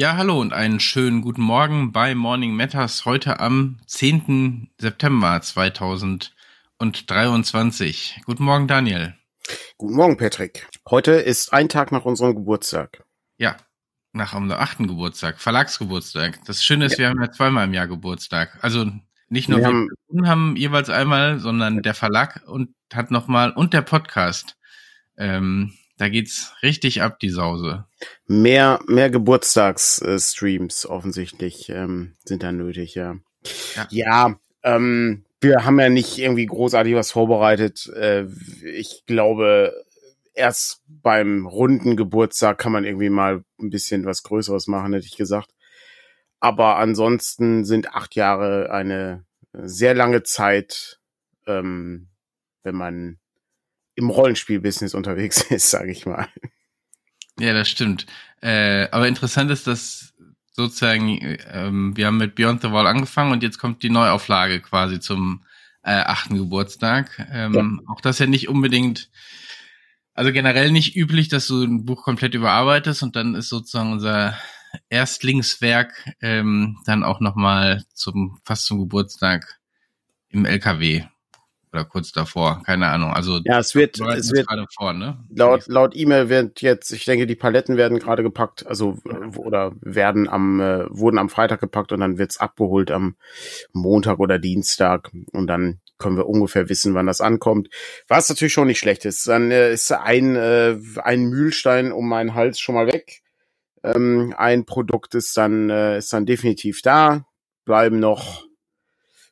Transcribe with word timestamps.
Ja, 0.00 0.16
hallo 0.16 0.40
und 0.40 0.52
einen 0.54 0.80
schönen 0.80 1.20
guten 1.20 1.42
Morgen 1.42 1.92
bei 1.92 2.14
Morning 2.14 2.56
Matters 2.56 3.04
heute 3.04 3.38
am 3.38 3.76
10. 3.84 4.70
September 4.78 5.42
2023. 5.42 8.22
Guten 8.24 8.44
Morgen, 8.44 8.66
Daniel. 8.66 9.14
Guten 9.76 9.96
Morgen, 9.96 10.16
Patrick. 10.16 10.66
Heute 10.88 11.12
ist 11.12 11.52
ein 11.52 11.68
Tag 11.68 11.92
nach 11.92 12.06
unserem 12.06 12.34
Geburtstag. 12.34 13.04
Ja, 13.36 13.58
nach 14.14 14.32
unserem 14.32 14.58
achten 14.58 14.88
Geburtstag, 14.88 15.38
Verlagsgeburtstag. 15.38 16.42
Das 16.46 16.64
Schöne 16.64 16.86
ist, 16.86 16.92
ja. 16.92 17.00
wir 17.00 17.10
haben 17.10 17.20
ja 17.20 17.30
zweimal 17.30 17.66
im 17.66 17.74
Jahr 17.74 17.86
Geburtstag. 17.86 18.58
Also 18.62 18.90
nicht 19.28 19.50
nur 19.50 19.58
wir, 19.58 19.66
wir 19.66 19.68
haben, 19.68 19.90
haben, 20.26 20.56
jeweils 20.56 20.88
einmal, 20.88 21.40
sondern 21.40 21.82
der 21.82 21.92
Verlag 21.92 22.40
und 22.46 22.74
hat 22.90 23.10
nochmal 23.10 23.50
und 23.50 23.74
der 23.74 23.82
Podcast. 23.82 24.56
Ähm, 25.18 25.74
da 26.00 26.08
geht's 26.08 26.54
richtig 26.62 27.02
ab, 27.02 27.20
die 27.20 27.28
Sause. 27.28 27.84
Mehr, 28.26 28.80
mehr 28.86 29.10
Geburtstagsstreams 29.10 30.86
offensichtlich 30.86 31.68
ähm, 31.68 32.14
sind 32.24 32.42
da 32.42 32.52
nötig, 32.52 32.94
ja. 32.94 33.18
Ja, 33.76 33.86
ja 33.90 34.40
ähm, 34.62 35.26
wir 35.42 35.66
haben 35.66 35.78
ja 35.78 35.90
nicht 35.90 36.16
irgendwie 36.16 36.46
großartig 36.46 36.94
was 36.94 37.12
vorbereitet. 37.12 37.86
Äh, 37.94 38.24
ich 38.64 39.04
glaube, 39.04 39.74
erst 40.32 40.82
beim 40.88 41.46
runden 41.46 41.98
Geburtstag 41.98 42.56
kann 42.56 42.72
man 42.72 42.86
irgendwie 42.86 43.10
mal 43.10 43.44
ein 43.60 43.68
bisschen 43.68 44.06
was 44.06 44.22
Größeres 44.22 44.68
machen, 44.68 44.94
hätte 44.94 45.06
ich 45.06 45.18
gesagt. 45.18 45.50
Aber 46.40 46.76
ansonsten 46.76 47.66
sind 47.66 47.92
acht 47.92 48.14
Jahre 48.14 48.70
eine 48.70 49.26
sehr 49.52 49.94
lange 49.94 50.22
Zeit, 50.22 50.98
ähm, 51.46 52.08
wenn 52.62 52.74
man 52.74 53.19
im 53.94 54.10
Rollenspielbusiness 54.10 54.94
unterwegs 54.94 55.42
ist, 55.50 55.70
sage 55.70 55.92
ich 55.92 56.06
mal. 56.06 56.28
Ja, 57.38 57.52
das 57.52 57.68
stimmt. 57.68 58.06
Äh, 58.42 58.88
aber 58.90 59.08
interessant 59.08 59.50
ist, 59.50 59.66
dass 59.66 60.14
sozusagen, 60.52 61.38
ähm, 61.52 61.96
wir 61.96 62.06
haben 62.06 62.18
mit 62.18 62.34
Beyond 62.34 62.62
the 62.62 62.70
Wall 62.70 62.86
angefangen 62.86 63.32
und 63.32 63.42
jetzt 63.42 63.58
kommt 63.58 63.82
die 63.82 63.90
Neuauflage 63.90 64.60
quasi 64.60 65.00
zum 65.00 65.44
äh, 65.82 65.92
achten 65.92 66.36
Geburtstag. 66.36 67.26
Ähm, 67.32 67.80
ja. 67.86 67.92
Auch 67.92 68.00
das 68.00 68.18
ja 68.18 68.26
nicht 68.26 68.48
unbedingt 68.48 69.10
also 70.20 70.32
generell 70.32 70.70
nicht 70.70 70.96
üblich, 70.96 71.28
dass 71.28 71.46
du 71.46 71.62
ein 71.62 71.86
Buch 71.86 72.04
komplett 72.04 72.34
überarbeitest 72.34 73.02
und 73.02 73.16
dann 73.16 73.34
ist 73.34 73.48
sozusagen 73.48 73.92
unser 73.92 74.36
Erstlingswerk 74.90 76.14
ähm, 76.20 76.78
dann 76.84 77.04
auch 77.04 77.20
nochmal 77.20 77.84
zum 77.94 78.38
fast 78.44 78.66
zum 78.66 78.80
Geburtstag 78.80 79.58
im 80.28 80.44
LKW 80.44 81.04
oder 81.72 81.84
kurz 81.84 82.12
davor, 82.12 82.62
keine 82.64 82.88
Ahnung. 82.88 83.12
Also 83.12 83.40
ja, 83.44 83.58
es 83.58 83.74
wird, 83.74 84.00
es 84.00 84.32
wird 84.32 84.48
gerade 84.48 84.66
vor, 84.74 84.92
ne? 84.92 85.24
Laut 85.34 85.66
laut 85.68 85.96
E-Mail 85.96 86.28
wird 86.28 86.62
jetzt, 86.62 86.90
ich 86.92 87.04
denke, 87.04 87.26
die 87.26 87.36
Paletten 87.36 87.76
werden 87.76 87.98
gerade 87.98 88.22
gepackt, 88.22 88.66
also 88.66 88.98
oder 89.36 89.72
werden 89.80 90.28
am 90.28 90.60
äh, 90.60 90.86
wurden 90.90 91.18
am 91.18 91.28
Freitag 91.28 91.60
gepackt 91.60 91.92
und 91.92 92.00
dann 92.00 92.18
wird's 92.18 92.38
abgeholt 92.40 92.90
am 92.90 93.16
Montag 93.72 94.18
oder 94.18 94.38
Dienstag 94.38 95.10
und 95.32 95.46
dann 95.46 95.80
können 96.00 96.16
wir 96.16 96.26
ungefähr 96.26 96.68
wissen, 96.68 96.94
wann 96.94 97.06
das 97.06 97.20
ankommt. 97.20 97.68
Was 98.08 98.28
natürlich 98.28 98.52
schon 98.52 98.66
nicht 98.66 98.80
schlecht 98.80 99.04
ist. 99.04 99.28
Dann 99.28 99.52
äh, 99.52 99.72
ist 99.72 99.92
ein, 99.92 100.34
äh, 100.34 100.76
ein 100.96 101.24
Mühlstein 101.26 101.92
um 101.92 102.08
meinen 102.08 102.34
Hals 102.34 102.58
schon 102.58 102.74
mal 102.74 102.88
weg. 102.88 103.22
Ähm, 103.84 104.34
ein 104.36 104.66
Produkt 104.66 105.14
ist 105.14 105.36
dann, 105.36 105.70
äh, 105.70 105.98
ist 105.98 106.12
dann 106.12 106.26
definitiv 106.26 106.82
da. 106.82 107.26
Bleiben 107.64 108.00
noch, 108.00 108.44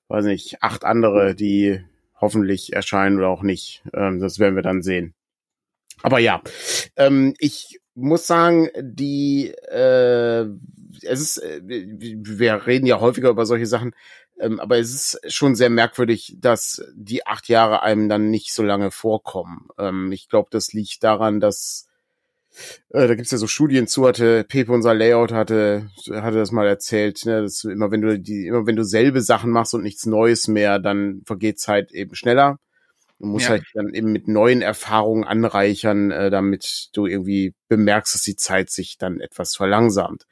weiß 0.08 0.26
nicht, 0.26 0.62
acht 0.62 0.84
andere, 0.84 1.34
die 1.34 1.80
hoffentlich 2.20 2.72
erscheinen 2.72 3.18
oder 3.18 3.28
auch 3.28 3.42
nicht. 3.42 3.82
Ähm, 3.94 4.20
das 4.20 4.38
werden 4.38 4.56
wir 4.56 4.62
dann 4.62 4.82
sehen. 4.82 5.14
Aber 6.02 6.18
ja, 6.18 6.42
ähm, 6.96 7.34
ich 7.38 7.80
muss 7.94 8.26
sagen, 8.26 8.68
die 8.80 9.48
äh, 9.48 10.46
es 11.02 11.20
ist, 11.20 11.38
äh, 11.38 11.60
wir 11.64 12.66
reden 12.66 12.86
ja 12.86 13.00
häufiger 13.00 13.30
über 13.30 13.46
solche 13.46 13.66
Sachen, 13.66 13.94
ähm, 14.38 14.60
aber 14.60 14.78
es 14.78 14.90
ist 14.90 15.32
schon 15.34 15.54
sehr 15.54 15.70
merkwürdig, 15.70 16.36
dass 16.38 16.82
die 16.94 17.26
acht 17.26 17.48
Jahre 17.48 17.82
einem 17.82 18.08
dann 18.08 18.30
nicht 18.30 18.52
so 18.52 18.62
lange 18.62 18.90
vorkommen. 18.90 19.68
Ähm, 19.78 20.12
ich 20.12 20.28
glaube, 20.28 20.48
das 20.50 20.72
liegt 20.72 21.02
daran, 21.02 21.40
dass 21.40 21.88
äh, 22.91 23.06
da 23.06 23.14
gibt's 23.14 23.30
ja 23.30 23.38
so 23.38 23.46
Studien 23.46 23.86
zu, 23.86 24.06
hatte 24.06 24.44
Pepe 24.44 24.72
unser 24.72 24.94
Layout 24.94 25.32
hatte, 25.32 25.91
hatte 26.10 26.38
das 26.38 26.52
mal 26.52 26.66
erzählt, 26.66 27.24
ne, 27.24 27.42
dass 27.42 27.64
immer 27.64 27.91
wenn 27.91 28.00
du 28.00 28.19
die, 28.19 28.46
immer 28.46 28.66
wenn 28.66 28.76
du 28.76 28.84
selbe 28.84 29.20
Sachen 29.20 29.50
machst 29.50 29.74
und 29.74 29.82
nichts 29.82 30.06
Neues 30.06 30.48
mehr, 30.48 30.78
dann 30.78 31.22
vergeht 31.24 31.58
Zeit 31.58 31.92
eben 31.92 32.14
schneller. 32.14 32.58
Du 33.19 33.26
musst 33.26 33.46
ja. 33.46 33.50
halt 33.50 33.64
dann 33.74 33.92
eben 33.94 34.12
mit 34.12 34.28
neuen 34.28 34.62
Erfahrungen 34.62 35.24
anreichern, 35.24 36.10
äh, 36.10 36.30
damit 36.30 36.91
du 36.92 37.06
irgendwie 37.06 37.54
bemerkst, 37.69 38.14
dass 38.14 38.22
die 38.22 38.36
Zeit 38.36 38.70
sich 38.70 38.96
dann 38.96 39.20
etwas 39.20 39.56
verlangsamt. 39.56 40.26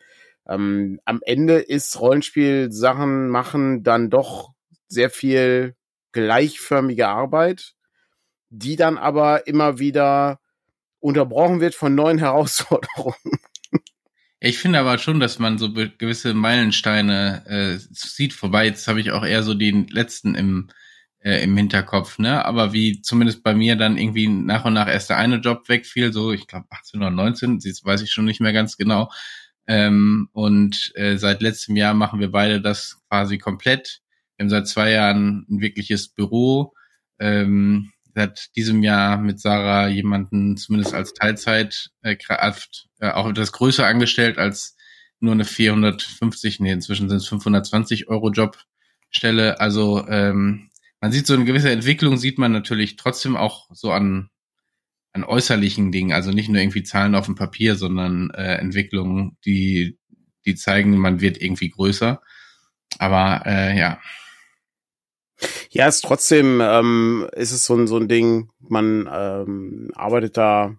Ähm, 0.49 1.01
am 1.05 1.21
Ende 1.25 1.59
ist 1.59 2.01
Rollenspiel 2.01 2.71
Sachen 2.71 3.29
machen 3.29 3.83
dann 3.83 4.11
doch 4.11 4.53
sehr 4.89 5.11
viel 5.11 5.75
gleichförmige 6.13 7.09
Arbeit, 7.09 7.75
die 8.51 8.77
dann 8.77 8.99
aber 8.99 9.49
immer 9.49 9.79
wieder 9.81 10.39
unterbrochen 11.07 11.61
wird 11.61 11.75
von 11.75 11.95
neuen 11.95 12.19
Herausforderungen. 12.19 13.15
Ich 14.39 14.59
finde 14.59 14.81
aber 14.81 14.99
schon, 14.99 15.19
dass 15.19 15.39
man 15.39 15.57
so 15.57 15.73
gewisse 15.73 16.35
Meilensteine 16.35 17.47
äh, 17.47 17.79
sieht. 17.91 18.41
Wobei, 18.43 18.67
jetzt 18.67 18.87
habe 18.87 19.01
ich 19.01 19.11
auch 19.11 19.25
eher 19.25 19.43
so 19.43 19.55
den 19.55 19.89
letzten 19.89 20.35
im, 20.35 20.69
äh, 21.21 21.43
im 21.43 21.57
Hinterkopf, 21.57 22.19
ne? 22.19 22.45
Aber 22.45 22.73
wie 22.73 23.01
zumindest 23.01 23.43
bei 23.43 23.55
mir 23.55 23.77
dann 23.77 23.97
irgendwie 23.97 24.29
nach 24.29 24.67
und 24.67 24.75
nach 24.75 24.89
erst 24.89 25.09
der 25.09 25.17
eine 25.17 25.37
Job 25.37 25.69
wegfiel, 25.69 26.13
so 26.13 26.33
ich 26.33 26.47
glaube 26.47 26.67
18 26.71 27.01
oder 27.01 27.11
19, 27.11 27.61
das 27.61 27.83
weiß 27.83 28.03
ich 28.03 28.13
schon 28.13 28.27
nicht 28.27 28.41
mehr 28.41 28.53
ganz 28.53 28.77
genau. 28.77 29.11
Ähm, 29.67 30.29
und 30.33 30.93
äh, 30.97 31.17
seit 31.17 31.41
letztem 31.41 31.75
Jahr 31.77 31.95
machen 31.95 32.21
wir 32.21 32.31
beide 32.31 32.61
das 32.61 33.01
quasi 33.09 33.39
komplett. 33.39 34.03
Wir 34.37 34.45
haben 34.45 34.51
seit 34.51 34.69
zwei 34.69 34.91
Jahren 34.91 35.47
ein 35.49 35.61
wirkliches 35.61 36.09
Büro. 36.09 36.75
Ähm, 37.19 37.93
seit 38.17 38.57
diesem 38.57 38.83
Jahr 38.83 39.19
mit 39.19 39.39
Sarah 39.41 39.89
jemanden 39.89 40.57
zumindest 40.57 40.95
als 40.95 41.13
Teilzeitkraft 41.13 42.89
äh, 42.99 43.11
auch 43.11 43.29
etwas 43.29 43.53
größer 43.53 43.87
angestellt 43.87 44.39
als 44.39 44.75
nur 45.21 45.33
eine 45.33 45.45
450, 45.45 46.61
nee, 46.61 46.73
inzwischen 46.73 47.11
sind 47.11 47.19
es 47.19 47.29
520 47.29 48.09
Euro 48.09 48.31
Jobstelle. 48.31 49.61
Also 49.61 50.09
ähm, 50.09 50.71
man 51.03 51.13
sieht 51.13 51.27
so 51.27 51.35
eine 51.35 51.45
gewisse 51.45 51.71
Entwicklung, 51.71 52.17
sieht 52.17 52.39
man 52.39 52.53
natürlich 52.53 52.97
trotzdem 52.97 53.37
auch 53.37 53.69
so 53.75 53.93
an 53.93 54.31
an 55.13 55.25
äußerlichen 55.25 55.93
Dingen, 55.93 56.13
also 56.13 56.31
nicht 56.31 56.49
nur 56.49 56.61
irgendwie 56.61 56.85
Zahlen 56.85 57.15
auf 57.15 57.27
dem 57.27 57.35
Papier, 57.35 57.77
sondern 57.77 58.31
äh, 58.31 58.55
Entwicklungen, 58.55 59.37
die, 59.45 59.99
die 60.47 60.55
zeigen, 60.55 60.97
man 60.97 61.21
wird 61.21 61.41
irgendwie 61.41 61.69
größer. 61.69 62.23
Aber 62.99 63.43
äh, 63.45 63.79
ja. 63.79 64.01
Ja, 65.71 65.87
es 65.87 65.97
ist 65.97 66.05
trotzdem 66.05 66.61
ähm, 66.63 67.29
ist 67.33 67.53
es 67.53 67.67
so 67.67 67.75
ein, 67.75 67.87
so 67.87 67.99
ein 67.99 68.09
Ding, 68.09 68.51
man 68.61 69.09
ähm, 69.13 69.91
arbeitet 69.95 70.37
da 70.37 70.77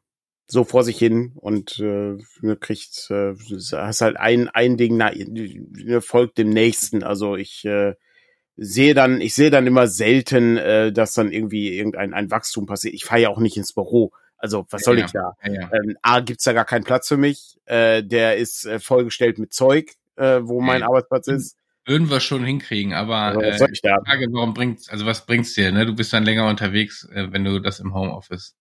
so 0.47 0.63
vor 0.63 0.84
sich 0.84 0.97
hin 0.97 1.34
und 1.35 1.79
äh, 1.79 2.18
kriegt, 2.59 3.12
äh, 3.12 3.35
hast 3.73 4.01
halt 4.01 4.17
ein, 4.17 4.47
ein 4.50 4.78
Ding 4.78 4.97
na, 4.97 5.12
folgt 6.00 6.38
dem 6.38 6.50
nächsten. 6.50 7.03
Also 7.03 7.35
ich 7.35 7.66
äh, 7.66 7.96
sehe 8.56 8.94
dann, 8.94 9.19
ich 9.19 9.35
sehe 9.35 9.51
dann 9.51 9.67
immer 9.67 9.88
selten, 9.88 10.58
äh, 10.58 10.91
dass 10.91 11.14
dann 11.14 11.32
irgendwie 11.32 11.78
irgendein 11.78 12.14
ein 12.14 12.32
Wachstum 12.32 12.66
passiert. 12.66 12.93
Ich 12.93 13.05
fahre 13.05 13.22
ja 13.22 13.29
auch 13.29 13.40
nicht 13.40 13.58
ins 13.58 13.73
Büro. 13.73 14.11
Also 14.37 14.66
was 14.70 14.84
soll 14.84 14.99
ja, 14.99 15.05
ich 15.05 15.11
da? 15.11 15.34
Ja, 15.43 15.53
ja. 15.53 15.70
Ähm, 15.73 15.97
A, 16.02 16.22
gibt's 16.22 16.46
da 16.46 16.53
gar 16.53 16.66
keinen 16.66 16.84
Platz 16.84 17.08
für 17.08 17.17
mich. 17.17 17.58
Äh, 17.66 18.03
der 18.03 18.37
ist 18.37 18.66
äh, 18.66 18.79
vollgestellt 18.79 19.40
mit 19.40 19.53
Zeug, 19.53 19.96
äh, 20.16 20.40
wo 20.41 20.61
mein 20.61 20.84
Arbeitsplatz 20.84 21.28
ist. 21.28 21.58
Würden 21.87 22.09
wir 22.09 22.19
schon 22.19 22.43
hinkriegen, 22.43 22.93
aber 22.93 23.16
also, 23.16 23.41
was 23.41 23.59
soll 23.59 23.69
ich 23.72 23.81
da? 23.81 23.97
die 23.97 24.09
Frage, 24.09 24.28
warum 24.31 24.53
bringt's, 24.53 24.89
also 24.89 25.05
was 25.05 25.25
bringt's 25.25 25.53
dir? 25.53 25.72
Ne? 25.72 25.85
Du 25.85 25.95
bist 25.95 26.13
dann 26.13 26.25
länger 26.25 26.47
unterwegs, 26.47 27.07
äh, 27.13 27.31
wenn 27.31 27.43
du 27.43 27.59
das 27.59 27.79
im 27.79 27.93
Homeoffice 27.93 28.55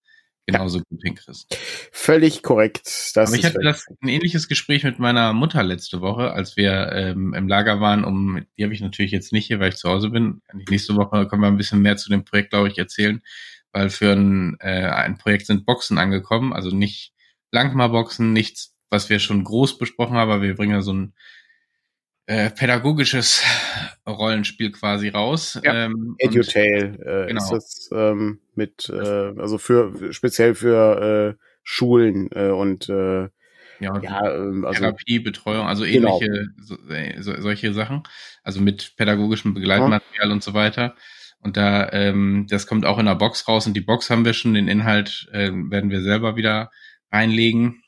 genauso 0.46 0.78
gut 0.78 1.02
hinkriegst. 1.02 1.58
Völlig 1.90 2.44
korrekt. 2.44 2.86
Das 3.14 3.30
Aber 3.30 3.36
ich 3.36 3.44
hatte 3.44 3.58
das 3.60 3.84
ein 4.00 4.08
ähnliches 4.08 4.46
Gespräch 4.46 4.84
mit 4.84 5.00
meiner 5.00 5.32
Mutter 5.32 5.64
letzte 5.64 6.00
Woche, 6.00 6.30
als 6.30 6.56
wir 6.56 6.92
ähm, 6.92 7.34
im 7.34 7.48
Lager 7.48 7.80
waren. 7.80 8.04
Um 8.04 8.46
die 8.56 8.62
habe 8.62 8.72
ich 8.72 8.80
natürlich 8.80 9.10
jetzt 9.10 9.32
nicht 9.32 9.46
hier, 9.46 9.58
weil 9.58 9.70
ich 9.70 9.76
zu 9.76 9.88
Hause 9.88 10.10
bin. 10.10 10.40
Nächste 10.70 10.94
Woche 10.94 11.26
können 11.26 11.42
wir 11.42 11.48
ein 11.48 11.56
bisschen 11.56 11.82
mehr 11.82 11.96
zu 11.96 12.10
dem 12.10 12.24
Projekt, 12.24 12.50
glaube 12.50 12.68
ich, 12.68 12.78
erzählen 12.78 13.22
weil 13.76 13.90
für 13.90 14.12
ein, 14.12 14.56
äh, 14.60 14.86
ein 14.86 15.18
Projekt 15.18 15.46
sind 15.46 15.66
Boxen 15.66 15.98
angekommen, 15.98 16.54
also 16.54 16.70
nicht 16.70 17.12
Langma-Boxen, 17.50 18.32
nichts, 18.32 18.74
was 18.88 19.10
wir 19.10 19.18
schon 19.18 19.44
groß 19.44 19.76
besprochen 19.76 20.16
haben, 20.16 20.30
aber 20.30 20.40
wir 20.40 20.54
bringen 20.54 20.72
ja 20.72 20.80
so 20.80 20.94
ein 20.94 21.12
äh, 22.26 22.50
pädagogisches 22.50 23.42
Rollenspiel 24.06 24.72
quasi 24.72 25.08
raus. 25.08 25.60
Ja, 25.62 25.86
ähm, 25.86 26.16
Edutail 26.18 26.98
äh, 27.00 27.28
genau. 27.28 27.42
ist 27.42 27.50
das 27.50 27.90
ähm, 27.92 28.40
mit, 28.54 28.88
äh, 28.88 29.32
also 29.38 29.58
für 29.58 30.12
speziell 30.12 30.54
für 30.54 31.36
äh, 31.36 31.42
Schulen 31.62 32.28
äh, 32.32 32.50
und 32.50 32.88
äh, 32.88 33.28
ja, 33.78 34.00
ja 34.00 34.34
ähm, 34.34 34.64
also, 34.64 34.80
Therapie, 34.80 35.18
Betreuung, 35.18 35.66
also 35.66 35.84
genau. 35.84 36.18
ähnliche 36.20 36.48
genau. 36.56 37.20
so, 37.20 37.32
so, 37.34 37.40
solche 37.40 37.72
Sachen, 37.74 38.02
also 38.42 38.60
mit 38.60 38.94
pädagogischem 38.96 39.54
Begleitmaterial 39.54 40.28
ja. 40.28 40.32
und 40.32 40.42
so 40.42 40.54
weiter. 40.54 40.96
Und 41.40 41.56
da, 41.56 41.92
ähm, 41.92 42.46
das 42.48 42.66
kommt 42.66 42.86
auch 42.86 42.98
in 42.98 43.06
der 43.06 43.14
Box 43.14 43.46
raus 43.46 43.66
und 43.66 43.74
die 43.74 43.82
Box 43.82 44.10
haben 44.10 44.24
wir 44.24 44.32
schon, 44.32 44.54
den 44.54 44.68
Inhalt 44.68 45.28
äh, 45.32 45.50
werden 45.52 45.90
wir 45.90 46.02
selber 46.02 46.36
wieder 46.36 46.70
reinlegen. 47.12 47.82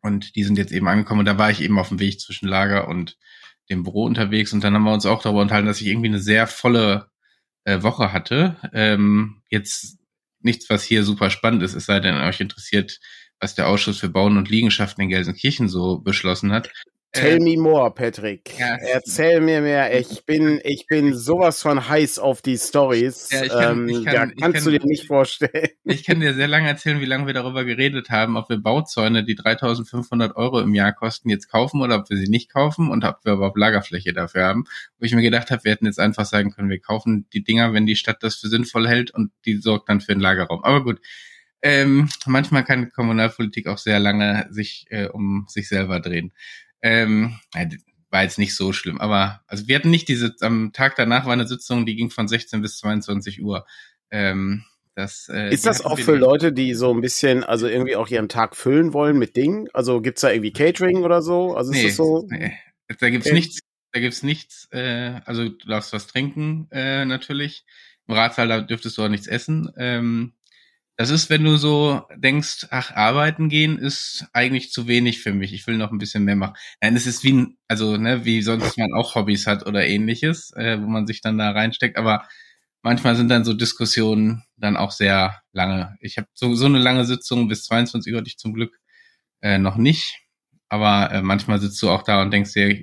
Und 0.00 0.36
die 0.36 0.44
sind 0.44 0.58
jetzt 0.58 0.72
eben 0.72 0.88
angekommen 0.88 1.20
und 1.20 1.26
da 1.26 1.38
war 1.38 1.50
ich 1.50 1.62
eben 1.62 1.78
auf 1.78 1.88
dem 1.88 1.98
Weg 1.98 2.20
zwischen 2.20 2.46
Lager 2.46 2.88
und 2.88 3.16
dem 3.70 3.82
Büro 3.82 4.04
unterwegs 4.04 4.52
und 4.52 4.62
dann 4.62 4.74
haben 4.74 4.84
wir 4.84 4.92
uns 4.92 5.06
auch 5.06 5.22
darüber 5.22 5.42
unterhalten, 5.42 5.66
dass 5.66 5.80
ich 5.80 5.86
irgendwie 5.86 6.08
eine 6.08 6.18
sehr 6.18 6.46
volle 6.46 7.08
äh, 7.64 7.82
Woche 7.82 8.12
hatte. 8.12 8.56
Ähm, 8.72 9.42
jetzt 9.50 9.98
nichts, 10.40 10.68
was 10.68 10.84
hier 10.84 11.04
super 11.04 11.30
spannend 11.30 11.62
ist, 11.62 11.74
es 11.74 11.86
sei 11.86 12.00
denn, 12.00 12.16
euch 12.16 12.40
interessiert, 12.40 13.00
was 13.40 13.54
der 13.54 13.68
Ausschuss 13.68 13.98
für 13.98 14.08
Bauen 14.08 14.36
und 14.36 14.50
Liegenschaften 14.50 15.02
in 15.02 15.08
Gelsenkirchen 15.08 15.68
so 15.68 15.98
beschlossen 15.98 16.52
hat. 16.52 16.70
Tell 17.14 17.38
me 17.38 17.56
more, 17.56 17.94
Patrick. 17.94 18.58
Ja, 18.58 18.76
Erzähl 18.76 19.40
mir 19.40 19.60
mehr. 19.60 19.98
Ich 19.98 20.26
bin, 20.26 20.60
ich 20.64 20.86
bin 20.88 21.14
sowas 21.14 21.62
von 21.62 21.88
heiß 21.88 22.18
auf 22.18 22.42
die 22.42 22.58
Stories. 22.58 23.28
Ja, 23.30 23.44
ich 23.44 23.48
kann, 23.50 23.78
ähm, 23.78 23.88
ich 23.88 24.04
kann, 24.04 24.14
da 24.30 24.34
kannst 24.40 24.64
kann, 24.64 24.72
du 24.72 24.78
dir 24.78 24.84
nicht 24.84 25.06
vorstellen. 25.06 25.68
Ich 25.84 26.04
kann 26.04 26.20
dir 26.20 26.34
sehr 26.34 26.48
lange 26.48 26.68
erzählen, 26.68 27.00
wie 27.00 27.06
lange 27.06 27.26
wir 27.26 27.34
darüber 27.34 27.64
geredet 27.64 28.10
haben, 28.10 28.36
ob 28.36 28.48
wir 28.48 28.58
Bauzäune, 28.58 29.24
die 29.24 29.36
3500 29.36 30.36
Euro 30.36 30.60
im 30.60 30.74
Jahr 30.74 30.92
kosten, 30.92 31.30
jetzt 31.30 31.48
kaufen 31.48 31.82
oder 31.82 31.96
ob 31.96 32.10
wir 32.10 32.16
sie 32.16 32.28
nicht 32.28 32.52
kaufen 32.52 32.90
und 32.90 33.04
ob 33.04 33.24
wir 33.24 33.34
überhaupt 33.34 33.58
Lagerfläche 33.58 34.12
dafür 34.12 34.44
haben. 34.44 34.64
Wo 34.98 35.04
ich 35.04 35.14
mir 35.14 35.22
gedacht 35.22 35.50
habe, 35.50 35.62
wir 35.64 35.72
hätten 35.72 35.86
jetzt 35.86 36.00
einfach 36.00 36.24
sagen 36.24 36.50
können, 36.50 36.68
wir 36.68 36.80
kaufen 36.80 37.26
die 37.32 37.44
Dinger, 37.44 37.72
wenn 37.72 37.86
die 37.86 37.96
Stadt 37.96 38.22
das 38.22 38.36
für 38.36 38.48
sinnvoll 38.48 38.88
hält 38.88 39.12
und 39.12 39.30
die 39.44 39.56
sorgt 39.56 39.88
dann 39.88 40.00
für 40.00 40.12
den 40.12 40.20
Lagerraum. 40.20 40.64
Aber 40.64 40.82
gut. 40.82 41.00
Ähm, 41.66 42.10
manchmal 42.26 42.62
kann 42.62 42.90
Kommunalpolitik 42.90 43.68
auch 43.68 43.78
sehr 43.78 43.98
lange 43.98 44.46
sich 44.50 44.84
äh, 44.90 45.06
um 45.06 45.46
sich 45.48 45.66
selber 45.66 45.98
drehen. 45.98 46.34
Ähm, 46.84 47.40
war 48.10 48.22
jetzt 48.22 48.38
nicht 48.38 48.54
so 48.54 48.74
schlimm, 48.74 49.00
aber 49.00 49.40
also 49.46 49.66
wir 49.66 49.74
hatten 49.74 49.90
nicht 49.90 50.06
diese, 50.06 50.36
am 50.42 50.72
Tag 50.74 50.96
danach 50.96 51.24
war 51.24 51.32
eine 51.32 51.48
Sitzung, 51.48 51.86
die 51.86 51.96
ging 51.96 52.10
von 52.10 52.28
16 52.28 52.60
bis 52.60 52.76
22 52.78 53.42
Uhr. 53.42 53.66
Ähm, 54.10 54.64
das, 54.94 55.28
äh, 55.32 55.52
ist 55.52 55.66
das 55.66 55.84
auch 55.84 55.98
für 55.98 56.14
Leute, 56.14 56.52
die 56.52 56.74
so 56.74 56.92
ein 56.92 57.00
bisschen, 57.00 57.42
also 57.42 57.66
irgendwie 57.66 57.96
auch 57.96 58.08
ihren 58.08 58.28
Tag 58.28 58.54
füllen 58.54 58.92
wollen 58.92 59.18
mit 59.18 59.34
Dingen? 59.34 59.68
Also 59.72 60.02
gibt's 60.02 60.20
da 60.20 60.30
irgendwie 60.30 60.52
Catering 60.52 61.04
oder 61.04 61.22
so? 61.22 61.56
Also 61.56 61.72
nee, 61.72 61.78
ist 61.78 61.86
das 61.86 61.96
so? 61.96 62.28
Nee. 62.30 62.52
Da 63.00 63.08
gibt's 63.08 63.26
okay. 63.26 63.34
nichts, 63.34 63.60
da 63.92 64.00
gibt's 64.00 64.22
nichts, 64.22 64.68
äh, 64.70 65.20
also 65.24 65.48
du 65.48 65.66
darfst 65.66 65.94
was 65.94 66.06
trinken, 66.06 66.68
äh, 66.70 67.06
natürlich. 67.06 67.64
Im 68.06 68.14
Ratsaal, 68.14 68.46
da 68.46 68.60
dürftest 68.60 68.98
du 68.98 69.02
auch 69.02 69.08
nichts 69.08 69.26
essen. 69.26 69.72
Ähm, 69.78 70.34
das 70.96 71.10
ist, 71.10 71.28
wenn 71.28 71.42
du 71.42 71.56
so 71.56 72.02
denkst, 72.16 72.68
ach, 72.70 72.92
arbeiten 72.92 73.48
gehen 73.48 73.78
ist 73.78 74.26
eigentlich 74.32 74.70
zu 74.70 74.86
wenig 74.86 75.22
für 75.22 75.32
mich. 75.32 75.52
Ich 75.52 75.66
will 75.66 75.76
noch 75.76 75.90
ein 75.90 75.98
bisschen 75.98 76.24
mehr 76.24 76.36
machen. 76.36 76.54
Nein, 76.80 76.94
es 76.94 77.06
ist 77.06 77.24
wie, 77.24 77.32
ein, 77.32 77.56
also, 77.66 77.96
ne, 77.96 78.24
wie 78.24 78.42
sonst 78.42 78.78
man 78.78 78.92
auch 78.92 79.16
Hobbys 79.16 79.46
hat 79.46 79.66
oder 79.66 79.84
ähnliches, 79.84 80.52
äh, 80.56 80.80
wo 80.80 80.86
man 80.86 81.06
sich 81.06 81.20
dann 81.20 81.38
da 81.38 81.50
reinsteckt. 81.50 81.96
Aber 81.96 82.28
manchmal 82.82 83.16
sind 83.16 83.28
dann 83.28 83.44
so 83.44 83.54
Diskussionen 83.54 84.44
dann 84.56 84.76
auch 84.76 84.92
sehr 84.92 85.42
lange. 85.52 85.96
Ich 86.00 86.16
habe 86.16 86.28
so, 86.32 86.54
so 86.54 86.66
eine 86.66 86.78
lange 86.78 87.04
Sitzung 87.04 87.48
bis 87.48 87.64
22 87.64 88.12
Uhr 88.12 88.20
hatte 88.20 88.28
ich 88.28 88.38
zum 88.38 88.54
Glück 88.54 88.78
äh, 89.40 89.58
noch 89.58 89.76
nicht. 89.76 90.20
Aber 90.68 91.10
äh, 91.10 91.22
manchmal 91.22 91.60
sitzt 91.60 91.82
du 91.82 91.90
auch 91.90 92.02
da 92.02 92.22
und 92.22 92.30
denkst 92.30 92.52
dir, 92.52 92.82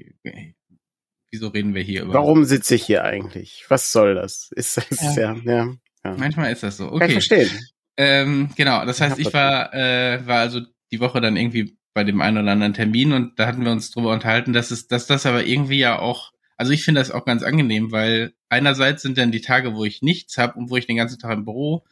wieso 1.31 1.47
reden 1.47 1.73
wir 1.73 1.81
hier 1.81 2.03
über? 2.03 2.13
Warum 2.15 2.43
sitze 2.43 2.75
ich 2.75 2.85
hier 2.85 3.05
eigentlich? 3.05 3.63
Was 3.69 3.93
soll 3.93 4.15
das? 4.15 4.51
Ist 4.53 4.77
das 4.77 5.15
ja, 5.15 5.33
ja, 5.33 5.73
ja. 6.03 6.15
Manchmal 6.17 6.51
ist 6.51 6.63
das 6.63 6.75
so. 6.77 6.87
Okay. 6.87 6.99
Kann 6.99 7.07
ich 7.07 7.13
verstehen. 7.13 7.49
Ähm, 7.97 8.49
genau, 8.55 8.85
das 8.85 9.01
heißt, 9.01 9.19
ich 9.19 9.33
war, 9.33 9.73
äh, 9.73 10.25
war 10.25 10.39
also 10.39 10.61
die 10.91 10.99
Woche 10.99 11.21
dann 11.21 11.35
irgendwie 11.35 11.77
bei 11.93 12.03
dem 12.03 12.21
einen 12.21 12.37
oder 12.37 12.51
anderen 12.51 12.73
Termin 12.73 13.11
und 13.11 13.37
da 13.37 13.47
hatten 13.47 13.65
wir 13.65 13.71
uns 13.71 13.91
drüber 13.91 14.13
unterhalten, 14.13 14.53
dass 14.53 14.71
es, 14.71 14.87
dass 14.87 15.07
das 15.07 15.25
aber 15.25 15.45
irgendwie 15.45 15.79
ja 15.79 15.99
auch, 15.99 16.31
also 16.57 16.71
ich 16.71 16.83
finde 16.83 17.01
das 17.01 17.11
auch 17.11 17.25
ganz 17.25 17.43
angenehm, 17.43 17.91
weil 17.91 18.33
einerseits 18.49 19.01
sind 19.01 19.17
dann 19.17 19.31
die 19.31 19.41
Tage, 19.41 19.75
wo 19.75 19.83
ich 19.83 20.01
nichts 20.01 20.37
habe 20.37 20.57
und 20.57 20.69
wo 20.69 20.77
ich 20.77 20.87
den 20.87 20.95
ganzen 20.95 21.19
Tag 21.19 21.33
im 21.33 21.45
Büro 21.45 21.83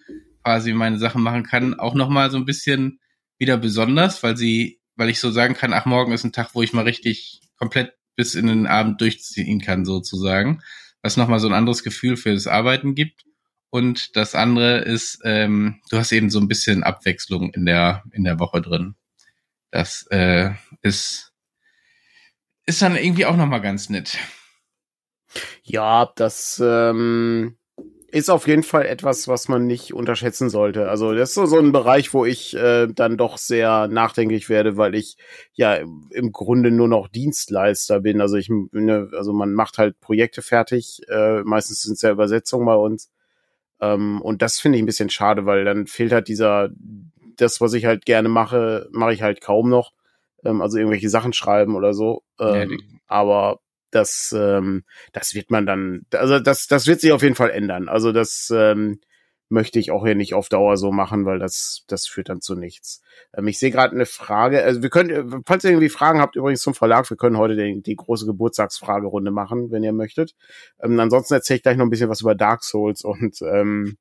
quasi 0.43 0.73
meine 0.73 0.99
Sachen 0.99 1.21
machen 1.21 1.43
kann, 1.43 1.73
auch 1.79 1.95
nochmal 1.95 2.31
so 2.31 2.37
ein 2.37 2.45
bisschen 2.45 2.99
wieder 3.37 3.57
besonders, 3.57 4.23
weil 4.23 4.37
sie, 4.37 4.79
weil 4.95 5.09
ich 5.09 5.19
so 5.19 5.31
sagen 5.31 5.53
kann, 5.53 5.73
ach, 5.73 5.85
morgen 5.85 6.13
ist 6.13 6.23
ein 6.23 6.31
Tag, 6.31 6.55
wo 6.55 6.61
ich 6.61 6.73
mal 6.73 6.83
richtig 6.83 7.41
komplett 7.57 7.93
bis 8.15 8.35
in 8.35 8.47
den 8.47 8.67
Abend 8.67 8.99
durchziehen 9.01 9.61
kann, 9.61 9.85
sozusagen. 9.85 10.61
Was 11.01 11.17
nochmal 11.17 11.39
so 11.39 11.47
ein 11.47 11.53
anderes 11.53 11.83
Gefühl 11.83 12.17
für 12.17 12.33
das 12.33 12.47
Arbeiten 12.47 12.95
gibt. 12.95 13.23
Und 13.69 14.15
das 14.15 14.35
andere 14.35 14.79
ist, 14.79 15.19
ähm, 15.23 15.81
du 15.89 15.97
hast 15.97 16.11
eben 16.11 16.29
so 16.29 16.39
ein 16.39 16.47
bisschen 16.47 16.83
Abwechslung 16.83 17.51
in 17.53 17.65
der, 17.65 18.03
in 18.11 18.23
der 18.23 18.39
Woche 18.39 18.61
drin. 18.61 18.95
Das 19.71 20.07
äh, 20.09 20.51
ist, 20.81 21.33
ist 22.65 22.81
dann 22.81 22.95
irgendwie 22.95 23.25
auch 23.25 23.37
nochmal 23.37 23.61
ganz 23.61 23.89
nett. 23.89 24.17
Ja, 25.63 26.11
das 26.15 26.61
ähm, 26.65 27.59
ist 28.11 28.29
auf 28.29 28.47
jeden 28.47 28.63
Fall 28.63 28.87
etwas, 28.87 29.27
was 29.27 29.47
man 29.47 29.67
nicht 29.67 29.93
unterschätzen 29.93 30.49
sollte. 30.49 30.89
Also 30.89 31.13
das 31.13 31.29
ist 31.29 31.35
so, 31.35 31.45
so 31.45 31.59
ein 31.59 31.71
Bereich, 31.71 32.13
wo 32.13 32.25
ich 32.25 32.55
äh, 32.55 32.87
dann 32.87 33.17
doch 33.17 33.37
sehr 33.37 33.87
nachdenklich 33.87 34.49
werde, 34.49 34.77
weil 34.77 34.95
ich 34.95 35.17
ja 35.53 35.75
im 35.75 36.31
Grunde 36.31 36.71
nur 36.71 36.87
noch 36.87 37.07
Dienstleister 37.07 37.99
bin. 37.99 38.21
Also 38.21 38.37
ich 38.37 38.49
bin, 38.49 38.89
also 38.89 39.33
man 39.33 39.53
macht 39.53 39.77
halt 39.77 39.99
Projekte 39.99 40.41
fertig. 40.41 41.01
Äh, 41.07 41.43
meistens 41.43 41.81
sind 41.81 41.93
es 41.93 42.01
ja 42.01 42.11
Übersetzungen 42.11 42.65
bei 42.65 42.75
uns. 42.75 43.11
Ähm, 43.81 44.21
und 44.21 44.41
das 44.41 44.59
finde 44.59 44.77
ich 44.77 44.83
ein 44.83 44.87
bisschen 44.87 45.09
schade, 45.09 45.45
weil 45.45 45.65
dann 45.65 45.87
fehlt 45.87 46.11
halt 46.11 46.27
dieser, 46.27 46.69
das, 47.37 47.61
was 47.61 47.73
ich 47.73 47.85
halt 47.85 48.05
gerne 48.05 48.29
mache, 48.29 48.87
mache 48.91 49.13
ich 49.13 49.21
halt 49.21 49.41
kaum 49.41 49.69
noch. 49.69 49.93
Ähm, 50.43 50.61
also 50.61 50.77
irgendwelche 50.77 51.09
Sachen 51.09 51.33
schreiben 51.33 51.75
oder 51.75 51.93
so. 51.93 52.23
Ähm, 52.39 52.71
ja, 52.71 52.77
aber 53.07 53.59
das, 53.91 54.33
ähm, 54.37 54.83
das 55.13 55.33
wird 55.33 55.49
man 55.51 55.65
dann, 55.65 56.05
also 56.13 56.39
das, 56.39 56.67
das 56.67 56.87
wird 56.87 57.01
sich 57.01 57.11
auf 57.11 57.23
jeden 57.23 57.35
Fall 57.35 57.49
ändern. 57.49 57.89
Also 57.89 58.11
das, 58.11 58.51
ähm, 58.55 58.99
möchte 59.49 59.79
ich 59.79 59.91
auch 59.91 60.05
hier 60.05 60.15
nicht 60.15 60.33
auf 60.33 60.47
Dauer 60.49 60.77
so 60.77 60.91
machen, 60.91 61.25
weil 61.25 61.39
das, 61.39 61.83
das 61.87 62.07
führt 62.07 62.29
dann 62.29 62.41
zu 62.41 62.55
nichts. 62.55 63.01
Ähm, 63.35 63.47
ich 63.47 63.59
sehe 63.59 63.71
gerade 63.71 63.95
eine 63.95 64.05
Frage, 64.05 64.63
also 64.63 64.81
wir 64.81 64.89
können, 64.89 65.43
falls 65.45 65.63
ihr 65.63 65.71
irgendwie 65.71 65.89
Fragen 65.89 66.21
habt, 66.21 66.35
übrigens 66.35 66.61
zum 66.61 66.75
Verlag, 66.75 67.09
wir 67.09 67.17
können 67.17 67.37
heute 67.37 67.55
die, 67.55 67.81
die 67.81 67.95
große 67.95 68.25
Geburtstagsfragerunde 68.25 69.31
machen, 69.31 69.71
wenn 69.71 69.83
ihr 69.83 69.93
möchtet. 69.93 70.35
Ähm, 70.81 70.99
ansonsten 70.99 71.33
erzähle 71.33 71.57
ich 71.57 71.63
gleich 71.63 71.77
noch 71.77 71.85
ein 71.85 71.89
bisschen 71.89 72.09
was 72.09 72.21
über 72.21 72.35
Dark 72.35 72.63
Souls 72.63 73.03
und 73.03 73.41
ähm, 73.41 73.97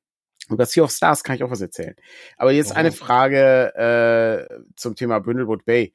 über 0.49 0.65
Sea 0.65 0.83
of 0.83 0.91
Stars 0.91 1.23
kann 1.23 1.35
ich 1.35 1.43
auch 1.43 1.51
was 1.51 1.61
erzählen. 1.61 1.95
Aber 2.37 2.51
jetzt 2.51 2.71
oh. 2.71 2.75
eine 2.75 2.91
Frage 2.91 3.73
äh, 3.75 4.63
zum 4.75 4.95
Thema 4.95 5.19
Brindlewood 5.19 5.65
Bay, 5.65 5.93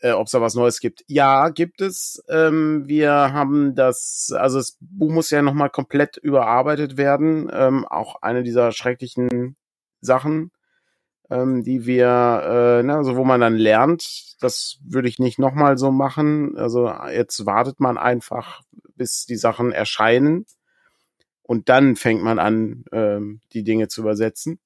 äh, 0.00 0.12
ob 0.12 0.26
es 0.26 0.32
da 0.32 0.40
was 0.40 0.54
Neues 0.54 0.80
gibt. 0.80 1.04
Ja, 1.06 1.48
gibt 1.48 1.80
es. 1.80 2.22
Ähm, 2.28 2.84
wir 2.86 3.10
haben 3.10 3.74
das, 3.74 4.32
also 4.34 4.58
das 4.58 4.76
Buch 4.80 5.10
muss 5.10 5.30
ja 5.30 5.42
nochmal 5.42 5.70
komplett 5.70 6.16
überarbeitet 6.16 6.96
werden. 6.96 7.50
Ähm, 7.52 7.84
auch 7.86 8.22
eine 8.22 8.42
dieser 8.42 8.72
schrecklichen 8.72 9.56
Sachen, 10.00 10.52
ähm, 11.30 11.62
die 11.64 11.86
wir, 11.86 12.80
äh, 12.80 12.82
ne, 12.82 12.96
also 12.96 13.16
wo 13.16 13.24
man 13.24 13.40
dann 13.40 13.56
lernt, 13.56 14.36
das 14.40 14.78
würde 14.84 15.08
ich 15.08 15.18
nicht 15.18 15.38
nochmal 15.38 15.78
so 15.78 15.90
machen. 15.90 16.56
Also 16.56 16.92
jetzt 17.10 17.46
wartet 17.46 17.80
man 17.80 17.98
einfach, 17.98 18.62
bis 18.94 19.26
die 19.26 19.36
Sachen 19.36 19.72
erscheinen 19.72 20.46
und 21.46 21.68
dann 21.68 21.96
fängt 21.96 22.22
man 22.22 22.38
an, 22.38 22.84
ähm, 22.92 23.40
die 23.52 23.62
Dinge 23.62 23.88
zu 23.88 24.00
übersetzen. 24.02 24.58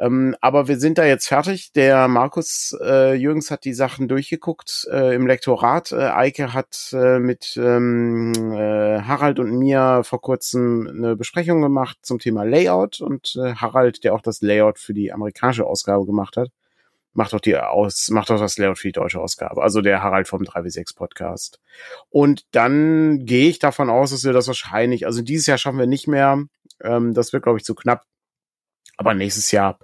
Ähm, 0.00 0.34
aber 0.40 0.66
wir 0.66 0.78
sind 0.78 0.98
da 0.98 1.04
jetzt 1.04 1.28
fertig. 1.28 1.72
Der 1.72 2.08
Markus 2.08 2.76
äh, 2.82 3.14
Jürgens 3.14 3.50
hat 3.50 3.64
die 3.64 3.74
Sachen 3.74 4.08
durchgeguckt 4.08 4.88
äh, 4.90 5.14
im 5.14 5.26
Lektorat. 5.26 5.92
Äh, 5.92 6.10
Eike 6.10 6.52
hat 6.52 6.92
äh, 6.92 7.20
mit 7.20 7.56
ähm, 7.56 8.32
äh, 8.52 9.02
Harald 9.02 9.38
und 9.38 9.56
mir 9.56 10.02
vor 10.02 10.20
kurzem 10.20 10.88
eine 10.88 11.16
Besprechung 11.16 11.62
gemacht 11.62 11.98
zum 12.02 12.18
Thema 12.18 12.44
Layout 12.44 13.00
und 13.00 13.36
äh, 13.36 13.54
Harald, 13.54 14.02
der 14.02 14.14
auch 14.14 14.22
das 14.22 14.40
Layout 14.40 14.80
für 14.80 14.94
die 14.94 15.12
amerikanische 15.12 15.64
Ausgabe 15.64 16.06
gemacht 16.06 16.36
hat, 16.36 16.50
macht 17.14 17.32
doch 17.32 17.40
die 17.40 17.56
aus, 17.56 18.10
macht 18.10 18.30
doch 18.30 18.38
das 18.38 18.58
Layout 18.58 18.78
für 18.78 18.88
die 18.88 18.92
deutsche 18.92 19.20
Ausgabe. 19.20 19.62
Also 19.62 19.80
der 19.80 20.02
Harald 20.02 20.28
vom 20.28 20.42
3W6 20.42 20.94
Podcast. 20.96 21.60
Und 22.10 22.44
dann 22.50 23.24
gehe 23.24 23.48
ich 23.48 23.58
davon 23.58 23.88
aus, 23.88 24.10
dass 24.10 24.24
wir 24.24 24.32
das 24.32 24.48
wahrscheinlich, 24.48 25.06
also 25.06 25.22
dieses 25.22 25.46
Jahr 25.46 25.58
schaffen 25.58 25.78
wir 25.78 25.86
nicht 25.86 26.08
mehr. 26.08 26.44
Ähm, 26.82 27.14
das 27.14 27.32
wird, 27.32 27.44
glaube 27.44 27.58
ich, 27.58 27.64
zu 27.64 27.74
knapp. 27.74 28.04
Aber 28.96 29.14
nächstes 29.14 29.50
Jahr 29.50 29.78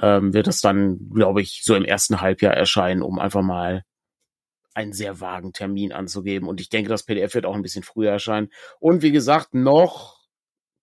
ähm, 0.00 0.34
wird 0.34 0.48
es 0.48 0.60
dann, 0.60 1.10
glaube 1.10 1.40
ich, 1.40 1.62
so 1.64 1.74
im 1.74 1.84
ersten 1.84 2.20
Halbjahr 2.20 2.54
erscheinen, 2.54 3.02
um 3.02 3.18
einfach 3.18 3.42
mal 3.42 3.84
einen 4.74 4.92
sehr 4.92 5.20
vagen 5.20 5.52
Termin 5.52 5.92
anzugeben. 5.92 6.48
Und 6.48 6.60
ich 6.60 6.68
denke, 6.68 6.90
das 6.90 7.04
PDF 7.04 7.34
wird 7.34 7.46
auch 7.46 7.54
ein 7.54 7.62
bisschen 7.62 7.84
früher 7.84 8.10
erscheinen. 8.10 8.50
Und 8.80 9.02
wie 9.02 9.12
gesagt, 9.12 9.54
noch 9.54 10.18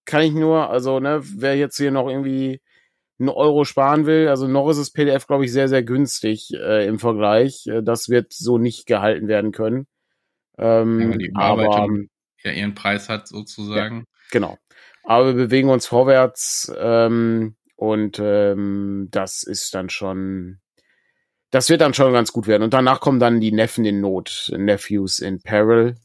kann 0.05 0.23
ich 0.23 0.33
nur, 0.33 0.69
also, 0.69 0.99
ne, 0.99 1.21
wer 1.21 1.57
jetzt 1.57 1.77
hier 1.77 1.91
noch 1.91 2.07
irgendwie 2.07 2.61
einen 3.21 3.29
Euro 3.29 3.63
sparen 3.65 4.05
will, 4.05 4.27
also 4.27 4.47
noch 4.47 4.69
ist 4.69 4.79
das 4.79 4.91
PDF, 4.91 5.27
glaube 5.27 5.45
ich, 5.45 5.51
sehr, 5.51 5.67
sehr 5.67 5.83
günstig 5.83 6.53
äh, 6.53 6.85
im 6.87 6.99
Vergleich. 6.99 7.67
Äh, 7.67 7.83
das 7.83 8.09
wird 8.09 8.33
so 8.33 8.57
nicht 8.57 8.85
gehalten 8.85 9.27
werden 9.27 9.51
können. 9.51 9.87
Ähm, 10.57 11.11
ja, 11.11 11.17
die 11.17 11.29
Bearbeitung 11.29 11.73
aber, 11.73 11.97
ja 12.43 12.51
ihren 12.51 12.75
Preis 12.75 13.09
hat 13.09 13.27
sozusagen. 13.27 13.99
Ja, 13.99 14.05
genau. 14.31 14.57
Aber 15.03 15.27
wir 15.27 15.45
bewegen 15.45 15.69
uns 15.69 15.87
vorwärts 15.87 16.71
ähm, 16.77 17.55
und 17.75 18.19
ähm, 18.19 19.07
das 19.11 19.43
ist 19.43 19.73
dann 19.73 19.89
schon, 19.89 20.59
das 21.49 21.69
wird 21.69 21.81
dann 21.81 21.93
schon 21.93 22.13
ganz 22.13 22.31
gut 22.31 22.47
werden. 22.47 22.63
Und 22.63 22.73
danach 22.73 22.99
kommen 23.01 23.19
dann 23.19 23.39
die 23.39 23.51
Neffen 23.51 23.85
in 23.85 24.01
Not, 24.01 24.51
Nephews 24.55 25.19
in 25.19 25.41
Peril, 25.41 25.95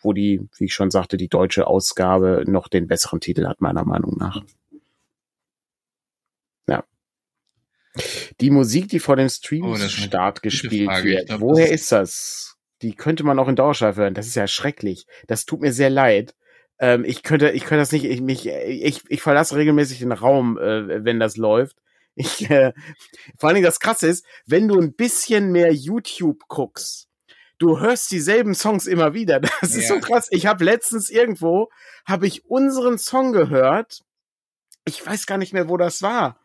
wo 0.00 0.12
die, 0.12 0.46
wie 0.58 0.66
ich 0.66 0.74
schon 0.74 0.90
sagte, 0.90 1.16
die 1.16 1.28
deutsche 1.28 1.66
Ausgabe 1.66 2.44
noch 2.46 2.68
den 2.68 2.86
besseren 2.86 3.20
Titel 3.20 3.46
hat, 3.46 3.60
meiner 3.60 3.84
Meinung 3.84 4.16
nach. 4.18 4.42
Ja. 6.68 6.84
Die 8.40 8.50
Musik, 8.50 8.88
die 8.88 9.00
vor 9.00 9.16
dem 9.16 9.28
Stream-Start 9.28 10.38
oh, 10.38 10.42
gespielt 10.42 11.04
wird, 11.04 11.26
glaub, 11.26 11.40
woher 11.40 11.70
ist 11.70 11.92
das? 11.92 12.56
Die 12.80 12.94
könnte 12.94 13.22
man 13.22 13.38
auch 13.38 13.48
in 13.48 13.56
Dauerschleife 13.56 14.00
hören. 14.00 14.14
Das 14.14 14.26
ist 14.26 14.34
ja 14.34 14.46
schrecklich. 14.46 15.06
Das 15.26 15.44
tut 15.44 15.60
mir 15.60 15.72
sehr 15.72 15.90
leid. 15.90 16.34
Ähm, 16.78 17.04
ich 17.04 17.22
könnte, 17.22 17.50
ich 17.50 17.62
könnte 17.62 17.82
das 17.82 17.92
nicht, 17.92 18.04
ich, 18.04 18.20
mich, 18.20 18.48
ich, 18.48 19.02
ich 19.08 19.22
verlasse 19.22 19.56
regelmäßig 19.56 20.00
den 20.00 20.12
Raum, 20.12 20.58
äh, 20.58 21.04
wenn 21.04 21.20
das 21.20 21.36
läuft. 21.36 21.76
Ich, 22.14 22.50
äh, 22.50 22.72
vor 23.38 23.48
allen 23.48 23.54
Dingen 23.54 23.64
das 23.64 23.80
Krasse 23.80 24.08
ist, 24.08 24.26
wenn 24.46 24.68
du 24.68 24.78
ein 24.78 24.94
bisschen 24.94 25.52
mehr 25.52 25.72
YouTube 25.72 26.40
guckst, 26.48 27.08
du 27.58 27.78
hörst 27.78 28.10
dieselben 28.10 28.54
Songs 28.54 28.86
immer 28.86 29.14
wieder. 29.14 29.40
Das 29.60 29.74
ja. 29.74 29.78
ist 29.78 29.88
so 29.88 30.00
krass. 30.00 30.28
Ich 30.30 30.46
habe 30.46 30.64
letztens 30.64 31.08
irgendwo, 31.08 31.70
habe 32.04 32.26
ich 32.26 32.44
unseren 32.46 32.98
Song 32.98 33.32
gehört. 33.32 34.00
Ich 34.84 35.06
weiß 35.06 35.26
gar 35.26 35.38
nicht 35.38 35.52
mehr, 35.52 35.68
wo 35.68 35.76
das 35.76 36.02
war. 36.02 36.41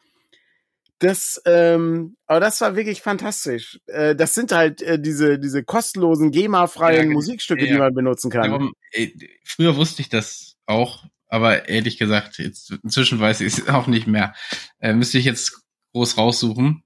Das, 0.99 1.39
ähm, 1.45 2.17
aber 2.25 2.39
das 2.39 2.59
war 2.61 2.75
wirklich 2.75 3.01
fantastisch. 3.01 3.79
Äh, 3.85 4.15
das 4.15 4.33
sind 4.33 4.51
halt 4.51 4.81
äh, 4.81 4.99
diese 4.99 5.37
diese 5.37 5.63
kostenlosen 5.63 6.31
GEMA-freien 6.31 7.09
ja, 7.09 7.13
Musikstücke, 7.13 7.65
ja. 7.65 7.73
die 7.73 7.77
man 7.77 7.93
benutzen 7.93 8.31
kann. 8.31 8.49
Darum, 8.49 8.73
äh, 8.91 9.09
früher 9.43 9.75
wusste 9.75 10.01
ich 10.01 10.09
das 10.09 10.55
auch, 10.65 11.05
aber 11.27 11.69
ehrlich 11.69 11.99
gesagt, 11.99 12.39
jetzt, 12.39 12.71
inzwischen 12.83 13.19
weiß 13.19 13.41
ich 13.41 13.59
es 13.59 13.67
auch 13.69 13.85
nicht 13.85 14.07
mehr. 14.07 14.33
Äh, 14.79 14.93
müsste 14.93 15.19
ich 15.19 15.25
jetzt 15.25 15.61
groß 15.93 16.17
raussuchen. 16.17 16.83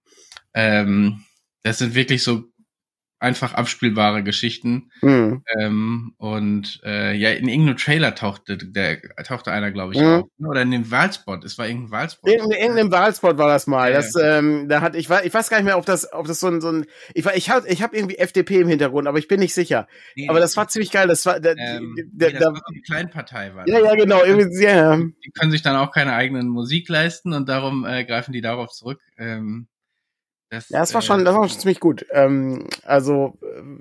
Ähm, 0.54 1.24
das 1.64 1.78
sind 1.78 1.96
wirklich 1.96 2.24
so 2.24 2.51
einfach 3.22 3.54
abspielbare 3.54 4.24
Geschichten. 4.24 4.90
Mhm. 5.02 5.44
Ähm, 5.58 6.14
und 6.18 6.82
äh, 6.84 7.16
ja, 7.16 7.30
in 7.30 7.48
irgendeinem 7.48 7.78
Trailer 7.78 8.16
tauchte 8.16 8.58
der 8.58 9.00
tauchte 9.24 9.52
einer, 9.52 9.72
glaube 9.72 9.94
ich, 9.94 10.02
mhm. 10.02 10.08
auf. 10.08 10.28
Ne? 10.40 10.48
Oder 10.48 10.64
in 10.64 10.72
dem 10.72 10.90
Wahlspot. 10.90 11.46
Es 11.46 11.58
war 11.60 11.68
irgendein 11.68 11.92
Wahlspot. 11.92 12.32
In, 12.32 12.40
in 12.46 12.52
irgendeinem 12.52 12.92
Wahlspot 12.92 13.38
war 13.38 13.48
das 13.48 13.68
mal. 13.68 13.92
Ja, 13.92 13.98
das, 13.98 14.16
ähm, 14.16 14.68
da 14.68 14.82
hat 14.82 14.96
ich 14.96 15.08
weiß, 15.08 15.24
ich 15.24 15.34
weiß 15.34 15.50
gar 15.50 15.58
nicht 15.58 15.66
mehr, 15.66 15.78
ob 15.78 15.86
das, 15.86 16.12
ob 16.12 16.26
das 16.26 16.40
so 16.40 16.48
ein, 16.48 16.62
so 16.62 16.72
ein 16.72 16.86
ich 17.14 17.24
war, 17.24 17.36
ich 17.36 17.52
hab, 17.52 17.66
ich 17.70 17.84
habe 17.84 17.96
irgendwie 17.96 18.18
FDP 18.18 18.62
im 18.62 18.68
Hintergrund, 18.68 19.08
aber 19.08 19.20
ich 19.20 19.28
bin 19.28 19.40
nicht 19.40 19.54
sicher. 19.54 19.88
Nee, 20.16 20.28
aber 20.28 20.40
das 20.40 20.58
war 20.58 20.68
ziemlich 20.68 20.92
geil. 20.92 21.08
Das 21.08 21.24
war, 21.28 21.40
da, 21.40 21.52
ähm, 21.52 21.96
der, 22.12 22.30
nee, 22.30 22.34
das 22.34 22.44
da, 22.44 22.54
war 22.54 22.62
die 22.74 22.82
Kleinpartei 22.82 23.54
war. 23.54 23.68
Ja, 23.68 23.80
ja, 23.80 23.94
genau. 23.94 24.24
Irgendwie, 24.24 24.64
ja. 24.64 24.98
Die 24.98 25.32
können 25.38 25.52
sich 25.52 25.62
dann 25.62 25.76
auch 25.76 25.92
keine 25.92 26.14
eigenen 26.14 26.48
Musik 26.48 26.90
leisten 26.90 27.34
und 27.34 27.48
darum 27.48 27.86
äh, 27.86 28.04
greifen 28.04 28.32
die 28.32 28.42
darauf 28.42 28.72
zurück. 28.72 29.00
Ähm, 29.20 29.68
das, 30.52 30.70
ja, 30.70 30.80
das 30.80 30.94
war 30.94 31.02
schon, 31.02 31.24
das 31.24 31.34
war 31.34 31.48
schon 31.48 31.60
ziemlich 31.60 31.80
gut. 31.80 32.06
Ähm, 32.12 32.68
also 32.84 33.38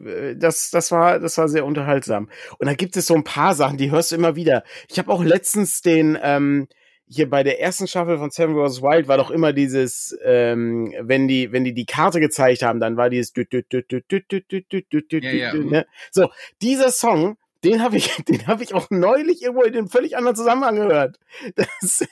äh, 0.07 0.37
das, 0.37 0.71
das 0.71 0.93
war, 0.93 1.19
das 1.19 1.37
war 1.37 1.49
sehr 1.49 1.65
unterhaltsam. 1.65 2.31
Und 2.59 2.69
da 2.69 2.75
gibt 2.75 2.97
es 2.97 3.07
so 3.07 3.15
ein 3.15 3.25
paar 3.25 3.57
Sachen, 3.57 3.77
die 3.77 3.91
hörst 3.91 4.13
du 4.13 4.17
immer 4.17 4.37
wieder. 4.37 4.63
Ich 4.89 4.99
habe 5.01 5.11
auch 5.11 5.25
letztens 5.25 5.83
den 5.83 6.17
ähm, 6.23 6.69
hier 7.09 7.29
bei 7.29 7.43
der 7.43 7.61
ersten 7.61 7.89
Staffel 7.89 8.19
von 8.19 8.31
Seven 8.31 8.55
Wars 8.55 8.83
Wild 8.83 9.09
war 9.09 9.17
doch 9.17 9.33
immer 9.33 9.53
dieses, 9.53 10.17
ähm, 10.25 10.95
wenn 11.01 11.27
die, 11.27 11.51
wenn 11.51 11.65
die 11.65 11.75
die 11.75 11.87
Karte 11.87 12.21
gezeigt 12.21 12.63
haben, 12.63 12.79
dann 12.79 12.97
war 12.97 13.11
dieses 13.11 13.33
ne? 15.71 15.87
so 16.13 16.31
dieser 16.63 16.93
Song, 16.93 17.37
den 17.65 17.83
habe 17.83 17.97
ich, 17.97 18.15
den 18.29 18.47
habe 18.47 18.63
ich 18.63 18.75
auch 18.75 18.91
neulich 18.91 19.43
irgendwo 19.43 19.65
in 19.65 19.77
einem 19.77 19.89
völlig 19.89 20.17
anderen 20.17 20.37
Zusammenhang 20.37 20.77
gehört. 20.77 21.19
Das, 21.57 22.07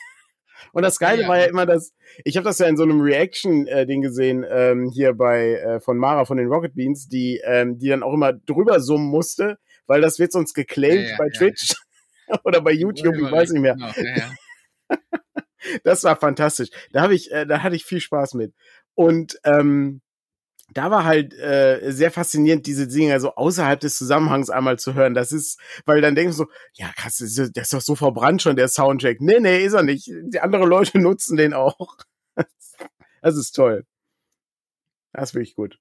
und 0.73 0.83
das 0.83 0.99
Geile 0.99 1.23
ja, 1.23 1.29
war 1.29 1.39
ja 1.39 1.47
immer, 1.47 1.67
dass 1.67 1.95
ich 2.25 2.37
habe 2.37 2.45
das 2.45 2.59
ja 2.59 2.67
in 2.67 2.77
so 2.77 2.83
einem 2.83 3.01
Reaction-Ding 3.01 4.03
gesehen 4.03 4.45
ähm, 4.49 4.91
hier 4.93 5.15
bei 5.15 5.55
äh, 5.55 5.81
von 5.81 5.99
Mara 5.99 6.25
von 6.25 6.37
den 6.37 6.49
Rocket 6.49 6.75
Beans, 6.75 7.09
die 7.09 7.41
ähm, 7.45 7.79
die 7.79 7.89
dann 7.89 8.03
auch 8.03 8.13
immer 8.13 8.33
drüber 8.33 8.81
summen 8.81 9.09
musste, 9.09 9.59
weil 9.87 10.01
das 10.01 10.19
wird 10.19 10.33
sonst 10.33 10.55
geclaimed 10.55 11.05
ja, 11.05 11.11
ja, 11.11 11.17
bei 11.19 11.29
Twitch 11.31 11.75
oder 12.45 12.61
bei 12.61 12.73
YouTube, 12.73 13.17
ich 13.17 13.31
weiß 13.31 13.51
nicht 13.51 13.63
mehr. 13.63 13.75
Genau, 13.75 13.91
das 15.85 16.05
war 16.05 16.17
fantastisch. 16.17 16.69
Da 16.93 17.03
habe 17.03 17.15
ich, 17.15 17.31
äh, 17.33 17.47
da 17.47 17.63
hatte 17.63 17.77
ich 17.77 17.85
viel 17.85 18.01
Spaß 18.01 18.35
mit. 18.35 18.55
Und 18.95 19.39
ähm, 19.45 20.01
da 20.75 20.91
war 20.91 21.05
halt 21.05 21.35
äh, 21.35 21.91
sehr 21.91 22.11
faszinierend, 22.11 22.67
diese 22.67 22.87
Dinge 22.87 23.19
so 23.21 23.35
außerhalb 23.35 23.81
des 23.81 23.97
Zusammenhangs 23.97 24.51
einmal 24.51 24.79
zu 24.79 24.95
hören. 24.95 25.15
Das 25.15 25.33
ist, 25.33 25.59
weil 25.87 26.01
dann 26.01 26.15
denkst 26.15 26.37
du 26.37 26.45
so, 26.45 26.51
ja 26.75 26.91
krass, 26.95 27.17
der 27.19 27.63
ist 27.63 27.73
doch 27.73 27.81
so 27.81 27.95
verbrannt 27.95 28.43
schon, 28.43 28.57
der 28.57 28.69
Soundtrack. 28.69 29.21
Nee, 29.21 29.41
nee, 29.41 29.65
ist 29.65 29.73
er 29.73 29.83
nicht. 29.83 30.11
Die 30.25 30.41
andere 30.41 30.67
Leute 30.67 30.99
nutzen 31.01 31.37
den 31.37 31.55
auch. 31.55 31.97
Das 33.21 33.37
ist 33.37 33.51
toll. 33.51 33.85
Das 35.13 35.31
ist 35.31 35.35
wirklich 35.35 35.57
gut. 35.57 35.81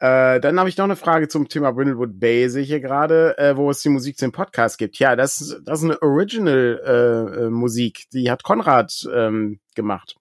Äh, 0.00 0.38
dann 0.40 0.58
habe 0.58 0.68
ich 0.68 0.76
noch 0.76 0.84
eine 0.84 0.96
Frage 0.96 1.28
zum 1.28 1.48
Thema 1.48 1.72
Brindlewood 1.72 2.20
Bay, 2.20 2.50
sehe 2.50 2.60
ich 2.62 2.68
hier 2.68 2.80
gerade, 2.80 3.38
äh, 3.38 3.56
wo 3.56 3.70
es 3.70 3.80
die 3.80 3.88
Musik 3.88 4.18
zum 4.18 4.32
Podcast 4.32 4.76
gibt. 4.76 4.98
Ja, 4.98 5.16
das, 5.16 5.58
das 5.64 5.78
ist 5.78 5.84
eine 5.84 6.02
Original-Musik, 6.02 8.00
äh, 8.00 8.04
die 8.12 8.30
hat 8.30 8.42
Konrad 8.42 9.08
ähm, 9.12 9.60
gemacht. 9.74 10.16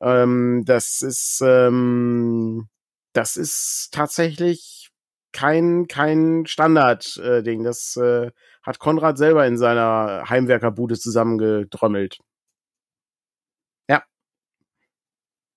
Ähm, 0.00 0.62
das 0.64 1.02
ist 1.02 1.42
ähm, 1.44 2.68
das 3.12 3.36
ist 3.36 3.90
tatsächlich 3.92 4.90
kein, 5.32 5.86
kein 5.88 6.46
Standard-Ding. 6.46 7.60
Äh, 7.60 7.64
das 7.64 7.96
äh, 7.96 8.30
hat 8.62 8.78
Konrad 8.78 9.18
selber 9.18 9.46
in 9.46 9.58
seiner 9.58 10.24
Heimwerkerbude 10.28 10.98
zusammengedrömmelt. 10.98 12.18
Ja. 13.88 14.02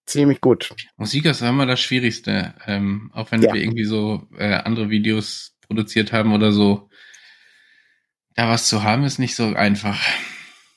Ziemlich 0.05 0.41
gut. 0.41 0.73
Musik 0.97 1.25
ist 1.25 1.41
immer 1.41 1.65
das 1.65 1.79
Schwierigste. 1.79 2.53
Ähm, 2.65 3.11
auch 3.13 3.31
wenn 3.31 3.41
ja. 3.41 3.53
wir 3.53 3.61
irgendwie 3.61 3.85
so 3.85 4.27
äh, 4.37 4.53
andere 4.53 4.89
Videos 4.89 5.55
produziert 5.61 6.13
haben 6.13 6.33
oder 6.33 6.51
so. 6.51 6.89
Da 8.35 8.49
was 8.49 8.67
zu 8.67 8.83
haben, 8.83 9.03
ist 9.03 9.19
nicht 9.19 9.35
so 9.35 9.53
einfach 9.53 9.99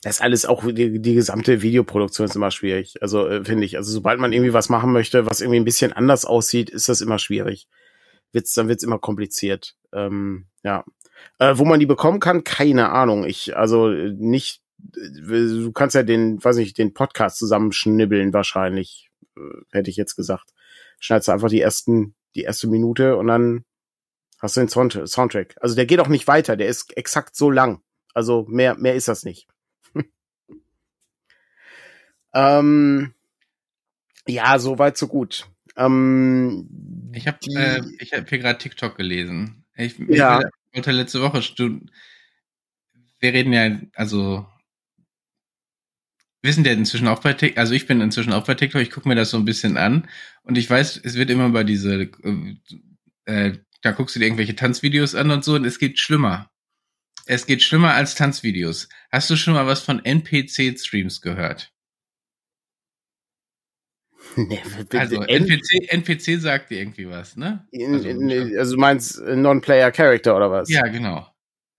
das 0.06 0.18
ist 0.18 0.22
alles 0.22 0.46
auch 0.46 0.64
die, 0.64 1.00
die 1.00 1.14
gesamte 1.14 1.62
Videoproduktion 1.62 2.26
ist 2.26 2.36
immer 2.36 2.52
schwierig. 2.52 2.94
Also 3.02 3.26
äh, 3.26 3.44
finde 3.44 3.64
ich. 3.64 3.76
Also 3.76 3.90
sobald 3.90 4.20
man 4.20 4.32
irgendwie 4.32 4.52
was 4.52 4.68
machen 4.68 4.92
möchte, 4.92 5.26
was 5.26 5.40
irgendwie 5.40 5.58
ein 5.58 5.64
bisschen 5.64 5.92
anders 5.92 6.24
aussieht, 6.24 6.70
ist 6.70 6.88
das 6.88 7.00
immer 7.00 7.18
schwierig. 7.18 7.66
Wird's, 8.30 8.54
dann 8.54 8.68
wird's 8.68 8.84
immer 8.84 9.00
kompliziert. 9.00 9.74
Ähm, 9.92 10.46
ja. 10.62 10.84
Äh, 11.40 11.54
wo 11.56 11.64
man 11.64 11.80
die 11.80 11.86
bekommen 11.86 12.20
kann, 12.20 12.44
keine 12.44 12.90
Ahnung. 12.90 13.24
Ich, 13.24 13.56
also 13.56 13.88
nicht, 13.88 14.62
äh, 14.94 15.08
du 15.28 15.72
kannst 15.72 15.96
ja 15.96 16.04
den, 16.04 16.42
weiß 16.42 16.54
nicht, 16.54 16.78
den 16.78 16.94
Podcast 16.94 17.38
zusammenschnibbeln 17.38 18.32
wahrscheinlich, 18.32 19.10
äh, 19.36 19.40
hätte 19.72 19.90
ich 19.90 19.96
jetzt 19.96 20.14
gesagt. 20.14 20.52
Schneidest 21.00 21.26
du 21.26 21.32
einfach 21.32 21.48
die 21.48 21.60
ersten, 21.60 22.14
die 22.36 22.42
erste 22.42 22.68
Minute 22.68 23.16
und 23.16 23.26
dann 23.26 23.64
hast 24.38 24.56
du 24.56 24.60
den 24.60 24.68
Soundtrack. 24.68 25.56
Also 25.60 25.74
der 25.74 25.86
geht 25.86 25.98
auch 25.98 26.06
nicht 26.06 26.28
weiter, 26.28 26.56
der 26.56 26.68
ist 26.68 26.96
exakt 26.96 27.34
so 27.34 27.50
lang. 27.50 27.82
Also 28.14 28.46
mehr, 28.48 28.76
mehr 28.76 28.94
ist 28.94 29.08
das 29.08 29.24
nicht. 29.24 29.48
Ähm, 32.36 33.14
ja, 34.28 34.58
so 34.58 34.78
weit, 34.78 34.98
so 34.98 35.08
gut. 35.08 35.48
Ähm, 35.76 36.68
ich 37.14 37.26
habe 37.26 37.38
äh, 37.54 37.80
ich 37.98 38.12
hab 38.12 38.28
hier 38.28 38.38
gerade 38.38 38.58
TikTok 38.58 38.96
gelesen. 38.96 39.64
Ich, 39.74 39.98
ich 39.98 40.18
ja. 40.18 40.42
wollte 40.74 40.92
letzte 40.92 41.22
Woche. 41.22 41.40
Wir 43.18 43.32
reden 43.32 43.52
ja, 43.54 43.80
also 43.94 44.46
wir 46.42 46.52
sind 46.52 46.66
ja 46.66 46.74
inzwischen 46.74 47.08
auch 47.08 47.20
bei 47.20 47.32
TikTok, 47.32 47.58
also 47.58 47.72
ich 47.72 47.86
bin 47.86 48.02
inzwischen 48.02 48.34
auch 48.34 48.44
bei 48.44 48.54
TikTok, 48.54 48.82
ich 48.82 48.90
gucke 48.90 49.08
mir 49.08 49.14
das 49.14 49.30
so 49.30 49.38
ein 49.38 49.46
bisschen 49.46 49.78
an 49.78 50.06
und 50.42 50.58
ich 50.58 50.68
weiß, 50.68 51.00
es 51.02 51.14
wird 51.14 51.30
immer 51.30 51.48
bei 51.48 51.64
diese, 51.64 52.02
äh, 52.02 52.56
äh, 53.24 53.58
da 53.80 53.92
guckst 53.92 54.14
du 54.14 54.20
dir 54.20 54.26
irgendwelche 54.26 54.56
Tanzvideos 54.56 55.14
an 55.14 55.30
und 55.30 55.42
so 55.42 55.54
und 55.54 55.64
es 55.64 55.78
geht 55.78 55.98
schlimmer. 55.98 56.50
Es 57.24 57.46
geht 57.46 57.62
schlimmer 57.62 57.94
als 57.94 58.14
Tanzvideos. 58.14 58.88
Hast 59.10 59.30
du 59.30 59.36
schon 59.36 59.54
mal 59.54 59.66
was 59.66 59.80
von 59.80 60.04
NPC-Streams 60.04 61.22
gehört? 61.22 61.72
Nee, 64.36 64.60
also 64.92 65.22
NPC, 65.22 65.92
NPC 65.92 66.40
sagt 66.40 66.70
dir 66.70 66.78
irgendwie 66.78 67.08
was, 67.08 67.36
ne? 67.36 67.66
Also, 67.72 68.08
also 68.58 68.74
du 68.74 68.80
meinst 68.80 69.18
äh, 69.20 69.36
Non-Player 69.36 69.90
Character 69.90 70.36
oder 70.36 70.50
was? 70.50 70.70
Ja, 70.70 70.86
genau. 70.86 71.26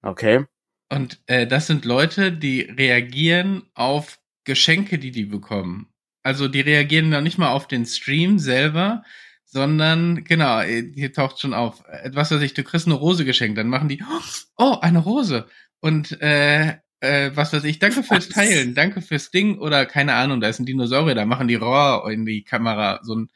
Okay. 0.01 0.45
Und 0.89 1.21
äh, 1.27 1.45
das 1.47 1.67
sind 1.67 1.85
Leute, 1.85 2.31
die 2.31 2.61
reagieren 2.61 3.63
auf 3.73 4.19
Geschenke, 4.45 4.97
die 4.97 5.11
die 5.11 5.25
bekommen. 5.25 5.93
Also 6.23 6.47
die 6.47 6.61
reagieren 6.61 7.09
noch 7.09 7.21
nicht 7.21 7.37
mal 7.37 7.51
auf 7.51 7.67
den 7.67 7.85
Stream 7.85 8.39
selber, 8.39 9.03
sondern 9.45 10.23
genau, 10.23 10.61
äh, 10.61 10.91
hier 10.93 11.13
taucht 11.13 11.39
schon 11.39 11.53
auf. 11.53 11.83
Was 12.11 12.31
weiß 12.31 12.41
ich, 12.41 12.53
du 12.53 12.63
kriegst 12.63 12.87
eine 12.87 12.95
Rose 12.95 13.25
geschenkt, 13.25 13.57
dann 13.57 13.69
machen 13.69 13.89
die, 13.89 14.03
oh, 14.57 14.77
eine 14.81 14.99
Rose. 14.99 15.47
Und 15.79 16.21
äh, 16.21 16.77
äh, 17.01 17.31
was 17.33 17.53
weiß 17.53 17.63
ich, 17.63 17.79
danke 17.79 18.03
fürs 18.03 18.29
Teilen, 18.29 18.75
danke 18.75 19.01
fürs 19.01 19.31
Ding 19.31 19.57
oder 19.59 19.85
keine 19.85 20.13
Ahnung, 20.13 20.41
da 20.41 20.47
ist 20.47 20.59
ein 20.59 20.65
Dinosaurier, 20.65 21.15
da 21.15 21.25
machen 21.25 21.47
die 21.47 21.55
Rohr 21.55 22.09
in 22.11 22.25
die 22.25 22.43
Kamera 22.43 22.99
so 23.03 23.15
ein 23.15 23.29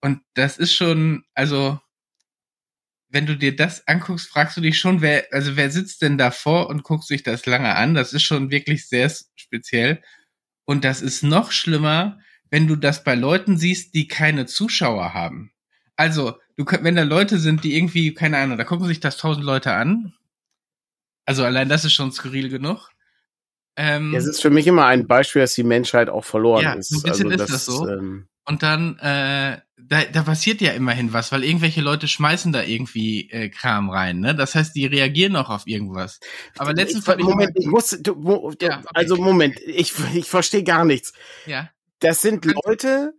und 0.00 0.20
das 0.34 0.58
ist 0.58 0.74
schon, 0.74 1.24
also 1.34 1.80
wenn 3.08 3.26
du 3.26 3.36
dir 3.36 3.54
das 3.56 3.86
anguckst, 3.88 4.28
fragst 4.28 4.56
du 4.56 4.60
dich 4.60 4.78
schon, 4.78 5.00
wer, 5.00 5.26
also 5.32 5.56
wer 5.56 5.70
sitzt 5.70 6.02
denn 6.02 6.18
davor 6.18 6.68
und 6.68 6.82
guckt 6.82 7.04
sich 7.04 7.22
das 7.22 7.46
lange 7.46 7.74
an? 7.74 7.94
Das 7.94 8.12
ist 8.12 8.24
schon 8.24 8.50
wirklich 8.50 8.88
sehr 8.88 9.10
speziell. 9.36 10.02
Und 10.64 10.84
das 10.84 11.02
ist 11.02 11.22
noch 11.22 11.52
schlimmer, 11.52 12.18
wenn 12.50 12.66
du 12.66 12.76
das 12.76 13.04
bei 13.04 13.14
Leuten 13.14 13.56
siehst, 13.56 13.94
die 13.94 14.08
keine 14.08 14.46
Zuschauer 14.46 15.14
haben. 15.14 15.52
Also, 15.96 16.38
du, 16.56 16.64
wenn 16.82 16.96
da 16.96 17.04
Leute 17.04 17.38
sind, 17.38 17.64
die 17.64 17.76
irgendwie, 17.76 18.12
keine 18.12 18.38
Ahnung, 18.38 18.58
da 18.58 18.64
gucken 18.64 18.86
sich 18.86 19.00
das 19.00 19.16
tausend 19.16 19.44
Leute 19.44 19.72
an. 19.72 20.12
Also 21.24 21.44
allein 21.44 21.68
das 21.68 21.84
ist 21.84 21.92
schon 21.92 22.12
skurril 22.12 22.48
genug. 22.48 22.90
Ähm, 23.76 24.14
es 24.14 24.26
ist 24.26 24.40
für 24.40 24.50
mich 24.50 24.66
immer 24.66 24.86
ein 24.86 25.06
Beispiel, 25.06 25.42
dass 25.42 25.54
die 25.54 25.62
Menschheit 25.62 26.08
auch 26.08 26.24
verloren 26.24 26.62
ja, 26.62 26.72
ist. 26.72 26.92
Ein 26.92 27.02
bisschen 27.02 27.32
also, 27.32 27.42
ist 27.42 27.52
das, 27.52 27.64
das 27.64 27.64
so. 27.66 27.88
Ähm, 27.88 28.26
Und 28.46 28.62
dann, 28.62 28.98
äh, 28.98 29.58
da, 29.76 30.04
da 30.04 30.22
passiert 30.22 30.60
ja 30.60 30.72
immerhin 30.72 31.12
was, 31.12 31.30
weil 31.30 31.44
irgendwelche 31.44 31.80
Leute 31.80 32.08
schmeißen 32.08 32.52
da 32.52 32.62
irgendwie 32.62 33.30
äh, 33.30 33.50
Kram 33.50 33.90
rein, 33.90 34.20
ne? 34.20 34.34
Das 34.34 34.54
heißt, 34.54 34.74
die 34.74 34.86
reagieren 34.86 35.36
auch 35.36 35.50
auf 35.50 35.66
irgendwas. 35.66 36.20
Aber 36.56 36.72
letztens 36.72 37.06
ich, 37.06 37.18
Moment, 37.18 37.52
ich, 37.54 37.66
muss, 37.66 37.90
du, 38.00 38.14
wo, 38.16 38.52
ja, 38.60 38.78
okay. 38.78 38.88
also 38.94 39.16
Moment, 39.16 39.60
ich, 39.60 39.92
ich 40.14 40.28
verstehe 40.28 40.64
gar 40.64 40.84
nichts. 40.84 41.12
Ja. 41.44 41.70
Das 42.00 42.22
sind 42.22 42.44
Leute, 42.44 43.12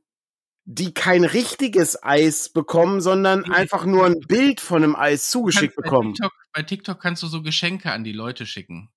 die 0.65 0.93
kein 0.93 1.23
richtiges 1.23 2.03
Eis 2.03 2.49
bekommen, 2.49 2.99
sondern 2.99 3.45
einfach 3.45 3.85
nur 3.85 4.05
ein 4.05 4.19
Bild 4.19 4.59
von 4.59 4.83
einem 4.83 4.95
Eis 4.95 5.29
zugeschickt 5.29 5.75
bei 5.75 5.83
bekommen. 5.83 6.13
TikTok, 6.13 6.33
bei 6.51 6.63
TikTok 6.63 6.99
kannst 6.99 7.23
du 7.23 7.27
so 7.27 7.41
Geschenke 7.41 7.91
an 7.91 8.03
die 8.03 8.11
Leute 8.11 8.45
schicken. 8.45 8.89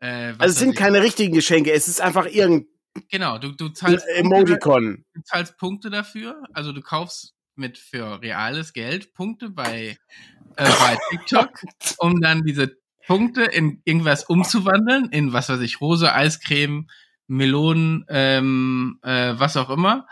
Äh, 0.00 0.34
also 0.38 0.52
es 0.52 0.58
sind 0.58 0.76
keine 0.76 1.02
richtigen 1.02 1.34
Geschenke, 1.34 1.72
es 1.72 1.88
ist 1.88 2.00
einfach 2.00 2.26
irgendein 2.26 2.68
Genau, 3.10 3.38
du, 3.38 3.52
du 3.52 3.68
zahlst 3.68 4.06
Emoticon. 4.16 4.84
Punkte, 4.84 5.04
du 5.14 5.22
zahlst 5.22 5.58
Punkte 5.58 5.90
dafür, 5.90 6.42
also 6.52 6.72
du 6.72 6.80
kaufst 6.80 7.34
mit 7.54 7.78
für 7.78 8.20
reales 8.22 8.72
Geld 8.72 9.14
Punkte 9.14 9.50
bei, 9.50 9.98
äh, 10.56 10.64
bei 10.64 10.98
TikTok, 11.10 11.50
um 11.98 12.20
dann 12.20 12.42
diese 12.44 12.76
Punkte 13.06 13.44
in 13.44 13.80
irgendwas 13.84 14.24
umzuwandeln, 14.24 15.10
in 15.10 15.32
was 15.32 15.48
weiß 15.48 15.60
ich, 15.60 15.80
Rose, 15.80 16.12
Eiscreme, 16.12 16.88
Melonen, 17.26 18.04
ähm, 18.08 18.98
äh, 19.02 19.34
was 19.36 19.56
auch 19.56 19.70
immer. 19.70 20.06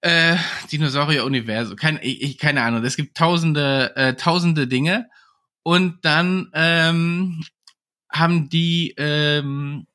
Äh, 0.00 0.36
Dinosaurier-Universum, 0.72 1.76
keine, 1.76 2.02
ich, 2.02 2.38
keine 2.38 2.62
Ahnung. 2.62 2.82
Es 2.84 2.96
gibt 2.96 3.16
tausende, 3.16 3.94
äh, 3.96 4.14
tausende 4.14 4.66
Dinge. 4.66 5.08
Und 5.62 6.04
dann 6.06 6.50
ähm, 6.54 7.44
haben 8.10 8.48
die 8.48 8.94
ähm, 8.96 9.86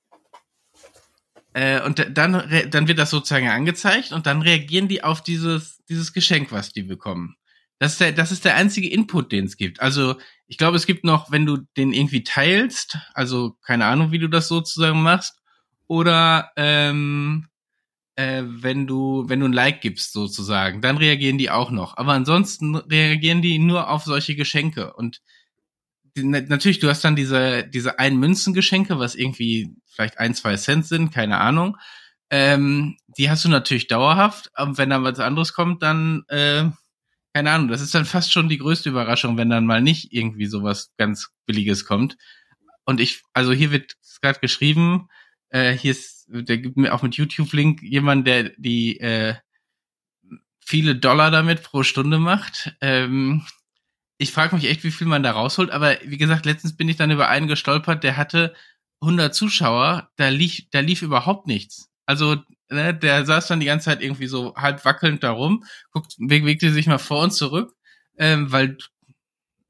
äh, 1.56 1.82
und 1.82 2.06
dann, 2.18 2.44
dann 2.70 2.88
wird 2.88 3.00
das 3.00 3.10
sozusagen 3.12 3.48
angezeigt 3.48 4.12
und 4.12 4.26
dann 4.26 4.42
reagieren 4.42 4.90
die 4.90 5.04
auf 5.06 5.24
dieses, 5.24 5.82
dieses 5.88 6.12
Geschenk, 6.12 6.52
was 6.52 6.74
die 6.74 6.84
bekommen. 6.84 7.38
Das 7.80 7.94
ist 7.94 8.02
der, 8.02 8.12
das 8.12 8.34
ist 8.34 8.44
der 8.44 8.56
einzige 8.56 8.90
Input, 8.90 9.32
den 9.32 9.46
es 9.46 9.56
gibt. 9.56 9.82
Also 9.82 10.16
ich 10.48 10.58
glaube, 10.58 10.76
es 10.76 10.86
gibt 10.86 11.06
noch, 11.06 11.32
wenn 11.32 11.46
du 11.46 11.58
den 11.78 11.94
irgendwie 11.94 12.24
teilst, 12.24 12.98
also 13.14 13.58
keine 13.62 13.86
Ahnung, 13.86 14.12
wie 14.12 14.20
du 14.20 14.28
das 14.28 14.50
sozusagen 14.50 15.02
machst, 15.02 15.42
oder 15.88 16.52
ähm, 16.58 17.48
äh, 18.16 18.44
wenn 18.46 18.88
du 18.88 19.26
wenn 19.28 19.40
du 19.40 19.48
ein 19.48 19.54
Like 19.54 19.82
gibst 19.82 20.14
sozusagen, 20.14 20.82
dann 20.82 20.98
reagieren 20.98 21.38
die 21.38 21.50
auch 21.50 21.72
noch. 21.72 21.96
Aber 21.98 22.14
ansonsten 22.14 22.76
reagieren 22.76 23.42
die 23.42 23.60
nur 23.60 23.90
auf 23.90 24.04
solche 24.04 24.36
Geschenke 24.36 24.94
und 24.94 25.22
natürlich, 26.16 26.80
du 26.80 26.90
hast 26.90 27.04
dann 27.04 27.16
diese, 27.16 27.64
diese 27.68 28.00
ein 28.00 28.18
Münzengeschenke, 28.18 29.00
was 29.00 29.16
irgendwie 29.16 29.76
vielleicht 29.88 30.18
ein, 30.20 30.34
zwei 30.34 30.56
Cent 30.56 30.86
sind, 30.86 31.12
keine 31.14 31.40
Ahnung. 31.40 31.78
Ähm, 32.30 32.98
die 33.08 33.30
hast 33.30 33.46
du 33.46 33.50
natürlich 33.50 33.88
dauerhaft, 33.88 34.50
aber 34.54 34.78
wenn 34.78 34.90
dann 34.90 35.04
was 35.04 35.20
anderes 35.20 35.54
kommt, 35.54 35.84
dann, 35.84 36.24
äh, 36.28 36.66
keine 37.34 37.52
Ahnung, 37.52 37.68
das 37.68 37.82
ist 37.82 37.94
dann 37.94 38.06
fast 38.06 38.32
schon 38.32 38.50
die 38.50 38.58
größte 38.58 38.90
Überraschung, 38.90 39.38
wenn 39.38 39.50
dann 39.50 39.66
mal 39.66 39.82
nicht 39.82 40.14
irgendwie 40.14 40.48
sowas 40.48 40.94
ganz 40.98 41.30
Billiges 41.46 41.86
kommt. 41.86 42.18
Und 42.86 43.00
ich, 43.00 43.24
also 43.34 43.52
hier 43.52 43.72
wird 43.72 43.96
gerade 44.22 44.40
geschrieben, 44.40 45.08
äh, 45.50 45.74
hier 45.74 45.92
ist, 45.92 46.26
der 46.28 46.58
gibt 46.58 46.78
mir 46.78 46.94
auch 46.94 47.04
mit 47.04 47.16
YouTube-Link 47.16 47.82
jemand, 47.82 48.26
der 48.28 48.52
die 48.58 49.00
äh, 49.00 49.36
viele 50.60 50.96
Dollar 50.96 51.30
damit 51.30 51.64
pro 51.64 51.84
Stunde 51.84 52.18
macht. 52.18 52.76
Ähm, 52.82 53.46
ich 54.18 54.32
frage 54.32 54.56
mich 54.56 54.66
echt, 54.66 54.84
wie 54.84 54.92
viel 54.92 55.08
man 55.08 55.24
da 55.24 55.32
rausholt. 55.32 55.72
Aber 55.72 55.98
wie 56.04 56.18
gesagt, 56.18 56.46
letztens 56.46 56.76
bin 56.76 56.90
ich 56.90 56.98
dann 56.98 57.12
über 57.12 57.28
einen 57.28 57.48
gestolpert, 57.48 58.04
der 58.04 58.18
hatte 58.18 58.54
100 59.02 59.34
Zuschauer, 59.36 60.10
da 60.16 60.30
lief, 60.30 60.64
da 60.72 60.80
lief 60.80 61.02
überhaupt 61.02 61.48
nichts. 61.48 61.90
Also 62.06 62.38
ne, 62.70 62.94
der 62.94 63.26
saß 63.26 63.48
dann 63.48 63.60
die 63.60 63.66
ganze 63.66 63.86
Zeit 63.86 64.02
irgendwie 64.02 64.28
so 64.28 64.56
halb 64.56 64.86
wackelnd 64.86 65.24
da 65.24 65.32
rum, 65.32 65.66
guckt, 65.92 66.16
bewegte 66.18 66.72
sich 66.72 66.88
mal 66.88 66.98
vor 66.98 67.24
und 67.24 67.32
zurück, 67.32 67.76
ähm, 68.18 68.52
weil 68.52 68.78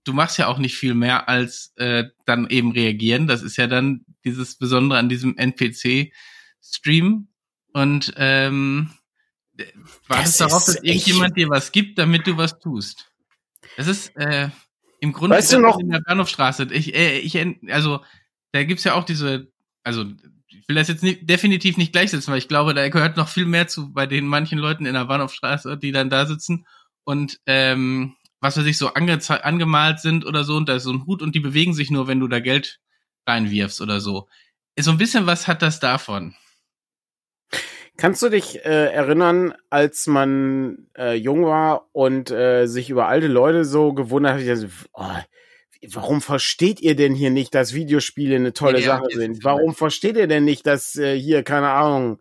du 0.04 0.14
machst 0.14 0.38
ja 0.38 0.48
auch 0.48 0.60
nicht 0.60 0.76
viel 0.76 0.94
mehr 0.94 1.28
als 1.28 1.74
äh, 1.78 2.06
dann 2.26 2.48
eben 2.50 2.72
reagieren. 2.72 3.28
Das 3.28 3.42
ist 3.42 3.58
ja 3.58 3.68
dann 3.68 4.06
dieses 4.24 4.56
Besondere 4.58 5.00
an 5.00 5.10
diesem 5.10 5.36
NPC-Stream. 5.38 7.28
Und 7.74 8.14
ähm, 8.16 8.92
wartest 10.08 10.40
darauf, 10.40 10.66
dass 10.66 10.76
irgendjemand 10.76 11.36
dir 11.36 11.50
was 11.50 11.74
gibt, 11.74 11.98
damit 11.98 12.26
du 12.26 12.38
was 12.38 12.58
tust. 12.60 13.12
Das 13.78 13.88
ist 13.88 14.16
äh, 14.16 14.50
im 15.00 15.14
Grunde 15.14 15.36
weißt 15.36 15.54
du 15.54 15.60
noch? 15.60 15.80
in 15.80 15.90
der 15.90 16.02
Bahnhofstraße. 16.02 16.68
Ich, 16.72 16.96
äh, 16.96 17.20
ich, 17.20 17.38
also 17.70 18.02
da 18.52 18.64
gibt's 18.64 18.84
ja 18.84 18.94
auch 18.94 19.04
diese, 19.04 19.52
also 19.84 20.06
ich 20.48 20.68
will 20.68 20.76
das 20.76 20.88
jetzt 20.88 21.04
nicht, 21.04 21.30
definitiv 21.30 21.78
nicht 21.78 21.92
gleichsetzen, 21.92 22.32
weil 22.32 22.40
ich 22.40 22.48
glaube, 22.48 22.74
da 22.74 22.88
gehört 22.90 23.18
noch 23.18 23.28
viel 23.28 23.46
mehr 23.46 23.68
zu 23.68 23.94
bei 23.94 24.08
den 24.08 24.26
manchen 24.26 24.58
Leuten 24.58 24.86
in 24.86 24.94
der 24.94 25.06
Bahnhofstraße, 25.06 25.78
die 25.78 25.92
dann 25.92 26.10
da 26.10 26.26
sitzen 26.26 26.66
und 27.04 27.40
ähm, 27.46 28.16
was 28.42 28.58
weiß 28.58 28.66
ich, 28.66 28.78
so 28.78 28.94
angemalt 28.94 30.00
sind 30.00 30.26
oder 30.26 30.44
so 30.44 30.56
und 30.56 30.70
da 30.70 30.76
ist 30.76 30.84
so 30.84 30.92
ein 30.92 31.06
Hut 31.06 31.22
und 31.22 31.36
die 31.36 31.40
bewegen 31.40 31.74
sich 31.74 31.92
nur, 31.92 32.08
wenn 32.08 32.20
du 32.20 32.28
da 32.28 32.40
Geld 32.40 32.80
reinwirfst 33.28 33.82
oder 33.82 34.00
so. 34.00 34.28
So 34.78 34.92
ein 34.92 34.98
bisschen 34.98 35.26
was 35.26 35.48
hat 35.48 35.62
das 35.62 35.80
davon. 35.80 36.36
Kannst 37.98 38.22
du 38.22 38.30
dich 38.30 38.66
äh, 38.66 38.92
erinnern, 38.92 39.54
als 39.70 40.08
man 40.08 40.88
äh, 40.98 41.14
jung 41.14 41.46
war 41.46 41.88
und 41.94 42.30
äh, 42.30 42.68
sich 42.68 42.90
über 42.90 43.08
alte 43.08 43.28
Leute 43.28 43.64
so 43.64 43.94
gewundert 43.94 44.42
hat, 44.42 44.48
also, 44.50 44.68
oh, 44.94 45.16
warum 45.94 46.22
versteht 46.22 46.82
ihr 46.82 46.96
denn 46.96 47.14
hier 47.14 47.30
nicht, 47.30 47.56
dass 47.56 47.74
Videospiele 47.74 48.36
eine 48.36 48.54
tolle 48.54 48.82
ja, 48.82 48.98
Sache 48.98 49.12
sind? 49.12 49.44
Warum 49.44 49.74
versteht 49.74 50.18
ihr 50.18 50.28
denn 50.28 50.44
nicht, 50.44 50.66
dass 50.68 50.98
äh, 50.98 51.18
hier, 51.18 51.44
keine 51.44 51.70
Ahnung, 51.70 52.20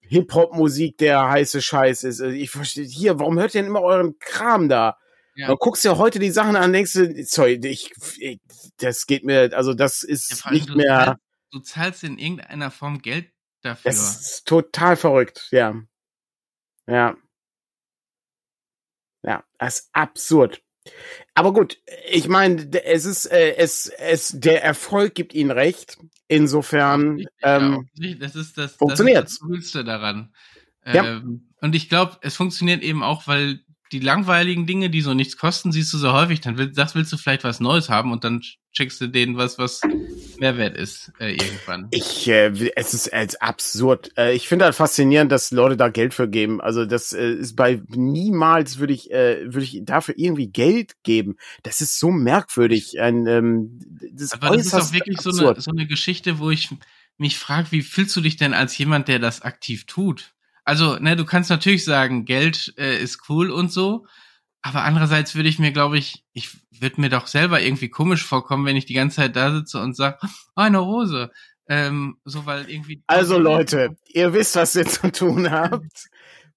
Hip-Hop-Musik 0.00 0.98
der 0.98 1.30
heiße 1.30 1.62
Scheiß 1.62 2.04
ist? 2.04 2.20
Also 2.20 2.34
ich 2.34 2.50
verstehe, 2.50 2.84
hier, 2.84 3.18
warum 3.18 3.38
hört 3.38 3.54
ihr 3.54 3.62
denn 3.62 3.70
immer 3.70 3.82
euren 3.82 4.18
Kram 4.18 4.68
da? 4.68 4.98
Ja. 5.36 5.48
Du 5.48 5.56
guckst 5.56 5.84
ja 5.84 5.96
heute 5.96 6.18
die 6.18 6.30
Sachen 6.30 6.56
an, 6.56 6.72
denkst 6.72 6.92
du, 6.92 7.24
sorry, 7.24 7.58
ich, 7.64 7.90
ich 8.18 8.40
das 8.78 9.06
geht 9.06 9.24
mir, 9.24 9.50
also 9.54 9.74
das 9.74 10.02
ist 10.02 10.44
ja, 10.44 10.52
nicht 10.52 10.74
mehr. 10.74 11.18
Du 11.50 11.60
zahlst 11.60 12.04
in 12.04 12.18
irgendeiner 12.18 12.70
Form 12.70 13.00
Geld 13.00 13.33
dafür. 13.64 13.90
Das 13.90 14.20
ist 14.20 14.46
total 14.46 14.96
verrückt, 14.96 15.48
ja. 15.50 15.74
Ja. 16.86 17.16
Ja, 19.22 19.42
das 19.58 19.80
ist 19.80 19.90
absurd. 19.92 20.62
Aber 21.34 21.52
gut, 21.52 21.78
ich 22.10 22.28
meine, 22.28 22.70
es 22.84 23.06
ist, 23.06 23.26
äh, 23.26 23.56
es, 23.56 23.86
es, 23.86 24.38
der 24.38 24.62
Erfolg 24.62 25.14
gibt 25.14 25.34
ihnen 25.34 25.50
recht. 25.50 25.98
Insofern 26.28 27.24
ähm, 27.42 27.88
ja, 27.94 28.14
das 28.16 28.36
ist 28.36 28.58
das, 28.58 28.76
funktioniert. 28.76 29.24
Das, 29.24 29.32
ist 29.32 29.40
das 29.40 29.48
Coolste 29.48 29.84
daran. 29.84 30.34
Ja. 30.84 31.16
Ähm, 31.16 31.48
und 31.60 31.74
ich 31.74 31.88
glaube, 31.88 32.18
es 32.20 32.36
funktioniert 32.36 32.82
eben 32.82 33.02
auch, 33.02 33.26
weil 33.26 33.60
die 33.92 34.00
langweiligen 34.00 34.66
Dinge, 34.66 34.90
die 34.90 35.00
so 35.00 35.14
nichts 35.14 35.36
kosten, 35.36 35.72
siehst 35.72 35.92
du 35.92 35.98
so 35.98 36.12
häufig. 36.12 36.40
Dann 36.40 36.58
will, 36.58 36.74
sagst, 36.74 36.94
willst 36.94 37.12
du 37.12 37.16
vielleicht 37.16 37.44
was 37.44 37.60
Neues 37.60 37.88
haben 37.88 38.12
und 38.12 38.24
dann 38.24 38.42
checkst 38.72 39.00
du 39.00 39.06
denen 39.06 39.36
was, 39.36 39.58
was 39.58 39.80
Mehrwert 40.38 40.76
ist 40.76 41.12
äh, 41.18 41.32
irgendwann. 41.32 41.88
Ich, 41.90 42.28
äh, 42.28 42.52
es 42.76 42.94
ist 42.94 43.08
äh, 43.08 43.26
absurd. 43.40 44.10
Äh, 44.16 44.34
ich 44.34 44.48
finde 44.48 44.66
halt 44.66 44.74
faszinierend, 44.74 45.32
dass 45.32 45.50
Leute 45.50 45.76
da 45.76 45.88
Geld 45.88 46.14
für 46.14 46.28
geben. 46.28 46.60
Also 46.60 46.84
das 46.84 47.12
äh, 47.12 47.32
ist 47.32 47.56
bei 47.56 47.82
niemals 47.88 48.78
würde 48.78 48.92
ich, 48.92 49.10
äh, 49.10 49.44
würde 49.44 49.64
ich 49.64 49.80
dafür 49.84 50.14
irgendwie 50.16 50.48
Geld 50.48 51.02
geben. 51.02 51.36
Das 51.62 51.80
ist 51.80 51.98
so 51.98 52.10
merkwürdig. 52.10 53.00
Ein, 53.00 53.26
ähm, 53.26 53.80
das 54.12 54.32
Aber 54.32 54.56
das 54.56 54.66
ist 54.66 54.74
auch 54.74 54.92
wirklich 54.92 55.20
so 55.20 55.30
eine, 55.30 55.60
so 55.60 55.70
eine 55.70 55.86
Geschichte, 55.86 56.38
wo 56.38 56.50
ich 56.50 56.70
mich 57.16 57.38
frage, 57.38 57.70
wie 57.70 57.82
fühlst 57.82 58.14
du 58.16 58.20
dich 58.20 58.36
denn 58.36 58.54
als 58.54 58.76
jemand, 58.76 59.08
der 59.08 59.18
das 59.18 59.42
aktiv 59.42 59.86
tut? 59.86 60.34
Also, 60.64 60.96
ne, 60.96 61.14
du 61.16 61.24
kannst 61.24 61.50
natürlich 61.50 61.84
sagen, 61.84 62.24
Geld 62.24 62.74
äh, 62.78 63.00
ist 63.00 63.28
cool 63.28 63.50
und 63.50 63.70
so, 63.70 64.06
aber 64.62 64.82
andererseits 64.84 65.34
würde 65.34 65.48
ich 65.48 65.58
mir, 65.58 65.72
glaube 65.72 65.98
ich, 65.98 66.24
ich 66.32 66.50
würde 66.84 67.00
mir 67.00 67.08
doch 67.08 67.26
selber 67.26 67.60
irgendwie 67.60 67.88
komisch 67.88 68.24
vorkommen, 68.24 68.66
wenn 68.66 68.76
ich 68.76 68.86
die 68.86 68.94
ganze 68.94 69.16
Zeit 69.16 69.34
da 69.34 69.52
sitze 69.52 69.80
und 69.80 69.96
sage, 69.96 70.18
oh, 70.22 70.28
eine 70.54 70.78
Rose. 70.78 71.32
Ähm, 71.66 72.18
so 72.24 72.46
weil 72.46 72.70
irgendwie. 72.70 73.02
Also 73.08 73.38
Leute, 73.38 73.96
ihr 74.06 74.32
wisst, 74.32 74.54
was 74.54 74.76
ihr 74.76 74.86
zu 74.86 75.10
tun 75.10 75.50
habt. 75.50 76.04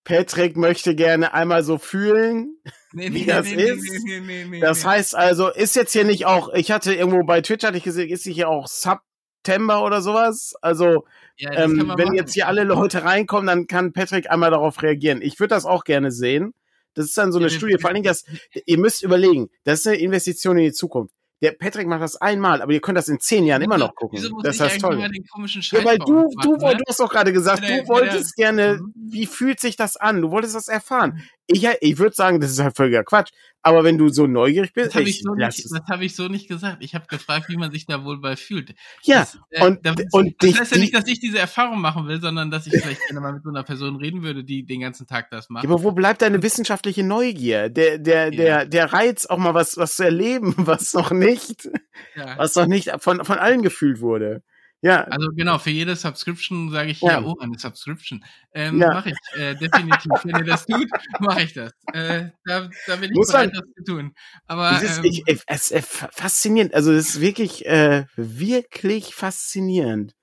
Patrick 0.04 0.56
möchte 0.56 0.96
gerne 0.96 1.34
einmal 1.34 1.64
so 1.64 1.78
fühlen, 1.78 2.56
nee, 2.94 3.08
wie 3.12 3.22
nee, 3.22 3.26
das 3.26 3.46
nee, 3.46 3.64
ist. 3.64 4.62
das 4.62 4.86
heißt 4.86 5.16
also, 5.16 5.50
ist 5.50 5.76
jetzt 5.76 5.92
hier 5.92 6.06
nicht 6.06 6.26
auch, 6.26 6.54
ich 6.54 6.72
hatte 6.72 6.94
irgendwo 6.94 7.26
bei 7.26 7.42
Twitch 7.42 7.66
hatte 7.66 7.78
ich 7.78 7.84
gesehen, 7.84 8.10
ist 8.10 8.24
hier 8.24 8.48
auch 8.48 8.68
September 8.68 9.84
oder 9.84 10.02
sowas? 10.02 10.56
Also 10.62 11.06
ja, 11.36 11.52
ähm, 11.52 11.94
wenn 11.98 12.08
machen. 12.08 12.16
jetzt 12.16 12.34
hier 12.34 12.48
alle 12.48 12.64
Leute 12.64 13.04
reinkommen, 13.04 13.48
dann 13.48 13.68
kann 13.68 13.92
Patrick 13.92 14.32
einmal 14.32 14.52
darauf 14.52 14.82
reagieren. 14.82 15.22
Ich 15.22 15.42
würde 15.42 15.56
das 15.56 15.66
auch 15.66 15.84
gerne 15.84 16.12
sehen. 16.12 16.54
Das 16.98 17.06
ist 17.06 17.18
dann 17.18 17.32
so 17.32 17.38
eine 17.38 17.48
ja, 17.48 17.54
Studie. 17.54 17.78
Vor 17.80 17.90
allen 17.90 17.96
Dingen, 17.96 18.08
das, 18.08 18.26
ihr 18.66 18.80
müsst 18.80 19.04
überlegen, 19.04 19.50
das 19.64 19.80
ist 19.80 19.88
eine 19.88 19.98
Investition 19.98 20.58
in 20.58 20.66
die 20.66 20.74
Zukunft. 20.74 21.14
Der 21.42 21.52
Patrick 21.52 21.86
macht 21.86 22.02
das 22.02 22.16
einmal, 22.16 22.64
aber 22.64 22.74
ihr 22.74 22.82
könnt 22.82 22.98
das 22.98 23.08
in 23.10 23.20
zehn 23.20 23.46
Jahren 23.46 23.62
immer 23.62 23.78
noch 23.78 23.94
gucken. 23.94 24.18
Wieso 24.18 24.34
muss 24.34 24.44
das 24.44 24.60
ist 24.60 24.82
toll. 24.82 25.00
ja, 25.00 25.86
weil 25.86 26.00
du, 26.00 26.28
du, 26.42 26.56
machen, 26.56 26.78
du 26.80 26.84
hast 26.88 27.00
doch 27.00 27.10
gerade 27.12 27.32
gesagt, 27.32 27.62
du 27.62 27.88
wolltest 27.88 28.36
gerne, 28.36 28.80
mhm. 28.82 28.94
wie 28.96 29.28
fühlt 29.28 29.60
sich 29.60 29.76
das 29.76 29.98
an? 29.98 30.24
Du 30.24 30.32
wolltest 30.32 30.56
das 30.56 30.68
erfahren. 30.68 31.24
Ich, 31.48 31.68
ich 31.82 31.98
würde 31.98 32.16
sagen, 32.16 32.40
das 32.40 32.52
ist 32.52 32.60
halt 32.60 32.76
völliger 32.76 33.04
Quatsch. 33.04 33.32
Aber 33.64 33.84
wenn 33.84 33.98
du 33.98 34.08
so 34.10 34.28
neugierig 34.28 34.72
bist, 34.72 34.88
das 34.88 34.96
habe 34.96 35.10
ich, 35.10 35.22
so 35.22 35.34
nicht, 35.34 35.66
das 35.66 35.82
hab 35.90 36.02
ich 36.02 36.16
so 36.16 36.28
nicht 36.28 36.48
gesagt. 36.48 36.78
Ich 36.82 36.96
habe 36.96 37.06
gefragt, 37.08 37.50
wie 37.50 37.58
man 37.58 37.72
sich 37.72 37.86
da 37.86 38.06
wohl 38.06 38.20
bei 38.22 38.38
fühlt. 38.38 38.76
Ja, 39.04 39.20
das, 39.20 39.40
äh, 39.50 39.66
und, 39.66 39.86
das, 39.86 39.96
und 40.12 40.36
das 40.40 40.50
dich, 40.50 40.60
heißt 40.60 40.72
ja 40.74 40.78
nicht, 40.78 40.94
dass 40.94 41.08
ich 41.08 41.20
diese 41.20 41.40
Erfahrung 41.40 41.82
machen 41.82 42.08
will, 42.08 42.22
sondern 42.22 42.50
dass 42.50 42.68
ich 42.68 42.74
vielleicht 42.82 43.02
gerne 43.08 43.20
mal 43.20 43.34
mit 43.34 43.44
so 43.44 43.50
einer 43.50 43.64
Person 43.64 43.98
reden 43.98 44.24
würde, 44.24 44.44
die 44.44 44.66
den 44.66 44.82
ganzen 44.82 45.06
Tag 45.08 45.32
das 45.32 45.50
macht. 45.50 45.66
aber 45.66 45.84
wo 45.84 45.92
bleibt 45.92 46.22
deine 46.22 46.42
wissenschaftliche 46.44 47.04
Neugier? 47.04 47.70
Der, 47.70 47.98
der, 47.98 48.32
der, 48.32 48.48
ja. 48.48 48.66
der 48.66 48.94
Reiz, 48.94 49.26
auch 49.26 49.38
mal 49.38 49.54
was, 49.54 49.76
was 49.78 49.98
zu 49.98 50.04
erleben, 50.04 50.54
was 50.58 50.94
noch 50.94 51.12
nicht, 51.12 51.70
ja. 52.16 52.38
was 52.38 52.56
noch 52.56 52.68
nicht 52.68 52.92
von, 53.00 53.26
von 53.26 53.38
allen 53.38 53.64
gefühlt 53.64 54.00
wurde. 54.00 54.44
Ja. 54.82 55.04
Also 55.06 55.30
genau, 55.34 55.58
für 55.58 55.72
jede 55.72 55.96
Subscription 55.96 56.70
sage 56.70 56.92
ich 56.92 57.02
ja, 57.02 57.20
ja 57.20 57.24
oh, 57.24 57.36
eine 57.40 57.58
Subscription. 57.58 58.24
Ähm, 58.54 58.80
ja. 58.80 58.94
Mache 58.94 59.10
ich, 59.10 59.40
äh, 59.40 59.56
definitiv. 59.56 60.12
Wenn 60.24 60.38
ihr 60.38 60.46
das 60.46 60.66
tut, 60.66 60.88
mache 61.20 61.44
ich 61.44 61.54
das. 61.54 61.72
Äh, 61.94 62.30
da, 62.46 62.70
da 62.86 62.96
bin 62.96 63.12
ich 63.12 63.18
Muss 63.18 63.28
bereit, 63.28 63.54
man, 63.54 63.62
das 63.62 63.74
zu 63.76 63.92
tun. 63.92 64.14
Aber 64.46 64.72
das 64.72 64.84
ist, 64.84 64.98
ähm, 65.00 65.06
ich, 65.06 65.24
es, 65.48 65.72
es, 65.72 65.88
faszinierend. 65.88 66.76
Also 66.76 66.92
es 66.92 67.10
ist 67.10 67.22
wirklich, 67.22 67.66
äh, 67.66 68.06
wirklich 68.16 69.16
faszinierend. 69.16 70.14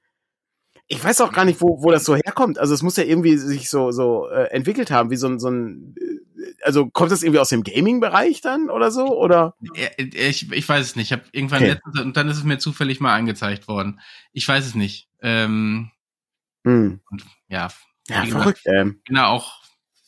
Ich 0.86 1.02
weiß 1.02 1.22
auch 1.22 1.32
gar 1.32 1.44
nicht, 1.44 1.60
wo, 1.60 1.82
wo 1.82 1.90
das 1.90 2.04
so 2.04 2.14
herkommt. 2.14 2.58
Also 2.58 2.74
es 2.74 2.82
muss 2.82 2.96
ja 2.96 3.04
irgendwie 3.04 3.36
sich 3.36 3.70
so, 3.70 3.90
so 3.90 4.28
äh, 4.28 4.50
entwickelt 4.50 4.90
haben, 4.90 5.10
wie 5.10 5.16
so 5.16 5.26
ein, 5.26 5.40
so 5.40 5.48
ein 5.48 5.96
also 6.62 6.88
kommt 6.88 7.12
das 7.12 7.22
irgendwie 7.22 7.40
aus 7.40 7.48
dem 7.48 7.62
Gaming-Bereich 7.62 8.40
dann 8.40 8.70
oder 8.70 8.90
so? 8.90 9.06
Oder? 9.06 9.54
Ich, 9.96 10.50
ich 10.50 10.68
weiß 10.68 10.84
es 10.84 10.96
nicht. 10.96 11.06
Ich 11.06 11.12
habe 11.12 11.24
irgendwann 11.32 11.62
okay. 11.62 11.72
letztens, 11.72 12.00
und 12.00 12.16
dann 12.16 12.28
ist 12.28 12.38
es 12.38 12.44
mir 12.44 12.58
zufällig 12.58 13.00
mal 13.00 13.14
angezeigt 13.14 13.68
worden. 13.68 14.00
Ich 14.32 14.46
weiß 14.46 14.66
es 14.66 14.74
nicht. 14.74 15.08
Ähm, 15.22 15.90
hm. 16.64 17.00
und, 17.10 17.24
ja, 17.48 17.68
ja 18.08 18.26
verrückt. 18.26 18.62
ähm. 18.66 19.00
Genau, 19.04 19.26
auch 19.26 19.64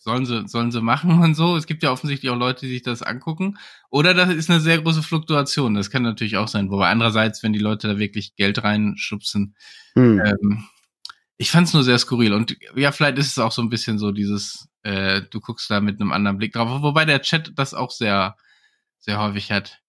sollen 0.07 0.25
sie, 0.25 0.47
sollen 0.47 0.71
sie 0.71 0.81
machen 0.81 1.23
und 1.23 1.35
so. 1.35 1.57
Es 1.57 1.67
gibt 1.67 1.83
ja 1.83 1.91
offensichtlich 1.91 2.31
auch 2.31 2.39
Leute, 2.39 2.67
die 2.67 2.73
sich 2.73 2.83
das 2.83 3.03
angucken. 3.03 3.59
Oder 3.91 4.15
das 4.15 4.31
ist 4.31 4.49
eine 4.49 4.61
sehr 4.61 4.81
große 4.81 5.03
Fluktuation. 5.03 5.75
Das 5.75 5.91
kann 5.91 6.03
natürlich 6.03 6.37
auch 6.37 6.49
sein. 6.49 6.71
Wobei 6.71 6.89
andererseits, 6.89 7.43
wenn 7.43 7.53
die 7.53 7.59
Leute 7.59 7.89
da 7.89 7.99
wirklich 7.99 8.37
Geld 8.37 8.63
reinschubsen, 8.63 9.57
hm. 9.95 10.23
ähm, 10.25 10.65
ich 11.39 11.51
fand 11.51 11.69
es 11.69 11.75
nur 11.75 11.83
sehr 11.83 11.99
skurril. 11.99 12.33
Und 12.33 12.57
ja, 12.75 12.93
vielleicht 12.93 13.19
ist 13.19 13.29
es 13.29 13.39
auch 13.39 13.53
so 13.53 13.63
ein 13.63 13.69
bisschen 13.69 13.99
so 13.99 14.13
dieses, 14.13 14.69
äh, 14.83 15.23
du 15.31 15.41
guckst 15.41 15.71
da 15.71 15.81
mit 15.81 16.01
einem 16.01 16.13
anderen 16.13 16.39
Blick 16.39 16.53
drauf. 16.53 16.83
Wobei 16.83 17.05
der 17.05 17.23
Chat 17.23 17.53
das 17.57 17.75
auch 17.75 17.91
sehr, 17.91 18.37
sehr 18.99 19.21
häufig 19.21 19.53
hat. 19.53 19.81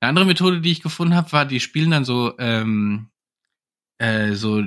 Eine 0.00 0.10
andere 0.10 0.26
Methode, 0.26 0.60
die 0.60 0.72
ich 0.72 0.82
gefunden 0.82 1.14
habe, 1.14 1.32
war, 1.32 1.46
die 1.46 1.60
spielen 1.60 1.90
dann 1.90 2.04
so, 2.04 2.34
ähm, 2.38 3.08
äh, 3.98 4.34
so, 4.34 4.62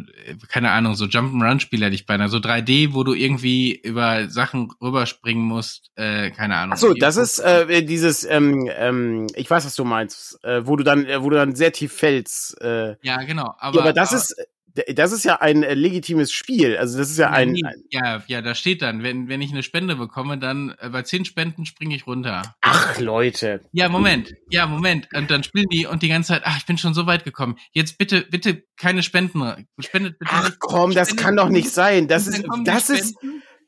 keine 0.47 0.71
Ahnung, 0.71 0.95
so 0.95 1.05
Jump'n'Run-Spiele 1.05 1.85
hätte 1.85 1.93
ich 1.93 2.07
beinahe, 2.07 2.29
so 2.29 2.37
3D, 2.37 2.93
wo 2.93 3.03
du 3.03 3.13
irgendwie 3.13 3.75
über 3.75 4.27
Sachen 4.27 4.71
rüberspringen 4.81 5.43
musst, 5.43 5.91
äh, 5.95 6.31
keine 6.31 6.55
Ahnung. 6.55 6.73
Ach 6.73 6.79
so, 6.79 6.93
das 6.95 7.17
ist 7.17 7.37
äh, 7.37 7.83
dieses, 7.83 8.23
ähm, 8.23 8.67
ähm, 8.73 9.27
ich 9.35 9.47
weiß, 9.47 9.65
was 9.65 9.75
du 9.75 9.83
meinst, 9.83 10.43
äh, 10.43 10.65
wo 10.65 10.77
du 10.77 10.83
dann, 10.83 11.05
äh, 11.05 11.21
wo 11.21 11.29
du 11.29 11.35
dann 11.35 11.53
sehr 11.55 11.71
tief 11.71 11.93
fällst. 11.93 12.59
Äh, 12.61 12.95
ja, 13.03 13.17
genau. 13.21 13.53
Aber, 13.59 13.75
ja, 13.75 13.81
aber 13.83 13.93
das 13.93 14.09
aber, 14.09 14.17
ist, 14.17 14.35
das 14.93 15.11
ist 15.11 15.25
ja 15.25 15.41
ein 15.41 15.63
äh, 15.63 15.73
legitimes 15.73 16.31
Spiel. 16.31 16.77
Also 16.77 16.97
das 16.97 17.09
ist 17.09 17.17
ja 17.17 17.29
ein, 17.29 17.49
ein, 17.49 17.83
Ja, 17.89 18.23
ja, 18.27 18.41
da 18.41 18.55
steht 18.55 18.81
dann, 18.81 19.03
wenn, 19.03 19.27
wenn 19.27 19.41
ich 19.41 19.51
eine 19.51 19.63
Spende 19.63 19.95
bekomme, 19.95 20.37
dann 20.37 20.75
äh, 20.79 20.89
bei 20.89 21.03
zehn 21.03 21.25
Spenden 21.25 21.65
springe 21.65 21.95
ich 21.95 22.07
runter. 22.07 22.55
Ach, 22.61 22.99
Leute. 22.99 23.61
Ja, 23.71 23.89
Moment. 23.89 24.33
Ja, 24.49 24.67
Moment. 24.67 25.07
Und 25.13 25.31
dann 25.31 25.43
spielen 25.43 25.67
die 25.71 25.85
und 25.85 26.03
die 26.03 26.09
ganze 26.09 26.29
Zeit, 26.29 26.43
ach, 26.45 26.57
ich 26.57 26.65
bin 26.65 26.77
schon 26.77 26.93
so 26.93 27.05
weit 27.05 27.23
gekommen. 27.23 27.57
Jetzt 27.71 27.97
bitte, 27.97 28.21
bitte 28.21 28.63
keine 28.77 29.03
Spenden. 29.03 29.67
Spendet 29.79 30.19
bitte 30.19 30.31
ach, 30.33 30.45
nicht. 30.45 30.59
komm, 30.59 30.93
das 30.93 31.15
kann 31.15 31.35
doch 31.35 31.49
nicht 31.49 31.71
sein. 31.71 32.07
Das 32.07 32.27
ist, 32.27 32.45
das 32.63 32.89
ist. 32.89 33.15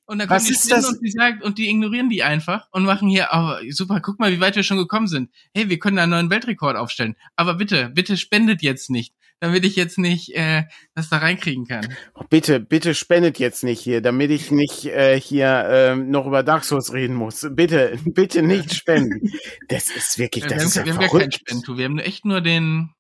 Und 0.06 0.20
dann 0.20 0.28
kommen 0.28 0.42
Was 0.42 0.48
die 0.48 0.54
ist 0.54 0.70
das? 0.70 0.90
und 0.90 1.00
die 1.02 1.12
sagt, 1.12 1.42
und 1.42 1.58
die 1.58 1.70
ignorieren 1.70 2.10
die 2.10 2.22
einfach 2.22 2.68
und 2.72 2.84
machen 2.84 3.08
hier, 3.08 3.30
oh, 3.32 3.54
super, 3.70 4.02
guck 4.02 4.20
mal, 4.20 4.32
wie 4.34 4.42
weit 4.42 4.58
wir 4.58 4.64
schon 4.64 4.78
gekommen 4.78 5.08
sind. 5.08 5.30
Hey, 5.54 5.70
wir 5.70 5.80
können 5.80 6.00
einen 6.00 6.12
neuen 6.12 6.30
Weltrekord 6.30 6.76
aufstellen. 6.76 7.16
Aber 7.38 7.54
bitte, 7.54 7.90
bitte 7.90 8.18
spendet 8.18 8.62
jetzt 8.62 8.90
nicht 8.90 9.14
damit 9.42 9.66
ich 9.66 9.76
jetzt 9.76 9.98
nicht 9.98 10.34
äh, 10.36 10.64
das 10.94 11.10
da 11.10 11.18
reinkriegen 11.18 11.66
kann. 11.66 11.94
Oh, 12.14 12.24
bitte, 12.30 12.60
bitte 12.60 12.94
spendet 12.94 13.40
jetzt 13.40 13.64
nicht 13.64 13.82
hier, 13.82 14.02
damit 14.02 14.30
ich 14.32 14.52
nicht 14.52 14.86
äh, 14.86 15.20
hier 15.20 15.48
äh, 15.48 15.96
noch 15.96 16.28
über 16.28 16.44
Dark 16.44 16.64
Souls 16.64 16.94
reden 16.94 17.16
muss. 17.16 17.46
Bitte, 17.52 17.98
bitte 18.06 18.44
nicht 18.44 18.74
spenden. 18.74 19.34
Das 19.68 19.90
ist 19.90 20.18
wirklich, 20.20 20.46
das 20.46 20.60
wir 20.60 20.66
ist 20.68 20.78
haben, 20.78 20.88
ja 20.88 20.94
wir 20.94 20.94
verrückt. 20.94 21.14
haben 21.14 21.20
kein 21.20 21.32
Spendentool. 21.32 21.78
Wir 21.78 21.86
haben 21.86 22.00
echt 22.00 22.24
nur 22.24 22.40
den, 22.42 22.92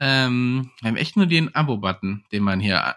ähm, 0.00 0.70
wir 0.80 0.88
haben 0.88 0.96
echt 0.96 1.16
nur 1.16 1.26
den 1.26 1.54
Abo-Button, 1.54 2.24
den 2.32 2.42
man 2.42 2.58
hier 2.58 2.96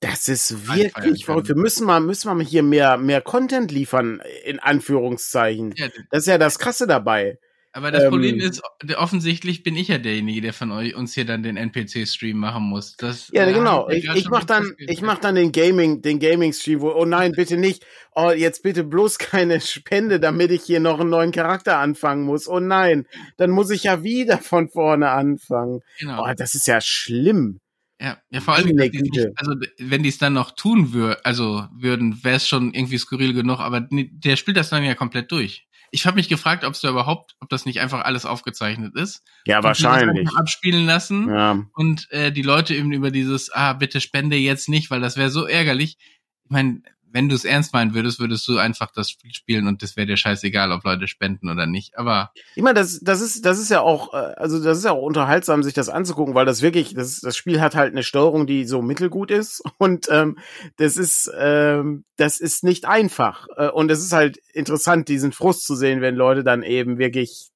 das 0.00 0.30
ist 0.30 0.66
wirklich 0.66 1.26
verrückt. 1.26 1.48
Wir 1.48 1.56
müssen 1.56 1.86
mal, 1.86 2.00
müssen 2.00 2.30
wir 2.30 2.34
mal 2.34 2.44
hier 2.44 2.62
mehr, 2.62 2.96
mehr 2.96 3.20
Content 3.20 3.70
liefern, 3.70 4.22
in 4.44 4.58
Anführungszeichen. 4.58 5.74
Ja, 5.76 5.88
das 6.10 6.22
ist 6.22 6.26
ja 6.26 6.38
das 6.38 6.58
Krasse 6.58 6.86
dabei. 6.86 7.38
Aber 7.72 7.92
das 7.92 8.04
ähm, 8.04 8.10
Problem 8.10 8.40
ist, 8.40 8.62
offensichtlich 8.96 9.62
bin 9.62 9.76
ich 9.76 9.88
ja 9.88 9.98
derjenige, 9.98 10.40
der 10.40 10.52
von 10.52 10.72
euch 10.72 10.96
uns 10.96 11.14
hier 11.14 11.24
dann 11.24 11.44
den 11.44 11.56
NPC-Stream 11.56 12.36
machen 12.36 12.64
muss. 12.64 12.96
Das, 12.96 13.30
ja, 13.32 13.46
äh, 13.46 13.52
genau. 13.52 13.88
Ich, 13.88 14.08
ich 14.12 14.28
mach 14.28 14.42
dann, 14.42 14.74
ich 14.76 15.02
mach 15.02 15.18
dann 15.18 15.36
den 15.36 15.52
Gaming, 15.52 16.02
den 16.02 16.18
Gaming-Stream, 16.18 16.80
wo, 16.80 16.90
oh 16.90 17.04
nein, 17.04 17.32
bitte 17.32 17.56
nicht. 17.56 17.86
Oh, 18.12 18.30
jetzt 18.30 18.64
bitte 18.64 18.82
bloß 18.82 19.18
keine 19.18 19.60
Spende, 19.60 20.18
damit 20.18 20.50
ich 20.50 20.62
hier 20.62 20.80
noch 20.80 20.98
einen 20.98 21.10
neuen 21.10 21.30
Charakter 21.30 21.78
anfangen 21.78 22.24
muss. 22.24 22.48
Oh 22.48 22.58
nein, 22.58 23.06
dann 23.36 23.50
muss 23.50 23.70
ich 23.70 23.84
ja 23.84 24.02
wieder 24.02 24.38
von 24.38 24.68
vorne 24.68 25.10
anfangen. 25.10 25.80
Genau. 26.00 26.24
Oh, 26.24 26.34
das 26.36 26.56
ist 26.56 26.66
ja 26.66 26.80
schlimm. 26.80 27.60
Ja, 28.00 28.18
ja 28.30 28.40
vor 28.40 28.54
allem, 28.54 28.74
nicht, 28.74 28.96
also 29.36 29.54
wenn 29.78 30.02
die 30.02 30.08
es 30.08 30.16
dann 30.16 30.32
noch 30.32 30.52
tun 30.52 30.94
würden, 30.94 31.20
also 31.22 31.66
würden, 31.72 32.24
wäre 32.24 32.36
es 32.36 32.48
schon 32.48 32.72
irgendwie 32.72 32.96
skurril 32.96 33.34
genug, 33.34 33.60
aber 33.60 33.86
der 33.90 34.36
spielt 34.36 34.56
das 34.56 34.70
dann 34.70 34.82
ja 34.82 34.94
komplett 34.94 35.30
durch. 35.30 35.68
Ich 35.90 36.06
habe 36.06 36.16
mich 36.16 36.28
gefragt, 36.28 36.64
ob 36.64 36.74
es 36.74 36.80
da 36.80 36.90
überhaupt, 36.90 37.34
ob 37.40 37.48
das 37.48 37.66
nicht 37.66 37.80
einfach 37.80 38.04
alles 38.04 38.24
aufgezeichnet 38.24 38.94
ist. 38.94 39.22
Ja, 39.44 39.62
wahrscheinlich. 39.62 40.28
Abspielen 40.36 40.86
lassen 40.86 41.28
ja. 41.28 41.64
und 41.74 42.10
äh, 42.10 42.30
die 42.30 42.42
Leute 42.42 42.74
eben 42.74 42.92
über 42.92 43.10
dieses, 43.10 43.50
ah, 43.50 43.72
bitte 43.72 44.00
spende 44.00 44.36
jetzt 44.36 44.68
nicht, 44.68 44.90
weil 44.90 45.00
das 45.00 45.16
wäre 45.16 45.30
so 45.30 45.46
ärgerlich. 45.46 45.98
Ich 46.44 46.50
meine, 46.50 46.82
wenn 47.12 47.28
du 47.28 47.34
es 47.34 47.44
ernst 47.44 47.72
meinen 47.72 47.94
würdest, 47.94 48.20
würdest 48.20 48.46
du 48.48 48.58
einfach 48.58 48.90
das 48.92 49.10
Spiel 49.10 49.32
spielen 49.34 49.66
und 49.66 49.82
das 49.82 49.96
wäre 49.96 50.06
dir 50.06 50.16
scheißegal, 50.16 50.72
ob 50.72 50.84
Leute 50.84 51.08
spenden 51.08 51.50
oder 51.50 51.66
nicht. 51.66 51.98
Aber 51.98 52.32
ich 52.54 52.62
meine, 52.62 52.78
das, 52.78 53.00
das 53.00 53.20
ist, 53.20 53.44
das 53.44 53.58
ist 53.58 53.70
ja 53.70 53.80
auch, 53.80 54.14
äh, 54.14 54.34
also 54.36 54.62
das 54.62 54.78
ist 54.78 54.84
ja 54.84 54.92
auch 54.92 55.02
unterhaltsam, 55.02 55.62
sich 55.62 55.74
das 55.74 55.88
anzugucken, 55.88 56.34
weil 56.34 56.46
das 56.46 56.62
wirklich, 56.62 56.94
das, 56.94 57.20
das 57.20 57.36
Spiel 57.36 57.60
hat 57.60 57.74
halt 57.74 57.92
eine 57.92 58.02
Steuerung, 58.02 58.46
die 58.46 58.64
so 58.64 58.82
mittelgut 58.82 59.30
ist 59.30 59.62
und 59.78 60.06
ähm, 60.10 60.38
das 60.76 60.96
ist, 60.96 61.30
ähm, 61.36 62.04
das 62.16 62.40
ist 62.40 62.64
nicht 62.64 62.84
einfach 62.84 63.46
äh, 63.56 63.68
und 63.68 63.90
es 63.90 64.04
ist 64.04 64.12
halt 64.12 64.38
interessant, 64.52 65.08
diesen 65.08 65.32
Frust 65.32 65.66
zu 65.66 65.74
sehen, 65.74 66.00
wenn 66.00 66.14
Leute 66.14 66.44
dann 66.44 66.62
eben 66.62 66.98
wirklich 66.98 67.50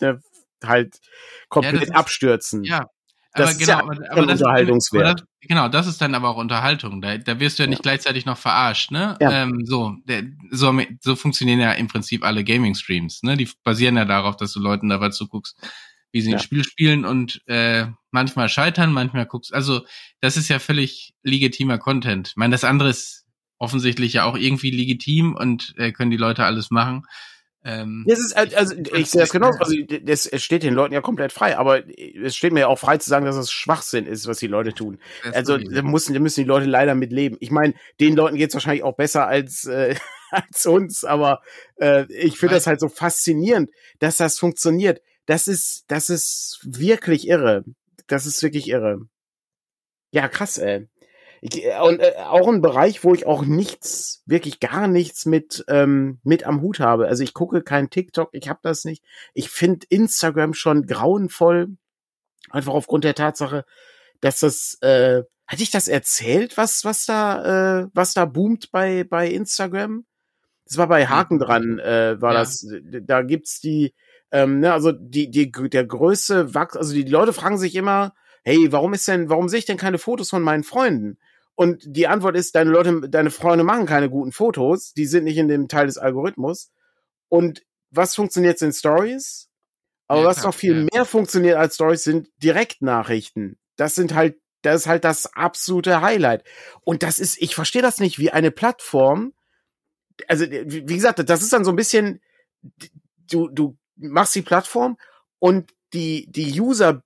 äh, 0.00 0.14
halt 0.64 0.98
komplett 1.48 1.74
ja, 1.74 1.82
ist, 1.82 1.94
abstürzen. 1.94 2.64
Ja, 2.64 2.86
das 3.32 3.50
aber 3.50 3.58
genau, 3.58 3.72
ja 3.72 3.78
aber, 3.78 4.10
aber 4.10 4.26
das, 4.26 4.40
Unterhaltungswert. 4.40 5.20
Das, 5.20 5.26
genau, 5.42 5.68
das 5.68 5.86
ist 5.86 6.00
dann 6.00 6.14
aber 6.14 6.30
auch 6.30 6.36
Unterhaltung. 6.36 7.00
Da, 7.00 7.18
da 7.18 7.38
wirst 7.40 7.58
du 7.58 7.62
ja 7.62 7.68
nicht 7.68 7.78
ja. 7.78 7.82
gleichzeitig 7.82 8.26
noch 8.26 8.38
verarscht, 8.38 8.90
ne? 8.90 9.16
Ja. 9.20 9.42
Ähm, 9.42 9.64
so, 9.64 9.94
der, 10.04 10.24
so, 10.50 10.78
so 11.00 11.16
funktionieren 11.16 11.60
ja 11.60 11.72
im 11.72 11.88
Prinzip 11.88 12.24
alle 12.24 12.44
Gaming-Streams, 12.44 13.22
ne? 13.22 13.36
Die 13.36 13.48
basieren 13.62 13.96
ja 13.96 14.04
darauf, 14.04 14.36
dass 14.36 14.52
du 14.52 14.60
Leuten 14.60 14.88
dabei 14.88 15.10
zuguckst, 15.10 15.56
wie 16.12 16.20
sie 16.20 16.30
ja. 16.30 16.36
ein 16.36 16.42
Spiel 16.42 16.64
spielen 16.64 17.04
und 17.04 17.42
äh, 17.46 17.86
manchmal 18.10 18.48
scheitern, 18.48 18.92
manchmal 18.92 19.26
guckst. 19.26 19.52
Also, 19.52 19.82
das 20.20 20.36
ist 20.36 20.48
ja 20.48 20.58
völlig 20.58 21.14
legitimer 21.22 21.78
Content. 21.78 22.28
Ich 22.28 22.36
meine, 22.36 22.52
das 22.52 22.64
andere 22.64 22.88
ist 22.88 23.26
offensichtlich 23.58 24.14
ja 24.14 24.24
auch 24.24 24.36
irgendwie 24.36 24.70
legitim 24.70 25.34
und 25.34 25.74
äh, 25.76 25.92
können 25.92 26.10
die 26.10 26.16
Leute 26.16 26.44
alles 26.44 26.70
machen. 26.70 27.04
Ähm, 27.64 28.04
das 28.06 28.20
ist, 28.20 28.36
also 28.36 28.74
ich 28.94 29.10
sehe 29.10 29.20
das 29.20 29.30
genauso. 29.30 29.58
Also, 29.58 29.74
das 30.02 30.30
steht 30.42 30.62
den 30.62 30.74
Leuten 30.74 30.94
ja 30.94 31.00
komplett 31.00 31.32
frei, 31.32 31.56
aber 31.56 31.82
es 31.88 32.36
steht 32.36 32.52
mir 32.52 32.60
ja 32.60 32.66
auch 32.68 32.78
frei 32.78 32.98
zu 32.98 33.10
sagen, 33.10 33.26
dass 33.26 33.36
es 33.36 33.50
Schwachsinn 33.50 34.06
ist, 34.06 34.26
was 34.26 34.38
die 34.38 34.46
Leute 34.46 34.72
tun. 34.72 34.98
Also 35.32 35.58
da 35.58 35.82
müssen, 35.82 36.14
da 36.14 36.20
müssen 36.20 36.40
die 36.42 36.48
Leute 36.48 36.66
leider 36.66 36.94
mit 36.94 37.12
leben. 37.12 37.36
Ich 37.40 37.50
meine, 37.50 37.74
den 38.00 38.14
Leuten 38.14 38.36
geht's 38.36 38.54
wahrscheinlich 38.54 38.84
auch 38.84 38.96
besser 38.96 39.26
als, 39.26 39.64
äh, 39.64 39.96
als 40.30 40.66
uns, 40.66 41.04
aber 41.04 41.42
äh, 41.76 42.04
ich 42.12 42.38
finde 42.38 42.54
das 42.54 42.66
halt 42.66 42.80
so 42.80 42.88
faszinierend, 42.88 43.70
dass 43.98 44.18
das 44.18 44.38
funktioniert. 44.38 45.00
Das 45.26 45.48
ist, 45.48 45.84
das 45.88 46.10
ist 46.10 46.60
wirklich 46.64 47.28
irre. 47.28 47.64
Das 48.06 48.24
ist 48.24 48.42
wirklich 48.42 48.68
irre. 48.68 49.00
Ja, 50.10 50.28
krass, 50.28 50.58
ey. 50.58 50.88
Ich, 51.40 51.64
äh, 51.64 51.78
und 51.80 52.00
äh, 52.00 52.14
auch 52.18 52.48
ein 52.48 52.62
Bereich, 52.62 53.04
wo 53.04 53.14
ich 53.14 53.26
auch 53.26 53.44
nichts, 53.44 54.22
wirklich 54.26 54.60
gar 54.60 54.88
nichts 54.88 55.26
mit, 55.26 55.64
ähm, 55.68 56.18
mit 56.22 56.44
am 56.44 56.60
Hut 56.60 56.80
habe. 56.80 57.08
Also 57.08 57.22
ich 57.22 57.34
gucke 57.34 57.62
kein 57.62 57.90
TikTok, 57.90 58.30
ich 58.32 58.48
habe 58.48 58.60
das 58.62 58.84
nicht. 58.84 59.04
Ich 59.34 59.50
finde 59.50 59.86
Instagram 59.88 60.54
schon 60.54 60.86
grauenvoll, 60.86 61.76
einfach 62.50 62.72
aufgrund 62.72 63.04
der 63.04 63.14
Tatsache, 63.14 63.64
dass 64.20 64.40
das, 64.40 64.78
äh, 64.80 65.22
hatte 65.46 65.62
ich 65.62 65.70
das 65.70 65.88
erzählt, 65.88 66.56
was, 66.56 66.84
was 66.84 67.06
da, 67.06 67.80
äh, 67.82 67.88
was 67.94 68.14
da 68.14 68.24
boomt 68.24 68.70
bei, 68.70 69.04
bei 69.04 69.28
Instagram? 69.28 70.04
Das 70.66 70.76
war 70.76 70.88
bei 70.88 71.06
Haken 71.06 71.38
dran, 71.38 71.78
äh, 71.78 72.20
war 72.20 72.34
ja. 72.34 72.40
das, 72.40 72.66
da 72.82 73.22
gibt's 73.22 73.60
die, 73.60 73.94
ähm, 74.30 74.60
ne, 74.60 74.72
also 74.72 74.92
die, 74.92 75.30
die, 75.30 75.50
der 75.50 75.86
größte 75.86 76.54
Wachs, 76.54 76.76
also 76.76 76.92
die 76.92 77.04
Leute 77.04 77.32
fragen 77.32 77.56
sich 77.56 77.74
immer, 77.74 78.12
hey, 78.44 78.70
warum 78.70 78.92
ist 78.92 79.08
denn, 79.08 79.30
warum 79.30 79.48
sehe 79.48 79.60
ich 79.60 79.64
denn 79.64 79.78
keine 79.78 79.98
Fotos 79.98 80.30
von 80.30 80.42
meinen 80.42 80.64
Freunden? 80.64 81.18
Und 81.58 81.82
die 81.84 82.06
Antwort 82.06 82.36
ist, 82.36 82.54
deine 82.54 82.70
Leute, 82.70 83.08
deine 83.08 83.32
Freunde 83.32 83.64
machen 83.64 83.84
keine 83.84 84.08
guten 84.08 84.30
Fotos, 84.30 84.92
die 84.92 85.06
sind 85.06 85.24
nicht 85.24 85.38
in 85.38 85.48
dem 85.48 85.66
Teil 85.66 85.86
des 85.86 85.98
Algorithmus. 85.98 86.70
Und 87.28 87.64
was 87.90 88.14
funktioniert 88.14 88.60
sind 88.60 88.76
Stories? 88.76 89.48
Aber 90.06 90.20
ja, 90.20 90.26
was 90.28 90.44
noch 90.44 90.54
viel 90.54 90.76
ja. 90.76 90.86
mehr 90.92 91.04
funktioniert 91.04 91.56
als 91.56 91.74
Stories 91.74 92.04
sind 92.04 92.28
Direktnachrichten. 92.36 93.58
Das 93.74 93.96
sind 93.96 94.14
halt, 94.14 94.36
das 94.62 94.82
ist 94.82 94.86
halt 94.86 95.02
das 95.02 95.34
absolute 95.34 96.00
Highlight. 96.00 96.44
Und 96.82 97.02
das 97.02 97.18
ist, 97.18 97.42
ich 97.42 97.56
verstehe 97.56 97.82
das 97.82 97.98
nicht, 97.98 98.20
wie 98.20 98.30
eine 98.30 98.52
Plattform, 98.52 99.32
also 100.28 100.48
wie 100.48 100.84
gesagt, 100.84 101.28
das 101.28 101.42
ist 101.42 101.52
dann 101.52 101.64
so 101.64 101.72
ein 101.72 101.76
bisschen, 101.76 102.20
du, 103.32 103.48
du 103.48 103.76
machst 103.96 104.36
die 104.36 104.42
Plattform 104.42 104.96
und 105.40 105.74
die, 105.92 106.30
die 106.30 106.60
User 106.60 107.02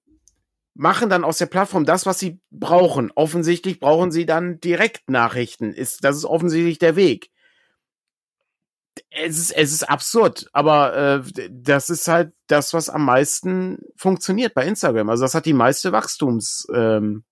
machen 0.74 1.10
dann 1.10 1.24
aus 1.24 1.38
der 1.38 1.46
Plattform 1.46 1.84
das, 1.84 2.06
was 2.06 2.18
sie 2.18 2.40
brauchen. 2.50 3.10
Offensichtlich 3.14 3.80
brauchen 3.80 4.10
sie 4.10 4.26
dann 4.26 4.60
Direktnachrichten. 4.60 5.72
Ist, 5.72 6.04
das 6.04 6.16
ist 6.16 6.24
offensichtlich 6.24 6.78
der 6.78 6.96
Weg. 6.96 7.30
Es 9.10 9.38
ist, 9.38 9.50
es 9.52 9.72
ist 9.72 9.88
absurd, 9.88 10.48
aber 10.52 11.24
äh, 11.24 11.48
das 11.50 11.88
ist 11.88 12.08
halt 12.08 12.32
das, 12.46 12.74
was 12.74 12.90
am 12.90 13.04
meisten 13.04 13.78
funktioniert 13.96 14.54
bei 14.54 14.66
Instagram. 14.66 15.08
Also 15.08 15.24
das 15.24 15.34
hat 15.34 15.46
die 15.46 15.54
meiste 15.54 15.92
Wachstums. 15.92 16.66
Ähm, 16.74 17.24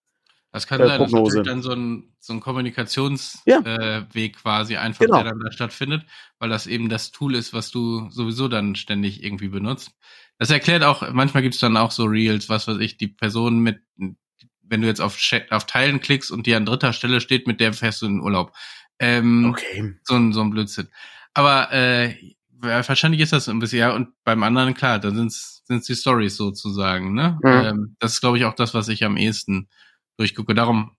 das 0.53 0.67
kann 0.67 0.81
äh, 0.81 0.87
sein, 0.89 1.01
dass 1.01 1.13
natürlich 1.13 1.47
dann 1.47 1.63
so 1.63 1.73
ein, 1.73 2.15
so 2.19 2.33
ein 2.33 2.41
Kommunikationsweg 2.41 3.47
ja. 3.47 4.07
äh, 4.15 4.29
quasi 4.31 4.77
einfach, 4.77 5.05
genau. 5.05 5.23
der 5.23 5.33
dann 5.33 5.41
da 5.41 5.53
stattfindet, 5.53 6.05
weil 6.39 6.49
das 6.49 6.67
eben 6.67 6.89
das 6.89 7.11
Tool 7.11 7.35
ist, 7.35 7.53
was 7.53 7.71
du 7.71 8.11
sowieso 8.11 8.49
dann 8.49 8.75
ständig 8.75 9.23
irgendwie 9.23 9.49
benutzt. 9.49 9.93
Das 10.41 10.49
erklärt 10.49 10.83
auch, 10.83 11.13
manchmal 11.13 11.43
gibt's 11.43 11.59
dann 11.59 11.77
auch 11.77 11.91
so 11.91 12.05
Reels, 12.05 12.49
was 12.49 12.67
weiß 12.67 12.79
ich, 12.79 12.97
die 12.97 13.09
Person 13.09 13.59
mit, 13.59 13.83
wenn 14.63 14.81
du 14.81 14.87
jetzt 14.87 15.03
auf, 15.03 15.19
auf 15.51 15.67
Teilen 15.67 16.01
klickst 16.01 16.31
und 16.31 16.47
die 16.47 16.55
an 16.55 16.65
dritter 16.65 16.95
Stelle 16.95 17.21
steht, 17.21 17.47
mit 17.47 17.61
der 17.61 17.75
fährst 17.75 18.01
du 18.01 18.07
in 18.07 18.15
den 18.15 18.23
Urlaub. 18.23 18.57
Ähm, 18.99 19.51
okay. 19.51 19.95
So 20.03 20.15
ein, 20.15 20.33
so 20.33 20.41
ein 20.41 20.49
Blödsinn. 20.49 20.89
Aber 21.35 21.71
äh, 21.75 22.17
wahrscheinlich 22.59 23.21
ist 23.21 23.35
das 23.35 23.51
ein 23.51 23.59
bisschen, 23.59 23.81
ja, 23.81 23.95
und 23.95 24.09
beim 24.25 24.43
anderen, 24.43 24.73
klar, 24.73 24.99
da 24.99 25.11
sind's 25.11 25.63
sind's 25.67 25.87
die 25.87 25.95
Stories 25.95 26.37
sozusagen, 26.37 27.13
ne? 27.13 27.39
Mhm. 27.43 27.51
Ähm, 27.51 27.97
das 27.99 28.15
ist, 28.15 28.21
glaube 28.21 28.39
ich, 28.39 28.47
auch 28.47 28.55
das, 28.55 28.73
was 28.73 28.89
ich 28.89 29.05
am 29.05 29.19
ehesten 29.19 29.69
durchgucke. 30.17 30.55
Darum, 30.55 30.97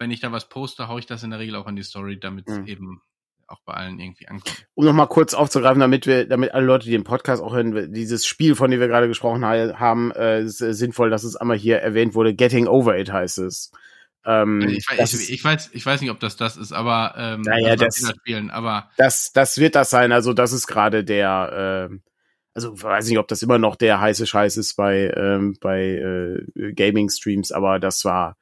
wenn 0.00 0.10
ich 0.10 0.18
da 0.18 0.32
was 0.32 0.48
poste, 0.48 0.88
hau 0.88 0.98
ich 0.98 1.06
das 1.06 1.22
in 1.22 1.30
der 1.30 1.38
Regel 1.38 1.54
auch 1.54 1.68
in 1.68 1.76
die 1.76 1.84
Story, 1.84 2.18
damit 2.18 2.48
es 2.48 2.58
mhm. 2.58 2.66
eben 2.66 3.02
auch 3.50 3.60
bei 3.64 3.74
allen 3.74 3.98
irgendwie 3.98 4.28
ankommt. 4.28 4.66
Um 4.74 4.84
nochmal 4.84 5.08
kurz 5.08 5.34
aufzugreifen, 5.34 5.80
damit 5.80 6.06
wir, 6.06 6.26
damit 6.26 6.52
alle 6.54 6.66
Leute, 6.66 6.84
die 6.86 6.92
den 6.92 7.04
Podcast 7.04 7.42
auch 7.42 7.52
hören, 7.52 7.92
dieses 7.92 8.26
Spiel, 8.26 8.54
von 8.54 8.70
dem 8.70 8.80
wir 8.80 8.88
gerade 8.88 9.08
gesprochen 9.08 9.44
haben, 9.44 10.12
äh, 10.12 10.42
ist 10.42 10.60
äh, 10.60 10.72
sinnvoll, 10.72 11.10
dass 11.10 11.24
es 11.24 11.36
einmal 11.36 11.56
hier 11.56 11.78
erwähnt 11.78 12.14
wurde. 12.14 12.34
Getting 12.34 12.66
Over 12.66 12.98
It 12.98 13.12
heißt 13.12 13.38
es. 13.38 13.72
Ähm, 14.24 14.60
ich, 14.68 14.86
weiß, 14.86 15.14
ich, 15.14 15.32
ich, 15.32 15.42
weiß, 15.42 15.70
ich 15.72 15.84
weiß 15.84 16.00
nicht, 16.00 16.10
ob 16.10 16.20
das 16.20 16.36
das 16.36 16.56
ist, 16.56 16.72
aber 16.72 17.14
ähm, 17.16 17.40
naja, 17.40 17.74
das, 17.74 18.00
das, 18.00 18.10
spielen, 18.10 18.50
aber 18.50 18.90
das, 18.98 19.32
das 19.32 19.58
wird 19.58 19.74
das 19.74 19.88
sein. 19.88 20.12
Also 20.12 20.34
das 20.34 20.52
ist 20.52 20.66
gerade 20.66 21.04
der, 21.04 21.88
äh, 21.90 21.96
also 22.52 22.82
weiß 22.82 23.08
nicht, 23.08 23.18
ob 23.18 23.28
das 23.28 23.42
immer 23.42 23.58
noch 23.58 23.76
der 23.76 24.00
heiße 24.00 24.26
Scheiß 24.26 24.58
ist 24.58 24.76
bei 24.76 25.10
ähm, 25.16 25.56
bei 25.60 25.80
äh, 25.80 26.72
Gaming 26.74 27.08
Streams, 27.08 27.50
aber 27.50 27.78
das 27.78 28.04
war 28.04 28.36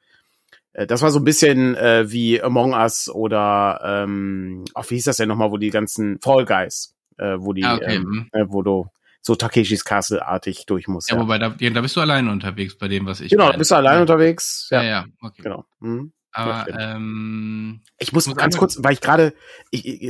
das 0.73 1.01
war 1.01 1.11
so 1.11 1.19
ein 1.19 1.25
bisschen 1.25 1.75
äh, 1.75 2.11
wie 2.11 2.41
Among 2.41 2.73
Us 2.73 3.09
oder 3.09 3.81
ähm, 3.83 4.65
ach, 4.75 4.89
wie 4.89 4.95
hieß 4.95 5.05
das 5.05 5.17
denn 5.17 5.29
nochmal, 5.29 5.51
wo 5.51 5.57
die 5.57 5.71
ganzen 5.71 6.19
Fall 6.21 6.45
Guys, 6.45 6.95
äh, 7.17 7.35
wo 7.37 7.53
die, 7.53 7.63
ah, 7.63 7.75
okay. 7.75 7.95
ähm, 7.95 8.03
mhm. 8.03 8.29
äh, 8.31 8.45
wo 8.47 8.61
du 8.61 8.87
so 9.21 9.35
Takeshis 9.35 9.83
Castle-artig 9.83 10.65
durch 10.65 10.87
musst. 10.87 11.09
Ja, 11.09 11.17
ja, 11.17 11.21
wobei 11.21 11.37
da, 11.37 11.55
ja, 11.59 11.69
da 11.71 11.81
bist 11.81 11.95
du 11.95 12.01
alleine 12.01 12.31
unterwegs 12.31 12.77
bei 12.77 12.87
dem, 12.87 13.05
was 13.05 13.19
ich. 13.21 13.31
Genau, 13.31 13.51
bist 13.53 13.71
du 13.71 13.75
alleine 13.75 14.01
unterwegs. 14.01 14.67
Ja, 14.71 14.81
ja, 14.81 14.89
ja 14.89 15.05
okay. 15.21 15.41
Genau. 15.41 15.65
Mhm. 15.79 16.13
Aber 16.31 16.67
ähm, 16.79 17.81
ich 17.97 18.13
muss, 18.13 18.27
muss 18.27 18.37
ganz 18.37 18.55
kurz, 18.55 18.77
weil 18.83 18.93
ich 18.93 19.01
gerade, 19.01 19.33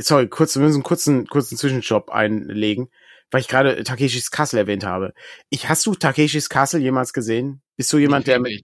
sorry, 0.00 0.28
kurz, 0.28 0.54
wir 0.54 0.62
müssen 0.62 0.76
einen 0.76 0.82
kurzen, 0.82 1.26
kurzen 1.26 1.56
Zwischenjob 1.56 2.10
einlegen, 2.10 2.90
weil 3.30 3.40
ich 3.40 3.48
gerade 3.48 3.82
Takeshis 3.84 4.30
Castle 4.30 4.60
erwähnt 4.60 4.84
habe. 4.84 5.14
Ich 5.48 5.68
hast 5.68 5.86
du 5.86 5.94
Takeshis 5.94 6.48
Castle 6.50 6.80
jemals 6.80 7.12
gesehen? 7.12 7.62
Bist 7.76 7.92
du 7.92 7.98
jemand, 7.98 8.26
der 8.26 8.38
mit? 8.38 8.62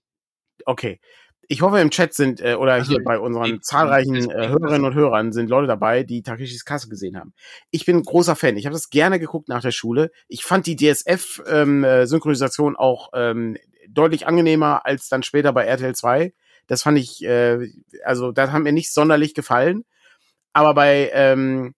Okay, 0.66 1.00
ich 1.48 1.62
hoffe, 1.62 1.80
im 1.80 1.90
Chat 1.90 2.14
sind 2.14 2.40
äh, 2.40 2.54
oder 2.54 2.74
also, 2.74 2.90
hier 2.90 3.02
bei 3.04 3.18
unseren 3.18 3.56
ich, 3.56 3.62
zahlreichen 3.62 4.30
äh, 4.30 4.48
Hörerinnen 4.48 4.84
und 4.84 4.94
Hörern 4.94 5.32
sind 5.32 5.48
Leute 5.48 5.66
dabei, 5.66 6.02
die 6.02 6.22
Takeshis 6.22 6.64
Kasse 6.64 6.88
gesehen 6.88 7.16
haben. 7.16 7.34
Ich 7.70 7.84
bin 7.84 8.02
großer 8.02 8.36
Fan. 8.36 8.56
Ich 8.56 8.66
habe 8.66 8.74
das 8.74 8.90
gerne 8.90 9.18
geguckt 9.18 9.48
nach 9.48 9.62
der 9.62 9.70
Schule. 9.70 10.10
Ich 10.28 10.44
fand 10.44 10.66
die 10.66 10.76
DSF-Synchronisation 10.76 12.72
ähm, 12.72 12.76
auch 12.76 13.10
ähm, 13.14 13.56
deutlich 13.88 14.26
angenehmer 14.26 14.84
als 14.84 15.08
dann 15.08 15.22
später 15.22 15.52
bei 15.52 15.64
RTL 15.64 15.94
2. 15.94 16.32
Das 16.66 16.82
fand 16.82 16.98
ich, 16.98 17.24
äh, 17.24 17.68
also 18.04 18.32
das 18.32 18.50
hat 18.50 18.62
mir 18.62 18.72
nicht 18.72 18.92
sonderlich 18.92 19.34
gefallen. 19.34 19.84
Aber 20.52 20.74
bei 20.74 21.10
ähm, 21.12 21.74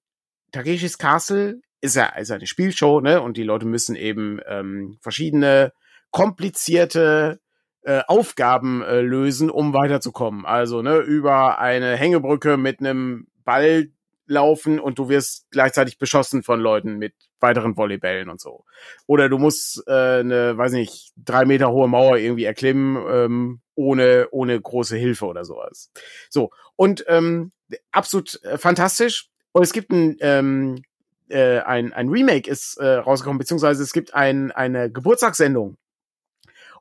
Takeshis 0.53 0.99
Castle 0.99 1.61
ist 1.81 1.97
ja 1.97 2.07
ist 2.07 2.31
eine 2.31 2.47
Spielshow, 2.47 3.01
ne? 3.01 3.21
Und 3.21 3.37
die 3.37 3.43
Leute 3.43 3.67
müssen 3.67 3.97
eben 3.97 4.41
ähm, 4.47 4.99
verschiedene 5.01 5.73
komplizierte 6.11 7.41
äh, 7.83 8.03
Aufgaben 8.07 8.83
äh, 8.83 9.01
lösen, 9.01 9.51
um 9.51 9.73
weiterzukommen. 9.73 10.47
Also 10.47 10.83
ne, 10.83 10.99
über 10.99 11.59
eine 11.59 11.97
Hängebrücke 11.97 12.57
mit 12.57 12.81
einem 12.81 13.29
Ball 13.45 13.88
laufen 14.27 14.79
und 14.79 14.99
du 14.99 15.09
wirst 15.09 15.47
gleichzeitig 15.51 15.99
beschossen 15.99 16.43
von 16.43 16.61
Leuten 16.61 16.99
mit 16.99 17.14
weiteren 17.41 17.77
Volleybällen 17.77 18.29
und 18.29 18.41
so. 18.41 18.64
Oder 19.07 19.29
du 19.29 19.38
musst 19.38 19.83
äh, 19.87 20.21
eine, 20.21 20.57
weiß 20.57 20.73
nicht, 20.73 21.12
drei 21.17 21.45
Meter 21.45 21.71
hohe 21.71 21.88
Mauer 21.88 22.19
irgendwie 22.19 22.45
erklimmen, 22.45 23.03
ähm, 23.09 23.61
ohne, 23.75 24.29
ohne 24.31 24.61
große 24.61 24.97
Hilfe 24.97 25.27
oder 25.27 25.45
sowas. 25.45 25.91
So, 26.29 26.51
und 26.77 27.05
ähm, 27.09 27.53
absolut 27.91 28.43
äh, 28.45 28.59
fantastisch. 28.59 29.31
Und 29.53 29.62
es 29.62 29.73
gibt 29.73 29.91
ein, 29.91 30.17
ähm, 30.21 30.83
äh, 31.29 31.61
ein, 31.61 31.93
ein 31.93 32.09
Remake 32.09 32.51
ist 32.51 32.77
äh, 32.79 32.87
rausgekommen, 32.87 33.38
beziehungsweise 33.38 33.83
es 33.83 33.93
gibt 33.93 34.14
ein, 34.14 34.51
eine 34.53 34.91
Geburtstagssendung 34.91 35.77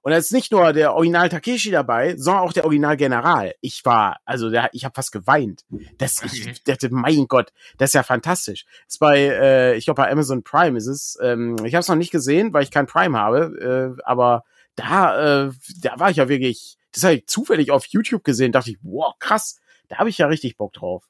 und 0.01 0.11
da 0.11 0.17
ist 0.17 0.31
nicht 0.31 0.51
nur 0.51 0.73
der 0.73 0.93
Original 0.93 1.29
Takeshi 1.29 1.71
dabei, 1.71 2.15
sondern 2.17 2.43
auch 2.43 2.53
der 2.53 2.65
Original 2.65 2.97
General. 2.97 3.53
Ich 3.61 3.83
war, 3.85 4.19
also 4.25 4.49
der, 4.49 4.69
ich 4.73 4.85
habe 4.85 4.95
fast 4.95 5.11
geweint. 5.11 5.63
Das, 5.97 6.23
ich 6.23 6.63
dachte, 6.63 6.89
mein 6.91 7.27
Gott, 7.27 7.51
das 7.77 7.89
ist 7.89 7.93
ja 7.95 8.03
fantastisch. 8.03 8.65
Ist 8.87 8.99
bei, 8.99 9.19
äh, 9.19 9.75
ich 9.75 9.85
glaube 9.85 10.01
bei 10.01 10.11
Amazon 10.11 10.43
Prime 10.43 10.77
ist 10.77 10.87
es. 10.87 11.17
Ähm, 11.21 11.57
ich 11.65 11.73
habe 11.73 11.81
es 11.81 11.87
noch 11.87 11.95
nicht 11.95 12.11
gesehen, 12.11 12.53
weil 12.53 12.63
ich 12.63 12.71
kein 12.71 12.87
Prime 12.87 13.17
habe. 13.17 13.95
Äh, 13.97 14.01
aber 14.03 14.43
da, 14.75 15.47
äh, 15.47 15.51
da 15.81 15.99
war 15.99 16.09
ich 16.09 16.17
ja 16.17 16.29
wirklich, 16.29 16.77
das 16.93 17.03
habe 17.03 17.15
ich 17.15 17.27
zufällig 17.27 17.71
auf 17.71 17.85
YouTube 17.87 18.23
gesehen. 18.23 18.51
Dachte 18.51 18.71
ich, 18.71 18.77
wow, 18.81 19.13
krass, 19.19 19.59
da 19.89 19.97
habe 19.97 20.09
ich 20.09 20.17
ja 20.17 20.27
richtig 20.27 20.57
Bock 20.57 20.73
drauf. 20.73 21.03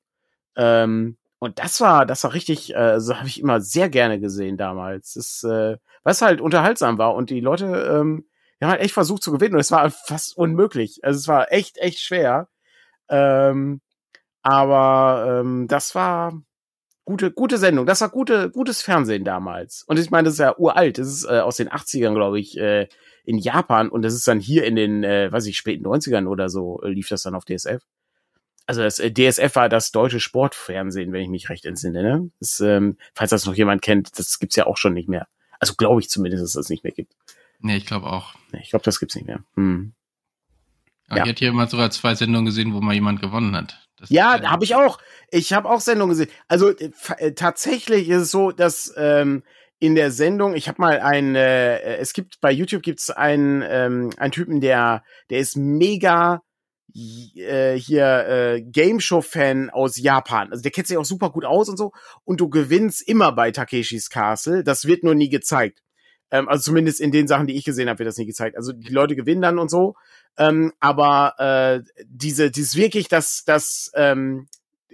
Ähm, 0.56 1.18
und 1.40 1.60
das 1.60 1.80
war, 1.82 2.06
das 2.06 2.24
war 2.24 2.34
richtig, 2.34 2.76
äh, 2.76 3.00
so 3.00 3.16
habe 3.16 3.28
ich 3.28 3.40
immer 3.40 3.62
sehr 3.62 3.90
gerne 3.90 4.20
gesehen 4.20 4.58
damals. 4.58 5.14
Das, 5.14 5.44
äh, 5.44 5.78
was 6.04 6.22
halt 6.22 6.42
unterhaltsam 6.42 6.98
war 6.98 7.14
und 7.14 7.30
die 7.30 7.42
Leute 7.42 7.66
ähm, 8.00 8.26
wir 8.60 8.68
haben 8.68 8.74
halt 8.74 8.82
echt 8.82 8.94
versucht 8.94 9.24
zu 9.24 9.32
gewinnen 9.32 9.56
und 9.56 9.62
es 9.62 9.72
war 9.72 9.90
fast 9.90 10.38
unmöglich. 10.38 11.04
Also 11.04 11.18
es 11.18 11.28
war 11.28 11.52
echt, 11.52 11.78
echt 11.78 12.00
schwer. 12.00 12.50
Ähm, 13.10 13.82
aber 14.42 15.42
ähm, 15.42 15.68
das 15.68 15.94
war 15.96 16.42
gute, 17.06 17.32
gute 17.32 17.58
Sendung. 17.58 17.86
Das 17.86 18.02
war 18.02 18.10
gute, 18.10 18.50
gutes 18.50 18.82
Fernsehen 18.82 19.24
damals. 19.24 19.84
Und 19.84 19.98
ich 20.00 20.12
meine, 20.12 20.26
das 20.26 20.34
ist 20.34 20.40
ja 20.40 20.58
uralt. 20.58 20.98
Das 20.98 21.08
ist 21.08 21.26
äh, 21.26 21.40
aus 21.40 21.58
den 21.58 21.70
80ern, 21.70 22.14
glaube 22.14 22.40
ich, 22.40 22.58
äh, 22.58 22.88
in 23.24 23.38
Japan. 23.38 23.90
Und 23.90 24.04
das 24.04 24.14
ist 24.14 24.28
dann 24.28 24.40
hier 24.40 24.66
in 24.66 24.76
den, 24.76 25.04
äh, 25.04 25.32
weiß 25.32 25.46
ich, 25.46 25.58
späten 25.58 25.86
90ern 25.86 26.28
oder 26.28 26.50
so, 26.50 26.82
äh, 26.84 26.90
lief 26.90 27.10
das 27.10 27.24
dann 27.24 27.36
auf 27.36 27.46
DSF. 27.46 27.82
Also 28.66 28.82
das 28.82 29.00
äh, 29.00 29.12
DSF 29.12 29.56
war 29.56 29.70
das 29.70 29.92
deutsche 29.92 30.20
Sportfernsehen, 30.20 31.14
wenn 31.14 31.22
ich 31.22 31.30
mich 31.30 31.50
recht 31.50 31.66
entsinne. 31.66 32.04
Ne? 32.04 32.32
Das, 32.40 32.60
ähm, 32.60 32.98
falls 33.14 33.30
das 33.30 33.46
noch 33.46 33.56
jemand 33.56 33.82
kennt, 33.82 34.20
das 34.20 34.40
gibt's 34.40 34.58
ja 34.58 34.66
auch 34.66 34.78
schon 34.78 34.94
nicht 34.94 35.08
mehr. 35.08 35.28
Also 35.60 35.76
glaube 35.76 36.02
ich 36.02 36.10
zumindest, 36.10 36.44
dass 36.44 36.50
es 36.50 36.56
das 36.56 36.70
nicht 36.70 36.84
mehr 36.84 36.94
gibt. 36.94 37.16
Nee, 37.60 37.78
ich 37.78 37.86
glaube 37.86 38.08
auch. 38.08 38.36
Ich 38.62 38.70
glaube, 38.70 38.84
das 38.86 39.00
gibt's 39.00 39.16
nicht 39.16 39.28
mehr. 39.28 39.44
Hm. 39.56 39.94
Aber 41.08 41.18
ja. 41.18 41.24
Ich 41.24 41.30
hätte 41.30 41.40
hier 41.40 41.54
mal 41.54 41.70
sogar 41.70 41.90
zwei 41.92 42.16
Sendungen 42.16 42.46
gesehen, 42.46 42.74
wo 42.74 42.82
mal 42.82 42.94
jemand 42.94 43.22
gewonnen 43.22 43.56
hat. 43.56 43.88
Das 43.98 44.10
ja, 44.10 44.42
habe 44.44 44.64
ich 44.64 44.76
auch. 44.76 45.00
Ich 45.32 45.54
habe 45.54 45.70
auch 45.70 45.82
Sendungen 45.82 46.16
gesehen. 46.16 46.32
Also 46.48 46.70
äh, 46.70 47.34
tatsächlich 47.34 48.10
ist 48.10 48.24
es 48.24 48.32
so, 48.32 48.52
dass 48.52 48.94
ähm, 48.98 49.44
in 49.80 49.96
der 49.96 50.12
Sendung, 50.12 50.56
ich 50.56 50.68
habe 50.68 50.82
mal 50.82 51.00
ein, 51.00 51.36
äh, 51.36 51.98
es 51.98 52.14
gibt 52.14 52.40
bei 52.42 52.52
YouTube 52.52 52.82
gibt's 52.84 53.10
einen, 53.10 53.64
ähm, 53.68 54.12
einen 54.18 54.32
Typen, 54.32 54.62
der, 54.62 55.04
der 55.30 55.40
ist 55.40 55.56
mega 55.56 56.42
äh, 56.94 57.76
hier 57.76 58.28
äh, 58.28 58.62
Game 58.62 59.00
Show 59.00 59.22
Fan 59.22 59.70
aus 59.70 59.98
Japan. 59.98 60.52
Also 60.52 60.64
der 60.64 60.72
kennt 60.72 60.88
sich 60.88 60.98
auch 60.98 61.06
super 61.06 61.30
gut 61.30 61.46
aus 61.46 61.70
und 61.70 61.78
so. 61.78 61.92
Und 62.24 62.40
du 62.40 62.50
gewinnst 62.50 63.08
immer 63.08 63.32
bei 63.32 63.52
Takeshis 63.52 64.10
Castle. 64.10 64.64
Das 64.64 64.86
wird 64.86 65.04
nur 65.04 65.16
nie 65.16 65.30
gezeigt. 65.30 65.82
Ähm, 66.32 66.48
also 66.50 66.64
zumindest 66.64 67.00
in 67.00 67.12
den 67.12 67.28
Sachen, 67.28 67.48
die 67.48 67.56
ich 67.56 67.66
gesehen 67.66 67.90
habe, 67.90 68.00
wird 68.00 68.08
das 68.08 68.18
nie 68.18 68.26
gezeigt. 68.26 68.58
Also 68.58 68.74
die 68.74 68.92
Leute 68.92 69.16
gewinnen 69.16 69.42
dann 69.42 69.60
und 69.60 69.70
so. 69.70 69.96
Ähm, 70.38 70.74
aber 70.80 71.34
äh, 71.40 72.04
diese, 72.06 72.52
dieses 72.52 72.76
wirklich, 72.76 73.08
dass, 73.08 73.44
dass 73.46 73.92
ähm, 73.96 74.48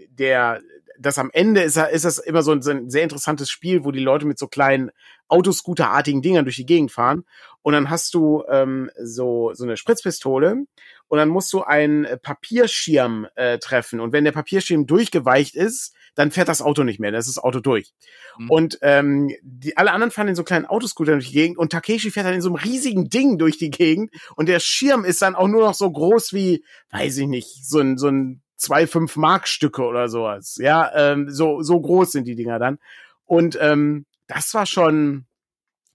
der, 0.10 0.62
das 0.98 1.18
am 1.18 1.30
Ende 1.34 1.62
ist, 1.62 1.78
ist 1.78 2.06
das 2.06 2.20
immer 2.20 2.44
so 2.44 2.52
ein, 2.52 2.62
so 2.62 2.72
ein 2.72 2.90
sehr 2.90 3.04
interessantes 3.04 3.50
Spiel, 3.50 3.84
wo 3.84 3.92
die 3.92 4.00
Leute 4.00 4.26
mit 4.26 4.40
so 4.40 4.48
kleinen 4.48 4.92
Autoscooter-artigen 5.28 6.22
Dingern 6.22 6.46
durch 6.46 6.56
die 6.58 6.66
Gegend 6.66 6.92
fahren. 6.92 7.26
Und 7.62 7.74
dann 7.74 7.90
hast 7.90 8.14
du 8.14 8.44
ähm, 8.50 8.90
so, 9.02 9.52
so 9.54 9.64
eine 9.64 9.78
Spritzpistole 9.78 10.66
und 11.08 11.18
dann 11.18 11.30
musst 11.30 11.52
du 11.54 11.64
einen 11.64 12.08
Papierschirm 12.22 13.28
äh, 13.36 13.58
treffen. 13.58 14.00
Und 14.00 14.14
wenn 14.14 14.26
der 14.26 14.32
Papierschirm 14.32 14.86
durchgeweicht 14.86 15.56
ist, 15.56 15.94
dann 16.16 16.32
fährt 16.32 16.48
das 16.48 16.62
Auto 16.62 16.84
nicht 16.84 17.00
mehr, 17.00 17.12
dann 17.12 17.20
ist 17.20 17.28
das 17.28 17.44
Auto 17.44 17.60
durch. 17.60 17.94
Mhm. 18.38 18.50
Und 18.50 18.80
ähm, 18.82 19.30
die, 19.42 19.76
alle 19.78 19.92
anderen 19.92 20.12
fahren 20.12 20.28
in 20.28 20.36
so 20.36 20.44
kleinen 20.44 20.66
Autoscooter 20.66 21.14
durch 21.14 21.28
die 21.28 21.34
Gegend 21.34 21.58
und 21.58 21.72
Takeshi 21.72 22.12
fährt 22.12 22.26
dann 22.26 22.34
in 22.34 22.42
so 22.42 22.50
einem 22.50 22.56
riesigen 22.56 23.10
Ding 23.10 23.38
durch 23.38 23.58
die 23.58 23.72
Gegend 23.72 24.12
und 24.36 24.48
der 24.48 24.60
Schirm 24.60 25.06
ist 25.06 25.22
dann 25.22 25.36
auch 25.36 25.48
nur 25.48 25.62
noch 25.62 25.74
so 25.74 25.92
groß 25.92 26.34
wie, 26.34 26.64
weiß 26.92 27.18
ich 27.18 27.28
nicht, 27.28 27.66
so 27.66 27.80
ein, 27.80 27.98
so 27.98 28.08
ein 28.08 28.42
zwei, 28.56 28.88
fünf 28.88 29.16
Mark 29.18 29.48
Stücke 29.48 29.84
oder 29.84 30.08
sowas. 30.08 30.58
Ja, 30.60 30.92
ähm, 30.96 31.30
so, 31.30 31.62
so 31.62 31.80
groß 31.80 32.12
sind 32.12 32.26
die 32.26 32.36
Dinger 32.36 32.60
dann. 32.60 32.80
Und 33.26 33.58
ähm, 33.60 34.06
das 34.28 34.54
war 34.54 34.66
schon, 34.66 35.26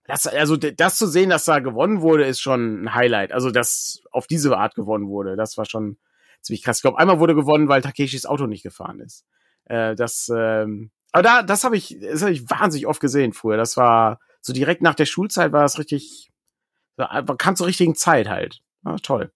das, 0.04 0.26
also 0.26 0.56
das 0.56 0.96
zu 0.96 1.06
sehen, 1.06 1.30
dass 1.30 1.44
da 1.44 1.60
gewonnen 1.60 2.00
wurde, 2.00 2.24
ist 2.24 2.40
schon 2.40 2.84
ein 2.84 2.94
Highlight. 2.94 3.32
Also 3.32 3.50
dass 3.50 4.00
auf 4.10 4.26
diese 4.26 4.56
Art 4.56 4.74
gewonnen 4.74 5.08
wurde, 5.08 5.36
das 5.36 5.56
war 5.56 5.64
schon 5.64 5.98
ziemlich 6.40 6.62
krass. 6.62 6.78
Ich 6.78 6.82
glaube, 6.82 6.98
einmal 6.98 7.20
wurde 7.20 7.34
gewonnen, 7.34 7.68
weil 7.68 7.82
Takeshis 7.82 8.26
Auto 8.26 8.46
nicht 8.46 8.62
gefahren 8.62 9.00
ist. 9.00 9.24
Äh, 9.68 9.94
das, 9.94 10.30
ähm, 10.34 10.90
aber 11.12 11.22
da, 11.22 11.42
das 11.42 11.64
habe 11.64 11.76
ich, 11.76 11.96
das 12.00 12.22
habe 12.22 12.32
ich 12.32 12.48
wahnsinnig 12.50 12.86
oft 12.86 13.00
gesehen 13.00 13.32
früher. 13.32 13.56
Das 13.56 13.76
war 13.76 14.20
so 14.40 14.52
direkt 14.52 14.82
nach 14.82 14.94
der 14.94 15.06
Schulzeit 15.06 15.52
war 15.52 15.62
das 15.62 15.78
richtig, 15.78 16.30
kam 17.38 17.56
zur 17.56 17.66
richtigen 17.66 17.94
Zeit 17.94 18.28
halt. 18.28 18.60
War 18.82 18.98
toll. 18.98 19.32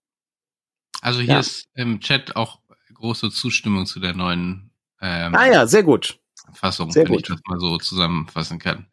Also 1.00 1.20
hier 1.20 1.34
ja. 1.34 1.40
ist 1.40 1.68
im 1.74 2.00
Chat 2.00 2.36
auch 2.36 2.60
große 2.94 3.30
Zustimmung 3.30 3.86
zu 3.86 3.98
der 3.98 4.14
neuen 4.14 4.72
ähm, 5.02 5.34
ah 5.34 5.46
ja, 5.46 5.66
sehr 5.66 5.82
gut. 5.82 6.20
Fassung, 6.54 6.90
sehr 6.90 7.04
wenn 7.04 7.12
gut. 7.12 7.22
ich 7.22 7.28
das 7.28 7.40
mal 7.46 7.58
so 7.58 7.76
zusammenfassen 7.78 8.58
kann. 8.58 8.86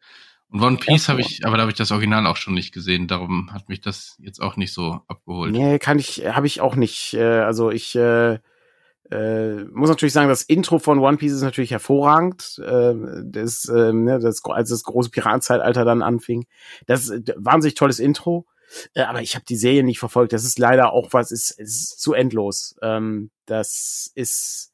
Und 0.48 0.60
One 0.60 0.76
Piece 0.76 1.08
habe 1.08 1.20
ich, 1.20 1.46
aber 1.46 1.56
da 1.56 1.62
habe 1.62 1.70
ich 1.70 1.78
das 1.78 1.92
Original 1.92 2.26
auch 2.26 2.36
schon 2.36 2.54
nicht 2.54 2.74
gesehen, 2.74 3.06
darum 3.06 3.52
hat 3.52 3.68
mich 3.68 3.80
das 3.80 4.16
jetzt 4.18 4.42
auch 4.42 4.56
nicht 4.56 4.72
so 4.72 5.00
abgeholt. 5.06 5.52
Nee, 5.52 5.78
kann 5.78 6.00
ich, 6.00 6.26
habe 6.26 6.48
ich 6.48 6.60
auch 6.60 6.74
nicht. 6.74 7.14
Äh, 7.14 7.40
also 7.40 7.70
ich 7.70 7.94
äh, 7.94 8.40
äh, 9.10 9.64
muss 9.72 9.88
natürlich 9.88 10.12
sagen, 10.12 10.28
das 10.28 10.42
Intro 10.42 10.78
von 10.78 10.98
One 10.98 11.16
Piece 11.16 11.32
ist 11.32 11.42
natürlich 11.42 11.72
hervorragend. 11.72 12.60
Äh, 12.64 12.94
das, 13.24 13.64
äh, 13.66 13.92
ne, 13.92 14.20
das, 14.20 14.42
als 14.44 14.70
das 14.70 14.84
große 14.84 15.10
Piratenzeitalter 15.10 15.84
dann 15.84 16.02
anfing. 16.02 16.46
Das 16.86 17.08
ist 17.08 17.32
wahnsinnig 17.36 17.74
tolles 17.74 17.98
Intro. 17.98 18.46
Äh, 18.94 19.02
aber 19.02 19.20
ich 19.20 19.34
habe 19.34 19.44
die 19.44 19.56
Serie 19.56 19.82
nicht 19.82 19.98
verfolgt. 19.98 20.32
Das 20.32 20.44
ist 20.44 20.58
leider 20.58 20.92
auch 20.92 21.12
was, 21.12 21.30
ist, 21.30 21.50
ist 21.50 22.00
zu 22.00 22.12
endlos. 22.12 22.76
Ähm, 22.82 23.30
das 23.46 24.10
ist, 24.14 24.72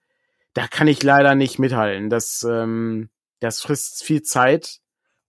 da 0.53 0.66
kann 0.66 0.88
ich 0.88 1.03
leider 1.03 1.35
nicht 1.35 1.59
mithalten. 1.59 2.11
Das, 2.11 2.46
ähm, 2.49 3.09
das 3.40 3.61
frisst 3.61 4.05
viel 4.05 4.22
Zeit. 4.22 4.81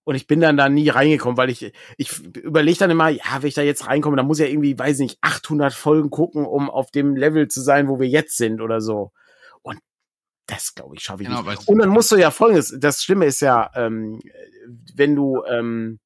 Und 0.07 0.15
ich 0.15 0.25
bin 0.25 0.39
dann 0.39 0.55
da 0.55 0.69
nie 0.69 0.87
reingekommen, 0.87 1.35
weil 1.35 1.49
ich, 1.49 1.73
ich 1.97 2.25
überlege 2.37 2.79
dann 2.79 2.91
immer, 2.91 3.09
ja, 3.09 3.41
wenn 3.41 3.49
ich 3.49 3.55
da 3.55 3.61
jetzt 3.61 3.87
reinkomme, 3.87 4.15
dann 4.15 4.25
muss 4.25 4.39
ich 4.39 4.45
ja 4.45 4.49
irgendwie, 4.49 4.79
weiß 4.79 4.99
nicht, 4.99 5.17
800 5.19 5.73
Folgen 5.73 6.09
gucken, 6.09 6.45
um 6.45 6.69
auf 6.69 6.91
dem 6.91 7.17
Level 7.17 7.49
zu 7.49 7.59
sein, 7.59 7.89
wo 7.89 7.99
wir 7.99 8.07
jetzt 8.07 8.37
sind 8.37 8.61
oder 8.61 8.79
so. 8.79 9.11
Und 9.63 9.79
das, 10.45 10.75
glaube 10.75 10.95
ich, 10.95 11.03
schaffe 11.03 11.23
ich 11.23 11.27
genau, 11.27 11.41
nicht. 11.41 11.67
Und 11.67 11.79
dann 11.79 11.89
musst 11.89 12.09
du 12.09 12.15
ja 12.15 12.31
folgendes, 12.31 12.73
das 12.79 13.03
Schlimme 13.03 13.25
ist 13.25 13.41
ja, 13.41 13.69
ähm, 13.75 14.21
wenn 14.95 15.13
du, 15.13 15.43
ähm, 15.43 15.99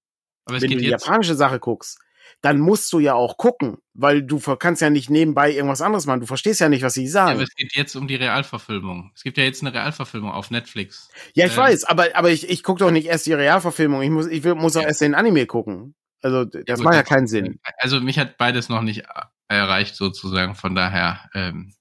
wenn 0.47 0.59
du 0.61 0.77
die 0.77 0.87
japanische 0.87 1.35
Sache 1.35 1.59
guckst, 1.59 1.99
dann 2.41 2.59
musst 2.59 2.91
du 2.91 2.99
ja 2.99 3.13
auch 3.13 3.37
gucken, 3.37 3.77
weil 3.93 4.23
du 4.23 4.39
kannst 4.39 4.81
ja 4.81 4.89
nicht 4.89 5.09
nebenbei 5.09 5.51
irgendwas 5.51 5.81
anderes 5.81 6.07
machen. 6.07 6.21
Du 6.21 6.25
verstehst 6.25 6.59
ja 6.59 6.69
nicht, 6.69 6.81
was 6.81 6.95
sie 6.95 7.07
sagen. 7.07 7.29
Ja, 7.29 7.35
aber 7.35 7.43
es 7.43 7.55
geht 7.55 7.75
jetzt 7.75 7.95
um 7.95 8.07
die 8.07 8.15
Realverfilmung. 8.15 9.11
Es 9.15 9.23
gibt 9.23 9.37
ja 9.37 9.43
jetzt 9.43 9.61
eine 9.61 9.73
Realverfilmung 9.73 10.31
auf 10.31 10.49
Netflix. 10.49 11.09
Ja, 11.33 11.45
ich 11.45 11.51
ähm, 11.51 11.59
weiß, 11.59 11.83
aber, 11.83 12.07
aber 12.15 12.31
ich, 12.31 12.49
ich 12.49 12.63
gucke 12.63 12.79
doch 12.79 12.89
nicht 12.89 13.07
erst 13.07 13.27
die 13.27 13.33
Realverfilmung. 13.33 14.01
Ich 14.01 14.09
muss, 14.09 14.25
ich 14.25 14.43
will, 14.43 14.55
muss 14.55 14.75
auch 14.75 14.81
ja. 14.81 14.87
erst 14.87 15.01
den 15.01 15.13
Anime 15.13 15.45
gucken. 15.45 15.93
Also, 16.23 16.45
das 16.45 16.63
ja, 16.67 16.75
gut, 16.75 16.83
macht 16.85 16.95
ja 16.95 17.03
keinen 17.03 17.27
Sinn. 17.27 17.59
Also, 17.77 18.01
mich 18.01 18.17
hat 18.17 18.37
beides 18.37 18.69
noch 18.69 18.81
nicht 18.81 19.03
erreicht, 19.47 19.95
sozusagen. 19.95 20.55
Von 20.55 20.73
daher, 20.73 21.29
ähm. 21.35 21.73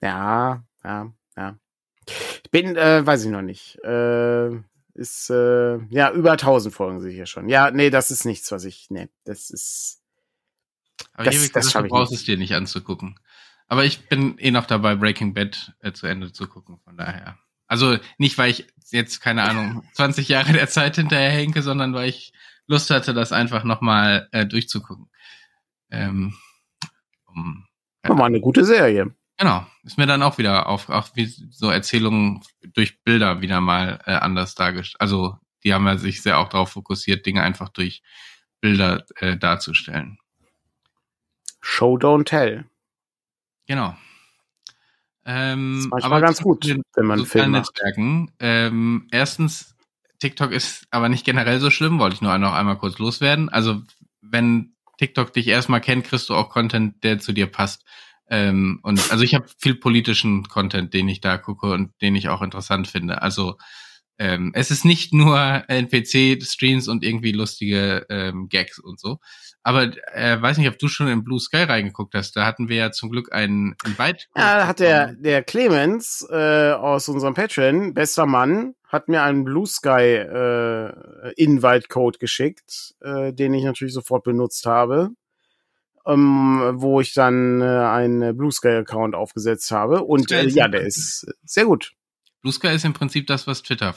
Ja, 0.00 0.64
ja, 0.82 1.12
ja. 1.36 1.58
Ich 2.44 2.50
bin, 2.50 2.76
äh, 2.76 3.06
weiß 3.06 3.24
ich 3.24 3.30
noch 3.30 3.42
nicht. 3.42 3.76
Äh, 3.82 4.50
ist, 4.94 5.30
äh, 5.30 5.78
ja, 5.90 6.12
über 6.12 6.32
1000 6.32 6.74
Folgen 6.74 7.00
sehe 7.00 7.10
ich 7.10 7.16
hier 7.16 7.26
schon. 7.26 7.48
Ja, 7.48 7.70
nee, 7.70 7.90
das 7.90 8.10
ist 8.10 8.24
nichts, 8.24 8.50
was 8.52 8.64
ich, 8.64 8.86
nee, 8.90 9.08
das 9.24 9.50
ist. 9.50 10.00
Aber 11.12 11.24
das, 11.24 11.52
das 11.52 11.66
gesagt, 11.66 11.84
du 11.84 11.88
brauchst 11.88 12.12
es 12.12 12.24
dir 12.24 12.36
nicht 12.36 12.54
anzugucken. 12.54 13.18
Aber 13.66 13.84
ich 13.84 14.08
bin 14.08 14.38
eh 14.38 14.50
noch 14.50 14.66
dabei, 14.66 14.94
Breaking 14.94 15.34
Bad 15.34 15.74
äh, 15.80 15.92
zu 15.92 16.06
Ende 16.06 16.32
zu 16.32 16.46
gucken, 16.46 16.78
von 16.84 16.96
daher. 16.96 17.38
Also 17.66 17.98
nicht, 18.18 18.38
weil 18.38 18.50
ich 18.50 18.66
jetzt, 18.90 19.20
keine 19.20 19.42
Ahnung, 19.42 19.82
20 19.94 20.28
Jahre 20.28 20.52
der 20.52 20.68
Zeit 20.68 20.96
hinterher 20.96 21.30
henke, 21.30 21.62
sondern 21.62 21.94
weil 21.94 22.08
ich 22.08 22.32
Lust 22.66 22.90
hatte, 22.90 23.14
das 23.14 23.32
einfach 23.32 23.64
nochmal 23.64 24.28
äh, 24.32 24.46
durchzugucken. 24.46 25.10
Ähm, 25.90 26.34
um, 27.26 27.66
ja. 28.04 28.14
Mal 28.14 28.26
eine 28.26 28.40
gute 28.40 28.64
Serie. 28.64 29.14
Genau, 29.36 29.66
ist 29.82 29.98
mir 29.98 30.06
dann 30.06 30.22
auch 30.22 30.38
wieder 30.38 30.68
auf, 30.68 30.88
auch 30.88 31.08
wie 31.14 31.26
so 31.26 31.68
Erzählungen 31.68 32.42
durch 32.62 33.02
Bilder 33.02 33.40
wieder 33.40 33.60
mal 33.60 34.00
äh, 34.06 34.12
anders 34.12 34.54
dargestellt. 34.54 35.00
Also 35.00 35.38
die 35.64 35.74
haben 35.74 35.86
ja 35.86 35.98
sich 35.98 36.22
sehr 36.22 36.38
auch 36.38 36.48
darauf 36.48 36.70
fokussiert, 36.70 37.26
Dinge 37.26 37.42
einfach 37.42 37.68
durch 37.68 38.02
Bilder 38.60 39.04
äh, 39.16 39.36
darzustellen. 39.36 40.18
Show 41.60 41.96
don't 41.96 42.24
tell. 42.24 42.64
Genau. 43.66 43.96
Ähm, 45.24 45.88
das 45.90 46.00
ist 46.00 46.04
aber 46.04 46.20
ganz 46.20 46.42
gut, 46.42 46.66
wenn 46.94 47.06
man 47.06 47.24
Film 47.24 47.52
macht. 47.52 47.72
Netzwerken. 47.72 48.30
Ähm, 48.38 49.08
erstens, 49.10 49.74
TikTok 50.18 50.52
ist 50.52 50.86
aber 50.90 51.08
nicht 51.08 51.24
generell 51.24 51.60
so 51.60 51.70
schlimm, 51.70 51.98
wollte 51.98 52.14
ich 52.14 52.22
nur 52.22 52.36
noch 52.38 52.52
einmal 52.52 52.78
kurz 52.78 52.98
loswerden. 52.98 53.48
Also 53.48 53.82
wenn 54.20 54.74
TikTok 54.98 55.32
dich 55.32 55.48
erstmal 55.48 55.80
kennt, 55.80 56.04
kriegst 56.04 56.28
du 56.28 56.34
auch 56.34 56.50
Content, 56.50 57.02
der 57.02 57.18
zu 57.18 57.32
dir 57.32 57.46
passt. 57.46 57.84
Ähm, 58.28 58.80
und 58.82 59.10
also 59.10 59.22
ich 59.22 59.34
habe 59.34 59.46
viel 59.58 59.74
politischen 59.74 60.44
Content, 60.48 60.94
den 60.94 61.08
ich 61.08 61.20
da 61.20 61.36
gucke 61.38 61.70
und 61.72 61.90
den 62.00 62.16
ich 62.16 62.28
auch 62.28 62.42
interessant 62.42 62.88
finde. 62.88 63.22
Also 63.22 63.56
ähm, 64.18 64.52
es 64.54 64.70
ist 64.70 64.84
nicht 64.84 65.12
nur 65.12 65.64
NPC-Streams 65.68 66.88
und 66.88 67.04
irgendwie 67.04 67.32
lustige 67.32 68.06
ähm, 68.08 68.48
Gags 68.48 68.78
und 68.78 69.00
so. 69.00 69.18
Aber 69.62 69.90
äh, 70.12 70.40
weiß 70.40 70.58
nicht, 70.58 70.68
ob 70.68 70.78
du 70.78 70.88
schon 70.88 71.08
in 71.08 71.24
Blue 71.24 71.40
Sky 71.40 71.64
reingeguckt 71.64 72.14
hast. 72.14 72.36
Da 72.36 72.46
hatten 72.46 72.68
wir 72.68 72.76
ja 72.76 72.92
zum 72.92 73.10
Glück 73.10 73.32
einen 73.32 73.74
Invite. 73.84 74.26
Ja, 74.36 74.58
da 74.58 74.66
hat 74.66 74.78
der, 74.78 75.14
der 75.14 75.42
Clemens 75.42 76.26
äh, 76.30 76.72
aus 76.72 77.08
unserem 77.08 77.34
Patreon, 77.34 77.94
bester 77.94 78.26
Mann, 78.26 78.74
hat 78.86 79.08
mir 79.08 79.22
einen 79.22 79.44
Blue 79.44 79.66
Sky 79.66 80.16
äh, 80.16 81.32
Invite-Code 81.36 82.18
geschickt, 82.18 82.94
äh, 83.00 83.32
den 83.32 83.54
ich 83.54 83.64
natürlich 83.64 83.94
sofort 83.94 84.22
benutzt 84.22 84.66
habe 84.66 85.10
ähm, 86.06 86.72
wo 86.74 87.00
ich 87.00 87.14
dann 87.14 87.60
äh, 87.60 87.64
einen 87.64 88.36
Blue 88.36 88.52
Sky 88.52 88.68
Account 88.68 89.14
aufgesetzt 89.14 89.70
habe. 89.70 90.02
Und 90.02 90.30
äh, 90.32 90.46
ja, 90.48 90.68
der 90.68 90.82
ist 90.82 91.26
sehr 91.44 91.64
gut. 91.64 91.92
Blue 92.42 92.52
Sky 92.52 92.68
ist 92.68 92.84
im 92.84 92.92
Prinzip 92.92 93.26
das, 93.26 93.46
was 93.46 93.62
Twitter. 93.62 93.94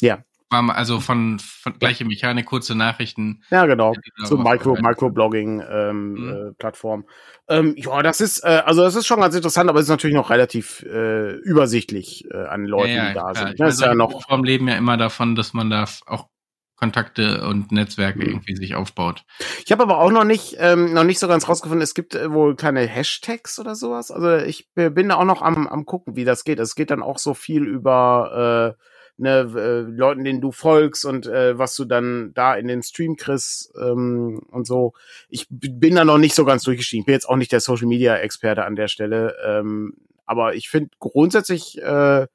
Ja. 0.00 0.22
War 0.48 0.76
also 0.76 1.00
von, 1.00 1.40
von 1.40 1.76
gleiche 1.78 2.04
Mechanik, 2.04 2.46
kurze 2.46 2.76
Nachrichten. 2.76 3.42
Ja, 3.50 3.66
genau. 3.66 3.94
So 4.24 4.36
Micro, 4.36 4.76
Microblogging 4.80 5.60
ähm, 5.68 6.12
mhm. 6.12 6.28
äh, 6.28 6.52
Plattform. 6.52 7.04
Ähm, 7.48 7.74
ja, 7.76 8.00
das 8.02 8.20
ist, 8.20 8.44
äh, 8.44 8.62
also 8.64 8.82
das 8.82 8.94
ist 8.94 9.06
schon 9.06 9.20
ganz 9.20 9.34
interessant, 9.34 9.68
aber 9.68 9.80
es 9.80 9.86
ist 9.86 9.90
natürlich 9.90 10.14
noch 10.14 10.30
relativ 10.30 10.82
äh, 10.82 11.32
übersichtlich 11.32 12.26
äh, 12.30 12.36
an 12.36 12.64
Leuten, 12.64 12.90
ja, 12.90 12.96
ja, 12.96 13.08
die 13.08 13.14
da 13.14 13.32
klar. 13.32 13.34
sind. 13.34 13.60
Das 13.60 13.66
also 13.66 13.84
ist 13.84 13.88
ja 13.88 13.94
noch. 13.94 14.22
Vom 14.28 14.44
Leben 14.44 14.68
ja 14.68 14.76
immer 14.76 14.96
davon, 14.96 15.34
dass 15.34 15.52
man 15.52 15.68
da 15.68 15.84
auch 16.06 16.28
Kontakte 16.76 17.46
und 17.46 17.72
Netzwerke 17.72 18.20
mhm. 18.20 18.26
irgendwie 18.26 18.56
sich 18.56 18.74
aufbaut. 18.74 19.24
Ich 19.64 19.72
habe 19.72 19.82
aber 19.82 19.98
auch 19.98 20.10
noch 20.10 20.24
nicht 20.24 20.56
ähm, 20.58 20.92
noch 20.92 21.04
nicht 21.04 21.18
so 21.18 21.26
ganz 21.26 21.48
rausgefunden, 21.48 21.82
es 21.82 21.94
gibt 21.94 22.14
äh, 22.14 22.30
wohl 22.32 22.54
kleine 22.54 22.86
Hashtags 22.86 23.58
oder 23.58 23.74
sowas. 23.74 24.10
Also 24.10 24.36
ich 24.36 24.68
bin 24.74 25.08
da 25.08 25.16
auch 25.16 25.24
noch 25.24 25.42
am, 25.42 25.66
am 25.66 25.86
gucken, 25.86 26.16
wie 26.16 26.24
das 26.24 26.44
geht. 26.44 26.60
Es 26.60 26.74
geht 26.74 26.90
dann 26.90 27.02
auch 27.02 27.18
so 27.18 27.34
viel 27.34 27.64
über 27.64 28.76
äh, 28.76 28.82
ne, 29.16 29.50
äh, 29.56 29.80
Leuten, 29.90 30.24
denen 30.24 30.40
du 30.40 30.52
folgst 30.52 31.04
und 31.04 31.26
äh, 31.26 31.58
was 31.58 31.74
du 31.76 31.84
dann 31.84 32.32
da 32.34 32.54
in 32.54 32.68
den 32.68 32.82
Stream 32.82 33.16
kriegst 33.16 33.72
ähm, 33.80 34.42
und 34.50 34.66
so. 34.66 34.92
Ich 35.28 35.46
bin 35.48 35.94
da 35.94 36.04
noch 36.04 36.18
nicht 36.18 36.34
so 36.34 36.44
ganz 36.44 36.62
durchgestiegen. 36.64 37.02
Ich 37.02 37.06
bin 37.06 37.14
jetzt 37.14 37.28
auch 37.28 37.36
nicht 37.36 37.52
der 37.52 37.60
Social 37.60 37.86
Media 37.86 38.16
Experte 38.16 38.64
an 38.64 38.76
der 38.76 38.88
Stelle, 38.88 39.36
ähm, 39.44 39.94
aber 40.26 40.54
ich 40.54 40.68
finde 40.68 40.90
grundsätzlich 40.98 41.80
äh, 41.82 42.26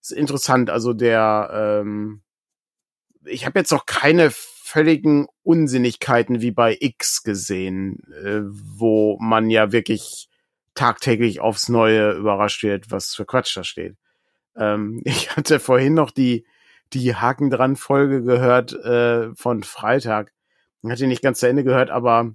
ist 0.00 0.12
interessant. 0.12 0.70
Also 0.70 0.92
der 0.92 1.80
ähm, 1.82 2.22
ich 3.24 3.46
habe 3.46 3.58
jetzt 3.58 3.72
noch 3.72 3.86
keine 3.86 4.30
völligen 4.30 5.26
Unsinnigkeiten 5.42 6.40
wie 6.40 6.52
bei 6.52 6.76
X 6.78 7.22
gesehen, 7.22 8.02
äh, 8.22 8.42
wo 8.44 9.18
man 9.20 9.50
ja 9.50 9.72
wirklich 9.72 10.28
tagtäglich 10.74 11.40
aufs 11.40 11.68
Neue 11.68 12.12
überrascht 12.12 12.62
wird, 12.62 12.90
was 12.90 13.14
für 13.14 13.26
Quatsch 13.26 13.56
da 13.56 13.64
steht. 13.64 13.96
Ähm, 14.56 15.02
ich 15.04 15.36
hatte 15.36 15.60
vorhin 15.60 15.94
noch 15.94 16.10
die, 16.10 16.46
die 16.92 17.14
Haken 17.14 17.50
dran 17.50 17.76
Folge 17.76 18.22
gehört 18.22 18.72
äh, 18.72 19.34
von 19.34 19.62
Freitag. 19.62 20.32
Ich 20.82 20.90
hatte 20.90 21.06
nicht 21.06 21.22
ganz 21.22 21.40
zu 21.40 21.48
Ende 21.48 21.64
gehört, 21.64 21.90
aber 21.90 22.34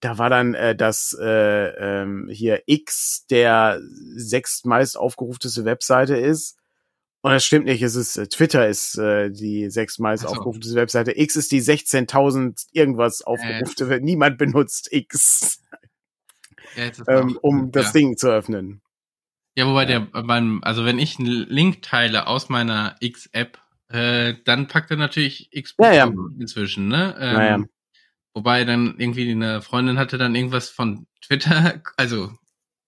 da 0.00 0.18
war 0.18 0.28
dann 0.28 0.54
äh, 0.54 0.74
das 0.74 1.16
äh, 1.20 1.68
ähm, 2.02 2.28
hier 2.30 2.62
X 2.66 3.26
der 3.30 3.80
sechstmeist 4.16 4.96
aufgerufteste 4.96 5.64
Webseite 5.64 6.16
ist 6.16 6.58
und 7.22 7.30
das 7.30 7.44
stimmt 7.44 7.66
nicht, 7.66 7.82
es 7.82 7.94
ist, 7.94 8.16
äh, 8.16 8.26
Twitter 8.26 8.68
ist 8.68 8.98
äh, 8.98 9.30
die 9.30 9.70
sechstmeist 9.70 10.24
so. 10.24 10.28
aufgerufte 10.28 10.74
Webseite. 10.74 11.18
X 11.18 11.36
ist 11.36 11.52
die 11.52 11.62
16.000 11.62 12.66
irgendwas 12.72 13.22
aufgerufte, 13.22 13.84
äh. 13.94 14.00
niemand 14.02 14.38
benutzt 14.38 14.88
X, 14.92 15.62
ja, 16.76 16.90
ähm, 17.08 17.38
um 17.40 17.70
das 17.70 17.86
ja. 17.86 17.92
Ding 17.92 18.16
zu 18.16 18.28
öffnen. 18.28 18.82
Ja, 19.54 19.66
wobei 19.66 19.82
ja. 19.82 20.00
der 20.00 20.22
beim, 20.22 20.60
also 20.64 20.84
wenn 20.84 20.98
ich 20.98 21.18
einen 21.18 21.46
Link 21.48 21.82
teile 21.82 22.26
aus 22.26 22.48
meiner 22.48 22.96
X-App, 23.00 23.58
äh, 23.88 24.34
dann 24.44 24.66
packt 24.66 24.90
er 24.90 24.96
natürlich 24.96 25.48
X 25.52 25.74
ja, 25.78 25.92
ja. 25.92 26.12
inzwischen, 26.40 26.88
ne? 26.88 27.14
Ähm, 27.20 27.34
naja. 27.34 27.64
Wobei 28.34 28.64
dann 28.64 28.94
irgendwie 28.98 29.30
eine 29.30 29.60
Freundin 29.60 29.98
hatte 29.98 30.16
dann 30.18 30.34
irgendwas 30.34 30.70
von 30.70 31.06
Twitter, 31.20 31.82
also 31.96 32.32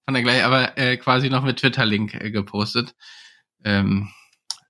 von 0.07 0.14
der 0.14 0.22
gleichen, 0.22 0.45
aber 0.45 0.76
äh, 0.76 0.97
quasi 0.97 1.30
noch 1.30 1.45
mit 1.45 1.59
Twitter-Link 1.59 2.14
äh, 2.14 2.30
gepostet. 2.30 2.95
Ähm, 3.62 4.09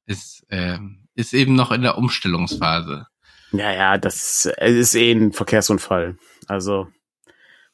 ist, 0.07 0.45
äh, 0.49 0.79
ist 1.15 1.35
eben 1.35 1.55
noch 1.55 1.73
in 1.73 1.83
der 1.83 1.99
Umstellungsphase. 1.99 3.07
Ja, 3.53 3.73
ja, 3.73 3.99
das 3.99 4.47
ist 4.61 4.95
eh 4.95 5.13
ein 5.13 5.33
Verkehrsunfall. 5.33 6.17
Also 6.49 6.89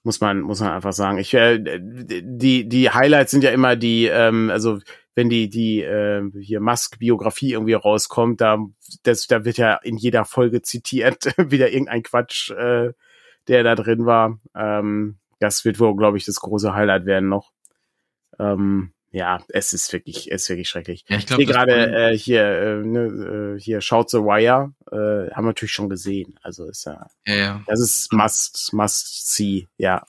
muss 0.02 0.20
man 0.20 0.40
muss 0.40 0.60
man 0.60 0.72
einfach 0.72 0.92
sagen. 0.92 1.18
Ich 1.18 1.34
äh, 1.34 1.58
die 1.58 2.68
die 2.68 2.90
Highlights 2.90 3.30
sind 3.30 3.44
ja 3.44 3.50
immer 3.50 3.76
die 3.76 4.06
ähm, 4.06 4.50
also 4.50 4.78
wenn 5.14 5.28
die 5.28 5.48
die 5.48 5.82
äh, 5.82 6.22
hier 6.40 6.60
Musk 6.60 6.98
Biografie 6.98 7.52
irgendwie 7.52 7.74
rauskommt, 7.74 8.40
da 8.40 8.58
das 9.02 9.26
da 9.26 9.44
wird 9.44 9.58
ja 9.58 9.76
in 9.82 9.96
jeder 9.96 10.24
Folge 10.24 10.62
zitiert 10.62 11.24
wieder 11.50 11.70
irgendein 11.70 12.02
Quatsch, 12.02 12.50
äh, 12.50 12.92
der 13.48 13.62
da 13.62 13.74
drin 13.74 14.06
war. 14.06 14.38
Ähm, 14.54 15.18
das 15.38 15.64
wird 15.64 15.80
wohl 15.80 15.96
glaube 15.96 16.18
ich 16.18 16.24
das 16.24 16.40
große 16.40 16.74
Highlight 16.74 17.06
werden 17.06 17.28
noch. 17.28 17.52
Ähm, 18.38 18.92
ja, 19.12 19.42
es 19.48 19.72
ist 19.72 19.92
wirklich, 19.92 20.30
es 20.30 20.42
ist 20.42 20.48
wirklich 20.50 20.68
schrecklich. 20.68 21.04
Ja, 21.08 21.18
ich 21.18 21.26
glaube 21.26 21.44
gerade 21.44 22.10
äh, 22.12 22.16
hier, 22.16 22.44
äh, 22.44 22.86
ne, 22.86 23.56
äh, 23.56 23.60
hier 23.60 23.80
Shout 23.80 24.06
the 24.08 24.18
Wire, 24.18 24.72
äh, 24.92 25.34
haben 25.34 25.44
wir 25.44 25.48
natürlich 25.48 25.72
schon 25.72 25.88
gesehen. 25.88 26.38
Also 26.42 26.68
ist 26.68 26.86
ja, 26.86 27.08
ja, 27.26 27.34
ja. 27.34 27.64
das 27.66 27.80
ist 27.80 28.12
must, 28.12 28.72
must 28.72 29.34
see, 29.34 29.68
ja. 29.78 30.04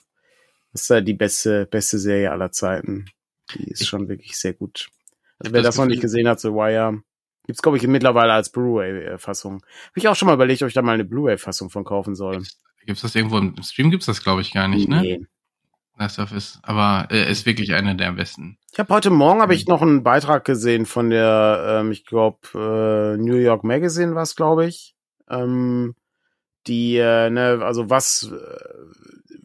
Das 0.72 0.82
ist 0.82 0.88
ja 0.88 1.00
die 1.00 1.14
beste, 1.14 1.66
beste 1.66 1.98
Serie 1.98 2.30
aller 2.30 2.52
Zeiten. 2.52 3.06
Die 3.54 3.64
ist 3.64 3.82
ich, 3.82 3.88
schon 3.88 4.08
wirklich 4.08 4.38
sehr 4.38 4.54
gut. 4.54 4.88
Also 5.38 5.52
wer 5.52 5.62
das, 5.62 5.74
das 5.74 5.78
noch 5.78 5.86
nicht 5.86 6.00
gesehen 6.00 6.28
hat, 6.28 6.40
The 6.40 6.48
Wire, 6.48 7.02
gibt's 7.46 7.60
glaube 7.60 7.76
ich 7.78 7.86
mittlerweile 7.86 8.32
als 8.32 8.50
Blu-ray-Fassung. 8.50 9.54
Habe 9.54 9.96
ich 9.96 10.06
auch 10.06 10.16
schon 10.16 10.26
mal 10.26 10.34
überlegt, 10.34 10.62
ob 10.62 10.68
ich 10.68 10.74
da 10.74 10.82
mal 10.82 10.92
eine 10.92 11.04
Blu-ray-Fassung 11.04 11.70
von 11.70 11.84
kaufen 11.84 12.14
soll. 12.14 12.44
Gibt's, 12.86 13.02
das 13.02 13.14
irgendwo 13.14 13.38
im 13.38 13.60
Stream? 13.62 13.90
Gibt's 13.90 14.06
das 14.06 14.22
glaube 14.22 14.40
ich 14.42 14.52
gar 14.52 14.68
nicht, 14.68 14.88
ne? 14.88 15.00
Nee. 15.00 15.26
Of 16.00 16.32
Us, 16.32 16.58
aber 16.62 17.08
äh, 17.10 17.30
ist 17.30 17.46
wirklich 17.46 17.74
eine 17.74 17.96
der 17.96 18.12
besten. 18.12 18.58
Ich 18.72 18.78
habe 18.78 18.92
heute 18.94 19.10
Morgen 19.10 19.40
habe 19.40 19.54
ich 19.54 19.66
noch 19.66 19.82
einen 19.82 20.02
Beitrag 20.02 20.44
gesehen 20.44 20.86
von 20.86 21.10
der, 21.10 21.80
ähm, 21.80 21.92
ich 21.92 22.06
glaube 22.06 22.38
äh, 22.54 23.16
New 23.16 23.36
York 23.36 23.64
Magazine 23.64 24.14
was, 24.14 24.34
glaube 24.34 24.66
ich, 24.66 24.94
ähm, 25.28 25.94
die, 26.66 26.96
äh, 26.96 27.30
ne, 27.30 27.60
also 27.62 27.90
was, 27.90 28.32
äh, 28.32 28.64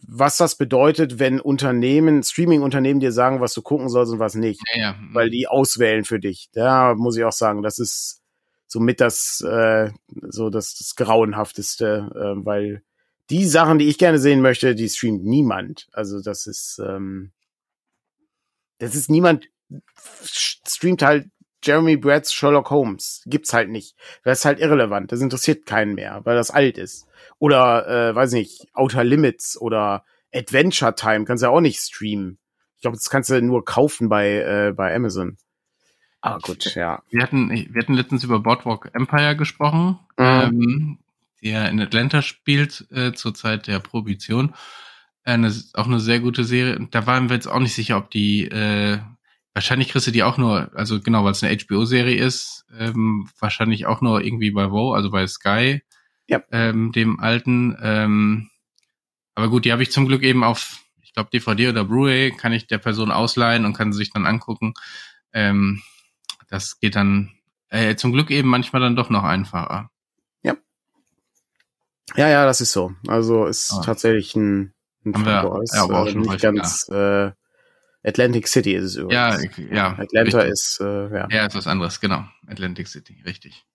was 0.07 0.37
das 0.37 0.55
bedeutet, 0.55 1.19
wenn 1.19 1.41
Unternehmen, 1.41 2.23
Streaming-Unternehmen 2.23 2.99
dir 2.99 3.11
sagen, 3.11 3.41
was 3.41 3.53
du 3.53 3.61
gucken 3.61 3.89
sollst 3.89 4.13
und 4.13 4.19
was 4.19 4.35
nicht, 4.35 4.61
ja, 4.73 4.81
ja. 4.81 4.95
weil 5.11 5.29
die 5.29 5.47
auswählen 5.47 6.05
für 6.05 6.19
dich. 6.19 6.49
Da 6.53 6.95
muss 6.95 7.17
ich 7.17 7.23
auch 7.25 7.33
sagen, 7.33 7.61
das 7.61 7.79
ist 7.79 8.21
somit 8.67 9.01
das, 9.01 9.41
äh, 9.41 9.91
so 10.29 10.49
das, 10.49 10.75
das 10.75 10.95
grauenhafteste, 10.95 12.09
äh, 12.15 12.45
weil 12.45 12.83
die 13.30 13.45
Sachen, 13.45 13.80
die 13.80 13.88
ich 13.88 13.97
gerne 13.97 14.19
sehen 14.19 14.41
möchte, 14.41 14.75
die 14.75 14.89
streamt 14.89 15.23
niemand. 15.23 15.88
Also 15.91 16.21
das 16.21 16.47
ist, 16.47 16.80
ähm, 16.80 17.32
das 18.80 18.95
ist 18.95 19.09
niemand 19.09 19.49
streamt 20.23 21.01
halt 21.01 21.30
Jeremy 21.63 21.97
Bratts 21.97 22.34
Sherlock 22.34 22.69
Holmes. 22.69 23.23
Gibt's 23.25 23.53
halt 23.53 23.69
nicht. 23.69 23.95
Das 24.23 24.39
ist 24.39 24.45
halt 24.45 24.59
irrelevant. 24.59 25.11
Das 25.11 25.21
interessiert 25.21 25.65
keinen 25.65 25.95
mehr, 25.95 26.21
weil 26.23 26.36
das 26.36 26.51
alt 26.51 26.78
ist. 26.78 27.07
Oder, 27.39 27.88
äh, 27.88 28.15
weiß 28.15 28.34
nicht, 28.34 28.67
Outer 28.73 29.03
Limits 29.03 29.59
oder 29.59 30.05
Adventure 30.34 30.95
Time 30.95 31.25
kannst 31.25 31.41
du 31.41 31.47
ja 31.47 31.51
auch 31.51 31.61
nicht 31.61 31.80
streamen. 31.80 32.38
Ich 32.75 32.82
glaube, 32.82 32.97
das 32.97 33.09
kannst 33.09 33.30
du 33.30 33.41
nur 33.41 33.65
kaufen 33.65 34.07
bei, 34.07 34.36
äh, 34.36 34.73
bei 34.73 34.95
Amazon. 34.95 35.38
Ah, 36.21 36.38
gut, 36.41 36.63
ja. 36.75 37.01
Wir 37.09 37.23
hatten, 37.23 37.49
wir 37.49 37.82
hatten 37.82 37.95
letztens 37.95 38.23
über 38.23 38.39
Boardwalk 38.39 38.91
Empire 38.93 39.36
gesprochen. 39.36 39.99
Mhm. 40.17 40.25
Ähm, 40.25 40.99
der 41.41 41.69
in 41.69 41.79
Atlanta 41.79 42.21
spielt 42.21 42.88
äh, 42.91 43.13
zur 43.13 43.33
Zeit 43.33 43.67
der 43.67 43.79
Prohibition. 43.79 44.53
Eine, 45.23 45.53
auch 45.73 45.88
eine 45.88 45.99
sehr 45.99 46.19
gute 46.19 46.43
Serie. 46.43 46.88
Da 46.91 47.05
waren 47.05 47.29
wir 47.29 47.35
jetzt 47.35 47.47
auch 47.47 47.59
nicht 47.59 47.75
sicher, 47.75 47.97
ob 47.97 48.09
die 48.11 48.45
äh, 48.45 48.99
wahrscheinlich 49.57 49.89
kriegst 49.89 50.05
du 50.05 50.11
die 50.11 50.21
auch 50.21 50.38
nur, 50.38 50.69
also 50.75 51.01
genau, 51.01 51.23
weil 51.23 51.31
es 51.31 51.43
eine 51.43 51.57
HBO-Serie 51.57 52.15
ist, 52.15 52.63
ähm, 52.77 53.27
wahrscheinlich 53.39 53.88
auch 53.88 54.01
nur 54.01 54.21
irgendwie 54.23 54.51
bei 54.51 54.69
Wow, 54.69 54.93
also 54.93 55.09
bei 55.09 55.25
Sky, 55.25 55.81
ja. 56.27 56.43
ähm, 56.51 56.91
dem 56.91 57.19
alten. 57.19 57.75
Ähm, 57.81 58.51
aber 59.33 59.49
gut, 59.49 59.65
die 59.65 59.71
habe 59.71 59.81
ich 59.81 59.91
zum 59.91 60.07
Glück 60.07 60.21
eben 60.21 60.43
auf, 60.43 60.79
ich 61.01 61.11
glaube, 61.11 61.31
DVD 61.31 61.69
oder 61.69 61.85
Blu-ray 61.85 62.31
kann 62.38 62.53
ich 62.53 62.67
der 62.67 62.77
Person 62.77 63.09
ausleihen 63.09 63.65
und 63.65 63.73
kann 63.73 63.91
sie 63.91 63.97
sich 63.97 64.11
dann 64.11 64.27
angucken. 64.27 64.75
Ähm, 65.33 65.81
das 66.49 66.79
geht 66.79 66.95
dann 66.95 67.31
äh, 67.69 67.95
zum 67.95 68.11
Glück 68.11 68.29
eben 68.29 68.49
manchmal 68.49 68.83
dann 68.83 68.95
doch 68.95 69.09
noch 69.09 69.23
einfacher. 69.23 69.89
Ja, 72.15 72.29
ja, 72.29 72.45
das 72.45 72.61
ist 72.61 72.71
so. 72.71 72.93
Also 73.07 73.45
ist 73.45 73.71
ah. 73.73 73.81
tatsächlich 73.83 74.35
ein, 74.35 74.73
ein 75.05 75.13
wir, 75.13 75.31
ja, 75.31 75.83
aber 75.83 76.01
auch 76.01 76.07
äh, 76.07 76.11
schon 76.11 76.21
nicht 76.21 76.41
ganz 76.41 76.87
äh, 76.89 77.31
Atlantic 78.03 78.47
City 78.47 78.73
ist 78.73 78.85
es 78.85 78.95
übrigens. 78.95 79.43
Ja, 79.57 79.75
ja. 79.75 79.89
Atlanta 79.97 80.39
richtig. 80.39 80.53
ist 80.53 80.79
äh, 80.81 81.09
ja. 81.13 81.27
Ja, 81.29 81.45
ist 81.45 81.55
was 81.55 81.67
anderes, 81.67 81.99
genau. 81.99 82.25
Atlantic 82.47 82.87
City, 82.87 83.21
richtig. 83.25 83.65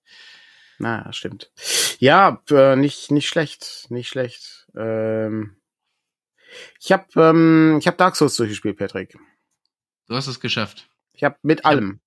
Na, 0.79 1.13
stimmt. 1.13 1.53
Ja, 1.99 2.43
äh, 2.51 2.77
nicht 2.77 3.11
nicht 3.11 3.29
schlecht, 3.29 3.87
nicht 3.91 4.09
schlecht. 4.09 4.67
Ähm, 4.75 5.57
ich 6.81 6.93
habe 6.93 7.07
ähm, 7.17 7.77
ich 7.79 7.87
habe 7.87 7.97
Dark 7.97 8.17
Souls 8.17 8.37
durchgespielt, 8.37 8.79
Patrick. 8.79 9.17
Du 10.09 10.17
hast 10.17 10.27
es 10.27 10.41
geschafft. 10.41 10.89
Ich 11.13 11.25
habe 11.25 11.37
mit 11.43 11.61
ich 11.61 11.67
allem. 11.67 12.01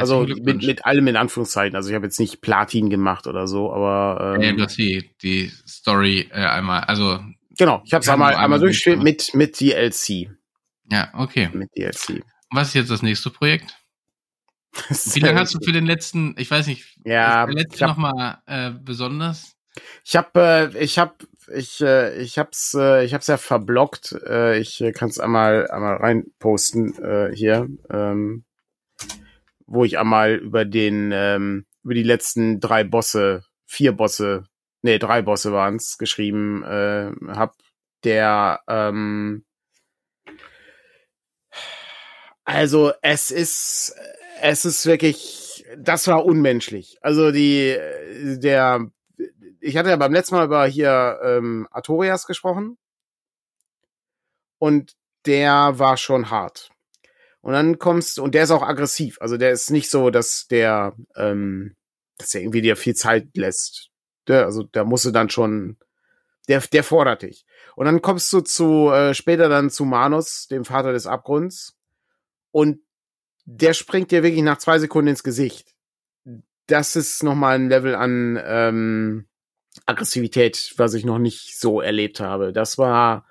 Also 0.00 0.22
mit, 0.22 0.62
mit 0.62 0.84
allem 0.84 1.06
in 1.08 1.16
Anführungszeichen. 1.16 1.76
Also 1.76 1.88
ich 1.88 1.94
habe 1.94 2.06
jetzt 2.06 2.20
nicht 2.20 2.40
Platin 2.40 2.90
gemacht 2.90 3.26
oder 3.26 3.46
so, 3.46 3.72
aber 3.72 4.36
ähm, 4.36 4.42
ja, 4.42 4.52
du 4.52 4.62
hast 4.62 4.78
die, 4.78 5.10
die 5.22 5.50
Story 5.66 6.28
äh, 6.30 6.44
einmal, 6.44 6.80
also 6.80 7.20
genau, 7.56 7.82
ich 7.84 7.94
habe 7.94 8.02
es 8.02 8.08
einmal, 8.08 8.34
einmal 8.34 8.58
durchgespielt 8.58 9.02
mit 9.02 9.34
mit 9.34 9.60
DLC. 9.60 10.30
Ja, 10.90 11.10
okay. 11.14 11.50
Mit 11.52 11.70
DLC. 11.76 12.22
Was 12.50 12.68
ist 12.68 12.74
jetzt 12.74 12.90
das 12.90 13.02
nächste 13.02 13.30
Projekt? 13.30 13.76
Wie 14.88 15.20
lange 15.20 15.40
hast 15.40 15.54
du 15.54 15.58
für 15.62 15.72
den 15.72 15.86
letzten, 15.86 16.34
ich 16.38 16.50
weiß 16.50 16.66
nicht, 16.66 16.98
ja, 17.04 17.46
der 17.46 17.54
letzte 17.54 17.86
nochmal 17.86 18.38
äh, 18.46 18.70
besonders? 18.70 19.56
Ich 20.04 20.16
habe, 20.16 20.72
äh, 20.74 20.78
ich 20.78 20.98
habe, 20.98 21.14
ich, 21.54 21.80
äh, 21.80 22.20
ich 22.20 22.38
hab's, 22.38 22.74
äh, 22.74 23.04
ich 23.04 23.14
hab's 23.14 23.26
ja 23.26 23.36
verblockt. 23.36 24.12
Äh, 24.26 24.58
ich 24.58 24.82
kann 24.94 25.08
es 25.08 25.18
einmal, 25.18 25.70
einmal 25.70 25.96
reinposten 25.96 26.94
äh, 27.02 27.30
hier. 27.34 27.68
Ähm, 27.90 28.44
wo 29.68 29.84
ich 29.84 29.98
einmal 29.98 30.34
über 30.36 30.64
den, 30.64 31.12
ähm, 31.12 31.66
über 31.84 31.94
die 31.94 32.02
letzten 32.02 32.58
drei 32.58 32.84
Bosse, 32.84 33.44
vier 33.66 33.92
Bosse, 33.92 34.44
nee, 34.82 34.98
drei 34.98 35.22
Bosse 35.22 35.52
waren's, 35.52 35.98
geschrieben 35.98 36.64
äh, 36.64 37.12
hab, 37.28 37.54
der, 38.02 38.60
ähm, 38.66 39.44
also 42.44 42.92
es 43.02 43.30
ist, 43.30 43.94
es 44.40 44.64
ist 44.64 44.86
wirklich, 44.86 45.66
das 45.76 46.06
war 46.06 46.24
unmenschlich. 46.24 46.96
Also 47.02 47.30
die, 47.30 47.76
der, 48.40 48.90
ich 49.60 49.76
hatte 49.76 49.90
ja 49.90 49.96
beim 49.96 50.14
letzten 50.14 50.36
Mal 50.36 50.46
über 50.46 50.66
hier 50.66 51.20
ähm, 51.22 51.68
Artorias 51.70 52.26
gesprochen 52.26 52.78
und 54.58 54.94
der 55.26 55.78
war 55.78 55.98
schon 55.98 56.30
hart. 56.30 56.70
Und 57.48 57.54
dann 57.54 57.78
kommst 57.78 58.18
und 58.18 58.34
der 58.34 58.42
ist 58.42 58.50
auch 58.50 58.60
aggressiv. 58.60 59.16
Also 59.22 59.38
der 59.38 59.52
ist 59.52 59.70
nicht 59.70 59.88
so, 59.88 60.10
dass 60.10 60.48
der, 60.48 60.94
ähm, 61.16 61.76
dass 62.18 62.34
er 62.34 62.42
irgendwie 62.42 62.60
dir 62.60 62.76
viel 62.76 62.94
Zeit 62.94 63.28
lässt. 63.34 63.88
Der, 64.26 64.44
also 64.44 64.64
da 64.64 64.84
musst 64.84 65.06
du 65.06 65.12
dann 65.12 65.30
schon, 65.30 65.78
der, 66.46 66.60
der 66.60 66.84
fordert 66.84 67.22
dich. 67.22 67.46
Und 67.74 67.86
dann 67.86 68.02
kommst 68.02 68.30
du 68.34 68.42
zu 68.42 68.90
äh, 68.90 69.14
später 69.14 69.48
dann 69.48 69.70
zu 69.70 69.86
Manus, 69.86 70.48
dem 70.48 70.66
Vater 70.66 70.92
des 70.92 71.06
Abgrunds, 71.06 71.74
und 72.50 72.80
der 73.46 73.72
springt 73.72 74.10
dir 74.10 74.22
wirklich 74.22 74.42
nach 74.42 74.58
zwei 74.58 74.78
Sekunden 74.78 75.08
ins 75.08 75.22
Gesicht. 75.22 75.74
Das 76.66 76.96
ist 76.96 77.22
nochmal 77.22 77.54
ein 77.54 77.70
Level 77.70 77.94
an 77.94 78.38
ähm, 78.44 79.26
Aggressivität, 79.86 80.74
was 80.76 80.92
ich 80.92 81.06
noch 81.06 81.18
nicht 81.18 81.58
so 81.58 81.80
erlebt 81.80 82.20
habe. 82.20 82.52
Das 82.52 82.76
war 82.76 83.24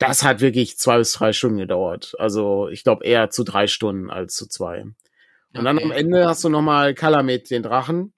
das 0.00 0.24
hat 0.24 0.40
wirklich 0.40 0.78
zwei 0.78 0.96
bis 0.96 1.12
drei 1.12 1.32
Stunden 1.32 1.58
gedauert. 1.58 2.14
Also 2.18 2.68
ich 2.68 2.82
glaube 2.84 3.04
eher 3.04 3.28
zu 3.28 3.44
drei 3.44 3.66
Stunden 3.66 4.10
als 4.10 4.34
zu 4.34 4.48
zwei. 4.48 4.80
Und 4.80 4.96
okay. 5.52 5.64
dann 5.64 5.78
am 5.78 5.92
Ende 5.92 6.26
hast 6.26 6.42
du 6.42 6.48
nochmal 6.48 6.94
Kalamet, 6.94 7.50
den 7.50 7.62
Drachen. 7.62 8.14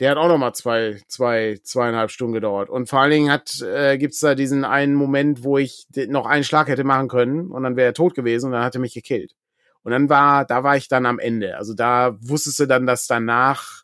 Der 0.00 0.10
hat 0.10 0.16
auch 0.16 0.28
nochmal 0.28 0.54
zwei, 0.54 1.00
zwei, 1.06 1.60
zweieinhalb 1.62 2.10
Stunden 2.10 2.32
gedauert. 2.32 2.70
Und 2.70 2.88
vor 2.88 3.00
allen 3.00 3.10
Dingen 3.10 3.30
hat, 3.30 3.60
äh, 3.60 3.98
gibt's 3.98 4.20
da 4.20 4.34
diesen 4.34 4.64
einen 4.64 4.94
Moment, 4.94 5.44
wo 5.44 5.58
ich 5.58 5.86
noch 6.08 6.24
einen 6.24 6.42
Schlag 6.42 6.68
hätte 6.68 6.84
machen 6.84 7.08
können 7.08 7.50
und 7.50 7.62
dann 7.62 7.76
wäre 7.76 7.90
er 7.90 7.94
tot 7.94 8.14
gewesen 8.14 8.46
und 8.46 8.52
dann 8.52 8.64
hat 8.64 8.74
er 8.74 8.80
mich 8.80 8.94
gekillt. 8.94 9.34
Und 9.82 9.92
dann 9.92 10.08
war, 10.08 10.46
da 10.46 10.64
war 10.64 10.78
ich 10.78 10.88
dann 10.88 11.04
am 11.04 11.18
Ende. 11.18 11.58
Also 11.58 11.74
da 11.74 12.16
wusstest 12.18 12.60
du 12.60 12.66
dann, 12.66 12.86
dass 12.86 13.06
danach 13.06 13.82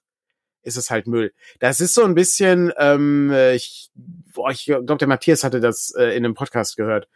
ist 0.62 0.78
es 0.78 0.90
halt 0.90 1.06
Müll. 1.06 1.34
Das 1.58 1.80
ist 1.80 1.94
so 1.94 2.02
ein 2.02 2.14
bisschen, 2.14 2.72
ähm, 2.78 3.30
ich, 3.54 3.90
boah, 4.34 4.50
ich 4.50 4.64
glaube, 4.64 4.96
der 4.96 5.08
Matthias 5.08 5.44
hatte 5.44 5.60
das 5.60 5.92
äh, 5.96 6.16
in 6.16 6.24
einem 6.24 6.34
Podcast 6.34 6.76
gehört. 6.76 7.08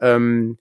Ähm, 0.00 0.58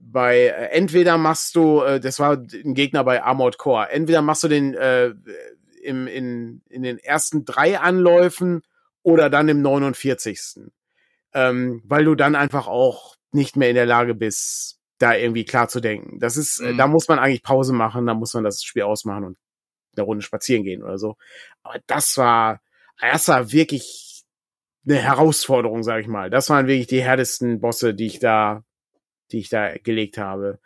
bei 0.00 0.46
äh, 0.46 0.70
entweder 0.70 1.18
machst 1.18 1.54
du, 1.56 1.82
äh, 1.82 2.00
das 2.00 2.18
war 2.18 2.36
ein 2.36 2.74
Gegner 2.74 3.04
bei 3.04 3.22
Armored 3.22 3.58
Core, 3.58 3.90
entweder 3.90 4.22
machst 4.22 4.44
du 4.44 4.48
den 4.48 4.74
äh, 4.74 5.14
im, 5.82 6.06
in, 6.06 6.62
in 6.68 6.82
den 6.82 6.98
ersten 6.98 7.44
drei 7.44 7.78
Anläufen 7.78 8.62
oder 9.02 9.30
dann 9.30 9.48
im 9.48 9.62
49. 9.62 10.60
Ähm, 11.34 11.82
weil 11.84 12.04
du 12.04 12.14
dann 12.14 12.34
einfach 12.34 12.66
auch 12.66 13.16
nicht 13.32 13.56
mehr 13.56 13.68
in 13.68 13.74
der 13.74 13.86
Lage 13.86 14.14
bist, 14.14 14.78
da 14.98 15.14
irgendwie 15.14 15.44
klar 15.44 15.68
zu 15.68 15.80
denken. 15.80 16.18
Das 16.18 16.36
ist, 16.36 16.60
äh, 16.60 16.72
mhm. 16.72 16.78
da 16.78 16.86
muss 16.86 17.08
man 17.08 17.18
eigentlich 17.18 17.42
Pause 17.42 17.72
machen, 17.72 18.06
da 18.06 18.14
muss 18.14 18.34
man 18.34 18.44
das 18.44 18.62
Spiel 18.62 18.82
ausmachen 18.82 19.24
und 19.24 19.38
eine 19.96 20.04
Runde 20.04 20.22
spazieren 20.22 20.64
gehen 20.64 20.82
oder 20.82 20.98
so. 20.98 21.16
Aber 21.62 21.78
das 21.86 22.16
war, 22.16 22.60
das 23.00 23.28
war 23.28 23.52
wirklich 23.52 24.07
eine 24.88 24.98
Herausforderung, 24.98 25.82
sag 25.82 26.00
ich 26.00 26.08
mal. 26.08 26.30
Das 26.30 26.50
waren 26.50 26.66
wirklich 26.66 26.86
die 26.86 27.02
härtesten 27.02 27.60
Bosse, 27.60 27.94
die 27.94 28.06
ich 28.06 28.18
da, 28.18 28.64
die 29.30 29.38
ich 29.38 29.48
da 29.48 29.76
gelegt 29.76 30.18
habe. 30.18 30.60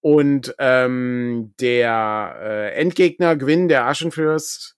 Und 0.00 0.54
ähm, 0.58 1.54
der 1.60 2.36
äh, 2.40 2.72
Endgegner 2.74 3.36
Gwyn, 3.36 3.68
der 3.68 3.86
Aschenfürst, 3.86 4.76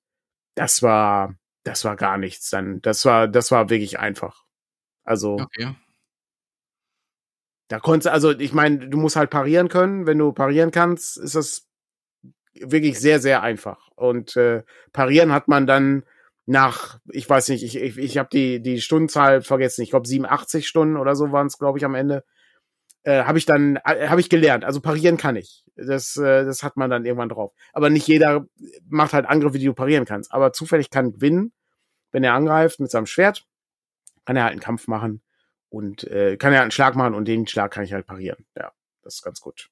das 0.55 0.83
war, 0.83 1.35
das 1.65 1.85
war 1.85 1.97
gar 1.97 2.19
nichts. 2.19 2.51
Dann, 2.51 2.81
das 2.83 3.05
war, 3.05 3.29
das 3.29 3.51
war 3.51 3.71
wirklich 3.71 3.99
einfach. 3.99 4.45
Also 5.05 5.35
okay. 5.35 5.75
da 7.69 7.79
konntest 7.79 8.09
also, 8.09 8.33
ich 8.33 8.53
meine, 8.53 8.89
du 8.89 8.99
musst 8.99 9.17
halt 9.17 9.31
parieren 9.31 9.69
können. 9.69 10.07
Wenn 10.07 10.19
du 10.19 10.33
parieren 10.33 10.71
kannst, 10.71 11.19
ist 11.19 11.35
das 11.35 11.69
wirklich 12.55 12.99
sehr, 12.99 13.21
sehr 13.21 13.43
einfach. 13.43 13.89
Und 13.95 14.37
äh, 14.37 14.65
parieren 14.93 15.33
hat 15.33 15.47
man 15.49 15.67
dann 15.67 16.05
nach, 16.49 16.99
ich 17.11 17.29
weiß 17.29 17.51
nicht, 17.51 17.63
ich, 17.63 17.77
ich, 17.77 17.99
ich 17.99 18.17
habe 18.17 18.31
die, 18.33 18.61
die 18.61 18.81
Stundenzahl 18.81 19.43
vergessen, 19.43 19.83
ich 19.83 19.91
glaube 19.91 20.09
87 20.09 20.67
Stunden 20.67 20.97
oder 20.97 21.15
so 21.15 21.31
waren 21.31 21.47
es, 21.47 21.59
glaube 21.59 21.79
ich, 21.79 21.85
am 21.85 21.95
Ende. 21.95 22.25
Äh, 23.03 23.25
habe 23.25 23.37
ich 23.37 23.45
dann, 23.45 23.77
äh, 23.85 24.09
habe 24.09 24.21
ich 24.21 24.31
gelernt. 24.31 24.65
Also 24.65 24.81
parieren 24.81 25.19
kann 25.19 25.37
ich. 25.37 25.65
Das, 25.77 26.17
äh, 26.17 26.45
das 26.45 26.63
hat 26.63 26.79
man 26.79 26.89
dann 26.89 27.05
irgendwann 27.05 27.29
drauf. 27.29 27.53
Aber 27.75 27.91
nicht 27.91 28.09
jeder 28.09 28.47
macht 28.89 29.13
halt 29.13 29.27
Angriffe, 29.27 29.59
die 29.59 29.67
du 29.67 29.75
parieren 29.75 30.07
kannst. 30.07 30.33
Aber 30.33 30.53
zufällig 30.53 30.89
kann 30.91 31.13
gewinnen, 31.13 31.53
wenn 32.13 32.25
er 32.25 32.33
angreift 32.33 32.81
mit 32.81 32.91
seinem 32.91 33.07
Schwert, 33.07 33.47
kann 34.25 34.37
er 34.37 34.45
halt 34.45 34.53
einen 34.53 34.61
Kampf 34.61 34.89
machen 34.89 35.23
und 35.69 36.05
äh, 36.05 36.39
kann 36.39 36.53
er 36.53 36.61
halt 36.61 36.65
einen 36.65 36.71
Schlag 36.71 36.97
machen 36.97 37.15
und 37.15 37.27
den 37.27 37.47
Schlag 37.47 37.73
kann 37.73 37.85
ich 37.85 37.93
halt 37.93 38.07
parieren. 38.07 38.47
Ja, 38.57 38.73
das 39.03 39.17
ist 39.17 39.23
ganz 39.23 39.41
gut. 39.43 39.69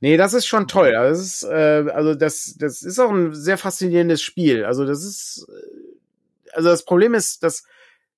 Nee, 0.00 0.16
das 0.16 0.34
ist 0.34 0.46
schon 0.46 0.66
toll. 0.66 0.94
Also 0.94 1.20
das 1.20 1.26
ist, 1.26 1.42
äh, 1.44 1.90
also 1.92 2.14
das, 2.14 2.56
das 2.58 2.82
ist 2.82 2.98
auch 2.98 3.10
ein 3.10 3.34
sehr 3.34 3.58
faszinierendes 3.58 4.22
Spiel. 4.22 4.64
Also 4.64 4.84
das 4.84 5.04
ist, 5.04 5.46
äh, 5.48 6.56
also 6.56 6.68
das 6.68 6.84
Problem 6.84 7.14
ist, 7.14 7.42
dass 7.42 7.64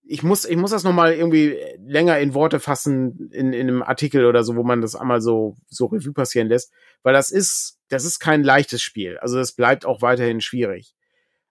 ich 0.05 0.23
muss, 0.23 0.45
ich 0.45 0.57
muss 0.57 0.73
das 0.73 0.83
nochmal 0.83 1.13
irgendwie 1.13 1.59
länger 1.87 2.19
in 2.19 2.35
Worte 2.35 2.59
fassen 2.59 3.31
in, 3.33 3.53
in 3.53 3.69
einem 3.69 3.83
Artikel 3.83 4.25
oder 4.27 4.43
so, 4.43 4.57
wo 4.57 4.63
man 4.63 4.81
das 4.81 4.97
einmal 4.97 5.21
so, 5.21 5.57
so 5.69 5.87
Revue 5.87 6.13
passieren 6.13 6.49
lässt, 6.49 6.73
weil 7.03 7.15
das 7.15 7.31
ist, 7.31 7.79
das 7.89 8.05
ist 8.05 8.19
kein 8.19 8.43
leichtes 8.43 8.83
Spiel. 8.83 9.19
Also 9.19 9.37
das 9.37 9.53
bleibt 9.53 9.85
auch 9.85 10.03
weiterhin 10.03 10.41
schwierig. 10.41 10.95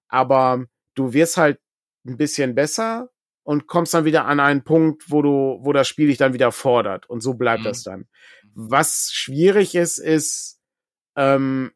Aber 0.09 0.65
du 0.95 1.13
wirst 1.13 1.37
halt 1.37 1.59
ein 2.05 2.17
bisschen 2.17 2.55
besser 2.55 3.09
und 3.43 3.67
kommst 3.67 3.93
dann 3.93 4.05
wieder 4.05 4.25
an 4.25 4.39
einen 4.39 4.63
Punkt, 4.63 5.09
wo 5.09 5.21
du, 5.21 5.59
wo 5.61 5.71
das 5.71 5.87
Spiel 5.87 6.07
dich 6.07 6.17
dann 6.17 6.33
wieder 6.33 6.51
fordert. 6.51 7.09
Und 7.09 7.21
so 7.21 7.35
bleibt 7.35 7.61
mhm. 7.61 7.65
das 7.65 7.83
dann. 7.83 8.07
Was 8.53 9.11
schwierig 9.11 9.75
ist, 9.75 9.97
ist, 9.97 10.59
ähm, 11.15 11.71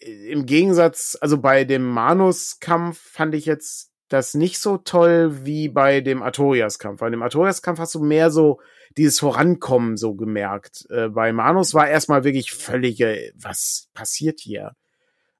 im 0.00 0.46
Gegensatz, 0.46 1.18
also 1.20 1.38
bei 1.38 1.64
dem 1.64 1.84
Manus-Kampf 1.84 3.00
fand 3.00 3.34
ich 3.34 3.46
jetzt 3.46 3.90
das 4.08 4.34
nicht 4.34 4.58
so 4.58 4.78
toll 4.78 5.44
wie 5.44 5.68
bei 5.68 6.00
dem 6.00 6.22
Artorias-Kampf. 6.22 7.00
Bei 7.00 7.10
dem 7.10 7.22
Artorias-Kampf 7.22 7.78
hast 7.78 7.94
du 7.94 8.02
mehr 8.02 8.30
so 8.30 8.60
dieses 8.96 9.20
Vorankommen 9.20 9.96
so 9.96 10.14
gemerkt. 10.14 10.86
Äh, 10.88 11.08
bei 11.08 11.32
Manus 11.32 11.74
war 11.74 11.88
erstmal 11.88 12.24
wirklich 12.24 12.52
völlige, 12.52 13.32
was 13.34 13.88
passiert 13.92 14.40
hier? 14.40 14.72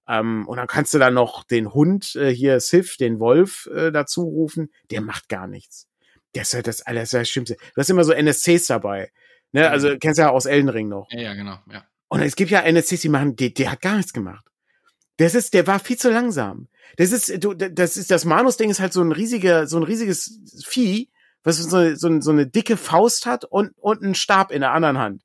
Ähm, 0.06 0.46
und 0.46 0.56
dann 0.58 0.66
kannst 0.66 0.92
du 0.94 0.98
dann 0.98 1.14
noch 1.14 1.44
den 1.44 1.72
Hund, 1.72 2.14
äh, 2.16 2.30
hier 2.30 2.60
Sif, 2.60 2.96
den 2.96 3.20
Wolf, 3.20 3.68
äh, 3.74 3.90
dazu 3.90 4.22
rufen. 4.22 4.70
Der 4.90 5.00
macht 5.00 5.28
gar 5.28 5.46
nichts. 5.46 5.88
Der 6.34 6.42
ist 6.42 6.54
halt 6.54 6.66
das 6.66 6.82
alles 6.82 7.10
das 7.10 7.28
Schlimmste. 7.28 7.56
Du 7.56 7.80
hast 7.80 7.90
immer 7.90 8.04
so 8.04 8.12
NSCs 8.12 8.66
dabei. 8.66 9.10
Ne, 9.52 9.68
also 9.68 9.96
kennst 9.98 10.18
du 10.18 10.22
ja 10.22 10.30
aus 10.30 10.46
Elden 10.46 10.68
Ring 10.68 10.88
noch. 10.88 11.08
Ja, 11.10 11.20
ja, 11.20 11.34
genau, 11.34 11.58
ja. 11.70 11.84
Und 12.08 12.22
es 12.22 12.36
gibt 12.36 12.50
ja 12.50 12.60
NSCs, 12.60 13.00
die 13.00 13.08
machen, 13.08 13.36
der, 13.36 13.50
der 13.50 13.72
hat 13.72 13.80
gar 13.80 13.96
nichts 13.96 14.12
gemacht. 14.12 14.44
Das 15.18 15.34
ist, 15.34 15.52
der 15.54 15.66
war 15.66 15.78
viel 15.78 15.98
zu 15.98 16.10
langsam. 16.10 16.68
Das 16.96 17.12
ist, 17.12 17.42
du, 17.42 17.54
das 17.54 17.96
ist, 17.96 18.10
das 18.10 18.24
Manus-Ding 18.24 18.70
ist 18.70 18.80
halt 18.80 18.92
so 18.92 19.02
ein 19.02 19.12
riesiger, 19.12 19.66
so 19.66 19.76
ein 19.76 19.82
riesiges 19.82 20.40
Vieh, 20.66 21.10
was 21.42 21.58
so, 21.58 21.94
so, 21.94 22.20
so 22.20 22.30
eine 22.30 22.46
dicke 22.46 22.76
Faust 22.76 23.26
hat 23.26 23.44
und, 23.44 23.72
und 23.78 24.02
einen 24.02 24.14
Stab 24.14 24.50
in 24.50 24.60
der 24.60 24.72
anderen 24.72 24.98
Hand. 24.98 25.22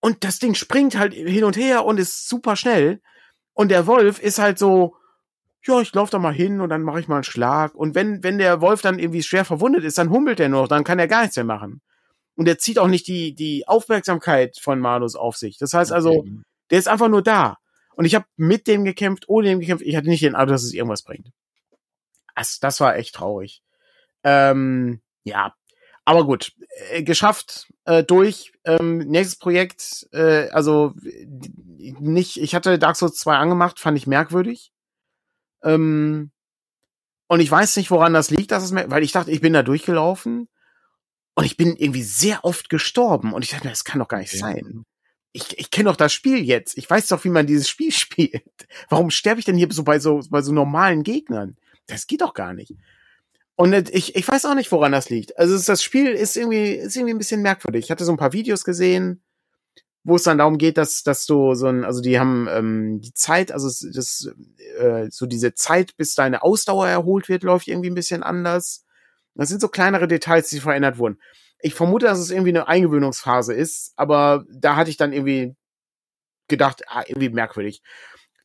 Und 0.00 0.22
das 0.22 0.38
Ding 0.38 0.54
springt 0.54 0.96
halt 0.96 1.14
hin 1.14 1.44
und 1.44 1.56
her 1.56 1.84
und 1.84 1.98
ist 1.98 2.28
super 2.28 2.56
schnell. 2.56 3.00
Und 3.54 3.70
der 3.70 3.86
Wolf 3.86 4.20
ist 4.20 4.38
halt 4.38 4.58
so, 4.58 4.96
ja, 5.64 5.80
ich 5.80 5.92
laufe 5.94 6.12
da 6.12 6.18
mal 6.18 6.32
hin 6.32 6.60
und 6.60 6.68
dann 6.68 6.82
mache 6.82 7.00
ich 7.00 7.08
mal 7.08 7.16
einen 7.16 7.24
Schlag. 7.24 7.74
Und 7.74 7.94
wenn, 7.94 8.22
wenn 8.22 8.38
der 8.38 8.60
Wolf 8.60 8.82
dann 8.82 8.98
irgendwie 8.98 9.22
schwer 9.22 9.44
verwundet 9.44 9.82
ist, 9.84 9.98
dann 9.98 10.10
humpelt 10.10 10.38
er 10.40 10.48
nur, 10.48 10.68
dann 10.68 10.84
kann 10.84 10.98
er 10.98 11.08
gar 11.08 11.22
nichts 11.22 11.36
mehr 11.36 11.44
machen. 11.44 11.80
Und 12.36 12.46
er 12.46 12.58
zieht 12.58 12.78
auch 12.78 12.86
nicht 12.86 13.06
die, 13.08 13.34
die 13.34 13.66
Aufmerksamkeit 13.66 14.58
von 14.60 14.78
Manus 14.78 15.16
auf 15.16 15.36
sich. 15.36 15.58
Das 15.58 15.72
heißt 15.72 15.90
also, 15.90 16.24
der 16.70 16.78
ist 16.78 16.88
einfach 16.88 17.08
nur 17.08 17.22
da. 17.22 17.56
Und 17.94 18.04
ich 18.04 18.14
habe 18.14 18.26
mit 18.36 18.66
dem 18.66 18.84
gekämpft, 18.84 19.28
ohne 19.28 19.48
dem 19.48 19.60
gekämpft. 19.60 19.84
Ich 19.84 19.96
hatte 19.96 20.08
nicht 20.08 20.22
den 20.22 20.34
Eindruck, 20.34 20.54
dass 20.54 20.64
es 20.64 20.74
irgendwas 20.74 21.02
bringt. 21.02 21.30
Das, 22.34 22.60
das 22.60 22.80
war 22.80 22.96
echt 22.96 23.14
traurig. 23.14 23.62
Ähm, 24.22 25.00
ja, 25.24 25.54
aber 26.04 26.26
gut, 26.26 26.52
äh, 26.90 27.02
geschafft, 27.02 27.68
äh, 27.84 28.04
durch. 28.04 28.52
Ähm, 28.64 28.98
nächstes 28.98 29.38
Projekt, 29.38 30.06
äh, 30.12 30.50
also 30.50 30.92
nicht, 30.98 32.36
ich 32.36 32.54
hatte 32.54 32.78
Dark 32.78 32.96
Souls 32.96 33.16
2 33.16 33.36
angemacht, 33.36 33.80
fand 33.80 33.96
ich 33.96 34.06
merkwürdig. 34.06 34.72
Ähm, 35.62 36.30
und 37.28 37.40
ich 37.40 37.50
weiß 37.50 37.76
nicht, 37.76 37.90
woran 37.90 38.12
das 38.12 38.30
liegt, 38.30 38.52
dass 38.52 38.62
es 38.62 38.74
weil 38.74 39.02
ich 39.02 39.12
dachte, 39.12 39.30
ich 39.30 39.40
bin 39.40 39.52
da 39.52 39.62
durchgelaufen 39.62 40.48
und 41.36 41.44
ich 41.44 41.58
bin 41.58 41.76
irgendwie 41.76 42.02
sehr 42.02 42.44
oft 42.44 42.70
gestorben. 42.70 43.32
Und 43.34 43.44
ich 43.44 43.50
dachte, 43.50 43.68
das 43.68 43.84
kann 43.84 44.00
doch 44.00 44.08
gar 44.08 44.18
nicht 44.18 44.32
ja. 44.32 44.40
sein. 44.40 44.84
Ich, 45.32 45.58
ich 45.58 45.70
kenne 45.70 45.90
doch 45.90 45.96
das 45.96 46.14
Spiel 46.14 46.42
jetzt. 46.42 46.78
Ich 46.78 46.88
weiß 46.88 47.08
doch, 47.08 47.22
wie 47.24 47.28
man 47.28 47.46
dieses 47.46 47.68
Spiel 47.68 47.92
spielt. 47.92 48.66
Warum 48.88 49.10
sterbe 49.10 49.38
ich 49.38 49.44
denn 49.44 49.56
hier 49.56 49.68
so 49.70 49.84
bei 49.84 49.98
so, 49.98 50.22
bei 50.30 50.40
so 50.40 50.52
normalen 50.52 51.02
Gegnern? 51.02 51.56
Das 51.86 52.06
geht 52.06 52.22
doch 52.22 52.32
gar 52.32 52.54
nicht. 52.54 52.72
Und 53.54 53.90
ich, 53.90 54.16
ich 54.16 54.26
weiß 54.26 54.46
auch 54.46 54.54
nicht, 54.54 54.72
woran 54.72 54.92
das 54.92 55.10
liegt. 55.10 55.38
Also 55.38 55.58
das 55.58 55.82
Spiel 55.82 56.08
ist 56.08 56.36
irgendwie, 56.36 56.72
ist 56.72 56.96
irgendwie 56.96 57.14
ein 57.14 57.18
bisschen 57.18 57.42
merkwürdig. 57.42 57.84
Ich 57.84 57.90
hatte 57.90 58.04
so 58.04 58.12
ein 58.12 58.18
paar 58.18 58.32
Videos 58.32 58.64
gesehen, 58.64 59.22
wo 60.04 60.16
es 60.16 60.22
dann 60.22 60.38
darum 60.38 60.56
geht, 60.56 60.78
dass, 60.78 61.02
dass 61.02 61.26
du 61.26 61.54
so 61.54 61.66
ein, 61.66 61.84
also 61.84 62.00
die 62.00 62.18
haben 62.18 62.48
ähm, 62.50 63.00
die 63.02 63.12
Zeit, 63.12 63.52
also 63.52 63.68
das, 63.68 64.30
äh, 64.78 65.08
so 65.10 65.26
diese 65.26 65.54
Zeit, 65.54 65.96
bis 65.96 66.14
deine 66.14 66.42
Ausdauer 66.42 66.88
erholt 66.88 67.28
wird, 67.28 67.42
läuft 67.42 67.68
irgendwie 67.68 67.90
ein 67.90 67.94
bisschen 67.94 68.22
anders. 68.22 68.85
Das 69.36 69.48
sind 69.48 69.60
so 69.60 69.68
kleinere 69.68 70.08
Details, 70.08 70.48
die 70.48 70.60
verändert 70.60 70.98
wurden. 70.98 71.20
Ich 71.60 71.74
vermute, 71.74 72.06
dass 72.06 72.18
es 72.18 72.30
irgendwie 72.30 72.50
eine 72.50 72.68
Eingewöhnungsphase 72.68 73.54
ist, 73.54 73.92
aber 73.96 74.44
da 74.50 74.76
hatte 74.76 74.90
ich 74.90 74.96
dann 74.96 75.12
irgendwie 75.12 75.54
gedacht, 76.48 76.84
ah, 76.88 77.02
irgendwie 77.06 77.30
merkwürdig. 77.30 77.82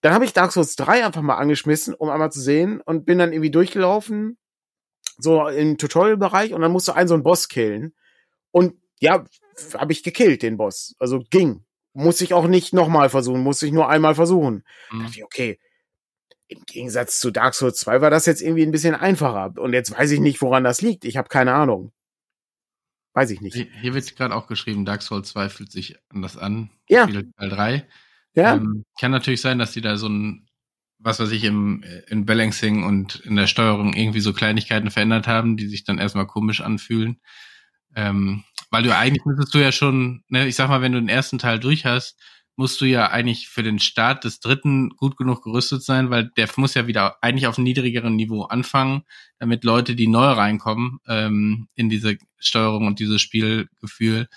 Dann 0.02 0.14
habe 0.14 0.26
ich 0.26 0.34
Dark 0.34 0.52
Souls 0.52 0.76
3 0.76 1.06
einfach 1.06 1.22
mal 1.22 1.36
angeschmissen, 1.36 1.94
um 1.94 2.10
einmal 2.10 2.32
zu 2.32 2.42
sehen 2.42 2.82
und 2.82 3.06
bin 3.06 3.20
dann 3.20 3.34
irgendwie 3.34 3.52
durchgelaufen, 3.52 4.38
so 5.18 5.48
im 5.48 5.78
Tutorial-Bereich 5.78 6.54
und 6.54 6.62
dann 6.62 6.72
musst 6.72 6.88
du 6.88 6.94
einen 6.94 7.08
so 7.08 7.14
einen 7.14 7.24
Boss 7.24 7.48
killen. 7.48 7.94
Und 8.50 8.76
ja, 9.00 9.24
habe 9.76 9.92
ich 9.92 10.04
gekillt, 10.04 10.42
den 10.42 10.58
Boss. 10.58 10.96
Also 11.00 11.20
ging. 11.30 11.64
Muss 11.94 12.22
ich 12.22 12.34
auch 12.34 12.48
nicht 12.48 12.74
nochmal 12.74 13.10
versuchen, 13.10 13.42
muss 13.42 13.62
ich 13.62 13.72
nur 13.72 13.89
einmal 13.89 14.16
versuchen. 14.16 14.64
Mhm. 14.92 14.98
Da 15.00 15.04
dachte 15.04 15.18
ich, 15.18 15.24
okay, 15.26 15.60
im 16.52 16.66
Gegensatz 16.66 17.20
zu 17.20 17.32
Dark 17.32 17.54
Souls 17.54 17.80
2 17.80 18.02
war 18.02 18.10
das 18.10 18.26
jetzt 18.26 18.41
irgendwie 18.41 18.64
ein 18.64 18.72
bisschen 18.72 18.93
einfacher. 18.93 19.54
Und 19.58 19.74
jetzt 19.74 19.97
weiß 19.97 20.12
ich 20.12 20.20
nicht, 20.20 20.41
woran 20.41 20.66
das 20.66 20.82
liegt. 20.82 21.06
Ich 21.06 21.16
habe 21.16 21.30
keine 21.30 21.54
Ahnung. 21.54 21.93
Weiß 23.14 23.32
ich 23.32 23.39
nicht. 23.39 23.56
Hier 23.56 23.93
wird 23.93 24.16
gerade 24.18 24.36
auch 24.36 24.47
geschrieben, 24.47 24.86
Dark 24.86 25.02
Souls 25.02 25.30
2 25.30 25.49
fühlt 25.49 25.72
sich 25.72 25.97
anders 26.10 26.38
an. 26.38 26.70
Ja. 26.89 27.08
Teil 27.08 27.26
3. 27.49 27.88
Ja. 28.34 28.56
Ähm, 28.56 28.84
kann 28.99 29.12
natürlich 29.12 29.41
sein, 29.41 29.60
dass 29.60 29.72
die 29.72 29.82
da 29.82 29.95
so 29.95 30.10
ein, 30.10 30.47
was 30.99 31.22
weiß 31.22 31.32
ich, 31.32 31.45
im, 31.45 31.84
in 32.08 32.26
Balancing 32.26 32.84
und 32.84 33.22
in 33.22 33.38
der 33.38 33.47
Steuerung 33.47 33.93
irgendwie 33.93 34.22
so 34.22 34.34
Kleinigkeiten 34.34 34.91
verändert 34.91 35.28
haben, 35.28 35.56
die 35.56 35.68
sich 35.68 35.86
dann 35.86 35.99
erstmal 35.99 36.28
komisch 36.28 36.60
anfühlen. 36.60 37.22
Ähm, 37.95 38.43
weil 38.70 38.84
du 38.84 38.95
eigentlich 38.95 39.24
müsstest 39.26 39.54
du 39.54 39.60
ja 39.60 39.72
schon, 39.72 40.24
ne, 40.28 40.47
ich 40.47 40.56
sag 40.56 40.68
mal, 40.68 40.82
wenn 40.82 40.93
du 40.93 40.99
den 40.99 41.10
ersten 41.10 41.38
Teil 41.38 41.60
durch 41.60 41.86
hast, 41.86 42.20
musst 42.56 42.82
du 42.82 42.86
ja 42.86 43.10
eigentlich 43.10 43.47
für 43.47 43.64
den 43.64 43.80
Start 43.80 44.24
des 44.24 44.39
dritten 44.39 44.89
gut 44.91 45.18
genug 45.18 45.43
gerüstet 45.43 45.84
sein, 45.84 46.10
weil 46.10 46.30
der 46.38 46.47
muss 46.58 46.74
ja 46.74 46.88
wieder 46.88 47.18
eigentlich 47.22 47.47
auf 47.47 47.58
niedrigeren 47.58 48.16
Niveau 48.16 48.43
anfangen, 48.43 49.04
damit 49.39 49.64
Leute, 49.64 49.95
die 49.95 50.08
neu 50.08 50.26
reinkommen 50.26 50.99
ähm, 51.08 51.68
in 51.76 51.89
diese 51.89 52.18
Steuerung 52.38 52.88
und 52.88 52.99
dieses 52.99 53.22
Spielgefühl, 53.22 54.28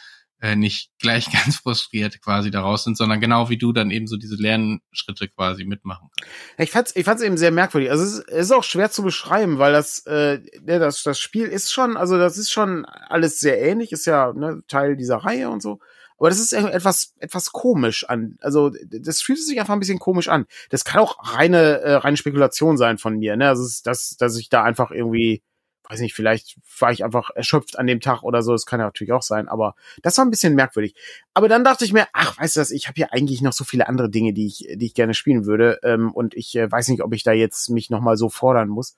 äh, 0.45 0.57
nicht 0.57 0.91
gleich 0.99 1.27
ganz 1.33 1.57
frustriert 1.57 2.21
quasi 2.21 2.51
daraus 2.51 2.85
sind, 2.85 2.97
sondern 2.99 3.21
genau 3.21 3.49
wie 3.49 3.57
du 3.57 3.73
dann 3.73 3.91
eben 3.91 4.07
so 4.07 4.17
diese 4.17 4.37
Lernschritte 4.37 5.29
quasi 5.29 5.65
mitmachen 5.65 6.09
kannst. 6.11 6.33
Ich 6.59 6.71
fand's, 6.71 6.97
ich 6.97 7.05
fand's 7.05 7.23
eben 7.23 7.39
sehr 7.39 7.51
merkwürdig. 7.51 7.91
Also 7.91 8.05
es 8.05 8.19
ist, 8.19 8.29
ist 8.29 8.53
auch 8.53 8.65
schwer 8.65 8.91
zu 8.91 9.03
beschreiben, 9.03 9.59
weil 9.59 9.73
das, 9.73 10.05
äh, 10.07 10.41
ne, 10.61 10.79
das, 10.79 11.03
das 11.03 11.19
Spiel 11.19 11.47
ist 11.47 11.73
schon, 11.73 11.97
also 11.97 12.19
das 12.19 12.37
ist 12.37 12.51
schon 12.51 12.85
alles 12.85 13.41
sehr 13.41 13.61
ähnlich, 13.61 13.93
ist 13.93 14.07
ja 14.07 14.33
ne, 14.35 14.62
Teil 14.69 14.97
dieser 14.97 15.17
Reihe 15.17 15.49
und 15.49 15.62
so. 15.62 15.81
Aber 16.19 16.29
das 16.29 16.39
ist 16.39 16.53
etwas, 16.53 17.15
etwas 17.19 17.53
komisch 17.53 18.09
an. 18.09 18.37
Also, 18.41 18.71
das 18.85 19.21
fühlt 19.21 19.39
sich 19.43 19.59
einfach 19.59 19.75
ein 19.75 19.81
bisschen 19.81 19.99
komisch 19.99 20.29
an. 20.29 20.47
Das 20.71 20.85
kann 20.85 21.01
auch 21.01 21.17
reine, 21.35 21.81
äh, 21.81 21.95
reine 21.95 22.17
Spekulation 22.17 22.77
sein 22.77 22.99
von 22.99 23.19
mir, 23.19 23.37
ne? 23.37 23.49
Also, 23.49 23.69
dass, 23.85 24.17
dass 24.17 24.39
ich 24.39 24.49
da 24.49 24.62
einfach 24.62 24.91
irgendwie, 24.91 25.43
weiß 25.89 26.01
nicht, 26.01 26.15
vielleicht 26.15 26.57
war 26.79 26.93
ich 26.93 27.05
einfach 27.05 27.31
erschöpft 27.35 27.79
an 27.79 27.87
dem 27.87 28.01
Tag 28.01 28.23
oder 28.23 28.43
so. 28.43 28.53
Das 28.53 28.65
kann 28.65 28.81
ja 28.81 28.87
natürlich 28.87 29.12
auch 29.12 29.23
sein, 29.23 29.49
aber 29.49 29.75
das 30.03 30.17
war 30.17 30.25
ein 30.25 30.31
bisschen 30.31 30.55
merkwürdig. 30.55 30.95
Aber 31.35 31.49
dann 31.49 31.65
dachte 31.65 31.85
ich 31.85 31.93
mir, 31.93 32.07
ach, 32.12 32.39
weißt 32.39 32.57
du 32.57 32.61
was, 32.61 32.71
ich 32.71 32.87
habe 32.87 32.97
hier 32.97 33.12
eigentlich 33.12 33.43
noch 33.43 33.53
so 33.53 33.65
viele 33.65 33.89
andere 33.89 34.09
Dinge, 34.09 34.33
die 34.33 34.47
ich, 34.47 34.69
die 34.77 34.87
ich 34.87 34.95
gerne 34.95 35.15
spielen 35.15 35.47
würde. 35.47 35.81
Ähm, 35.83 36.12
und 36.12 36.35
ich 36.35 36.55
äh, 36.57 36.71
weiß 36.71 36.89
nicht, 36.89 37.03
ob 37.03 37.12
ich 37.12 37.25
da 37.25 37.33
jetzt 37.33 37.71
mich 37.71 37.91
nochmal 37.91 38.17
so 38.17 38.29
fordern 38.29 38.69
muss. 38.69 38.97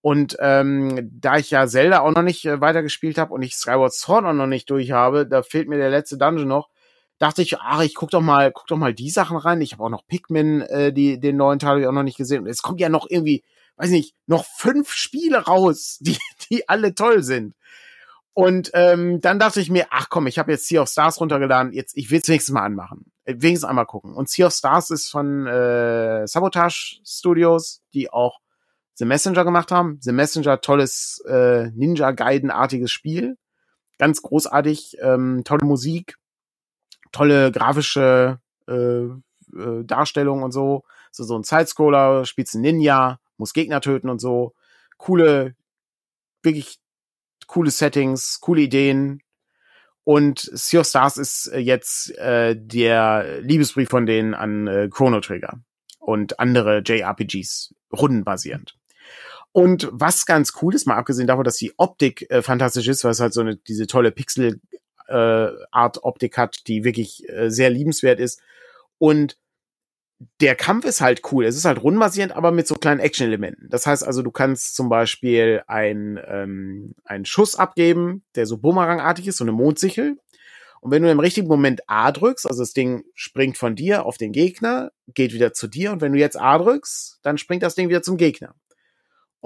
Und 0.00 0.36
ähm, 0.40 1.10
da 1.12 1.36
ich 1.36 1.50
ja 1.50 1.66
Zelda 1.66 2.00
auch 2.00 2.12
noch 2.12 2.22
nicht 2.22 2.44
äh, 2.44 2.60
weitergespielt 2.60 3.18
habe 3.18 3.32
und 3.32 3.42
ich 3.42 3.54
Skyward 3.54 3.92
Sword 3.92 4.24
auch 4.24 4.32
noch 4.32 4.46
nicht 4.46 4.70
durch 4.70 4.92
habe, 4.92 5.26
da 5.26 5.42
fehlt 5.42 5.68
mir 5.68 5.78
der 5.78 5.90
letzte 5.90 6.16
Dungeon 6.16 6.46
noch, 6.46 6.68
dachte 7.18 7.42
ich, 7.42 7.58
ach, 7.58 7.82
ich 7.82 7.94
guck 7.94 8.10
doch 8.10 8.20
mal, 8.20 8.52
guck 8.52 8.66
doch 8.66 8.76
mal 8.76 8.94
die 8.94 9.10
Sachen 9.10 9.36
rein. 9.36 9.60
Ich 9.60 9.72
habe 9.72 9.82
auch 9.82 9.90
noch 9.90 10.06
Pikmin, 10.06 10.60
äh, 10.62 10.92
die 10.92 11.18
den 11.18 11.36
neuen 11.36 11.58
Teil 11.58 11.80
ich 11.80 11.86
auch 11.86 11.92
noch 11.92 12.02
nicht 12.02 12.18
gesehen. 12.18 12.42
Und 12.42 12.48
es 12.48 12.62
kommt 12.62 12.80
ja 12.80 12.88
noch 12.88 13.06
irgendwie, 13.08 13.42
weiß 13.76 13.90
nicht, 13.90 14.14
noch 14.26 14.44
fünf 14.44 14.92
Spiele 14.92 15.38
raus, 15.38 15.98
die 16.00 16.18
die 16.50 16.68
alle 16.68 16.94
toll 16.94 17.22
sind. 17.22 17.54
Und 18.32 18.70
ähm, 18.74 19.22
dann 19.22 19.38
dachte 19.38 19.60
ich 19.60 19.70
mir, 19.70 19.86
ach 19.90 20.10
komm, 20.10 20.26
ich 20.26 20.38
habe 20.38 20.52
jetzt 20.52 20.68
Sea 20.68 20.82
of 20.82 20.90
Stars 20.90 21.18
runtergeladen, 21.20 21.72
jetzt 21.72 21.96
ich 21.96 22.10
will 22.10 22.20
es 22.20 22.28
wenigstens 22.28 22.52
mal 22.52 22.64
anmachen, 22.64 23.10
äh, 23.24 23.34
wenigstens 23.38 23.68
einmal 23.68 23.86
gucken. 23.86 24.12
Und 24.14 24.28
Sea 24.28 24.48
of 24.48 24.52
Stars 24.52 24.90
ist 24.90 25.08
von 25.08 25.46
äh, 25.46 26.26
Sabotage 26.28 27.00
Studios, 27.02 27.80
die 27.94 28.12
auch 28.12 28.38
The 28.96 29.04
Messenger 29.04 29.44
gemacht 29.44 29.70
haben. 29.70 29.98
The 30.00 30.12
Messenger, 30.12 30.60
tolles 30.60 31.22
äh, 31.28 31.70
Ninja 31.70 32.12
Gaiden-artiges 32.12 32.90
Spiel. 32.90 33.36
Ganz 33.98 34.22
großartig, 34.22 34.98
ähm, 35.00 35.42
tolle 35.44 35.64
Musik, 35.64 36.16
tolle 37.12 37.50
grafische 37.52 38.40
äh, 38.68 38.72
äh, 38.74 39.84
Darstellung 39.84 40.42
und 40.42 40.52
so. 40.52 40.84
So, 41.12 41.24
so 41.24 41.38
ein 41.38 41.44
Sidescroller, 41.44 42.24
spielst 42.24 42.54
ein 42.54 42.62
Ninja, 42.62 43.20
muss 43.36 43.52
Gegner 43.52 43.80
töten 43.80 44.08
und 44.08 44.20
so. 44.20 44.54
Coole, 44.98 45.54
wirklich 46.42 46.78
coole 47.46 47.70
Settings, 47.70 48.40
coole 48.40 48.62
Ideen. 48.62 49.22
Und 50.04 50.38
Sea 50.38 50.80
of 50.80 50.86
Stars 50.86 51.16
ist 51.16 51.48
äh, 51.48 51.58
jetzt 51.58 52.16
äh, 52.18 52.54
der 52.56 53.40
Liebesbrief 53.40 53.88
von 53.88 54.06
denen 54.06 54.34
an 54.34 54.66
äh, 54.66 54.88
Chrono 54.88 55.20
Trigger 55.20 55.60
und 55.98 56.38
andere 56.38 56.78
JRPGs, 56.78 57.74
rundenbasierend. 57.92 58.76
Und 59.56 59.88
was 59.90 60.26
ganz 60.26 60.52
cool 60.60 60.74
ist, 60.74 60.86
mal 60.86 60.96
abgesehen 60.96 61.26
davon, 61.26 61.44
dass 61.44 61.56
die 61.56 61.72
Optik 61.78 62.30
äh, 62.30 62.42
fantastisch 62.42 62.88
ist, 62.88 63.04
weil 63.04 63.12
es 63.12 63.20
halt 63.20 63.32
so 63.32 63.40
eine, 63.40 63.56
diese 63.56 63.86
tolle 63.86 64.10
Pixel 64.10 64.60
äh, 65.08 65.48
Art 65.70 66.04
Optik 66.04 66.36
hat, 66.36 66.66
die 66.66 66.84
wirklich 66.84 67.26
äh, 67.30 67.48
sehr 67.48 67.70
liebenswert 67.70 68.20
ist. 68.20 68.42
Und 68.98 69.38
der 70.42 70.56
Kampf 70.56 70.84
ist 70.84 71.00
halt 71.00 71.22
cool. 71.32 71.46
Es 71.46 71.56
ist 71.56 71.64
halt 71.64 71.82
rundenbasierend, 71.82 72.36
aber 72.36 72.52
mit 72.52 72.66
so 72.66 72.74
kleinen 72.74 73.00
Action-Elementen. 73.00 73.70
Das 73.70 73.86
heißt 73.86 74.06
also, 74.06 74.20
du 74.20 74.30
kannst 74.30 74.76
zum 74.76 74.90
Beispiel 74.90 75.62
ein, 75.68 76.20
ähm, 76.28 76.94
einen 77.06 77.24
Schuss 77.24 77.54
abgeben, 77.54 78.24
der 78.34 78.44
so 78.44 78.58
bumerangartig 78.58 79.26
ist, 79.26 79.38
so 79.38 79.44
eine 79.44 79.52
Mondsichel. 79.52 80.18
Und 80.82 80.90
wenn 80.90 81.02
du 81.02 81.10
im 81.10 81.18
richtigen 81.18 81.48
Moment 81.48 81.80
A 81.86 82.12
drückst, 82.12 82.46
also 82.46 82.60
das 82.60 82.74
Ding 82.74 83.04
springt 83.14 83.56
von 83.56 83.74
dir 83.74 84.04
auf 84.04 84.18
den 84.18 84.32
Gegner, 84.32 84.92
geht 85.14 85.32
wieder 85.32 85.54
zu 85.54 85.66
dir. 85.66 85.92
Und 85.92 86.02
wenn 86.02 86.12
du 86.12 86.18
jetzt 86.18 86.38
A 86.38 86.58
drückst, 86.58 87.20
dann 87.22 87.38
springt 87.38 87.62
das 87.62 87.74
Ding 87.74 87.88
wieder 87.88 88.02
zum 88.02 88.18
Gegner. 88.18 88.54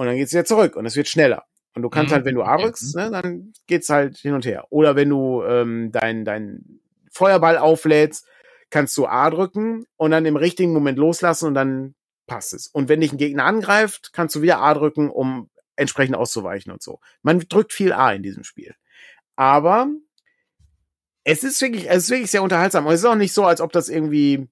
Und 0.01 0.07
dann 0.07 0.17
geht's 0.17 0.33
wieder 0.33 0.47
zurück 0.47 0.77
und 0.77 0.87
es 0.87 0.97
wird 0.97 1.09
schneller. 1.09 1.45
Und 1.75 1.83
du 1.83 1.91
kannst 1.91 2.11
mhm. 2.11 2.15
halt, 2.15 2.25
wenn 2.25 2.35
du 2.35 2.43
A 2.43 2.57
drückst, 2.57 2.97
ne, 2.97 3.11
dann 3.11 3.53
geht's 3.67 3.91
halt 3.91 4.17
hin 4.17 4.33
und 4.33 4.47
her. 4.47 4.65
Oder 4.71 4.97
wenn 4.97 5.11
du 5.11 5.43
ähm, 5.43 5.93
dein, 5.93 6.25
dein 6.25 6.81
Feuerball 7.13 7.59
auflädst, 7.59 8.27
kannst 8.71 8.97
du 8.97 9.07
A 9.07 9.29
drücken 9.29 9.85
und 9.99 10.11
dann 10.11 10.25
im 10.25 10.37
richtigen 10.37 10.73
Moment 10.73 10.97
loslassen 10.97 11.49
und 11.49 11.53
dann 11.55 11.95
passt 12.27 12.55
es. 12.55 12.67
Und 12.67 12.89
wenn 12.89 13.03
dich 13.03 13.13
ein 13.13 13.19
Gegner 13.19 13.45
angreift, 13.45 14.15
kannst 14.15 14.35
du 14.35 14.41
wieder 14.41 14.61
A 14.61 14.73
drücken, 14.73 15.11
um 15.11 15.51
entsprechend 15.77 16.17
auszuweichen 16.17 16.73
und 16.73 16.83
so. 16.83 17.01
Man 17.21 17.41
drückt 17.41 17.75
viel 17.75 17.93
A 17.93 18.11
in 18.11 18.23
diesem 18.23 18.43
Spiel. 18.43 18.75
Aber 19.37 19.91
es 21.25 21.45
ist 21.45 21.61
wirklich, 21.61 21.91
es 21.91 22.05
ist 22.05 22.11
wirklich 22.11 22.31
sehr 22.31 22.43
unterhaltsam. 22.43 22.87
Und 22.87 22.95
es 22.95 23.01
ist 23.01 23.07
auch 23.07 23.17
nicht 23.17 23.35
so, 23.35 23.45
als 23.45 23.61
ob 23.61 23.71
das 23.71 23.91
irgendwie 23.91 24.49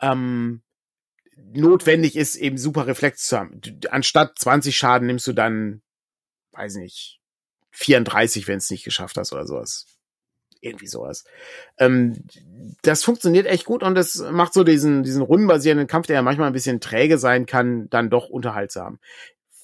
ähm, 0.00 0.62
notwendig 1.52 2.16
ist, 2.16 2.36
eben 2.36 2.58
super 2.58 2.86
Reflex 2.86 3.26
zu 3.26 3.38
haben. 3.38 3.60
Anstatt 3.90 4.38
20 4.38 4.76
Schaden 4.76 5.06
nimmst 5.06 5.26
du 5.26 5.32
dann, 5.32 5.82
weiß 6.52 6.76
nicht, 6.76 7.20
34, 7.72 8.48
wenn 8.48 8.58
es 8.58 8.70
nicht 8.70 8.84
geschafft 8.84 9.16
hast 9.16 9.32
oder 9.32 9.46
sowas. 9.46 9.86
Irgendwie 10.60 10.88
sowas. 10.88 11.24
Ähm, 11.78 12.24
das 12.82 13.02
funktioniert 13.02 13.46
echt 13.46 13.64
gut 13.64 13.82
und 13.82 13.94
das 13.94 14.18
macht 14.30 14.52
so 14.52 14.62
diesen, 14.62 15.02
diesen 15.02 15.22
rundenbasierenden 15.22 15.86
Kampf, 15.86 16.06
der 16.06 16.16
ja 16.16 16.22
manchmal 16.22 16.48
ein 16.48 16.52
bisschen 16.52 16.80
träge 16.80 17.16
sein 17.16 17.46
kann, 17.46 17.88
dann 17.88 18.10
doch 18.10 18.28
unterhaltsam. 18.28 18.98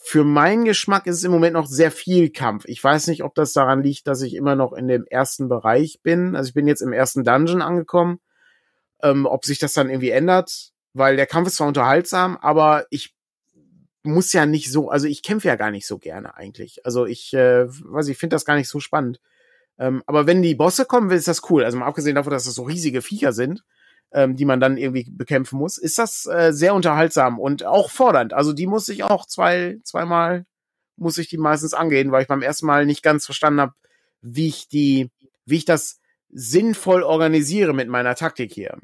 Für 0.03 0.25
meinen 0.25 0.65
Geschmack 0.65 1.07
ist 1.07 1.17
es 1.17 1.25
im 1.25 1.33
Moment 1.33 1.55
noch 1.55 1.67
sehr 1.67 1.91
viel 1.91 2.31
Kampf. 2.31 2.65
Ich 2.67 2.83
weiß 2.83 3.09
nicht, 3.09 3.25
ob 3.25 3.35
das 3.35 3.53
daran 3.53 3.83
liegt, 3.83 4.07
dass 4.07 4.23
ich 4.23 4.35
immer 4.35 4.55
noch 4.55 4.73
in 4.73 4.89
dem 4.89 5.05
ersten 5.05 5.49
Bereich 5.49 6.01
bin. 6.03 6.37
Also 6.37 6.49
ich 6.49 6.55
bin 6.55 6.69
jetzt 6.69 6.81
im 6.81 6.93
ersten 6.93 7.25
Dungeon 7.25 7.61
angekommen. 7.61 8.21
Ähm, 9.03 9.27
ob 9.27 9.45
sich 9.45 9.59
das 9.59 9.75
dann 9.75 9.91
irgendwie 9.91 10.11
ändert, 10.11 10.73
weil 10.97 11.17
der 11.17 11.27
Kampf 11.27 11.49
ist 11.49 11.57
zwar 11.57 11.69
unterhaltsam, 11.69 12.37
aber 12.39 12.87
ich 12.91 13.15
muss 14.03 14.33
ja 14.33 14.47
nicht 14.47 14.73
so, 14.73 14.89
also 14.89 15.07
ich 15.07 15.23
kämpfe 15.23 15.49
ja 15.49 15.57
gar 15.57 15.71
nicht 15.71 15.87
so 15.87 15.99
gerne 15.99 16.37
eigentlich. 16.37 16.85
Also 16.87 17.07
ich, 17.07 17.35
äh, 17.35 17.67
weiß 17.69 18.09
ich, 18.09 18.19
finde 18.19 18.35
das 18.35 18.45
gar 18.45 18.57
nicht 18.57 18.69
so 18.69 18.81
spannend. 18.81 19.21
Ähm, 19.79 20.03
aber 20.07 20.27
wenn 20.27 20.43
die 20.43 20.55
Bosse 20.55 20.87
kommen, 20.87 21.11
ist 21.11 21.29
das 21.29 21.51
cool. 21.51 21.65
Also 21.65 21.77
mal 21.77 21.87
abgesehen 21.87 22.15
davon, 22.15 22.33
dass 22.33 22.45
das 22.45 22.55
so 22.55 22.63
riesige 22.63 23.03
Viecher 23.03 23.33
sind, 23.33 23.65
ähm, 24.13 24.37
die 24.37 24.45
man 24.45 24.61
dann 24.61 24.79
irgendwie 24.79 25.07
bekämpfen 25.11 25.59
muss, 25.59 25.77
ist 25.77 25.99
das 25.99 26.25
äh, 26.27 26.53
sehr 26.53 26.75
unterhaltsam 26.75 27.39
und 27.39 27.65
auch 27.65 27.91
fordernd. 27.91 28.33
Also 28.33 28.53
die 28.53 28.67
muss 28.67 28.89
ich 28.89 29.03
auch 29.03 29.27
zwei, 29.27 29.79
zweimal 29.83 30.47
muss 30.97 31.19
ich 31.19 31.29
die 31.29 31.37
meistens 31.37 31.75
angehen, 31.75 32.11
weil 32.11 32.23
ich 32.23 32.29
beim 32.29 32.43
ersten 32.43 32.67
Mal 32.67 32.87
nicht 32.87 33.03
ganz 33.03 33.27
verstanden 33.27 33.61
habe, 33.61 33.75
wie 34.23 34.49
ich 34.49 34.69
die, 34.69 35.11
wie 35.45 35.57
ich 35.57 35.67
das 35.67 36.01
sinnvoll 36.31 37.03
organisiere 37.03 37.75
mit 37.75 37.89
meiner 37.89 38.15
Taktik 38.15 38.53
hier. 38.53 38.79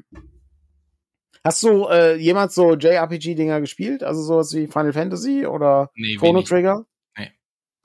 Hast 1.43 1.61
du 1.63 1.87
äh, 1.87 2.15
jemals 2.15 2.55
so 2.55 2.75
JRPG-Dinger 2.75 3.59
gespielt? 3.59 4.03
Also 4.03 4.21
sowas 4.23 4.53
wie 4.53 4.67
Final 4.67 4.93
Fantasy 4.93 5.45
oder 5.45 5.91
nee, 5.95 6.15
Chrono 6.15 6.41
Trigger? 6.41 6.85
Nee. 7.17 7.31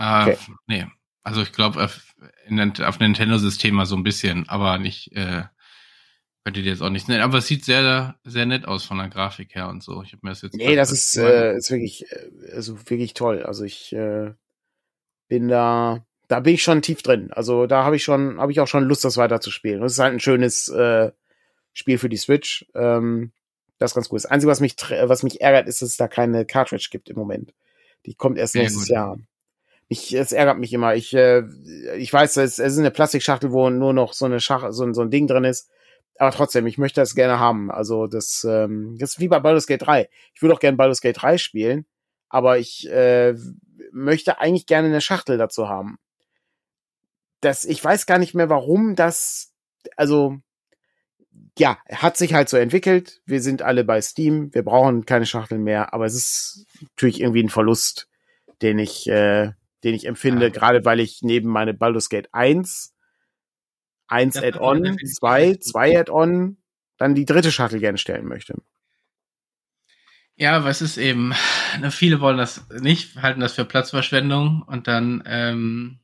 Uh, 0.00 0.22
okay. 0.22 0.36
Nee. 0.66 0.86
Also 1.24 1.42
ich 1.42 1.52
glaube 1.52 1.82
auf, 1.82 2.14
auf 2.84 3.00
Nintendo-System 3.00 3.74
mal 3.74 3.86
so 3.86 3.96
ein 3.96 4.04
bisschen, 4.04 4.48
aber 4.48 4.78
nicht, 4.78 5.12
äh, 5.12 5.42
könnte 6.44 6.62
dir 6.62 6.70
jetzt 6.70 6.82
auch 6.82 6.88
nicht 6.88 7.08
nennen. 7.08 7.22
Aber 7.22 7.38
es 7.38 7.46
sieht 7.46 7.64
sehr, 7.64 8.14
sehr 8.24 8.46
nett 8.46 8.66
aus 8.66 8.84
von 8.84 8.96
der 8.96 9.08
Grafik 9.08 9.54
her 9.54 9.68
und 9.68 9.82
so. 9.82 10.02
Ich 10.02 10.12
habe 10.12 10.20
mir 10.22 10.30
das 10.30 10.40
jetzt. 10.42 10.54
Nee, 10.54 10.76
das 10.76 10.90
ist, 10.92 11.16
äh, 11.16 11.56
ist 11.56 11.70
wirklich, 11.70 12.10
äh, 12.10 12.52
also 12.54 12.78
wirklich 12.88 13.12
toll. 13.12 13.42
Also 13.42 13.64
ich 13.64 13.92
äh, 13.92 14.32
bin 15.28 15.48
da, 15.48 16.06
da 16.28 16.40
bin 16.40 16.54
ich 16.54 16.62
schon 16.62 16.80
tief 16.80 17.02
drin. 17.02 17.32
Also 17.32 17.66
da 17.66 17.84
habe 17.84 17.96
ich 17.96 18.04
schon, 18.04 18.40
habe 18.40 18.52
ich 18.52 18.60
auch 18.60 18.68
schon 18.68 18.84
Lust, 18.84 19.04
das 19.04 19.18
weiterzuspielen. 19.18 19.82
Das 19.82 19.92
ist 19.92 19.98
halt 19.98 20.14
ein 20.14 20.20
schönes 20.20 20.68
äh, 20.68 21.10
Spiel 21.74 21.98
für 21.98 22.08
die 22.08 22.16
Switch. 22.16 22.64
Ähm, 22.74 23.32
das 23.78 23.92
ist 23.92 23.94
ganz 23.94 24.08
cool. 24.10 24.16
Das 24.16 24.26
Einzige, 24.26 24.50
was 24.50 24.60
mich, 24.60 24.76
was 24.76 25.22
mich 25.22 25.40
ärgert, 25.40 25.68
ist, 25.68 25.82
dass 25.82 25.90
es 25.90 25.96
da 25.96 26.08
keine 26.08 26.44
Cartridge 26.44 26.88
gibt 26.90 27.08
im 27.08 27.16
Moment. 27.16 27.54
Die 28.06 28.14
kommt 28.14 28.38
erst 28.38 28.54
nächstes 28.54 28.88
Jahr. 28.88 29.18
Ich, 29.88 30.12
es 30.12 30.32
ärgert 30.32 30.58
mich 30.58 30.72
immer. 30.72 30.94
Ich, 30.94 31.14
äh, 31.14 31.44
ich 31.96 32.12
weiß, 32.12 32.36
es, 32.38 32.58
es 32.58 32.72
ist 32.74 32.78
eine 32.78 32.90
Plastikschachtel, 32.90 33.52
wo 33.52 33.70
nur 33.70 33.92
noch 33.92 34.12
so 34.12 34.26
eine 34.26 34.40
Schach, 34.40 34.66
so, 34.70 34.92
so 34.92 35.02
ein 35.02 35.10
Ding 35.10 35.26
drin 35.26 35.44
ist. 35.44 35.70
Aber 36.18 36.32
trotzdem, 36.32 36.66
ich 36.66 36.78
möchte 36.78 37.00
das 37.00 37.14
gerne 37.14 37.38
haben. 37.38 37.70
Also 37.70 38.06
das, 38.06 38.44
ähm, 38.48 38.96
das 38.98 39.12
ist 39.12 39.20
wie 39.20 39.28
bei 39.28 39.38
Baldur's 39.38 39.66
Gate 39.66 39.82
3. 39.82 40.08
Ich 40.34 40.42
würde 40.42 40.54
auch 40.54 40.60
gerne 40.60 40.76
Baldur's 40.76 41.00
Gate 41.00 41.22
3 41.22 41.38
spielen, 41.38 41.86
aber 42.28 42.58
ich 42.58 42.90
äh, 42.90 43.34
möchte 43.92 44.38
eigentlich 44.40 44.66
gerne 44.66 44.88
eine 44.88 45.00
Schachtel 45.00 45.38
dazu 45.38 45.68
haben. 45.68 45.98
Das, 47.40 47.64
ich 47.64 47.82
weiß 47.82 48.06
gar 48.06 48.18
nicht 48.18 48.34
mehr, 48.34 48.50
warum 48.50 48.96
das, 48.96 49.54
also 49.96 50.38
ja, 51.58 51.78
hat 51.90 52.16
sich 52.16 52.34
halt 52.34 52.48
so 52.48 52.56
entwickelt. 52.56 53.20
Wir 53.26 53.40
sind 53.40 53.62
alle 53.62 53.84
bei 53.84 54.00
Steam. 54.00 54.52
Wir 54.54 54.62
brauchen 54.62 55.06
keine 55.06 55.26
Schachteln 55.26 55.62
mehr. 55.62 55.92
Aber 55.92 56.06
es 56.06 56.14
ist 56.14 56.66
natürlich 56.80 57.20
irgendwie 57.20 57.42
ein 57.42 57.48
Verlust, 57.48 58.08
den 58.62 58.78
ich, 58.78 59.08
äh, 59.08 59.52
den 59.84 59.94
ich 59.94 60.06
empfinde, 60.06 60.46
ja. 60.46 60.52
gerade 60.52 60.84
weil 60.84 61.00
ich 61.00 61.20
neben 61.22 61.48
meine 61.48 61.74
Baldur's 61.74 62.08
Gate 62.08 62.28
1, 62.32 62.94
1 64.08 64.36
Add-on, 64.36 64.98
2, 64.98 65.56
2 65.56 66.00
Add-on, 66.00 66.56
dann 66.96 67.14
die 67.14 67.24
dritte 67.24 67.52
Schachtel 67.52 67.80
gerne 67.80 67.98
stellen 67.98 68.26
möchte. 68.26 68.54
Ja, 70.36 70.64
was 70.64 70.82
ist 70.82 70.98
eben, 70.98 71.34
ne, 71.80 71.90
viele 71.90 72.20
wollen 72.20 72.38
das 72.38 72.68
nicht, 72.70 73.16
halten 73.16 73.40
das 73.40 73.54
für 73.54 73.64
Platzverschwendung 73.64 74.62
und 74.62 74.86
dann 74.86 75.22
ähm, 75.26 75.98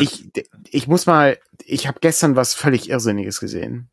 ich, 0.00 0.30
ich 0.70 0.86
muss 0.86 1.06
mal, 1.06 1.38
ich 1.64 1.86
habe 1.86 1.98
gestern 2.00 2.36
was 2.36 2.54
völlig 2.54 2.88
Irrsinniges 2.88 3.40
gesehen. 3.40 3.90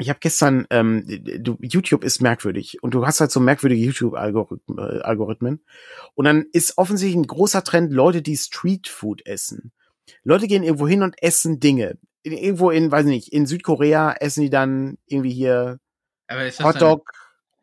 Ich 0.00 0.08
habe 0.08 0.20
gestern, 0.20 0.66
ähm, 0.70 1.04
du, 1.40 1.58
YouTube 1.60 2.04
ist 2.04 2.20
merkwürdig 2.20 2.82
und 2.82 2.94
du 2.94 3.04
hast 3.04 3.20
halt 3.20 3.32
so 3.32 3.40
merkwürdige 3.40 3.84
YouTube-Algorithmen. 3.84 5.64
Und 6.14 6.24
dann 6.24 6.46
ist 6.52 6.78
offensichtlich 6.78 7.16
ein 7.16 7.26
großer 7.26 7.64
Trend 7.64 7.92
Leute, 7.92 8.22
die 8.22 8.36
Streetfood 8.36 9.26
essen. 9.26 9.72
Leute 10.22 10.46
gehen 10.46 10.62
irgendwo 10.62 10.86
hin 10.86 11.02
und 11.02 11.20
essen 11.20 11.58
Dinge. 11.58 11.98
in, 12.22 12.32
irgendwo 12.32 12.70
in, 12.70 12.90
weiß 12.90 13.06
nicht, 13.06 13.32
in 13.32 13.46
Südkorea 13.46 14.12
essen 14.12 14.42
die 14.42 14.50
dann 14.50 14.98
irgendwie 15.06 15.32
hier 15.32 15.80
Hotdog 16.30 17.10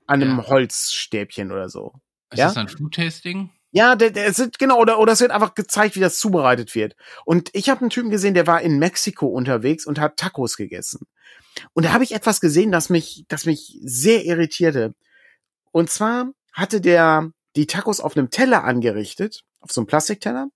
an 0.08 0.22
einem 0.22 0.38
ja. 0.38 0.48
Holzstäbchen 0.48 1.52
oder 1.52 1.70
so. 1.70 1.94
Ist 2.32 2.40
ja? 2.40 2.48
das 2.48 2.58
ein 2.58 2.68
Food-Tasting? 2.68 3.50
Ja, 3.76 3.98
der, 3.98 4.12
der 4.12 4.28
ist, 4.28 4.58
genau, 4.58 4.80
oder, 4.80 5.00
oder 5.00 5.12
es 5.12 5.20
wird 5.20 5.32
einfach 5.32 5.54
gezeigt, 5.54 5.98
wie 5.98 6.00
das 6.00 6.18
zubereitet 6.18 6.76
wird. 6.76 6.96
Und 7.26 7.50
ich 7.52 7.68
habe 7.70 7.82
einen 7.82 7.90
Typen 7.90 8.10
gesehen, 8.10 8.34
der 8.34 8.48
war 8.48 8.62
in 8.62 8.80
Mexiko 8.80 9.28
unterwegs 9.28 9.86
und 9.86 10.00
hat 10.00 10.16
Tacos 10.16 10.56
gegessen. 10.56 11.06
Und 11.74 11.84
da 11.84 11.92
habe 11.92 12.06
ich 12.06 12.14
etwas 12.14 12.40
gesehen, 12.40 12.72
das 12.72 12.90
mich, 12.90 13.26
das 13.28 13.46
mich 13.46 13.78
sehr 13.84 14.24
irritierte. 14.24 14.96
Und 15.74 15.90
zwar 15.90 16.32
hatte 16.54 16.80
der 16.80 17.32
die 17.58 17.68
Tacos 17.68 18.00
auf 18.00 18.16
einem 18.16 18.30
Teller 18.30 18.64
angerichtet, 18.64 19.44
auf 19.60 19.74
so 19.74 19.82
einem 19.82 19.88
Plastikteller. 19.88 20.48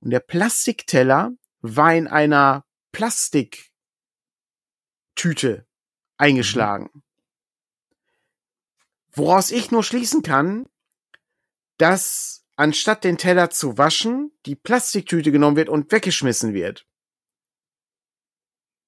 Und 0.00 0.10
der 0.10 0.20
Plastikteller 0.20 1.30
war 1.62 1.94
in 1.94 2.06
einer 2.06 2.66
Plastiktüte 2.92 3.72
eingeschlagen. 6.18 6.90
Mhm. 6.92 7.02
Woraus 9.12 9.52
ich 9.52 9.70
nur 9.70 9.82
schließen 9.82 10.20
kann, 10.20 10.66
dass 11.78 12.37
anstatt 12.58 13.04
den 13.04 13.18
Teller 13.18 13.50
zu 13.50 13.78
waschen, 13.78 14.32
die 14.44 14.56
Plastiktüte 14.56 15.30
genommen 15.30 15.56
wird 15.56 15.68
und 15.68 15.92
weggeschmissen 15.92 16.52
wird. 16.52 16.86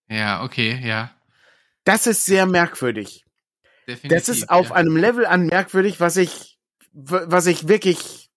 Ja, 0.08 0.42
okay, 0.42 0.80
ja. 0.82 1.14
Das 1.84 2.08
ist 2.08 2.26
sehr 2.26 2.46
merkwürdig. 2.46 3.24
Definitiv, 3.86 4.10
das 4.10 4.28
ist 4.28 4.50
auf 4.50 4.70
ja. 4.70 4.74
einem 4.74 4.96
Level 4.96 5.24
an 5.24 5.46
merkwürdig, 5.46 6.00
was 6.00 6.16
ich, 6.16 6.58
was 6.92 7.46
ich 7.46 7.68
wirklich, 7.68 8.30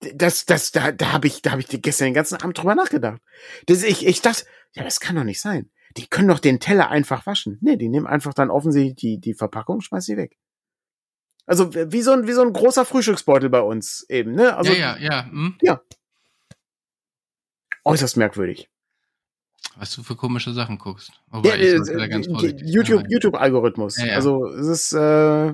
das, 0.00 0.44
das, 0.44 0.70
da, 0.70 0.92
da 0.92 1.12
habe 1.12 1.28
ich, 1.28 1.40
da 1.40 1.52
habe 1.52 1.62
ich 1.62 1.68
gestern 1.68 2.08
den 2.08 2.14
ganzen 2.14 2.36
Abend 2.36 2.58
drüber 2.58 2.74
nachgedacht. 2.74 3.22
Das, 3.66 3.82
ich, 3.82 4.06
ich 4.06 4.20
dachte, 4.20 4.44
ja, 4.74 4.84
das 4.84 5.00
kann 5.00 5.16
doch 5.16 5.24
nicht 5.24 5.40
sein. 5.40 5.70
Die 5.96 6.06
können 6.06 6.28
doch 6.28 6.38
den 6.38 6.60
Teller 6.60 6.90
einfach 6.90 7.24
waschen. 7.24 7.58
Nee, 7.62 7.76
die 7.76 7.88
nehmen 7.88 8.06
einfach 8.06 8.34
dann 8.34 8.50
offensichtlich 8.50 8.96
die, 8.96 9.18
die 9.18 9.34
Verpackung, 9.34 9.80
schmeißen 9.80 10.14
sie 10.14 10.20
weg. 10.20 10.36
Also 11.52 11.74
wie 11.74 12.00
so 12.00 12.12
ein, 12.12 12.26
wie 12.26 12.32
so 12.32 12.40
ein 12.40 12.54
großer 12.54 12.86
Frühstücksbeutel 12.86 13.50
bei 13.50 13.60
uns 13.60 14.06
eben, 14.08 14.32
ne? 14.32 14.56
Also, 14.56 14.72
ja, 14.72 14.96
ja, 14.96 14.98
ja. 14.98 15.24
Hm? 15.26 15.58
Ja. 15.60 15.82
Äußerst 17.84 18.16
merkwürdig. 18.16 18.70
Was 19.76 19.94
du 19.94 20.02
für 20.02 20.16
komische 20.16 20.54
Sachen 20.54 20.78
guckst. 20.78 21.12
Ja, 21.44 21.54
äh, 21.54 22.08
ganz 22.08 22.26
YouTube, 22.26 23.04
YouTube-Algorithmus. 23.06 23.98
Ja, 23.98 24.06
ja. 24.06 24.14
Also 24.14 24.46
es 24.46 24.66
ist, 24.66 24.92
äh, 24.94 25.52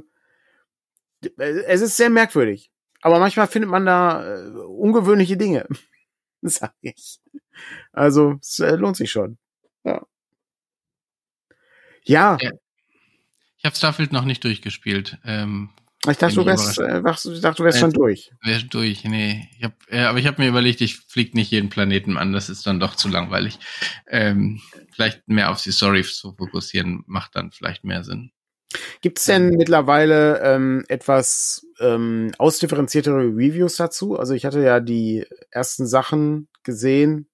es 1.66 1.80
ist 1.80 1.96
sehr 1.96 2.10
merkwürdig. 2.10 2.70
Aber 3.00 3.18
manchmal 3.18 3.48
findet 3.48 3.68
man 3.68 3.84
da 3.84 4.36
äh, 4.36 4.50
ungewöhnliche 4.50 5.36
Dinge. 5.36 5.66
Sag 6.42 6.74
ich. 6.80 7.18
Also, 7.90 8.38
es 8.40 8.60
äh, 8.60 8.76
lohnt 8.76 8.96
sich 8.96 9.10
schon. 9.10 9.36
Ja. 9.82 10.06
Ja. 12.04 12.38
ja. 12.40 12.52
Ich 13.56 13.64
habe 13.64 13.74
Starfield 13.74 14.12
noch 14.12 14.24
nicht 14.24 14.44
durchgespielt. 14.44 15.18
Ähm, 15.24 15.70
ich 16.06 16.16
dachte, 16.16 16.36
du 16.36 16.46
wärst, 16.46 16.78
äh, 16.78 16.98
ich 16.98 17.40
dachte, 17.40 17.56
du 17.56 17.64
wärst 17.64 17.78
äh, 17.78 17.80
schon 17.80 17.92
durch. 17.92 18.30
Wär 18.42 18.60
durch, 18.60 19.04
nee. 19.04 19.48
Ich 19.58 19.64
hab, 19.64 19.72
äh, 19.90 20.02
aber 20.02 20.18
ich 20.18 20.26
habe 20.26 20.40
mir 20.40 20.48
überlegt, 20.48 20.80
ich 20.80 20.96
fliege 20.96 21.36
nicht 21.36 21.50
jeden 21.50 21.70
Planeten 21.70 22.16
an, 22.16 22.32
das 22.32 22.48
ist 22.48 22.66
dann 22.66 22.78
doch 22.78 22.94
zu 22.94 23.08
langweilig. 23.08 23.58
Ähm, 24.06 24.60
vielleicht 24.92 25.26
mehr 25.28 25.50
auf 25.50 25.60
die 25.62 25.72
Story 25.72 26.02
zu 26.04 26.34
fokussieren, 26.34 27.02
macht 27.06 27.34
dann 27.34 27.50
vielleicht 27.50 27.84
mehr 27.84 28.04
Sinn. 28.04 28.30
Gibt 29.00 29.18
es 29.18 29.24
denn 29.24 29.50
mittlerweile 29.50 30.40
ähm, 30.42 30.84
etwas 30.88 31.66
ähm, 31.80 32.32
ausdifferenziertere 32.38 33.24
Reviews 33.24 33.76
dazu? 33.76 34.18
Also 34.18 34.34
ich 34.34 34.44
hatte 34.44 34.62
ja 34.62 34.80
die 34.80 35.26
ersten 35.50 35.86
Sachen 35.86 36.48
gesehen, 36.62 37.28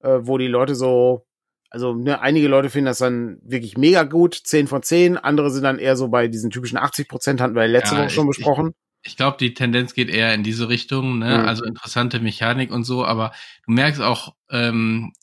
äh, 0.00 0.18
wo 0.22 0.38
die 0.38 0.48
Leute 0.48 0.74
so 0.74 1.24
also 1.72 1.94
ne, 1.94 2.20
einige 2.20 2.48
Leute 2.48 2.68
finden 2.68 2.86
das 2.86 2.98
dann 2.98 3.38
wirklich 3.42 3.78
mega 3.78 4.02
gut, 4.02 4.34
10 4.34 4.66
von 4.66 4.82
10, 4.82 5.16
andere 5.16 5.50
sind 5.50 5.62
dann 5.62 5.78
eher 5.78 5.96
so 5.96 6.08
bei 6.08 6.28
diesen 6.28 6.50
typischen 6.50 6.76
80 6.76 7.08
Prozent, 7.08 7.40
hatten 7.40 7.54
wir 7.54 7.66
letzte 7.66 7.94
ja, 7.94 8.02
Woche 8.02 8.10
schon 8.10 8.28
ich, 8.28 8.36
besprochen. 8.36 8.74
Ich, 9.00 9.12
ich 9.12 9.16
glaube, 9.16 9.38
die 9.40 9.54
Tendenz 9.54 9.94
geht 9.94 10.10
eher 10.10 10.34
in 10.34 10.42
diese 10.42 10.68
Richtung, 10.68 11.18
ne? 11.18 11.38
Mhm. 11.38 11.48
also 11.48 11.64
interessante 11.64 12.20
Mechanik 12.20 12.70
und 12.70 12.84
so, 12.84 13.06
aber 13.06 13.32
du 13.66 13.72
merkst 13.72 14.02
auch, 14.02 14.34
ähm, 14.50 15.14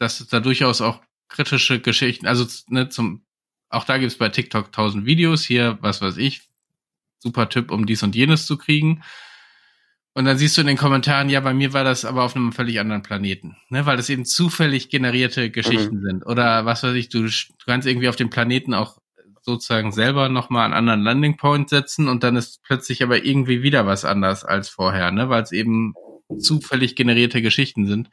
dass 0.00 0.18
es 0.18 0.26
da 0.26 0.40
durchaus 0.40 0.80
auch 0.80 1.00
kritische 1.28 1.80
Geschichten, 1.80 2.26
also 2.26 2.44
ne, 2.68 2.88
zum, 2.88 3.24
auch 3.68 3.84
da 3.84 3.98
gibt's 3.98 4.18
bei 4.18 4.30
TikTok 4.30 4.72
tausend 4.72 5.06
Videos, 5.06 5.44
hier, 5.44 5.78
was 5.80 6.02
weiß 6.02 6.16
ich, 6.16 6.42
super 7.20 7.48
Tipp, 7.48 7.70
um 7.70 7.86
dies 7.86 8.02
und 8.02 8.16
jenes 8.16 8.46
zu 8.46 8.58
kriegen. 8.58 9.04
Und 10.18 10.24
dann 10.24 10.36
siehst 10.36 10.56
du 10.56 10.62
in 10.62 10.66
den 10.66 10.76
Kommentaren, 10.76 11.28
ja, 11.28 11.38
bei 11.38 11.54
mir 11.54 11.72
war 11.74 11.84
das 11.84 12.04
aber 12.04 12.24
auf 12.24 12.34
einem 12.34 12.50
völlig 12.50 12.80
anderen 12.80 13.04
Planeten, 13.04 13.56
ne? 13.68 13.86
weil 13.86 13.96
das 13.96 14.10
eben 14.10 14.24
zufällig 14.24 14.88
generierte 14.88 15.48
Geschichten 15.48 15.98
mhm. 15.98 16.02
sind. 16.02 16.26
Oder 16.26 16.64
was 16.64 16.82
weiß 16.82 16.96
ich, 16.96 17.08
du, 17.08 17.22
du 17.22 17.30
kannst 17.64 17.86
irgendwie 17.86 18.08
auf 18.08 18.16
dem 18.16 18.28
Planeten 18.28 18.74
auch 18.74 18.98
sozusagen 19.42 19.92
selber 19.92 20.28
nochmal 20.28 20.64
einen 20.64 20.74
anderen 20.74 21.02
Landing 21.02 21.36
Point 21.36 21.68
setzen 21.68 22.08
und 22.08 22.24
dann 22.24 22.34
ist 22.34 22.64
plötzlich 22.64 23.04
aber 23.04 23.24
irgendwie 23.24 23.62
wieder 23.62 23.86
was 23.86 24.04
anders 24.04 24.44
als 24.44 24.68
vorher, 24.68 25.12
ne? 25.12 25.28
weil 25.28 25.44
es 25.44 25.52
eben 25.52 25.94
zufällig 26.36 26.96
generierte 26.96 27.40
Geschichten 27.40 27.86
sind. 27.86 28.10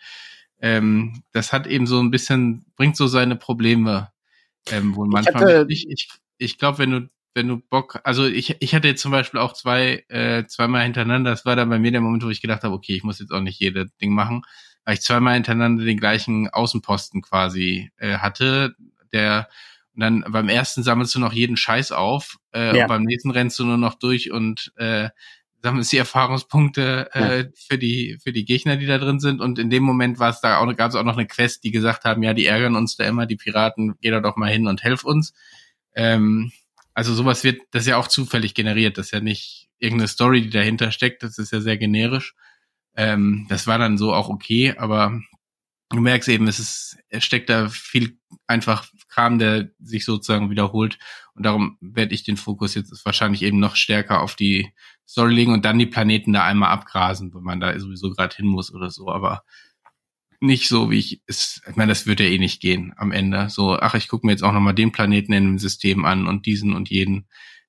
Ähm, 0.62 1.24
das 1.32 1.54
hat 1.54 1.66
eben 1.66 1.88
so 1.88 2.00
ein 2.00 2.12
bisschen, 2.12 2.68
bringt 2.76 2.98
so 2.98 3.08
seine 3.08 3.36
Probleme 3.36 4.12
ähm, 4.70 4.96
wohl 4.96 5.08
manchmal. 5.08 5.66
Ich, 5.70 5.90
ich, 5.90 6.10
ich 6.38 6.60
glaube, 6.60 6.78
wenn 6.78 6.92
du 6.92 7.10
wenn 7.36 7.48
du 7.48 7.58
Bock, 7.58 8.00
also 8.04 8.26
ich, 8.26 8.56
ich 8.62 8.74
hatte 8.74 8.88
jetzt 8.88 9.02
zum 9.02 9.12
Beispiel 9.12 9.40
auch 9.40 9.54
zwei, 9.54 10.06
äh, 10.08 10.46
zweimal 10.48 10.84
hintereinander, 10.84 11.32
das 11.32 11.46
war 11.46 11.56
dann 11.56 11.70
bei 11.70 11.78
mir 11.78 11.92
der 11.92 12.02
Moment, 12.02 12.24
wo 12.24 12.30
ich 12.30 12.42
gedacht 12.42 12.64
habe, 12.64 12.74
okay, 12.74 12.96
ich 12.96 13.04
muss 13.04 13.20
jetzt 13.20 13.32
auch 13.32 13.42
nicht 13.42 13.60
jede 13.60 13.88
Ding 14.02 14.14
machen, 14.14 14.44
weil 14.86 14.96
ich 14.96 15.02
zweimal 15.02 15.34
hintereinander 15.34 15.84
den 15.84 16.00
gleichen 16.00 16.50
Außenposten 16.50 17.22
quasi 17.22 17.92
äh, 17.98 18.18
hatte, 18.18 18.76
der 19.12 19.50
und 19.94 20.02
dann 20.02 20.26
beim 20.28 20.50
ersten 20.50 20.84
sammelst 20.84 21.16
du 21.16 21.20
noch 21.20 21.32
jeden 21.32 21.56
Scheiß 21.56 21.94
auf 21.94 22.38
äh, 22.54 22.76
ja. 22.76 22.84
und 22.84 22.90
beim 22.90 23.04
nächsten 23.04 23.32
rennst 23.32 23.58
du 23.60 23.66
nur 23.66 23.78
noch 23.78 23.96
durch 23.96 24.30
und 24.30 24.74
äh, 24.76 25.10
sammelst 25.64 25.92
die 25.94 25.98
Erfahrungspunkte 25.98 27.10
äh, 27.14 27.40
ja. 27.40 27.46
für 27.56 27.78
die 27.78 28.18
für 28.22 28.34
die 28.34 28.44
Gegner, 28.44 28.76
die 28.76 28.86
da 28.86 28.98
drin 28.98 29.22
sind. 29.22 29.40
Und 29.40 29.58
in 29.58 29.70
dem 29.70 29.84
Moment 29.84 30.20
war 30.20 30.30
es 30.30 30.42
da 30.42 30.58
auch 30.58 30.76
gab 30.76 30.90
es 30.90 30.96
auch 30.96 31.04
noch 31.04 31.18
eine 31.18 31.28
Quest, 31.28 31.64
die 31.64 31.72
gesagt 31.72 32.04
haben, 32.04 32.24
ja, 32.24 32.34
die 32.34 32.46
ärgern 32.46 32.76
uns 32.76 32.98
da 32.98 33.06
immer, 33.06 33.26
die 33.26 33.38
Piraten, 33.38 33.96
geh 34.02 34.12
da 34.12 34.20
doch 34.20 34.36
mal 34.36 34.52
hin 34.52 34.68
und 34.68 34.84
helf 34.84 35.06
uns. 35.06 35.34
Ähm, 35.96 36.52
also 36.96 37.14
sowas 37.14 37.44
wird, 37.44 37.62
das 37.72 37.84
ist 37.84 37.90
ja 37.90 37.98
auch 37.98 38.08
zufällig 38.08 38.56
generiert, 38.56 38.98
das 38.98 39.08
ist 39.08 39.12
ja 39.12 39.20
nicht 39.20 39.70
irgendeine 39.78 40.08
Story, 40.08 40.42
die 40.42 40.50
dahinter 40.50 40.92
steckt, 40.92 41.24
das 41.24 41.38
ist 41.38 41.52
ja 41.52 41.60
sehr 41.60 41.78
generisch. 41.78 42.34
Ähm, 42.96 43.46
das 43.50 43.68
war 43.68 43.78
dann 43.78 43.98
so 43.98 44.14
auch 44.14 44.30
okay, 44.30 44.74
aber 44.78 45.22
du 45.90 46.00
merkst 46.00 46.30
eben, 46.30 46.48
es 46.48 46.60
ist, 46.60 46.98
es 47.10 47.24
steckt 47.24 47.50
da 47.50 47.68
viel 47.68 48.18
einfach 48.48 48.88
Kram, 49.10 49.40
der 49.40 49.70
sich 49.80 50.06
sozusagen 50.06 50.50
wiederholt. 50.50 50.98
Und 51.36 51.46
darum 51.46 51.78
werde 51.82 52.16
ich 52.16 52.24
den 52.24 52.38
Fokus 52.38 52.76
jetzt 52.76 53.06
wahrscheinlich 53.06 53.42
eben 53.42 53.60
noch 53.60 53.76
stärker 53.76 54.22
auf 54.22 54.36
die 54.36 54.72
Story 55.08 55.34
legen 55.34 55.54
und 55.54 55.66
dann 55.66 55.78
die 55.78 55.86
Planeten 55.86 56.34
da 56.34 56.46
einmal 56.46 56.72
abgrasen, 56.72 57.34
wenn 57.34 57.44
man 57.44 57.60
da 57.60 57.78
sowieso 57.78 58.10
gerade 58.12 58.36
hin 58.36 58.48
muss 58.48 58.74
oder 58.74 58.90
so. 58.90 59.10
Aber 59.10 59.44
nicht 60.40 60.68
so, 60.68 60.92
wie 60.92 61.00
ich 61.00 61.22
es, 61.28 61.62
ich 61.70 61.76
meine, 61.76 61.90
das 61.90 62.08
wird 62.08 62.20
ja 62.20 62.26
eh 62.26 62.38
nicht 62.38 62.62
gehen 62.62 62.94
am 62.98 63.12
Ende. 63.12 63.50
So, 63.50 63.74
ach, 63.74 63.96
ich 63.96 64.08
gucke 64.08 64.26
mir 64.26 64.34
jetzt 64.34 64.44
auch 64.44 64.54
nochmal 64.54 64.76
den 64.76 64.92
Planeten 64.92 65.34
in 65.34 65.46
dem 65.46 65.60
System 65.60 66.06
an 66.06 66.28
und 66.28 66.46
diesen 66.46 66.74
und 66.74 66.90
jeden. 66.90 67.28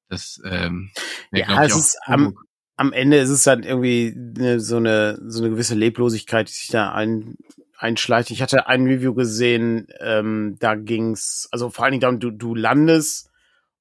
Das, 0.08 0.40
ähm, 0.44 0.90
ja, 1.32 1.64
es 1.64 1.76
ist 1.76 1.98
am, 2.04 2.36
am 2.76 2.92
Ende 2.92 3.16
ist 3.18 3.30
es 3.30 3.42
dann 3.42 3.62
irgendwie 3.62 4.14
eine, 4.38 4.60
so 4.60 4.76
eine 4.76 5.18
so 5.26 5.40
eine 5.42 5.50
gewisse 5.50 5.74
Leblosigkeit, 5.74 6.48
die 6.48 6.52
sich 6.52 6.68
da 6.68 6.92
ein, 6.92 7.36
einschleicht. 7.78 8.30
Ich 8.30 8.42
hatte 8.42 8.68
ein 8.68 8.86
Review 8.86 9.14
gesehen, 9.14 9.88
ähm, 10.00 10.56
da 10.60 10.74
ging's, 10.74 11.48
also 11.50 11.70
vor 11.70 11.84
allen 11.84 11.92
Dingen 11.92 12.00
darum, 12.00 12.20
du, 12.20 12.30
du 12.30 12.54
landest 12.54 13.30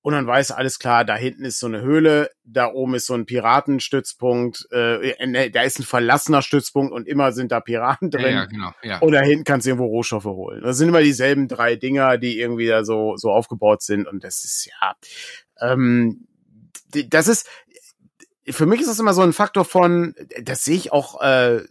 und 0.06 0.14
dann 0.14 0.28
weiß 0.28 0.52
alles 0.52 0.78
klar, 0.78 1.04
da 1.04 1.16
hinten 1.16 1.46
ist 1.46 1.60
so 1.60 1.66
eine 1.66 1.82
Höhle, 1.82 2.30
da 2.44 2.72
oben 2.72 2.94
ist 2.94 3.08
so 3.08 3.16
ein 3.16 3.26
Piratenstützpunkt, 3.26 4.68
äh, 4.72 5.10
äh 5.10 5.50
da 5.50 5.64
ist 5.64 5.80
ein 5.80 5.84
verlassener 5.84 6.44
Stützpunkt 6.44 6.94
und 6.94 7.08
immer 7.08 7.32
sind 7.32 7.52
da 7.52 7.60
Piraten 7.60 8.12
drin. 8.12 8.26
Ja, 8.26 8.30
ja 8.30 8.46
genau. 8.46 8.72
Ja. 8.84 9.00
Und 9.00 9.14
da 9.14 9.22
hinten 9.22 9.46
kannst 9.46 9.66
du 9.66 9.72
irgendwo 9.72 9.88
Rohstoffe 9.88 10.26
holen. 10.26 10.62
Das 10.62 10.78
sind 10.78 10.90
immer 10.90 11.02
dieselben 11.02 11.48
drei 11.48 11.76
Dinger, 11.76 12.20
die 12.20 12.40
irgendwie 12.40 12.68
da 12.68 12.84
so, 12.84 13.18
so 13.18 13.32
aufgebaut 13.32 13.82
sind 13.82 14.08
und 14.08 14.24
das 14.24 14.46
ist 14.46 14.68
ja, 14.68 14.96
ähm, 15.60 16.28
das 17.08 17.28
ist, 17.28 17.50
für 18.48 18.68
mich 18.68 18.82
ist 18.82 18.90
das 18.90 19.00
immer 19.00 19.16
so 19.16 19.24
ein 19.24 19.34
Faktor 19.34 19.66
von, 19.66 20.14
das 20.40 20.64
sehe 20.64 20.76
ich 20.76 20.92
auch 20.92 21.20
äh, 21.20 21.64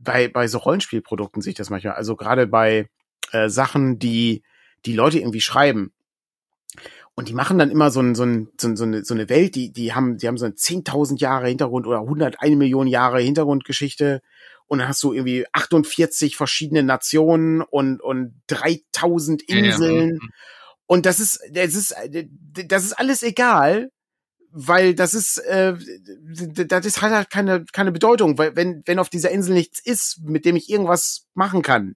bei, 0.00 0.26
bei 0.26 0.48
so 0.48 0.58
Rollenspielprodukten, 0.58 1.42
sehe 1.42 1.52
ich 1.52 1.58
das 1.58 1.70
manchmal. 1.70 1.94
Also 1.94 2.16
gerade 2.16 2.48
bei 2.48 2.88
äh, 3.30 3.48
Sachen, 3.48 4.00
die 4.00 4.42
die 4.84 4.96
Leute 4.96 5.20
irgendwie 5.20 5.40
schreiben 5.40 5.92
und 7.14 7.28
die 7.28 7.34
machen 7.34 7.58
dann 7.58 7.70
immer 7.70 7.90
so, 7.90 8.00
ein, 8.00 8.14
so, 8.14 8.24
ein, 8.24 8.48
so, 8.58 8.84
eine, 8.84 9.04
so 9.04 9.14
eine 9.14 9.28
Welt, 9.28 9.54
die, 9.54 9.72
die 9.72 9.92
haben, 9.92 10.16
die 10.16 10.28
haben 10.28 10.38
so 10.38 10.46
eine 10.46 10.54
10.000 10.54 11.18
Jahre 11.20 11.48
Hintergrund 11.48 11.86
oder 11.86 12.00
101 12.00 12.56
Millionen 12.56 12.88
Jahre 12.88 13.20
Hintergrundgeschichte. 13.20 14.22
Und 14.66 14.78
dann 14.78 14.88
hast 14.88 15.02
du 15.02 15.12
irgendwie 15.12 15.44
48 15.52 16.36
verschiedene 16.36 16.82
Nationen 16.82 17.60
und, 17.60 18.00
und 18.00 18.40
3000 18.46 19.42
Inseln. 19.42 19.94
Ja, 19.94 20.06
ja. 20.06 20.12
Mhm. 20.12 20.30
Und 20.86 21.06
das 21.06 21.20
ist, 21.20 21.40
das 21.52 21.74
ist, 21.74 21.94
das 22.66 22.84
ist 22.84 22.92
alles 22.94 23.22
egal, 23.22 23.90
weil 24.50 24.94
das 24.94 25.14
ist, 25.14 25.38
äh, 25.38 25.74
das 26.66 26.86
ist 26.86 27.02
halt, 27.02 27.14
halt 27.14 27.30
keine, 27.30 27.64
keine 27.72 27.92
Bedeutung, 27.92 28.38
weil 28.38 28.56
wenn, 28.56 28.82
wenn 28.86 28.98
auf 28.98 29.08
dieser 29.08 29.30
Insel 29.30 29.54
nichts 29.54 29.80
ist, 29.84 30.20
mit 30.22 30.44
dem 30.44 30.56
ich 30.56 30.68
irgendwas 30.70 31.26
machen 31.34 31.62
kann, 31.62 31.94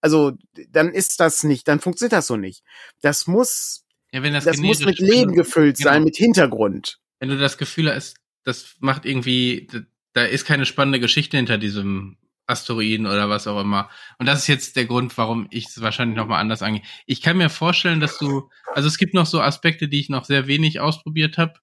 Also 0.00 0.32
dann 0.70 0.92
ist 0.92 1.20
das 1.20 1.44
nicht, 1.44 1.68
dann 1.68 1.80
funktioniert 1.80 2.12
das 2.12 2.26
so 2.26 2.36
nicht. 2.36 2.62
Das 3.02 3.26
muss, 3.26 3.84
ja, 4.12 4.22
wenn 4.22 4.32
das, 4.32 4.44
das 4.44 4.58
muss 4.58 4.84
mit 4.84 4.98
Leben 4.98 5.34
gefüllt 5.34 5.78
genau. 5.78 5.90
sein, 5.90 6.04
mit 6.04 6.16
Hintergrund. 6.16 6.98
Wenn 7.20 7.28
du 7.28 7.38
das 7.38 7.58
Gefühl 7.58 7.92
hast, 7.92 8.16
das 8.44 8.76
macht 8.80 9.04
irgendwie, 9.04 9.68
da 10.12 10.24
ist 10.24 10.46
keine 10.46 10.64
spannende 10.64 11.00
Geschichte 11.00 11.36
hinter 11.36 11.58
diesem 11.58 12.16
Asteroiden 12.46 13.06
oder 13.06 13.28
was 13.28 13.46
auch 13.46 13.60
immer. 13.60 13.90
Und 14.18 14.26
das 14.26 14.40
ist 14.40 14.46
jetzt 14.46 14.76
der 14.76 14.86
Grund, 14.86 15.18
warum 15.18 15.46
ich 15.50 15.66
es 15.66 15.80
wahrscheinlich 15.82 16.16
nochmal 16.16 16.40
anders 16.40 16.62
angehe. 16.62 16.82
Ich 17.06 17.20
kann 17.20 17.36
mir 17.36 17.50
vorstellen, 17.50 18.00
dass 18.00 18.18
du, 18.18 18.48
also 18.74 18.88
es 18.88 18.96
gibt 18.96 19.12
noch 19.14 19.26
so 19.26 19.40
Aspekte, 19.40 19.88
die 19.88 20.00
ich 20.00 20.08
noch 20.08 20.24
sehr 20.24 20.46
wenig 20.46 20.80
ausprobiert 20.80 21.36
habe, 21.36 21.54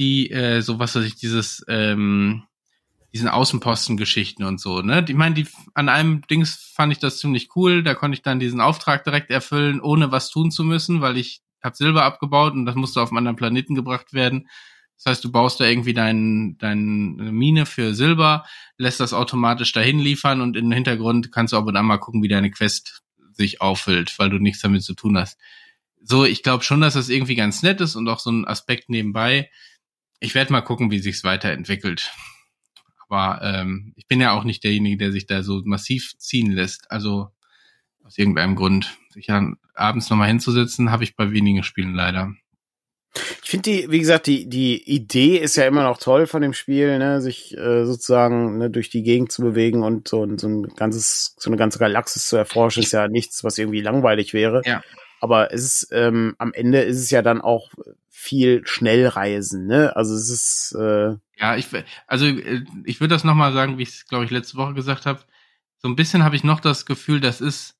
die 0.00 0.30
äh, 0.30 0.60
so 0.60 0.78
was 0.78 0.96
weiß 0.96 1.04
ich, 1.04 1.14
dieses 1.14 1.64
ähm, 1.68 2.42
diesen 3.12 3.28
Außenposten-Geschichten 3.28 4.44
und 4.44 4.60
so, 4.60 4.82
ne? 4.82 5.02
Ich 5.08 5.14
meine, 5.14 5.34
die 5.34 5.46
an 5.72 5.88
einem 5.88 6.20
Dings 6.26 6.70
fand 6.74 6.92
ich 6.92 6.98
das 6.98 7.18
ziemlich 7.18 7.48
cool. 7.56 7.82
Da 7.82 7.94
konnte 7.94 8.16
ich 8.16 8.22
dann 8.22 8.40
diesen 8.40 8.60
Auftrag 8.60 9.04
direkt 9.04 9.30
erfüllen, 9.30 9.80
ohne 9.80 10.12
was 10.12 10.28
tun 10.28 10.50
zu 10.50 10.64
müssen, 10.64 11.00
weil 11.00 11.16
ich 11.16 11.40
habe 11.66 11.76
Silber 11.76 12.04
abgebaut 12.04 12.54
und 12.54 12.64
das 12.64 12.74
musste 12.74 13.02
auf 13.02 13.10
einen 13.10 13.18
anderen 13.18 13.36
Planeten 13.36 13.74
gebracht 13.74 14.14
werden. 14.14 14.48
Das 14.96 15.06
heißt, 15.06 15.24
du 15.24 15.30
baust 15.30 15.60
da 15.60 15.66
irgendwie 15.66 15.92
dein, 15.92 16.56
deine 16.58 17.30
Mine 17.30 17.66
für 17.66 17.94
Silber, 17.94 18.46
lässt 18.78 19.00
das 19.00 19.12
automatisch 19.12 19.72
dahin 19.72 19.98
liefern 19.98 20.40
und 20.40 20.56
im 20.56 20.72
Hintergrund 20.72 21.30
kannst 21.32 21.52
du 21.52 21.58
ab 21.58 21.66
und 21.66 21.76
an 21.76 21.84
mal 21.84 21.98
gucken, 21.98 22.22
wie 22.22 22.28
deine 22.28 22.50
Quest 22.50 23.02
sich 23.32 23.60
auffüllt, 23.60 24.18
weil 24.18 24.30
du 24.30 24.38
nichts 24.38 24.62
damit 24.62 24.82
zu 24.82 24.94
tun 24.94 25.18
hast. 25.18 25.38
So, 26.02 26.24
ich 26.24 26.42
glaube 26.42 26.64
schon, 26.64 26.80
dass 26.80 26.94
das 26.94 27.10
irgendwie 27.10 27.34
ganz 27.34 27.62
nett 27.62 27.80
ist 27.80 27.96
und 27.96 28.08
auch 28.08 28.20
so 28.20 28.30
ein 28.30 28.46
Aspekt 28.46 28.88
nebenbei. 28.88 29.50
Ich 30.20 30.34
werde 30.34 30.52
mal 30.52 30.62
gucken, 30.62 30.90
wie 30.90 31.00
sich's 31.00 31.24
weiterentwickelt. 31.24 32.10
Aber 33.08 33.42
ähm, 33.42 33.92
ich 33.96 34.06
bin 34.06 34.20
ja 34.20 34.32
auch 34.32 34.44
nicht 34.44 34.64
derjenige, 34.64 34.96
der 34.96 35.12
sich 35.12 35.26
da 35.26 35.42
so 35.42 35.62
massiv 35.64 36.16
ziehen 36.18 36.52
lässt. 36.52 36.90
Also 36.90 37.28
aus 38.06 38.18
irgendeinem 38.18 38.54
Grund. 38.54 38.98
Sich 39.10 39.26
ja 39.26 39.42
abends 39.74 40.08
nochmal 40.10 40.28
hinzusetzen, 40.28 40.90
habe 40.90 41.04
ich 41.04 41.16
bei 41.16 41.32
wenigen 41.32 41.62
Spielen 41.62 41.94
leider. 41.94 42.32
Ich 43.42 43.50
finde 43.50 43.70
die, 43.70 43.90
wie 43.90 43.98
gesagt, 43.98 44.26
die, 44.26 44.48
die 44.48 44.82
Idee 44.82 45.38
ist 45.38 45.56
ja 45.56 45.66
immer 45.66 45.82
noch 45.82 45.98
toll 45.98 46.26
von 46.26 46.42
dem 46.42 46.52
Spiel, 46.52 46.98
ne, 46.98 47.22
sich 47.22 47.56
äh, 47.56 47.86
sozusagen 47.86 48.58
ne, 48.58 48.68
durch 48.70 48.90
die 48.90 49.02
Gegend 49.02 49.32
zu 49.32 49.42
bewegen 49.42 49.82
und 49.82 50.06
so, 50.06 50.26
so 50.36 50.48
ein 50.48 50.64
ganzes, 50.74 51.34
so 51.38 51.48
eine 51.48 51.56
ganze 51.56 51.78
Galaxis 51.78 52.28
zu 52.28 52.36
erforschen, 52.36 52.82
ist 52.82 52.92
ja 52.92 53.08
nichts, 53.08 53.42
was 53.42 53.56
irgendwie 53.56 53.80
langweilig 53.80 54.34
wäre. 54.34 54.60
Ja. 54.64 54.82
Aber 55.20 55.52
es 55.52 55.64
ist, 55.64 55.88
ähm, 55.92 56.34
am 56.38 56.52
Ende 56.52 56.82
ist 56.82 56.98
es 56.98 57.10
ja 57.10 57.22
dann 57.22 57.40
auch 57.40 57.70
viel 58.10 58.66
Schnellreisen, 58.66 59.66
ne? 59.66 59.96
Also 59.96 60.14
es 60.14 60.28
ist 60.28 60.76
äh, 60.78 61.16
Ja, 61.38 61.56
ich 61.56 61.68
also 62.06 62.26
äh, 62.26 62.64
ich 62.84 63.00
würde 63.00 63.14
das 63.14 63.24
nochmal 63.24 63.52
sagen, 63.52 63.78
wie 63.78 63.84
ich 63.84 63.90
es, 63.90 64.06
glaube 64.06 64.24
ich, 64.24 64.30
letzte 64.30 64.56
Woche 64.58 64.74
gesagt 64.74 65.06
habe. 65.06 65.20
So 65.78 65.88
ein 65.88 65.96
bisschen 65.96 66.24
habe 66.24 66.36
ich 66.36 66.44
noch 66.44 66.60
das 66.60 66.86
Gefühl, 66.86 67.20
das 67.20 67.40
ist 67.40 67.76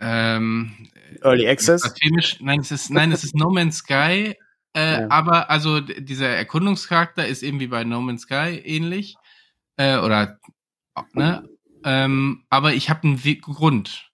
ähm, 0.00 0.88
Early 1.22 1.48
Access? 1.48 1.82
Nein, 2.40 2.60
es 2.60 2.70
ist, 2.70 2.90
nein, 2.90 3.12
es 3.12 3.24
ist 3.24 3.34
No 3.34 3.50
Man's 3.50 3.78
Sky, 3.78 4.34
äh, 4.74 5.00
ja. 5.00 5.10
aber 5.10 5.50
also 5.50 5.80
dieser 5.80 6.28
Erkundungscharakter 6.28 7.26
ist 7.26 7.42
eben 7.42 7.60
wie 7.60 7.68
bei 7.68 7.84
No 7.84 8.00
Man's 8.00 8.22
Sky 8.22 8.60
ähnlich. 8.64 9.16
Äh, 9.76 9.98
oder 9.98 10.38
ne? 11.12 11.48
Ähm, 11.84 12.44
aber 12.50 12.74
ich 12.74 12.90
habe 12.90 13.04
einen 13.04 13.40
Grund. 13.40 14.10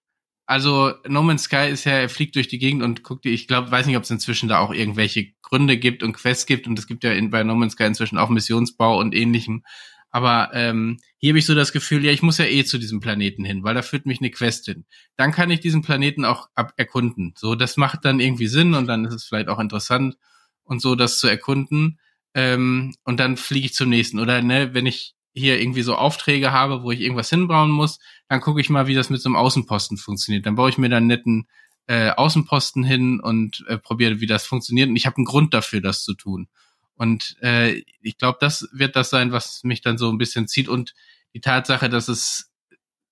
Also 0.47 0.93
No 1.07 1.23
Man's 1.23 1.45
Sky 1.45 1.69
ist 1.71 1.85
ja, 1.85 1.93
er 1.93 2.09
fliegt 2.09 2.37
durch 2.37 2.49
die 2.49 2.59
Gegend 2.59 2.83
und 2.83 3.03
guckt, 3.03 3.25
ich 3.27 3.49
glaube, 3.49 3.71
weiß 3.71 3.87
nicht, 3.87 3.97
ob 3.97 4.03
es 4.03 4.11
inzwischen 4.11 4.49
da 4.49 4.59
auch 4.59 4.73
irgendwelche 4.75 5.33
Gründe 5.41 5.79
gibt 5.79 6.03
und 6.03 6.13
Quests 6.13 6.47
gibt 6.47 6.67
und 6.67 6.79
es 6.79 6.87
gibt 6.87 7.05
ja 7.05 7.13
in, 7.13 7.31
bei 7.31 7.43
No 7.45 7.55
Man's 7.55 7.75
Sky 7.75 7.85
inzwischen 7.85 8.19
auch 8.19 8.29
Missionsbau 8.29 8.99
und 8.99 9.15
ähnlichem. 9.15 9.65
Aber 10.13 10.51
ähm, 10.53 11.01
hier 11.17 11.31
habe 11.31 11.39
ich 11.39 11.47
so 11.47 11.55
das 11.55 11.73
Gefühl, 11.73 12.05
ja, 12.05 12.13
ich 12.13 12.23
muss 12.23 12.37
ja 12.37 12.45
eh 12.45 12.65
zu 12.65 12.79
diesem 12.79 13.01
Planeten 13.01 13.45
hin, 13.45 13.65
weil 13.65 13.75
da 13.75 13.81
führt 13.81 14.05
mich 14.05 14.21
eine 14.21 14.31
Quest 14.31 14.67
hin. 14.67 14.85
Dann 15.17 15.33
kann 15.33 15.51
ich 15.51 15.61
diesen 15.61 15.81
Planeten 15.81 16.27
auch 16.27 16.49
ab 16.55 16.75
erkunden. 16.77 17.33
So, 17.37 17.55
das 17.55 17.79
macht 17.79 18.05
dann 18.05 18.21
irgendwie 18.21 18.47
Sinn 18.47 18.75
und 18.75 18.87
dann 18.87 19.07
ist 19.07 19.15
es 19.15 19.25
vielleicht 19.25 19.49
auch 19.49 19.59
interessant 19.59 20.17
und 20.65 20.83
so, 20.83 20.95
das 20.95 21.19
zu 21.19 21.29
erkunden. 21.29 21.99
Ähm, 22.35 22.95
und 23.05 23.21
dann 23.21 23.39
fliege 23.39 23.67
ich 23.67 23.75
zum 23.75 23.89
nächsten. 23.89 24.21
Oder 24.21 24.43
ne, 24.43 24.75
wenn 24.75 24.85
ich 24.85 25.15
hier 25.35 25.59
irgendwie 25.59 25.83
so 25.83 25.97
Aufträge 25.97 26.53
habe, 26.53 26.83
wo 26.83 26.91
ich 26.91 27.01
irgendwas 27.01 27.31
hinbauen 27.31 27.71
muss, 27.71 27.99
dann 28.29 28.43
gucke 28.43 28.61
ich 28.61 28.69
mal, 28.69 28.87
wie 28.87 28.95
das 28.95 29.09
mit 29.09 29.23
so 29.23 29.31
einem 29.31 29.37
Außenposten 29.37 29.97
funktioniert. 29.97 30.45
Dann 30.45 30.57
baue 30.57 30.69
ich 30.69 30.77
mir 30.77 30.91
dann 30.91 30.99
einen 30.99 31.07
netten 31.07 31.49
äh, 31.87 32.11
Außenposten 32.11 32.85
hin 32.85 33.19
und 33.19 33.65
äh, 33.67 33.79
probiere, 33.79 34.21
wie 34.21 34.27
das 34.27 34.45
funktioniert. 34.45 34.91
Und 34.91 34.97
ich 34.97 35.07
habe 35.07 35.17
einen 35.17 35.25
Grund 35.25 35.55
dafür, 35.55 35.81
das 35.81 36.05
zu 36.05 36.15
tun. 36.15 36.49
Und 36.97 37.37
äh, 37.43 37.83
ich 38.01 38.19
glaube, 38.19 38.39
das 38.41 38.69
wird 38.73 38.97
das 38.97 39.11
sein, 39.11 39.33
was 39.33 39.65
mich 39.65 39.81
dann 39.81 39.99
so 39.99 40.11
ein 40.11 40.19
bisschen 40.19 40.49
zieht. 40.49 40.69
Und 40.69 40.95
die 41.35 41.41
Tatsache, 41.41 41.89
dass 41.89 42.09
es 42.09 42.51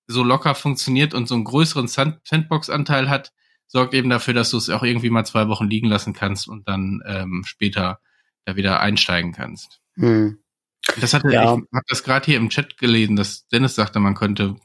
so 0.07 0.23
locker 0.23 0.55
funktioniert 0.55 1.13
und 1.13 1.27
so 1.27 1.35
einen 1.35 1.43
größeren 1.43 1.87
Sandbox-Anteil 1.87 3.09
hat, 3.09 3.31
sorgt 3.67 3.93
eben 3.93 4.09
dafür, 4.09 4.33
dass 4.33 4.51
du 4.51 4.57
es 4.57 4.69
auch 4.69 4.83
irgendwie 4.83 5.09
mal 5.09 5.25
zwei 5.25 5.47
Wochen 5.47 5.67
liegen 5.67 5.87
lassen 5.87 6.13
kannst 6.13 6.47
und 6.47 6.67
dann 6.67 7.01
ähm, 7.05 7.43
später 7.45 7.99
da 8.45 8.55
wieder 8.55 8.81
einsteigen 8.81 9.31
kannst. 9.31 9.79
Hm. 9.95 10.39
Das 10.99 11.13
hatte 11.13 11.31
ja. 11.31 11.43
ich 11.43 11.47
habe 11.47 11.85
das 11.87 12.03
gerade 12.03 12.25
hier 12.25 12.37
im 12.37 12.49
Chat 12.49 12.77
gelesen, 12.77 13.15
dass 13.15 13.47
Dennis 13.47 13.75
sagte, 13.75 13.99
man 13.99 14.15
könnte 14.15 14.55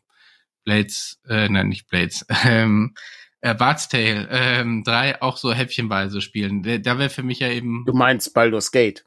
Blades, 0.64 1.20
äh, 1.28 1.48
nein, 1.48 1.68
nicht 1.68 1.88
Blades, 1.88 2.26
ähm, 2.44 2.94
äh, 3.40 3.54
Bart's 3.54 3.88
Tale 3.88 4.28
ähm, 4.30 4.82
3 4.82 5.22
auch 5.22 5.36
so 5.36 5.52
häppchenweise 5.52 6.20
spielen. 6.20 6.62
Da, 6.62 6.78
da 6.78 6.98
wäre 6.98 7.10
für 7.10 7.22
mich 7.22 7.38
ja 7.40 7.48
eben. 7.48 7.84
Du 7.86 7.92
meinst 7.92 8.34
Baldur's 8.34 8.72
Gate? 8.72 9.04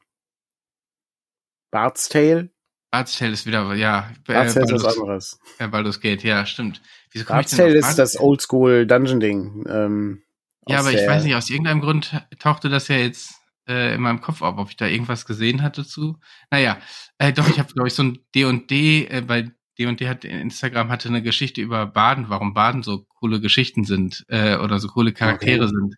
Bart's 1.72 2.09
Tale? 2.09 2.49
Bart's 2.91 3.17
Tale 3.17 3.32
ist 3.32 3.45
wieder, 3.45 3.74
ja. 3.76 4.11
Äh, 4.28 4.34
Bart's 4.34 4.53
Tale 4.53 4.65
ist 4.65 4.84
was 4.84 4.97
anderes. 4.97 5.39
Ja, 5.59 5.67
Baldur's 5.67 5.99
Gate, 5.99 6.24
ja, 6.24 6.45
stimmt. 6.45 6.82
Wieso 7.11 7.26
Bart's 7.26 7.55
Tale 7.55 7.78
ist 7.78 7.95
das 7.95 8.20
Oldschool 8.20 8.88
Dungeon-Ding. 8.88 9.65
Ähm, 9.70 10.24
ja, 10.67 10.80
aber 10.80 10.91
ich 10.91 11.07
weiß 11.07 11.24
nicht, 11.24 11.36
aus 11.36 11.49
irgendeinem 11.49 11.82
Grund 11.82 12.13
tauchte 12.39 12.70
das 12.70 12.88
ja 12.88 12.97
jetzt 12.97 13.34
äh, 13.67 13.95
in 13.95 14.01
meinem 14.01 14.22
Kopf 14.22 14.41
auf, 14.41 14.57
ob 14.57 14.70
ich 14.70 14.78
da 14.78 14.88
irgendwas 14.88 15.26
gesehen 15.26 15.61
hatte 15.61 15.86
zu. 15.86 16.20
Naja, 16.51 16.78
äh, 17.17 17.34
doch, 17.34 17.47
ich 17.47 17.59
habe, 17.59 17.74
glaube 17.74 17.88
ich, 17.88 17.93
so 17.93 18.03
ein 18.03 18.20
D&D, 18.36 19.05
äh, 19.05 19.22
bei 19.22 19.51
D&D 19.80 20.07
hat 20.07 20.26
Instagram 20.26 20.89
hatte 20.89 21.07
eine 21.07 21.22
Geschichte 21.22 21.61
über 21.61 21.86
Baden, 21.86 22.30
warum 22.30 22.53
Baden 22.53 22.84
so 22.84 23.05
coole 23.20 23.39
Geschichten 23.39 23.84
sind 23.84 24.26
äh, 24.28 24.57
oder 24.57 24.80
so 24.80 24.89
coole 24.89 25.13
Charaktere 25.13 25.65
okay. 25.65 25.74
sind. 25.74 25.95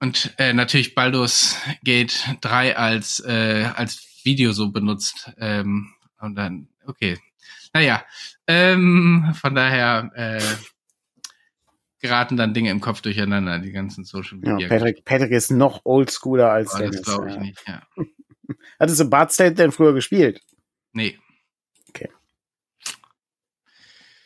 Und 0.00 0.34
äh, 0.38 0.52
natürlich 0.52 0.94
Baldur's 0.94 1.56
Gate 1.82 2.28
3 2.40 2.76
als, 2.76 3.20
äh, 3.20 3.70
als 3.74 4.13
Video 4.24 4.52
so 4.52 4.70
benutzt. 4.70 5.32
Ähm, 5.38 5.92
und 6.20 6.34
dann, 6.36 6.68
okay. 6.86 7.18
Naja, 7.72 8.04
ähm, 8.46 9.34
von 9.34 9.54
daher 9.54 10.10
äh, 10.14 10.40
geraten 12.00 12.36
dann 12.36 12.54
Dinge 12.54 12.70
im 12.70 12.80
Kopf 12.80 13.00
durcheinander, 13.00 13.58
die 13.58 13.72
ganzen 13.72 14.04
Social 14.04 14.38
Media. 14.38 14.58
Ja, 14.58 14.68
Patrick, 14.68 15.04
Patrick 15.04 15.32
ist 15.32 15.50
noch 15.50 15.82
oldschooler 15.84 16.50
als 16.50 16.74
oh, 16.74 16.78
Dennis. 16.78 17.02
Das 17.02 17.04
glaube 17.06 17.28
ich 17.28 17.34
ja. 17.34 17.40
nicht, 17.40 17.64
ja. 17.66 17.82
Hattest 18.78 19.00
du 19.00 19.08
Bart 19.08 19.32
State 19.32 19.54
denn 19.54 19.72
früher 19.72 19.94
gespielt? 19.94 20.40
Nee. 20.92 21.18
Okay. 21.88 22.10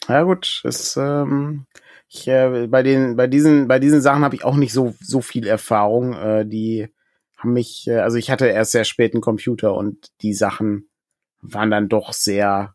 Ja 0.09 0.23
gut, 0.23 0.61
ist 0.65 0.97
ähm, 0.97 1.67
ich, 2.09 2.27
äh, 2.27 2.67
bei 2.69 2.83
den 2.83 3.17
bei 3.17 3.27
diesen 3.27 3.69
bei 3.69 3.79
diesen 3.79 4.01
Sachen 4.01 4.25
habe 4.25 4.35
ich 4.35 4.45
auch 4.45 4.57
nicht 4.57 4.73
so 4.73 4.95
so 5.01 5.21
viel 5.21 5.47
Erfahrung. 5.47 6.15
Äh, 6.15 6.47
die 6.47 6.89
haben 7.39 7.53
mich, 7.53 7.87
äh, 7.87 7.99
also 7.99 8.17
ich 8.19 8.31
hatte 8.31 8.47
erst 8.47 8.73
sehr 8.73 8.85
spät 8.85 9.15
einen 9.15 9.23
Computer 9.23 9.75
und 9.75 10.11
die 10.21 10.35
Sachen 10.35 10.89
waren 11.41 11.71
dann 11.71 11.89
doch 11.89 12.13
sehr 12.13 12.75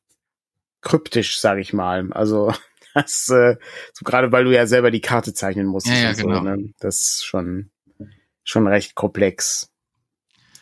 kryptisch, 0.81 1.39
sage 1.39 1.61
ich 1.61 1.73
mal. 1.73 2.11
Also 2.13 2.53
das, 2.93 3.29
äh, 3.29 3.57
so 3.93 4.05
gerade 4.05 4.31
weil 4.31 4.45
du 4.45 4.53
ja 4.53 4.65
selber 4.65 4.89
die 4.89 5.01
Karte 5.01 5.33
zeichnen 5.33 5.67
musst. 5.67 5.87
Ja, 5.87 5.95
ja, 5.95 6.13
genau. 6.13 6.41
ne? 6.41 6.73
Das 6.79 7.01
ist 7.01 7.25
schon, 7.25 7.69
schon 8.43 8.67
recht 8.67 8.95
komplex. 8.95 9.69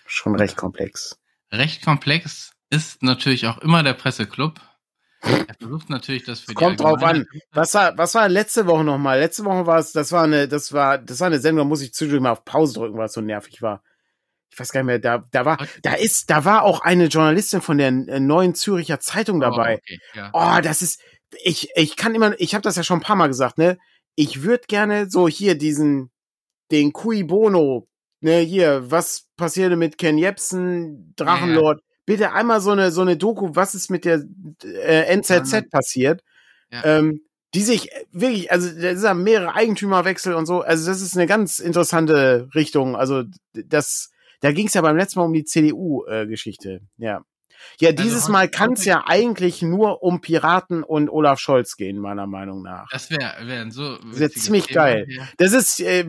Schon 0.06 0.36
recht 0.36 0.58
komplex. 0.58 1.18
Recht 1.52 1.84
komplex 1.84 2.52
ist 2.70 3.04
natürlich 3.04 3.48
auch 3.48 3.60
immer 3.60 3.84
der 3.84 3.94
Presseclub. 3.94 4.60
Er 5.22 5.54
versucht 5.60 5.90
natürlich, 5.90 6.24
das 6.24 6.40
für 6.40 6.54
Kommt 6.56 6.80
drauf 6.80 7.04
an. 7.04 7.28
Was 7.52 7.76
war, 7.76 7.96
was 7.98 8.16
war 8.16 8.28
letzte 8.28 8.66
Woche 8.66 8.84
nochmal? 8.84 9.20
Letzte 9.20 9.46
Woche 9.46 9.68
war 9.68 9.78
es, 9.78 9.92
das 9.92 10.12
war 10.12 10.24
eine, 10.24 10.48
das 10.48 10.74
war, 10.74 10.98
das 10.98 11.20
war 11.20 11.28
eine 11.28 11.40
Sendung, 11.40 11.66
da 11.66 11.70
muss 11.70 11.82
ich 11.82 11.94
zwischendurch 11.94 12.24
mal 12.24 12.32
auf 12.32 12.44
Pause 12.44 12.74
drücken, 12.74 12.98
weil 12.98 13.06
es 13.06 13.14
so 13.14 13.22
nervig 13.22 13.62
war. 13.62 13.84
Ich 14.52 14.60
weiß 14.60 14.72
gar 14.72 14.82
nicht 14.82 14.88
mehr, 14.88 15.00
da, 15.00 15.26
da 15.32 15.46
war, 15.46 15.66
da 15.82 15.94
ist, 15.94 16.30
da 16.30 16.44
war 16.44 16.64
auch 16.64 16.82
eine 16.82 17.06
Journalistin 17.06 17.62
von 17.62 17.78
der 17.78 17.88
äh, 17.88 18.20
neuen 18.20 18.54
Züricher 18.54 19.00
Zeitung 19.00 19.38
oh, 19.38 19.42
dabei. 19.42 19.76
Oh, 19.76 19.78
okay, 19.78 20.00
ja. 20.14 20.30
oh 20.34 20.62
das 20.62 20.82
ist, 20.82 21.02
ich, 21.44 21.70
ich 21.76 21.96
kann 21.96 22.16
immer, 22.16 22.40
ich 22.40 22.54
habe 22.54 22.62
das 22.62 22.76
ja 22.76 22.84
schon 22.84 23.00
ein 23.00 23.04
paar 23.04 23.16
Mal 23.16 23.28
gesagt, 23.28 23.58
ne? 23.58 23.78
Ich 24.16 24.44
würde 24.44 24.66
gerne 24.68 25.10
so 25.10 25.30
hier 25.30 25.56
diesen, 25.56 26.12
den 26.72 26.92
Cui 26.92 27.24
Bono, 27.24 27.88
ne, 28.22 28.40
hier, 28.40 28.90
was 28.92 29.28
passierte 29.38 29.76
mit 29.76 29.98
Ken 29.98 30.18
Jebsen, 30.18 31.14
Drachenlord, 31.16 31.80
ja, 31.80 31.84
ja. 31.84 32.02
bitte 32.06 32.34
einmal 32.34 32.62
so 32.62 32.72
eine, 32.72 32.92
so 32.92 33.02
eine 33.02 33.18
Doku, 33.18 33.52
was 33.54 33.76
ist 33.76 33.90
mit 33.90 34.06
der 34.06 34.24
äh, 34.64 35.04
NZZ 35.16 35.70
passiert, 35.70 36.22
ähm, 36.72 37.22
die 37.54 37.62
sich 37.62 37.90
wirklich, 38.12 38.52
also 38.52 38.70
da 38.70 38.90
ist 38.90 39.04
ja 39.04 39.14
mehrere 39.14 39.56
Eigentümerwechsel 39.56 40.34
und 40.34 40.46
so, 40.46 40.62
also 40.62 40.90
das 40.90 41.02
ist 41.02 41.18
eine 41.18 41.28
ganz 41.28 41.60
interessante 41.60 42.48
Richtung, 42.56 42.96
also 42.96 43.24
das, 43.54 44.11
da 44.42 44.52
ging 44.52 44.68
es 44.68 44.74
ja 44.74 44.82
beim 44.82 44.98
letzten 44.98 45.20
Mal 45.20 45.26
um 45.26 45.34
die 45.34 45.46
CDU-Geschichte, 45.46 46.82
äh, 47.00 47.04
ja. 47.04 47.24
Ja, 47.80 47.90
also 47.90 48.04
dieses 48.04 48.22
also, 48.24 48.32
Mal 48.32 48.50
kann 48.50 48.74
es 48.74 48.86
ja 48.86 49.04
eigentlich 49.06 49.62
nur 49.62 50.04
um 50.04 50.22
Piraten 50.22 50.84
und 50.84 51.10
Olaf 51.10 51.40
Scholz 51.40 51.76
gehen, 51.76 52.00
meiner 52.00 52.28
Meinung 52.28 52.62
nach. 52.62 52.88
Das 52.92 53.10
wäre 53.10 53.34
wär 53.46 53.70
so. 53.72 53.98
Das 53.98 54.20
wäre 54.20 54.32
ziemlich 54.32 54.68
Thema 54.68 54.82
geil. 54.82 55.06
Hier. 55.08 55.28
Das 55.38 55.54
ist, 55.54 55.80
äh, 55.80 56.06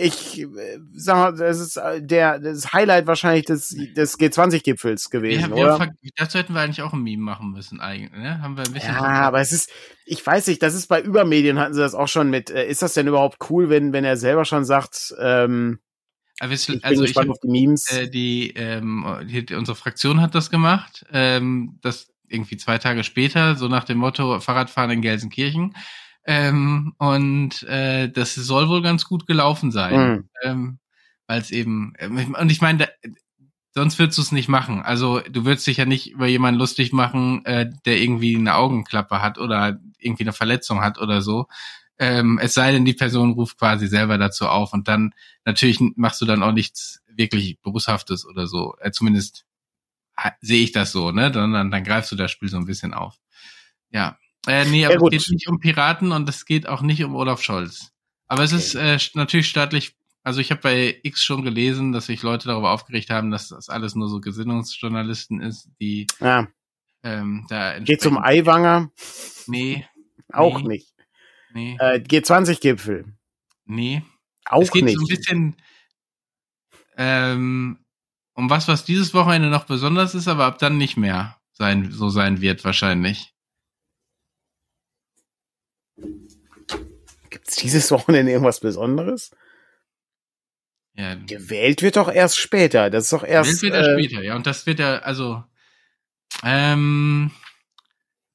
ich 0.00 0.42
äh, 0.42 0.46
sag 0.92 1.16
mal, 1.16 1.36
das 1.36 1.60
ist 1.60 1.76
äh, 1.76 2.02
der 2.02 2.38
das 2.38 2.72
Highlight 2.72 3.06
wahrscheinlich 3.06 3.44
des, 3.46 3.68
des 3.96 4.18
G20-Gipfels 4.18 5.10
gewesen, 5.10 5.50
wir, 5.50 5.56
wir 5.56 5.74
oder? 5.74 5.92
dazu 6.16 6.38
hätten 6.38 6.54
wir 6.54 6.60
eigentlich 6.60 6.82
auch 6.82 6.92
ein 6.92 7.02
Meme 7.02 7.22
machen 7.22 7.50
müssen, 7.50 7.80
eigentlich. 7.80 8.12
Ne? 8.12 8.40
Haben 8.40 8.56
wir 8.56 8.64
ein 8.64 8.72
bisschen. 8.72 8.94
Ja, 8.94 9.02
aber 9.02 9.40
es 9.40 9.52
ist, 9.52 9.70
ich 10.04 10.24
weiß 10.24 10.46
nicht, 10.46 10.62
das 10.62 10.74
ist 10.74 10.88
bei 10.88 11.00
Übermedien 11.00 11.58
hatten 11.58 11.74
sie 11.74 11.80
das 11.80 11.94
auch 11.94 12.08
schon 12.08 12.30
mit. 12.30 12.50
Äh, 12.50 12.66
ist 12.66 12.82
das 12.82 12.94
denn 12.94 13.06
überhaupt 13.06 13.38
cool, 13.50 13.70
wenn 13.70 13.92
wenn 13.92 14.04
er 14.04 14.16
selber 14.16 14.44
schon 14.44 14.64
sagt? 14.64 15.14
Ähm, 15.18 15.80
ich 16.40 16.66
bin 16.66 16.82
also 16.82 17.02
gespannt 17.02 17.26
ich, 17.26 17.32
auf 17.32 17.40
die 17.40 17.48
Memes. 17.48 17.90
Äh, 17.90 18.08
die, 18.08 18.50
ähm, 18.50 19.04
die, 19.24 19.54
unsere 19.54 19.76
Fraktion 19.76 20.20
hat 20.20 20.34
das 20.34 20.50
gemacht. 20.50 21.06
Ähm, 21.12 21.78
das 21.82 22.12
irgendwie 22.28 22.56
zwei 22.56 22.78
Tage 22.78 23.04
später, 23.04 23.54
so 23.54 23.68
nach 23.68 23.84
dem 23.84 23.98
Motto 23.98 24.40
Fahrradfahren 24.40 24.90
in 24.90 25.02
Gelsenkirchen. 25.02 25.74
Ähm, 26.26 26.94
und 26.98 27.62
äh, 27.64 28.08
das 28.08 28.34
soll 28.34 28.68
wohl 28.68 28.82
ganz 28.82 29.04
gut 29.04 29.26
gelaufen 29.26 29.70
sein. 29.70 29.94
Mhm. 29.94 30.28
Ähm, 30.42 30.78
Weil 31.26 31.40
es 31.40 31.50
eben, 31.50 31.92
äh, 31.98 32.08
und 32.08 32.50
ich 32.50 32.60
meine, 32.60 32.88
sonst 33.74 33.98
würdest 33.98 34.18
du 34.18 34.22
es 34.22 34.32
nicht 34.32 34.48
machen. 34.48 34.82
Also 34.82 35.20
du 35.20 35.44
würdest 35.44 35.66
dich 35.66 35.76
ja 35.76 35.84
nicht 35.84 36.10
über 36.10 36.26
jemanden 36.26 36.58
lustig 36.58 36.92
machen, 36.92 37.44
äh, 37.44 37.70
der 37.84 38.00
irgendwie 38.00 38.36
eine 38.36 38.54
Augenklappe 38.54 39.20
hat 39.20 39.38
oder 39.38 39.78
irgendwie 39.98 40.24
eine 40.24 40.32
Verletzung 40.32 40.80
hat 40.80 40.98
oder 40.98 41.20
so. 41.22 41.46
Ähm, 41.98 42.40
es 42.42 42.54
sei 42.54 42.72
denn, 42.72 42.84
die 42.84 42.94
Person 42.94 43.32
ruft 43.32 43.58
quasi 43.58 43.86
selber 43.86 44.18
dazu 44.18 44.48
auf 44.48 44.72
und 44.72 44.88
dann 44.88 45.14
natürlich 45.44 45.78
machst 45.96 46.20
du 46.20 46.26
dann 46.26 46.42
auch 46.42 46.52
nichts 46.52 47.02
wirklich 47.06 47.60
Berufshaftes 47.60 48.26
oder 48.26 48.46
so. 48.46 48.74
Äh, 48.80 48.90
zumindest 48.90 49.46
sehe 50.40 50.62
ich 50.62 50.72
das 50.72 50.92
so, 50.92 51.10
ne? 51.10 51.30
Dann, 51.30 51.52
dann, 51.52 51.70
dann 51.70 51.84
greifst 51.84 52.12
du 52.12 52.16
das 52.16 52.30
Spiel 52.30 52.48
so 52.48 52.56
ein 52.56 52.66
bisschen 52.66 52.94
auf. 52.94 53.16
Ja. 53.90 54.18
Äh, 54.46 54.66
nee, 54.66 54.84
aber 54.84 54.94
ja, 54.94 55.16
es 55.16 55.24
geht 55.24 55.34
nicht 55.34 55.48
um 55.48 55.58
Piraten 55.58 56.12
und 56.12 56.28
es 56.28 56.44
geht 56.44 56.68
auch 56.68 56.82
nicht 56.82 57.02
um 57.02 57.14
Olaf 57.14 57.42
Scholz. 57.42 57.92
Aber 58.26 58.42
es 58.42 58.52
ist 58.52 58.74
äh, 58.74 58.98
natürlich 59.14 59.48
staatlich, 59.48 59.96
also 60.22 60.40
ich 60.40 60.50
habe 60.50 60.60
bei 60.60 61.00
X 61.02 61.24
schon 61.24 61.42
gelesen, 61.42 61.92
dass 61.92 62.06
sich 62.06 62.22
Leute 62.22 62.48
darüber 62.48 62.72
aufgeregt 62.72 63.10
haben, 63.10 63.30
dass 63.30 63.48
das 63.48 63.68
alles 63.68 63.94
nur 63.94 64.08
so 64.08 64.20
Gesinnungsjournalisten 64.20 65.40
ist, 65.40 65.70
die 65.80 66.06
ja. 66.20 66.48
ähm, 67.02 67.46
da 67.48 67.78
Geht 67.78 68.04
um 68.06 68.18
Eiwanger? 68.18 68.90
Nee. 69.46 69.86
Auch 70.32 70.60
nee. 70.60 70.68
nicht. 70.68 70.93
Nee. 71.54 71.76
Äh, 71.80 72.00
G20-Gipfel. 72.00 73.06
Nee. 73.64 74.02
Auch 74.44 74.62
es 74.62 74.70
geht 74.70 74.84
nicht. 74.84 74.98
so 74.98 75.04
ein 75.04 75.08
bisschen 75.08 75.56
ähm, 76.96 77.78
um 78.34 78.50
was, 78.50 78.68
was 78.68 78.84
dieses 78.84 79.14
Wochenende 79.14 79.48
noch 79.48 79.64
besonders 79.64 80.14
ist, 80.14 80.28
aber 80.28 80.44
ab 80.44 80.58
dann 80.58 80.76
nicht 80.76 80.96
mehr 80.96 81.38
sein, 81.52 81.90
so 81.92 82.10
sein 82.10 82.40
wird 82.40 82.64
wahrscheinlich. 82.64 83.32
Gibt 87.30 87.48
es 87.48 87.56
dieses 87.56 87.90
Wochenende 87.90 88.32
irgendwas 88.32 88.60
Besonderes? 88.60 89.30
Ja. 90.96 91.14
Gewählt 91.14 91.82
wird 91.82 91.96
doch 91.96 92.08
erst 92.08 92.38
später. 92.38 92.90
Das 92.90 93.04
ist 93.04 93.12
doch 93.12 93.24
erst. 93.24 93.60
Gewählt 93.60 93.74
wird 93.74 93.86
äh, 93.86 93.92
später, 93.92 94.22
ja. 94.22 94.36
Und 94.36 94.46
das 94.46 94.66
wird 94.66 94.80
ja, 94.80 94.98
also, 94.98 95.44
ähm, 96.42 97.30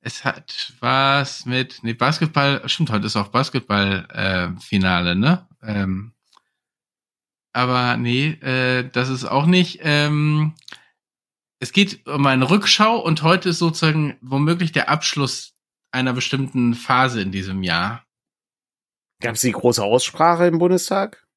es 0.01 0.23
hat 0.23 0.73
was 0.79 1.45
mit, 1.45 1.79
nee, 1.83 1.93
Basketball, 1.93 2.67
stimmt, 2.69 2.91
heute 2.91 3.05
ist 3.05 3.15
auch 3.15 3.29
Basketball-Finale, 3.29 5.11
äh, 5.11 5.15
ne? 5.15 5.47
Ähm, 5.61 6.13
aber 7.51 7.97
nee, 7.97 8.29
äh, 8.41 8.89
das 8.89 9.09
ist 9.09 9.25
auch 9.25 9.45
nicht. 9.45 9.79
Ähm, 9.81 10.53
es 11.59 11.73
geht 11.73 12.07
um 12.07 12.25
eine 12.25 12.49
Rückschau 12.49 12.97
und 12.99 13.23
heute 13.23 13.49
ist 13.49 13.59
sozusagen 13.59 14.17
womöglich 14.21 14.71
der 14.71 14.89
Abschluss 14.89 15.55
einer 15.91 16.13
bestimmten 16.13 16.75
Phase 16.75 17.21
in 17.21 17.31
diesem 17.31 17.63
Jahr. 17.63 18.05
Gab 19.21 19.35
es 19.35 19.41
die 19.41 19.51
große 19.51 19.83
Aussprache 19.83 20.47
im 20.47 20.59
Bundestag? 20.59 21.27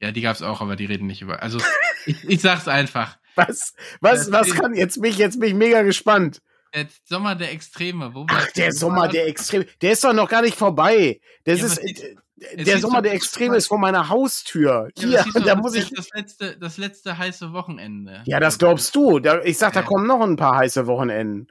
Ja, 0.00 0.12
die 0.12 0.20
gab 0.20 0.36
es 0.36 0.42
auch, 0.42 0.60
aber 0.60 0.76
die 0.76 0.84
reden 0.84 1.06
nicht 1.06 1.22
über. 1.22 1.42
Also 1.42 1.58
ich, 2.06 2.22
ich 2.24 2.40
sag's 2.40 2.68
einfach. 2.68 3.18
Was? 3.34 3.74
Was? 4.00 4.30
Was 4.30 4.54
kann 4.54 4.74
jetzt 4.74 4.98
mich 4.98 5.16
jetzt 5.16 5.40
bin 5.40 5.50
ich 5.50 5.54
mega 5.54 5.82
gespannt. 5.82 6.42
Der 6.74 6.86
Sommer 7.04 7.34
der 7.34 7.52
Extreme. 7.52 8.14
Wo 8.14 8.26
Ach, 8.28 8.50
der 8.52 8.72
Sommer 8.72 9.08
der 9.08 9.26
Extreme. 9.26 9.66
Der 9.82 9.92
ist 9.92 10.04
doch 10.04 10.12
noch 10.12 10.28
gar 10.28 10.42
nicht 10.42 10.56
vorbei. 10.56 11.20
Das 11.44 11.60
ja, 11.60 11.66
ist, 11.66 11.78
äh, 11.78 12.16
der 12.64 12.78
Sommer 12.78 13.02
der 13.02 13.12
Extreme 13.12 13.56
ist 13.56 13.66
vor 13.66 13.78
meiner 13.78 14.08
Haustür. 14.08 14.88
Ja, 14.96 15.24
Hier, 15.24 15.42
da 15.42 15.56
muss 15.56 15.74
ich. 15.74 15.90
Das 15.90 16.08
letzte, 16.14 16.56
das 16.58 16.78
letzte 16.78 17.18
heiße 17.18 17.52
Wochenende. 17.52 18.22
Ja, 18.26 18.40
das 18.40 18.58
glaubst 18.58 18.94
du. 18.94 19.18
ich 19.44 19.58
sag, 19.58 19.72
da 19.72 19.82
kommen 19.82 20.06
noch 20.06 20.20
ein 20.20 20.36
paar 20.36 20.56
heiße 20.56 20.86
Wochenenden. 20.86 21.48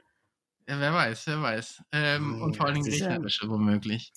Ja, 0.68 0.80
wer 0.80 0.92
weiß, 0.92 1.26
wer 1.26 1.42
weiß. 1.42 1.82
Ähm, 1.92 2.42
und 2.42 2.56
vor 2.56 2.66
allen 2.66 2.76
Dingen 2.76 2.90
regnerische 2.90 3.48
womöglich. 3.48 4.12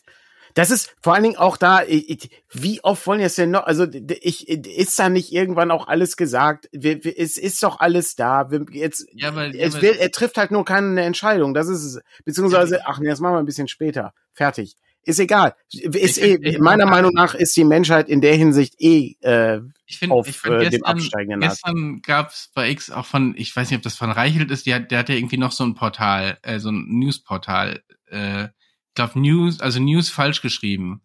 Das 0.53 0.71
ist 0.71 0.95
vor 1.01 1.13
allen 1.13 1.23
Dingen 1.23 1.37
auch 1.37 1.57
da, 1.57 1.83
ich, 1.83 2.29
wie 2.51 2.83
oft 2.83 3.05
wollen 3.07 3.19
jetzt 3.19 3.37
denn 3.37 3.51
noch, 3.51 3.63
also 3.63 3.87
ich, 4.21 4.47
ist 4.47 4.99
da 4.99 5.09
nicht 5.09 5.31
irgendwann 5.31 5.71
auch 5.71 5.87
alles 5.87 6.17
gesagt? 6.17 6.69
Es 6.73 7.37
ist 7.37 7.63
doch 7.63 7.79
alles 7.79 8.15
da. 8.15 8.49
Jetzt, 8.71 9.07
ja, 9.13 9.29
aber, 9.29 9.53
es 9.53 9.81
will, 9.81 9.95
er 9.99 10.11
trifft 10.11 10.37
halt 10.37 10.51
nur 10.51 10.65
keine 10.65 11.01
Entscheidung. 11.01 11.53
Das 11.53 11.67
ist 11.67 11.83
es. 11.83 12.01
Beziehungsweise, 12.25 12.85
ach 12.85 12.99
nee, 12.99 13.09
das 13.09 13.19
machen 13.19 13.35
wir 13.35 13.39
ein 13.39 13.45
bisschen 13.45 13.67
später. 13.67 14.13
Fertig. 14.33 14.77
Ist 15.05 15.19
egal. 15.19 15.55
Ist 15.69 16.17
ich, 16.17 16.23
eh, 16.23 16.39
ich, 16.41 16.59
meiner 16.59 16.85
Meinung 16.85 17.11
nach 17.13 17.35
ist 17.35 17.57
die 17.57 17.65
Menschheit 17.65 18.07
in 18.07 18.21
der 18.21 18.35
Hinsicht 18.35 18.75
eh 18.79 19.17
äh, 19.19 19.59
ich 19.85 19.99
find, 19.99 20.13
auf 20.13 20.29
ich 20.29 20.37
find, 20.37 20.61
äh, 20.61 20.69
dem 20.69 20.85
absteigenden 20.85 21.41
Gestern 21.41 22.01
gab 22.01 22.29
es 22.29 22.51
bei 22.53 22.69
X 22.69 22.89
auch 22.89 23.05
von, 23.05 23.33
ich 23.35 23.53
weiß 23.53 23.69
nicht, 23.69 23.77
ob 23.77 23.83
das 23.83 23.95
von 23.95 24.11
Reichelt 24.11 24.49
ist, 24.49 24.65
der, 24.65 24.79
der 24.79 24.99
hat 24.99 25.09
ja 25.09 25.15
irgendwie 25.15 25.37
noch 25.37 25.51
so 25.51 25.65
ein 25.65 25.75
Portal, 25.75 26.37
äh, 26.41 26.59
so 26.59 26.69
ein 26.71 26.85
Newsportal, 26.87 27.81
äh, 28.07 28.47
glaube 28.95 29.19
News, 29.19 29.59
also 29.59 29.79
News 29.79 30.09
falsch 30.09 30.41
geschrieben. 30.41 31.01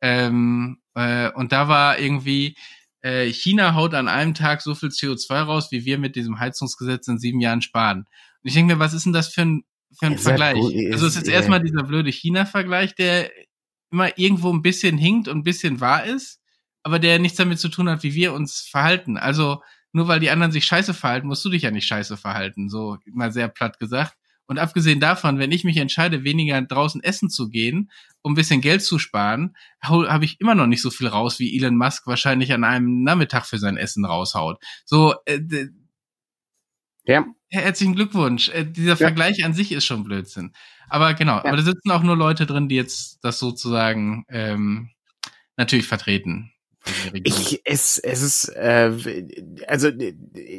Ähm, 0.00 0.80
äh, 0.94 1.30
und 1.32 1.52
da 1.52 1.68
war 1.68 1.98
irgendwie, 1.98 2.56
äh, 3.02 3.26
China 3.32 3.74
haut 3.74 3.94
an 3.94 4.08
einem 4.08 4.34
Tag 4.34 4.62
so 4.62 4.74
viel 4.74 4.90
CO2 4.90 5.42
raus, 5.42 5.68
wie 5.70 5.84
wir 5.84 5.98
mit 5.98 6.16
diesem 6.16 6.38
Heizungsgesetz 6.38 7.08
in 7.08 7.18
sieben 7.18 7.40
Jahren 7.40 7.62
sparen. 7.62 8.00
Und 8.00 8.48
ich 8.48 8.54
denke 8.54 8.74
mir, 8.74 8.80
was 8.80 8.94
ist 8.94 9.06
denn 9.06 9.12
das 9.12 9.28
für 9.28 9.42
ein 9.42 9.64
für 9.98 10.06
einen 10.06 10.18
Vergleich. 10.18 10.56
Ist, 10.58 10.92
also 10.92 11.06
es 11.06 11.16
ist 11.16 11.28
erstmal 11.28 11.62
dieser 11.62 11.82
blöde 11.82 12.10
China-Vergleich, 12.10 12.94
der 12.94 13.30
immer 13.90 14.18
irgendwo 14.18 14.50
ein 14.52 14.62
bisschen 14.62 14.96
hinkt 14.96 15.28
und 15.28 15.38
ein 15.38 15.44
bisschen 15.44 15.80
wahr 15.80 16.04
ist, 16.04 16.40
aber 16.82 16.98
der 16.98 17.18
nichts 17.18 17.36
damit 17.36 17.58
zu 17.58 17.68
tun 17.68 17.88
hat, 17.88 18.02
wie 18.02 18.14
wir 18.14 18.32
uns 18.32 18.60
verhalten. 18.60 19.18
Also 19.18 19.62
nur 19.92 20.08
weil 20.08 20.20
die 20.20 20.30
anderen 20.30 20.52
sich 20.52 20.64
scheiße 20.64 20.94
verhalten, 20.94 21.26
musst 21.26 21.44
du 21.44 21.50
dich 21.50 21.62
ja 21.62 21.70
nicht 21.70 21.86
scheiße 21.86 22.16
verhalten, 22.16 22.70
so 22.70 22.96
mal 23.04 23.32
sehr 23.32 23.48
platt 23.48 23.78
gesagt. 23.78 24.16
Und 24.46 24.58
abgesehen 24.58 25.00
davon, 25.00 25.38
wenn 25.38 25.52
ich 25.52 25.64
mich 25.64 25.76
entscheide, 25.76 26.24
weniger 26.24 26.60
draußen 26.60 27.02
essen 27.02 27.30
zu 27.30 27.48
gehen, 27.48 27.90
um 28.22 28.32
ein 28.32 28.36
bisschen 28.36 28.60
Geld 28.60 28.82
zu 28.82 28.98
sparen, 28.98 29.56
habe 29.80 30.24
ich 30.24 30.40
immer 30.40 30.54
noch 30.54 30.66
nicht 30.66 30.82
so 30.82 30.90
viel 30.90 31.06
raus, 31.06 31.38
wie 31.38 31.56
Elon 31.56 31.76
Musk 31.76 32.06
wahrscheinlich 32.06 32.52
an 32.52 32.64
einem 32.64 33.02
Nachmittag 33.02 33.46
für 33.46 33.58
sein 33.58 33.76
Essen 33.76 34.04
raushaut. 34.04 34.62
So, 34.84 35.14
äh, 35.26 35.40
ja. 37.04 37.24
Herzlichen 37.48 37.94
Glückwunsch. 37.94 38.48
Äh, 38.48 38.64
dieser 38.64 38.90
ja. 38.90 38.96
Vergleich 38.96 39.44
an 39.44 39.54
sich 39.54 39.72
ist 39.72 39.84
schon 39.84 40.04
Blödsinn. 40.04 40.52
Aber 40.88 41.14
genau, 41.14 41.36
ja. 41.36 41.44
aber 41.44 41.56
da 41.56 41.62
sitzen 41.62 41.90
auch 41.90 42.02
nur 42.02 42.16
Leute 42.16 42.46
drin, 42.46 42.68
die 42.68 42.76
jetzt 42.76 43.18
das 43.22 43.38
sozusagen 43.38 44.24
ähm, 44.28 44.90
natürlich 45.56 45.86
vertreten. 45.86 46.52
Ich, 47.22 47.60
es, 47.64 47.98
es 47.98 48.22
ist, 48.22 48.48
äh, 48.56 48.90
also 49.68 49.90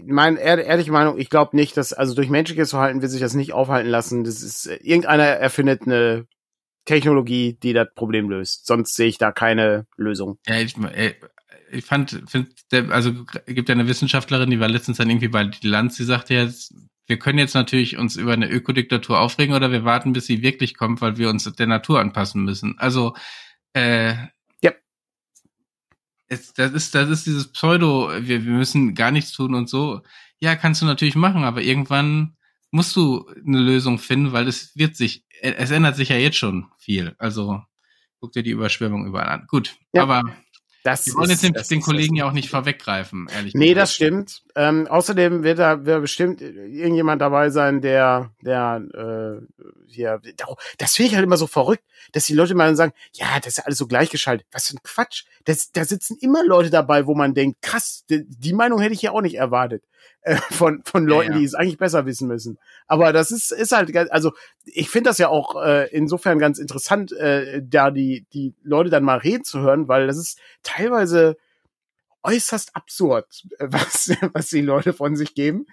meine 0.06 0.40
ehrliche 0.40 0.92
Meinung, 0.92 1.20
ich 1.20 1.30
glaube 1.30 1.56
nicht, 1.56 1.76
dass, 1.76 1.92
also 1.92 2.16
durch 2.16 2.30
menschliches 2.30 2.70
Verhalten 2.70 3.02
wird 3.02 3.12
sich 3.12 3.20
das 3.20 3.34
nicht 3.34 3.54
aufhalten 3.54 3.90
lassen. 3.90 4.24
Das 4.24 4.42
ist, 4.42 4.68
äh, 4.68 4.76
irgendeiner 4.82 5.24
erfindet 5.24 5.82
eine 5.86 6.26
Technologie, 6.86 7.58
die 7.62 7.74
das 7.74 7.88
Problem 7.94 8.30
löst. 8.30 8.66
Sonst 8.66 8.96
sehe 8.96 9.08
ich 9.08 9.18
da 9.18 9.32
keine 9.32 9.86
Lösung. 9.98 10.38
Ja, 10.48 10.60
ich, 10.60 10.78
äh, 10.78 11.14
ich 11.72 11.86
fand, 11.86 12.24
find, 12.28 12.54
also 12.90 13.14
gibt 13.46 13.68
ja 13.68 13.76
eine 13.76 13.88
Wissenschaftlerin, 13.88 14.50
die 14.50 14.60
war 14.60 14.70
letztens 14.70 14.98
dann 14.98 15.10
irgendwie 15.10 15.28
bei 15.28 15.44
die 15.44 15.68
Lanz, 15.68 15.98
die 15.98 16.04
sagte 16.04 16.36
jetzt, 16.36 16.74
wir 17.06 17.20
können 17.20 17.40
jetzt 17.40 17.56
natürlich 17.56 17.98
uns 17.98 18.16
über 18.16 18.32
eine 18.32 18.50
Ökodiktatur 18.50 19.20
aufregen 19.20 19.56
oder 19.56 19.72
wir 19.72 19.84
warten, 19.84 20.14
bis 20.14 20.26
sie 20.26 20.42
wirklich 20.42 20.78
kommt, 20.78 21.02
weil 21.02 21.18
wir 21.18 21.30
uns 21.30 21.44
der 21.44 21.68
Natur 21.68 22.00
anpassen 22.00 22.44
müssen. 22.44 22.76
Also 22.78 23.14
äh. 23.74 24.14
Es, 26.34 26.54
das 26.54 26.72
ist 26.72 26.96
das 26.96 27.10
ist 27.10 27.26
dieses 27.26 27.52
Pseudo, 27.52 28.10
wir, 28.12 28.44
wir 28.44 28.52
müssen 28.52 28.96
gar 28.96 29.12
nichts 29.12 29.32
tun 29.32 29.54
und 29.56 29.70
so. 29.70 30.02
Ja, 30.40 30.56
kannst 30.56 30.82
du 30.82 30.86
natürlich 30.86 31.16
machen, 31.16 31.44
aber 31.44 31.62
irgendwann 31.62 32.36
musst 32.72 32.96
du 32.96 33.30
eine 33.46 33.60
Lösung 33.60 34.00
finden, 34.00 34.34
weil 34.34 34.48
es 34.48 34.76
wird 34.76 34.96
sich, 34.96 35.26
es 35.42 35.72
ändert 35.72 35.96
sich 35.96 36.10
ja 36.10 36.18
jetzt 36.18 36.38
schon 36.38 36.68
viel. 36.80 37.16
Also 37.20 37.62
guck 38.20 38.32
dir 38.32 38.42
die 38.42 38.52
Überschwemmung 38.52 39.06
überall 39.06 39.30
an. 39.30 39.46
Gut, 39.48 39.76
ja. 39.94 40.02
aber 40.02 40.24
das 40.84 41.06
Wir 41.08 41.16
wollen 41.16 41.30
jetzt 41.30 41.44
ist, 41.44 41.72
den, 41.72 41.78
den 41.78 41.82
Kollegen 41.82 42.16
ja 42.16 42.28
auch 42.28 42.34
nicht 42.34 42.50
vorweggreifen, 42.50 43.28
ehrlich 43.34 43.54
Nee, 43.54 43.70
gesagt. 43.70 43.82
das 43.82 43.94
stimmt. 43.96 44.44
Ähm, 44.56 44.88
außerdem 44.88 45.44
wird 45.44 45.60
da 45.60 45.86
wird 45.86 46.02
bestimmt 46.02 46.42
irgendjemand 46.42 47.22
dabei 47.22 47.50
sein, 47.50 47.82
der, 47.82 48.32
der 48.42 48.84
äh, 48.94 49.64
hier, 49.88 50.22
das 50.78 50.96
finde 50.96 51.10
ich 51.10 51.16
halt 51.16 51.24
immer 51.24 51.38
so 51.38 51.48
verrückt, 51.48 51.84
dass 52.12 52.26
die 52.26 52.34
Leute 52.34 52.54
mal 52.54 52.76
sagen, 52.76 52.94
ja, 53.14 53.38
das 53.38 53.48
ist 53.48 53.58
ja 53.60 53.64
alles 53.66 53.78
so 53.78 53.88
gleichgeschaltet. 53.88 54.46
Was 54.52 54.68
für 54.68 54.76
ein 54.76 54.84
Quatsch. 54.84 55.24
Das, 55.46 55.72
da 55.72 55.86
sitzen 55.86 56.18
immer 56.20 56.44
Leute 56.46 56.70
dabei, 56.70 57.08
wo 57.08 57.16
man 57.16 57.34
denkt, 57.34 57.62
krass, 57.62 58.04
die, 58.10 58.26
die 58.28 58.54
Meinung 58.54 58.80
hätte 58.80 58.94
ich 58.94 59.02
ja 59.02 59.12
auch 59.12 59.22
nicht 59.22 59.36
erwartet 59.36 59.84
äh, 60.22 60.36
von 60.36 60.82
von 60.86 61.06
Leuten, 61.06 61.32
ja, 61.32 61.36
ja. 61.36 61.40
die 61.40 61.46
es 61.46 61.56
eigentlich 61.56 61.78
besser 61.78 62.06
wissen 62.06 62.28
müssen. 62.28 62.58
Aber 62.88 63.14
das 63.14 63.32
ist 63.32 63.52
ist 63.52 63.72
halt, 63.72 63.96
also 64.12 64.32
ich 64.66 64.90
finde 64.90 65.10
das 65.10 65.18
ja 65.18 65.30
auch 65.30 65.62
äh, 65.64 65.90
insofern 65.92 66.40
ganz 66.40 66.60
interessant, 66.60 67.12
äh, 67.14 67.62
da 67.64 67.92
die 67.92 68.26
die 68.34 68.54
Leute 68.64 68.90
dann 68.90 69.04
mal 69.04 69.18
reden 69.18 69.44
zu 69.44 69.60
hören, 69.60 69.88
weil 69.88 70.08
das 70.08 70.18
ist 70.18 70.40
teilweise 70.64 71.38
äußerst 72.24 72.76
absurd, 72.76 73.44
was, 73.60 74.12
was 74.34 74.48
die 74.48 74.62
Leute 74.62 74.94
von 74.94 75.16
sich 75.16 75.36
geben. 75.36 75.66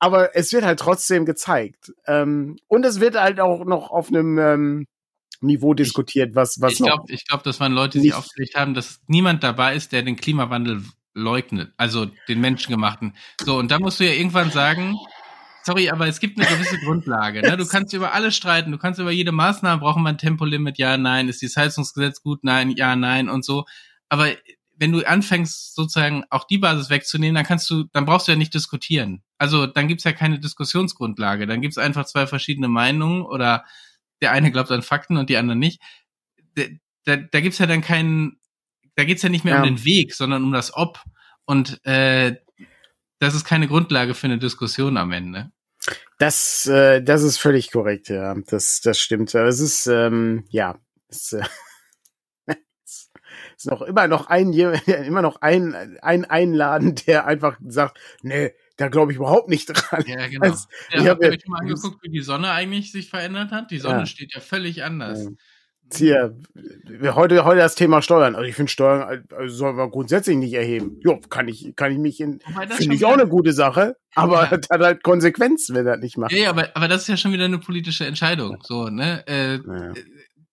Aber 0.00 0.36
es 0.36 0.52
wird 0.52 0.64
halt 0.64 0.78
trotzdem 0.78 1.24
gezeigt. 1.26 1.92
Ähm, 2.06 2.56
und 2.68 2.86
es 2.86 3.00
wird 3.00 3.16
halt 3.16 3.40
auch 3.40 3.64
noch 3.64 3.90
auf 3.90 4.08
einem 4.08 4.38
ähm, 4.38 4.86
Niveau 5.40 5.74
diskutiert, 5.74 6.34
was, 6.34 6.60
was 6.60 6.72
ich 6.72 6.78
glaube, 6.78 7.04
ich 7.08 7.24
glaube, 7.26 7.44
das 7.44 7.60
waren 7.60 7.72
Leute, 7.72 8.00
die 8.00 8.12
aufgelegt 8.12 8.56
haben, 8.56 8.74
dass 8.74 9.00
niemand 9.06 9.44
dabei 9.44 9.76
ist, 9.76 9.92
der 9.92 10.02
den 10.02 10.16
Klimawandel 10.16 10.82
leugnet, 11.18 11.72
also 11.76 12.06
den 12.28 12.40
menschengemachten. 12.40 13.14
So, 13.44 13.58
und 13.58 13.70
da 13.70 13.78
musst 13.78 14.00
du 14.00 14.04
ja 14.04 14.12
irgendwann 14.12 14.50
sagen, 14.50 14.96
sorry, 15.64 15.90
aber 15.90 16.06
es 16.06 16.20
gibt 16.20 16.38
eine 16.40 16.48
gewisse 16.48 16.78
Grundlage. 16.78 17.42
Ne? 17.42 17.56
Du 17.56 17.66
kannst 17.66 17.92
über 17.92 18.14
alles 18.14 18.36
streiten, 18.36 18.72
du 18.72 18.78
kannst 18.78 19.00
über 19.00 19.10
jede 19.10 19.32
Maßnahme, 19.32 19.80
brauchen 19.80 20.02
wir 20.02 20.08
ein 20.08 20.18
Tempolimit, 20.18 20.78
ja, 20.78 20.96
nein, 20.96 21.28
ist 21.28 21.42
das 21.42 21.56
Heizungsgesetz 21.56 22.22
gut, 22.22 22.42
nein, 22.42 22.70
ja, 22.70 22.96
nein 22.96 23.28
und 23.28 23.44
so. 23.44 23.64
Aber 24.08 24.28
wenn 24.78 24.92
du 24.92 25.06
anfängst, 25.06 25.74
sozusagen 25.74 26.24
auch 26.30 26.44
die 26.44 26.58
Basis 26.58 26.88
wegzunehmen, 26.88 27.34
dann 27.34 27.44
kannst 27.44 27.68
du, 27.68 27.84
dann 27.92 28.06
brauchst 28.06 28.28
du 28.28 28.32
ja 28.32 28.38
nicht 28.38 28.54
diskutieren. 28.54 29.22
Also 29.36 29.66
dann 29.66 29.88
gibt's 29.88 30.04
ja 30.04 30.12
keine 30.12 30.38
Diskussionsgrundlage. 30.38 31.46
Dann 31.46 31.60
gibt's 31.60 31.78
einfach 31.78 32.06
zwei 32.06 32.26
verschiedene 32.26 32.68
Meinungen 32.68 33.22
oder 33.22 33.64
der 34.22 34.32
eine 34.32 34.52
glaubt 34.52 34.70
an 34.70 34.82
Fakten 34.82 35.16
und 35.16 35.30
die 35.30 35.36
anderen 35.36 35.58
nicht. 35.58 35.82
Da, 36.54 36.62
da, 37.04 37.16
da 37.16 37.40
gibt's 37.40 37.58
ja 37.58 37.66
dann 37.66 37.80
keinen, 37.80 38.37
da 38.98 39.04
geht's 39.04 39.22
ja 39.22 39.28
nicht 39.28 39.44
mehr 39.44 39.54
ja. 39.54 39.60
um 39.60 39.64
den 39.64 39.84
Weg, 39.84 40.12
sondern 40.12 40.42
um 40.42 40.52
das 40.52 40.74
Ob. 40.74 41.00
Und 41.44 41.80
äh, 41.86 42.34
das 43.20 43.36
ist 43.36 43.44
keine 43.44 43.68
Grundlage 43.68 44.12
für 44.12 44.26
eine 44.26 44.38
Diskussion 44.38 44.96
am 44.96 45.12
Ende. 45.12 45.52
Das, 46.18 46.66
äh, 46.66 47.00
das 47.00 47.22
ist 47.22 47.38
völlig 47.38 47.70
korrekt, 47.70 48.08
ja. 48.08 48.34
Das, 48.48 48.80
das 48.80 48.98
stimmt. 48.98 49.32
Aber 49.36 49.46
es 49.46 49.60
ist, 49.60 49.86
ähm, 49.86 50.46
ja, 50.50 50.80
es, 51.06 51.32
äh, 51.32 51.44
ist 53.56 53.66
noch 53.66 53.82
immer 53.82 54.08
noch 54.08 54.26
ein, 54.26 54.52
immer 55.06 55.22
noch 55.22 55.42
ein, 55.42 55.96
ein 56.02 56.24
Einladen, 56.24 56.96
der 57.06 57.24
einfach 57.24 57.56
sagt, 57.64 58.00
nee, 58.22 58.52
da 58.78 58.88
glaube 58.88 59.12
ich 59.12 59.18
überhaupt 59.18 59.48
nicht 59.48 59.66
dran. 59.66 60.02
Ja, 60.08 60.26
genau. 60.28 60.44
Also, 60.44 60.66
ja, 60.90 61.02
ich 61.02 61.08
habe 61.08 61.24
hab 61.24 61.32
euch 61.34 61.46
mal 61.46 61.60
angeguckt, 61.60 62.02
wie 62.02 62.10
die 62.10 62.22
Sonne 62.22 62.50
eigentlich 62.50 62.90
sich 62.90 63.08
verändert 63.10 63.52
hat. 63.52 63.70
Die 63.70 63.78
Sonne 63.78 64.00
ja. 64.00 64.06
steht 64.06 64.34
ja 64.34 64.40
völlig 64.40 64.82
anders. 64.82 65.28
Ja. 65.96 66.30
Hier, 67.00 67.14
heute, 67.14 67.44
heute 67.44 67.58
das 67.58 67.74
Thema 67.74 68.02
Steuern. 68.02 68.34
Also 68.34 68.46
ich 68.48 68.54
finde 68.54 68.70
Steuern 68.70 69.24
also 69.36 69.54
soll 69.54 69.72
man 69.74 69.90
grundsätzlich 69.90 70.36
nicht 70.36 70.52
erheben. 70.52 71.00
Jo, 71.02 71.20
kann 71.30 71.48
ich, 71.48 71.74
kann 71.76 71.92
ich 71.92 71.98
mich 71.98 72.20
in, 72.20 72.40
finde 72.70 72.94
ich 72.94 73.04
auch 73.04 73.14
eine 73.14 73.26
gute 73.26 73.52
Sache, 73.52 73.96
aber 74.14 74.44
ja. 74.44 74.50
hat 74.50 74.66
halt 74.70 75.02
Konsequenzen, 75.02 75.74
wenn 75.74 75.86
er 75.86 75.94
das 75.94 76.02
nicht 76.02 76.18
macht. 76.18 76.32
Ja, 76.32 76.38
ja, 76.38 76.50
aber, 76.50 76.68
aber 76.74 76.88
das 76.88 77.02
ist 77.02 77.08
ja 77.08 77.16
schon 77.16 77.32
wieder 77.32 77.46
eine 77.46 77.58
politische 77.58 78.06
Entscheidung. 78.06 78.58
So, 78.62 78.88
ne? 78.88 79.24
Äh, 79.26 79.54
ja. 79.54 79.92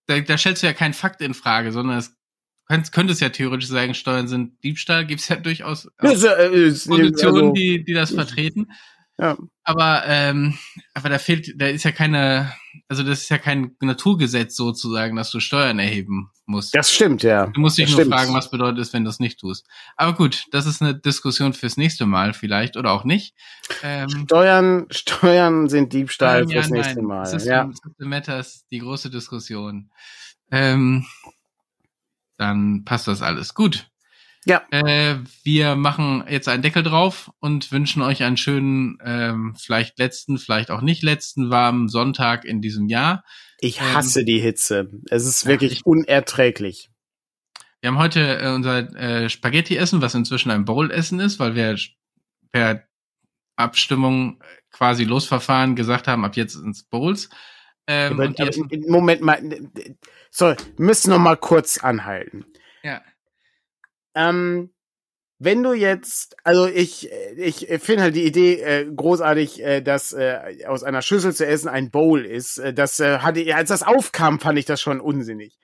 da, 0.07 0.19
da 0.19 0.37
stellst 0.37 0.63
du 0.63 0.67
ja 0.67 0.73
keinen 0.73 0.93
Fakt 0.93 1.21
in 1.21 1.33
Frage, 1.33 1.71
sondern 1.71 1.97
es 1.97 2.15
könntest, 2.67 2.93
könntest 2.93 3.21
ja 3.21 3.29
theoretisch 3.29 3.69
sagen, 3.69 3.93
Steuern 3.93 4.27
sind 4.27 4.63
Diebstahl, 4.63 5.05
gibt's 5.05 5.27
ja 5.27 5.35
durchaus 5.35 5.89
ist, 6.01 6.23
äh, 6.23 6.49
ist, 6.49 6.87
Positionen, 6.87 7.35
also, 7.35 7.51
die, 7.51 7.83
die 7.83 7.93
das 7.93 8.11
vertreten. 8.11 8.67
Ja. 9.17 9.37
Aber, 9.63 10.03
ähm, 10.05 10.57
aber 10.93 11.09
da 11.09 11.17
fehlt, 11.17 11.53
da 11.59 11.67
ist 11.67 11.83
ja 11.83 11.91
keine, 11.91 12.51
also 12.89 13.01
das 13.01 13.21
ist 13.21 13.29
ja 13.29 13.37
kein 13.37 13.75
Naturgesetz 13.79 14.55
sozusagen, 14.55 15.15
dass 15.15 15.31
du 15.31 15.39
Steuern 15.39 15.79
erheben 15.79 16.29
musst. 16.45 16.75
Das 16.75 16.93
stimmt, 16.93 17.23
ja. 17.23 17.47
Du 17.47 17.61
musst 17.61 17.77
dich 17.77 17.85
das 17.85 17.93
nur 17.93 18.01
stimmt. 18.01 18.13
fragen, 18.13 18.33
was 18.33 18.51
bedeutet 18.51 18.79
es, 18.79 18.93
wenn 18.93 19.05
du 19.05 19.09
es 19.09 19.19
nicht 19.19 19.39
tust. 19.39 19.65
Aber 19.95 20.13
gut, 20.13 20.45
das 20.51 20.65
ist 20.65 20.81
eine 20.81 20.95
Diskussion 20.95 21.53
fürs 21.53 21.77
nächste 21.77 22.05
Mal 22.05 22.33
vielleicht 22.33 22.77
oder 22.77 22.91
auch 22.91 23.05
nicht. 23.05 23.33
Ähm, 23.81 24.09
Steuern, 24.25 24.85
Steuern 24.91 25.69
sind 25.69 25.93
Diebstahl 25.93 26.43
Steuern, 26.43 26.51
fürs 26.51 26.69
ja, 26.69 26.75
nächste 26.75 26.95
nein. 26.95 27.05
Mal. 27.05 27.25
System, 27.25 27.51
ja. 27.51 27.71
System 27.71 28.09
Matters, 28.09 28.65
die 28.69 28.79
große 28.79 29.09
Diskussion. 29.09 29.89
Ähm, 30.51 31.05
dann 32.37 32.83
passt 32.83 33.07
das 33.07 33.21
alles. 33.21 33.53
Gut. 33.53 33.87
Ja. 34.45 34.63
Äh, 34.69 35.17
wir 35.43 35.75
machen 35.75 36.23
jetzt 36.29 36.47
einen 36.47 36.61
Deckel 36.61 36.83
drauf 36.83 37.31
und 37.39 37.71
wünschen 37.71 38.03
euch 38.03 38.23
einen 38.23 38.37
schönen, 38.37 38.99
ähm, 39.03 39.55
vielleicht 39.57 39.97
letzten, 39.97 40.37
vielleicht 40.37 40.69
auch 40.69 40.81
nicht 40.81 41.01
letzten 41.01 41.49
warmen 41.49 41.89
Sonntag 41.89 42.45
in 42.45 42.61
diesem 42.61 42.87
Jahr. 42.87 43.23
Ich 43.59 43.79
ähm, 43.79 43.93
hasse 43.93 44.19
ähm, 44.19 44.25
die 44.27 44.39
Hitze. 44.39 44.91
Es 45.09 45.25
ist 45.25 45.47
wirklich 45.47 45.71
ich, 45.71 45.85
unerträglich. 45.85 46.91
Wir 47.81 47.89
haben 47.89 47.97
heute 47.97 48.39
äh, 48.39 48.53
unser 48.53 48.95
äh, 48.95 49.29
Spaghetti-Essen, 49.29 50.01
was 50.01 50.13
inzwischen 50.13 50.51
ein 50.51 50.65
Bowl-Essen 50.65 51.19
ist, 51.19 51.39
weil 51.39 51.55
wir 51.55 51.77
per 52.51 52.83
Abstimmung 53.55 54.43
quasi 54.71 55.05
losverfahren 55.05 55.75
gesagt 55.75 56.07
haben, 56.07 56.23
ab 56.23 56.35
jetzt 56.35 56.55
ins 56.55 56.83
Bowls. 56.83 57.29
Ähm, 57.87 58.13
aber, 58.13 58.25
aber 58.25 58.51
Moment 58.87 59.21
mal, 59.21 59.41
so, 60.29 60.53
müssen 60.77 61.11
noch 61.11 61.19
mal 61.19 61.37
kurz 61.37 61.77
anhalten. 61.77 62.45
Ja. 62.83 63.01
Ähm, 64.15 64.71
wenn 65.37 65.63
du 65.63 65.73
jetzt, 65.73 66.35
also 66.43 66.67
ich, 66.67 67.09
ich 67.37 67.67
finde 67.81 68.03
halt 68.03 68.15
die 68.15 68.25
Idee 68.25 68.61
äh, 68.61 68.85
großartig, 68.85 69.61
äh, 69.61 69.81
dass 69.81 70.13
äh, 70.13 70.39
aus 70.65 70.83
einer 70.83 71.01
Schüssel 71.01 71.35
zu 71.35 71.45
essen 71.45 71.67
ein 71.67 71.91
Bowl 71.91 72.25
ist. 72.25 72.57
Äh, 72.57 72.73
das 72.73 72.99
äh, 72.99 73.19
hatte, 73.19 73.53
als 73.53 73.69
das 73.69 73.83
aufkam, 73.83 74.39
fand 74.39 74.57
ich 74.57 74.65
das 74.65 74.81
schon 74.81 75.01
unsinnig. 75.01 75.57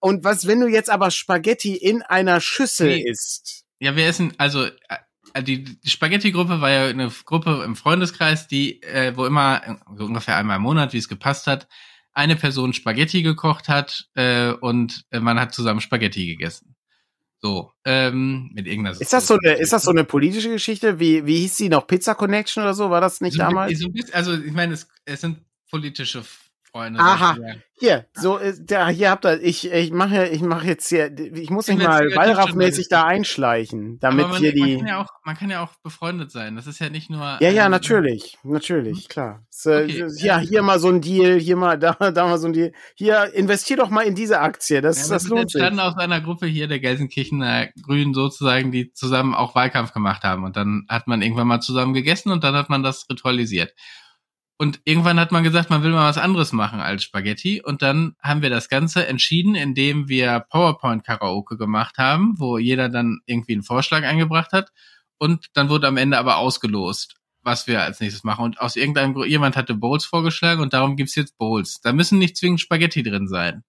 Und 0.00 0.22
was, 0.22 0.46
wenn 0.46 0.60
du 0.60 0.68
jetzt 0.68 0.90
aber 0.90 1.10
Spaghetti 1.10 1.74
in 1.74 2.02
einer 2.02 2.40
Schüssel 2.40 2.88
nee. 2.88 3.04
isst? 3.04 3.64
Ja, 3.80 3.96
wir 3.96 4.06
essen, 4.06 4.32
also 4.38 4.64
äh, 4.64 5.42
die, 5.42 5.76
Spaghetti-Gruppe 5.84 6.60
war 6.60 6.70
ja 6.70 6.86
eine 6.86 7.10
Gruppe 7.24 7.62
im 7.64 7.74
Freundeskreis, 7.74 8.46
die, 8.46 8.80
äh, 8.82 9.16
wo 9.16 9.26
immer 9.26 9.80
so 9.96 10.04
ungefähr 10.04 10.36
einmal 10.36 10.56
im 10.56 10.62
Monat, 10.62 10.92
wie 10.92 10.98
es 10.98 11.08
gepasst 11.08 11.48
hat, 11.48 11.66
eine 12.12 12.36
Person 12.36 12.72
Spaghetti 12.72 13.22
gekocht 13.22 13.68
hat 13.68 14.06
äh, 14.14 14.52
und 14.52 15.04
äh, 15.10 15.18
man 15.18 15.38
hat 15.40 15.52
zusammen 15.52 15.80
Spaghetti 15.80 16.26
gegessen. 16.26 16.75
So, 17.42 17.72
ähm, 17.84 18.50
mit 18.54 18.66
irgendeiner 18.66 18.98
Ist 18.98 19.12
das 19.12 19.26
so 19.26 19.38
eine, 19.40 19.54
ist 19.54 19.72
das 19.72 19.84
so 19.84 19.90
eine 19.90 20.04
politische 20.04 20.50
Geschichte? 20.50 20.98
Wie, 20.98 21.26
wie 21.26 21.40
hieß 21.40 21.56
sie 21.56 21.68
noch? 21.68 21.86
Pizza 21.86 22.14
Connection 22.14 22.62
oder 22.62 22.74
so? 22.74 22.90
War 22.90 23.00
das 23.00 23.20
nicht 23.20 23.34
so, 23.34 23.40
damals? 23.40 23.78
So, 23.78 23.88
also, 24.12 24.34
ich 24.34 24.52
meine, 24.52 24.74
es, 24.74 24.88
es 25.04 25.20
sind 25.20 25.38
politische 25.70 26.24
Freunde. 26.76 27.00
Aha, 27.00 27.36
hier, 27.78 28.06
so, 28.14 28.38
äh, 28.38 28.54
da, 28.58 28.88
hier 28.88 29.10
habt 29.10 29.26
ihr, 29.26 29.42
ich, 29.42 29.70
ich 29.70 29.92
mache, 29.92 30.28
ich 30.28 30.40
mache 30.40 30.66
jetzt 30.66 30.88
hier, 30.88 31.12
ich 31.18 31.50
muss 31.50 31.68
mich 31.68 31.76
mal 31.76 32.06
Wallraff-mäßig 32.14 32.88
da 32.88 33.04
einschleichen, 33.04 33.98
damit 34.00 34.28
man, 34.28 34.38
hier 34.38 34.54
die. 34.54 34.60
Man 34.60 34.78
kann, 34.78 34.88
ja 34.88 35.02
auch, 35.02 35.08
man 35.24 35.36
kann 35.36 35.50
ja 35.50 35.62
auch 35.62 35.74
befreundet 35.82 36.30
sein. 36.30 36.56
Das 36.56 36.66
ist 36.66 36.78
ja 36.78 36.88
nicht 36.88 37.10
nur. 37.10 37.36
Ja, 37.40 37.50
ja, 37.50 37.66
ähm, 37.66 37.70
natürlich, 37.70 38.38
natürlich, 38.44 39.00
hm? 39.00 39.08
klar. 39.08 39.46
So, 39.50 39.72
okay. 39.72 40.06
Ja, 40.16 40.38
hier 40.38 40.62
mal 40.62 40.78
so 40.78 40.88
ein 40.88 41.02
Deal, 41.02 41.38
hier 41.38 41.56
mal, 41.56 41.78
da, 41.78 41.92
da 41.92 42.26
mal 42.26 42.38
so 42.38 42.46
ein 42.46 42.54
Deal. 42.54 42.72
Hier, 42.94 43.34
investier 43.34 43.76
doch 43.76 43.90
mal 43.90 44.06
in 44.06 44.14
diese 44.14 44.40
Aktie, 44.40 44.80
das, 44.80 45.08
ja, 45.08 45.14
das 45.14 45.28
lohnt 45.28 45.50
sich. 45.50 45.60
Wir 45.60 45.84
aus 45.84 45.98
einer 45.98 46.22
Gruppe 46.22 46.46
hier 46.46 46.68
der 46.68 46.80
Gelsenkirchener 46.80 47.68
Grünen 47.82 48.14
sozusagen, 48.14 48.72
die 48.72 48.92
zusammen 48.92 49.34
auch 49.34 49.54
Wahlkampf 49.54 49.92
gemacht 49.92 50.24
haben. 50.24 50.44
Und 50.44 50.56
dann 50.56 50.86
hat 50.88 51.08
man 51.08 51.20
irgendwann 51.20 51.46
mal 51.46 51.60
zusammen 51.60 51.92
gegessen 51.92 52.30
und 52.32 52.42
dann 52.42 52.54
hat 52.54 52.70
man 52.70 52.82
das 52.82 53.06
ritualisiert. 53.10 53.74
Und 54.58 54.80
irgendwann 54.84 55.20
hat 55.20 55.32
man 55.32 55.44
gesagt, 55.44 55.68
man 55.68 55.82
will 55.82 55.90
mal 55.90 56.08
was 56.08 56.16
anderes 56.16 56.52
machen 56.52 56.80
als 56.80 57.04
Spaghetti. 57.04 57.60
Und 57.62 57.82
dann 57.82 58.16
haben 58.22 58.40
wir 58.40 58.48
das 58.48 58.70
Ganze 58.70 59.06
entschieden, 59.06 59.54
indem 59.54 60.08
wir 60.08 60.40
PowerPoint-Karaoke 60.40 61.58
gemacht 61.58 61.98
haben, 61.98 62.34
wo 62.38 62.56
jeder 62.56 62.88
dann 62.88 63.20
irgendwie 63.26 63.52
einen 63.52 63.62
Vorschlag 63.62 64.02
eingebracht 64.02 64.52
hat. 64.52 64.72
Und 65.18 65.46
dann 65.52 65.68
wurde 65.68 65.88
am 65.88 65.98
Ende 65.98 66.16
aber 66.16 66.38
ausgelost, 66.38 67.16
was 67.42 67.66
wir 67.66 67.82
als 67.82 68.00
nächstes 68.00 68.24
machen. 68.24 68.44
Und 68.44 68.60
aus 68.60 68.76
irgendeinem 68.76 69.12
Grund, 69.12 69.28
jemand 69.28 69.56
hatte 69.56 69.74
Bowls 69.74 70.06
vorgeschlagen 70.06 70.62
und 70.62 70.72
darum 70.72 70.96
gibt's 70.96 71.14
jetzt 71.16 71.36
Bowls. 71.36 71.80
Da 71.82 71.92
müssen 71.92 72.18
nicht 72.18 72.36
zwingend 72.36 72.60
Spaghetti 72.60 73.02
drin 73.02 73.28
sein. 73.28 73.62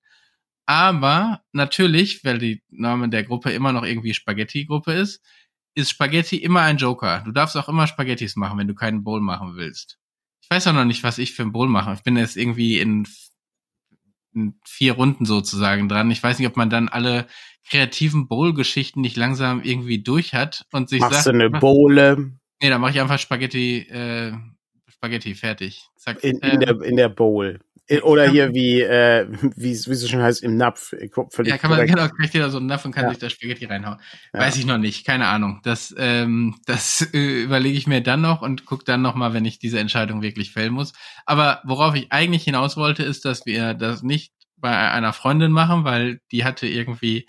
Aber 0.65 1.41
natürlich, 1.51 2.23
weil 2.23 2.39
die 2.39 2.61
Name 2.69 3.09
der 3.09 3.23
Gruppe 3.23 3.51
immer 3.51 3.71
noch 3.73 3.83
irgendwie 3.83 4.13
Spaghetti-Gruppe 4.13 4.93
ist, 4.93 5.21
ist 5.75 5.91
Spaghetti 5.91 6.37
immer 6.37 6.61
ein 6.61 6.77
Joker. 6.77 7.21
Du 7.25 7.31
darfst 7.31 7.55
auch 7.55 7.69
immer 7.69 7.87
Spaghettis 7.87 8.35
machen, 8.35 8.57
wenn 8.57 8.67
du 8.67 8.75
keinen 8.75 9.03
Bowl 9.03 9.21
machen 9.21 9.55
willst. 9.55 9.97
Ich 10.49 10.55
weiß 10.55 10.67
auch 10.67 10.73
noch 10.73 10.85
nicht, 10.85 11.03
was 11.03 11.17
ich 11.17 11.33
für 11.33 11.41
ein 11.43 11.51
Bowl 11.51 11.67
mache. 11.67 11.93
Ich 11.93 12.03
bin 12.03 12.15
jetzt 12.15 12.37
irgendwie 12.37 12.79
in, 12.79 13.05
in 14.33 14.57
vier 14.65 14.93
Runden 14.93 15.25
sozusagen 15.25 15.89
dran. 15.89 16.09
Ich 16.09 16.23
weiß 16.23 16.39
nicht, 16.39 16.47
ob 16.47 16.55
man 16.55 16.69
dann 16.69 16.87
alle 16.87 17.27
kreativen 17.69 18.29
Bowl-Geschichten 18.29 19.01
nicht 19.01 19.17
langsam 19.17 19.61
irgendwie 19.61 20.01
durch 20.01 20.33
hat 20.33 20.65
und 20.71 20.87
sich 20.87 21.01
Machst 21.01 21.15
sagt, 21.15 21.25
du 21.25 21.31
eine 21.31 21.49
Bowle? 21.49 22.31
Nee, 22.61 22.69
da 22.69 22.77
mache 22.77 22.91
ich 22.91 23.01
einfach 23.01 23.19
Spaghetti, 23.19 23.79
äh, 23.79 24.31
Spaghetti 24.87 25.35
fertig. 25.35 25.85
Zack, 25.97 26.23
in, 26.23 26.37
in, 26.37 26.61
äh, 26.61 26.65
der, 26.65 26.81
in 26.81 26.95
der 26.95 27.09
Bowl. 27.09 27.59
Äh, 27.87 28.01
oder 28.01 28.29
hier 28.29 28.53
wie, 28.53 28.81
äh, 28.81 29.27
wie, 29.55 29.71
wie 29.71 29.91
es 29.91 30.09
schon 30.09 30.21
heißt, 30.21 30.43
im 30.43 30.57
Napf. 30.57 30.93
Völlig 31.29 31.51
ja, 31.51 31.57
kann 31.57 31.71
man, 31.71 31.85
genau, 31.87 32.07
kriegt 32.09 32.33
jeder 32.33 32.49
so 32.49 32.57
einen 32.57 32.67
Napf 32.67 32.85
und 32.85 32.91
kann 32.91 33.05
ja. 33.05 33.09
sich 33.09 33.19
da 33.19 33.29
Spaghetti 33.29 33.65
reinhauen. 33.65 33.97
Ja. 34.33 34.41
Weiß 34.41 34.57
ich 34.57 34.65
noch 34.65 34.77
nicht, 34.77 35.05
keine 35.05 35.27
Ahnung. 35.27 35.61
Das, 35.63 35.95
ähm, 35.97 36.55
das 36.65 37.01
äh, 37.13 37.43
überlege 37.43 37.77
ich 37.77 37.87
mir 37.87 38.01
dann 38.01 38.21
noch 38.21 38.41
und 38.41 38.65
gucke 38.65 38.83
dann 38.83 39.01
noch 39.01 39.15
mal, 39.15 39.33
wenn 39.33 39.45
ich 39.45 39.59
diese 39.59 39.79
Entscheidung 39.79 40.21
wirklich 40.21 40.51
fällen 40.51 40.73
muss. 40.73 40.93
Aber 41.25 41.61
worauf 41.63 41.95
ich 41.95 42.11
eigentlich 42.11 42.43
hinaus 42.43 42.77
wollte, 42.77 43.03
ist, 43.03 43.25
dass 43.25 43.45
wir 43.45 43.73
das 43.73 44.03
nicht 44.03 44.33
bei 44.57 44.75
einer 44.75 45.13
Freundin 45.13 45.51
machen, 45.51 45.83
weil 45.83 46.19
die 46.31 46.43
hatte 46.43 46.67
irgendwie 46.67 47.27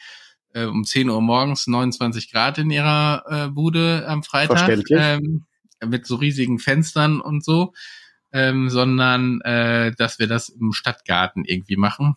äh, 0.54 0.64
um 0.64 0.84
10 0.84 1.10
Uhr 1.10 1.20
morgens 1.20 1.66
29 1.66 2.32
Grad 2.32 2.58
in 2.58 2.70
ihrer 2.70 3.24
äh, 3.28 3.48
Bude 3.48 4.04
am 4.08 4.22
Freitag. 4.22 4.82
Ähm, 4.90 5.44
mit 5.86 6.06
so 6.06 6.16
riesigen 6.16 6.58
Fenstern 6.58 7.20
und 7.20 7.44
so 7.44 7.72
ähm, 8.32 8.68
sondern 8.68 9.40
äh, 9.42 9.92
dass 9.96 10.18
wir 10.18 10.26
das 10.26 10.48
im 10.48 10.72
Stadtgarten 10.72 11.44
irgendwie 11.44 11.76
machen. 11.76 12.14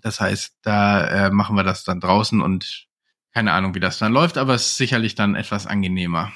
Das 0.00 0.20
heißt, 0.20 0.58
da 0.62 1.26
äh, 1.26 1.30
machen 1.30 1.56
wir 1.56 1.64
das 1.64 1.84
dann 1.84 2.00
draußen 2.00 2.40
und 2.40 2.86
keine 3.32 3.52
Ahnung, 3.52 3.74
wie 3.74 3.80
das 3.80 3.98
dann 3.98 4.12
läuft, 4.12 4.38
aber 4.38 4.54
es 4.54 4.66
ist 4.66 4.76
sicherlich 4.76 5.14
dann 5.14 5.34
etwas 5.34 5.66
angenehmer. 5.66 6.32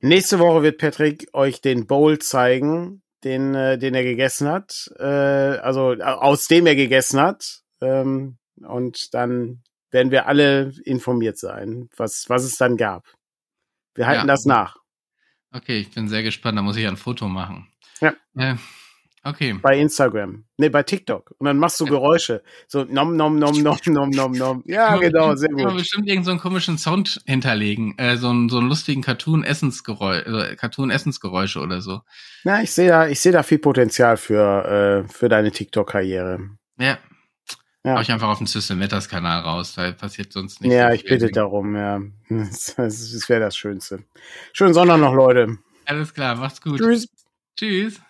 Nächste 0.00 0.38
Woche 0.38 0.62
wird 0.62 0.78
Patrick 0.78 1.28
euch 1.32 1.60
den 1.60 1.86
Bowl 1.86 2.18
zeigen, 2.18 3.02
den, 3.24 3.54
äh, 3.54 3.78
den 3.78 3.94
er 3.94 4.04
gegessen 4.04 4.48
hat, 4.48 4.90
äh, 4.98 5.04
also 5.04 5.92
äh, 5.92 6.02
aus 6.02 6.46
dem 6.48 6.66
er 6.66 6.76
gegessen 6.76 7.20
hat. 7.20 7.62
Ähm, 7.80 8.38
und 8.56 9.12
dann 9.14 9.62
werden 9.90 10.10
wir 10.10 10.26
alle 10.26 10.72
informiert 10.84 11.38
sein, 11.38 11.88
was, 11.96 12.28
was 12.28 12.44
es 12.44 12.56
dann 12.56 12.76
gab. 12.76 13.06
Wir 13.94 14.06
halten 14.06 14.28
ja. 14.28 14.34
das 14.34 14.44
nach. 14.44 14.76
Okay, 15.52 15.80
ich 15.80 15.90
bin 15.90 16.08
sehr 16.08 16.22
gespannt. 16.22 16.56
Da 16.56 16.62
muss 16.62 16.76
ich 16.76 16.86
ein 16.86 16.96
Foto 16.96 17.28
machen. 17.28 17.71
Ja. 18.02 18.14
Äh, 18.36 18.56
okay. 19.24 19.54
Bei 19.62 19.78
Instagram. 19.78 20.44
Nee, 20.58 20.68
bei 20.68 20.82
TikTok. 20.82 21.34
Und 21.38 21.46
dann 21.46 21.58
machst 21.58 21.80
du 21.80 21.84
Geräusche. 21.86 22.42
So 22.66 22.84
nom 22.84 23.16
nom 23.16 23.38
nom 23.38 23.62
nom 23.62 23.78
nom 23.86 24.10
nom 24.10 24.32
nom. 24.32 24.62
Ja, 24.66 24.96
genau, 24.96 25.34
sehr 25.36 25.48
gut. 25.50 25.60
Ich 25.60 25.76
bestimmt 25.76 26.08
irgendeinen 26.08 26.38
so 26.38 26.42
komischen 26.42 26.78
Sound 26.78 27.22
hinterlegen. 27.26 27.96
Äh, 27.98 28.16
so, 28.16 28.28
einen, 28.28 28.48
so 28.48 28.58
einen 28.58 28.68
lustigen 28.68 29.02
Cartoon-Essensgeräusch, 29.02 30.26
äh, 30.26 30.56
Cartoon-Essensgeräusche 30.56 31.60
oder 31.60 31.80
so. 31.80 32.00
Ja, 32.44 32.60
ich 32.60 32.72
sehe 32.72 32.88
da, 32.88 33.06
ich 33.06 33.20
sehe 33.20 33.32
da 33.32 33.42
viel 33.42 33.58
Potenzial 33.58 34.16
für, 34.16 35.04
äh, 35.06 35.12
für 35.12 35.28
deine 35.28 35.52
TikTok-Karriere. 35.52 36.50
Ja. 36.78 36.98
Ja. 37.84 37.96
Hau 37.96 38.00
ich 38.00 38.12
einfach 38.12 38.28
auf 38.28 38.38
den 38.38 38.46
System 38.46 38.78
Matters 38.78 39.08
Kanal 39.08 39.40
raus, 39.40 39.74
da 39.74 39.90
passiert 39.90 40.32
sonst 40.32 40.60
nichts. 40.60 40.76
Ja, 40.76 40.88
so 40.88 40.94
ich 40.94 41.04
bitte 41.04 41.30
darum, 41.30 41.74
ja. 41.74 42.00
Das, 42.28 42.76
das 42.76 43.28
wäre 43.28 43.40
das 43.40 43.56
Schönste. 43.56 44.04
Schönen 44.52 44.72
Sonntag 44.72 44.98
noch, 44.98 45.14
Leute. 45.14 45.58
Alles 45.84 46.14
klar, 46.14 46.36
macht's 46.36 46.60
gut. 46.60 46.78
Tschüss. 46.78 47.08
Tschüss. 47.56 48.00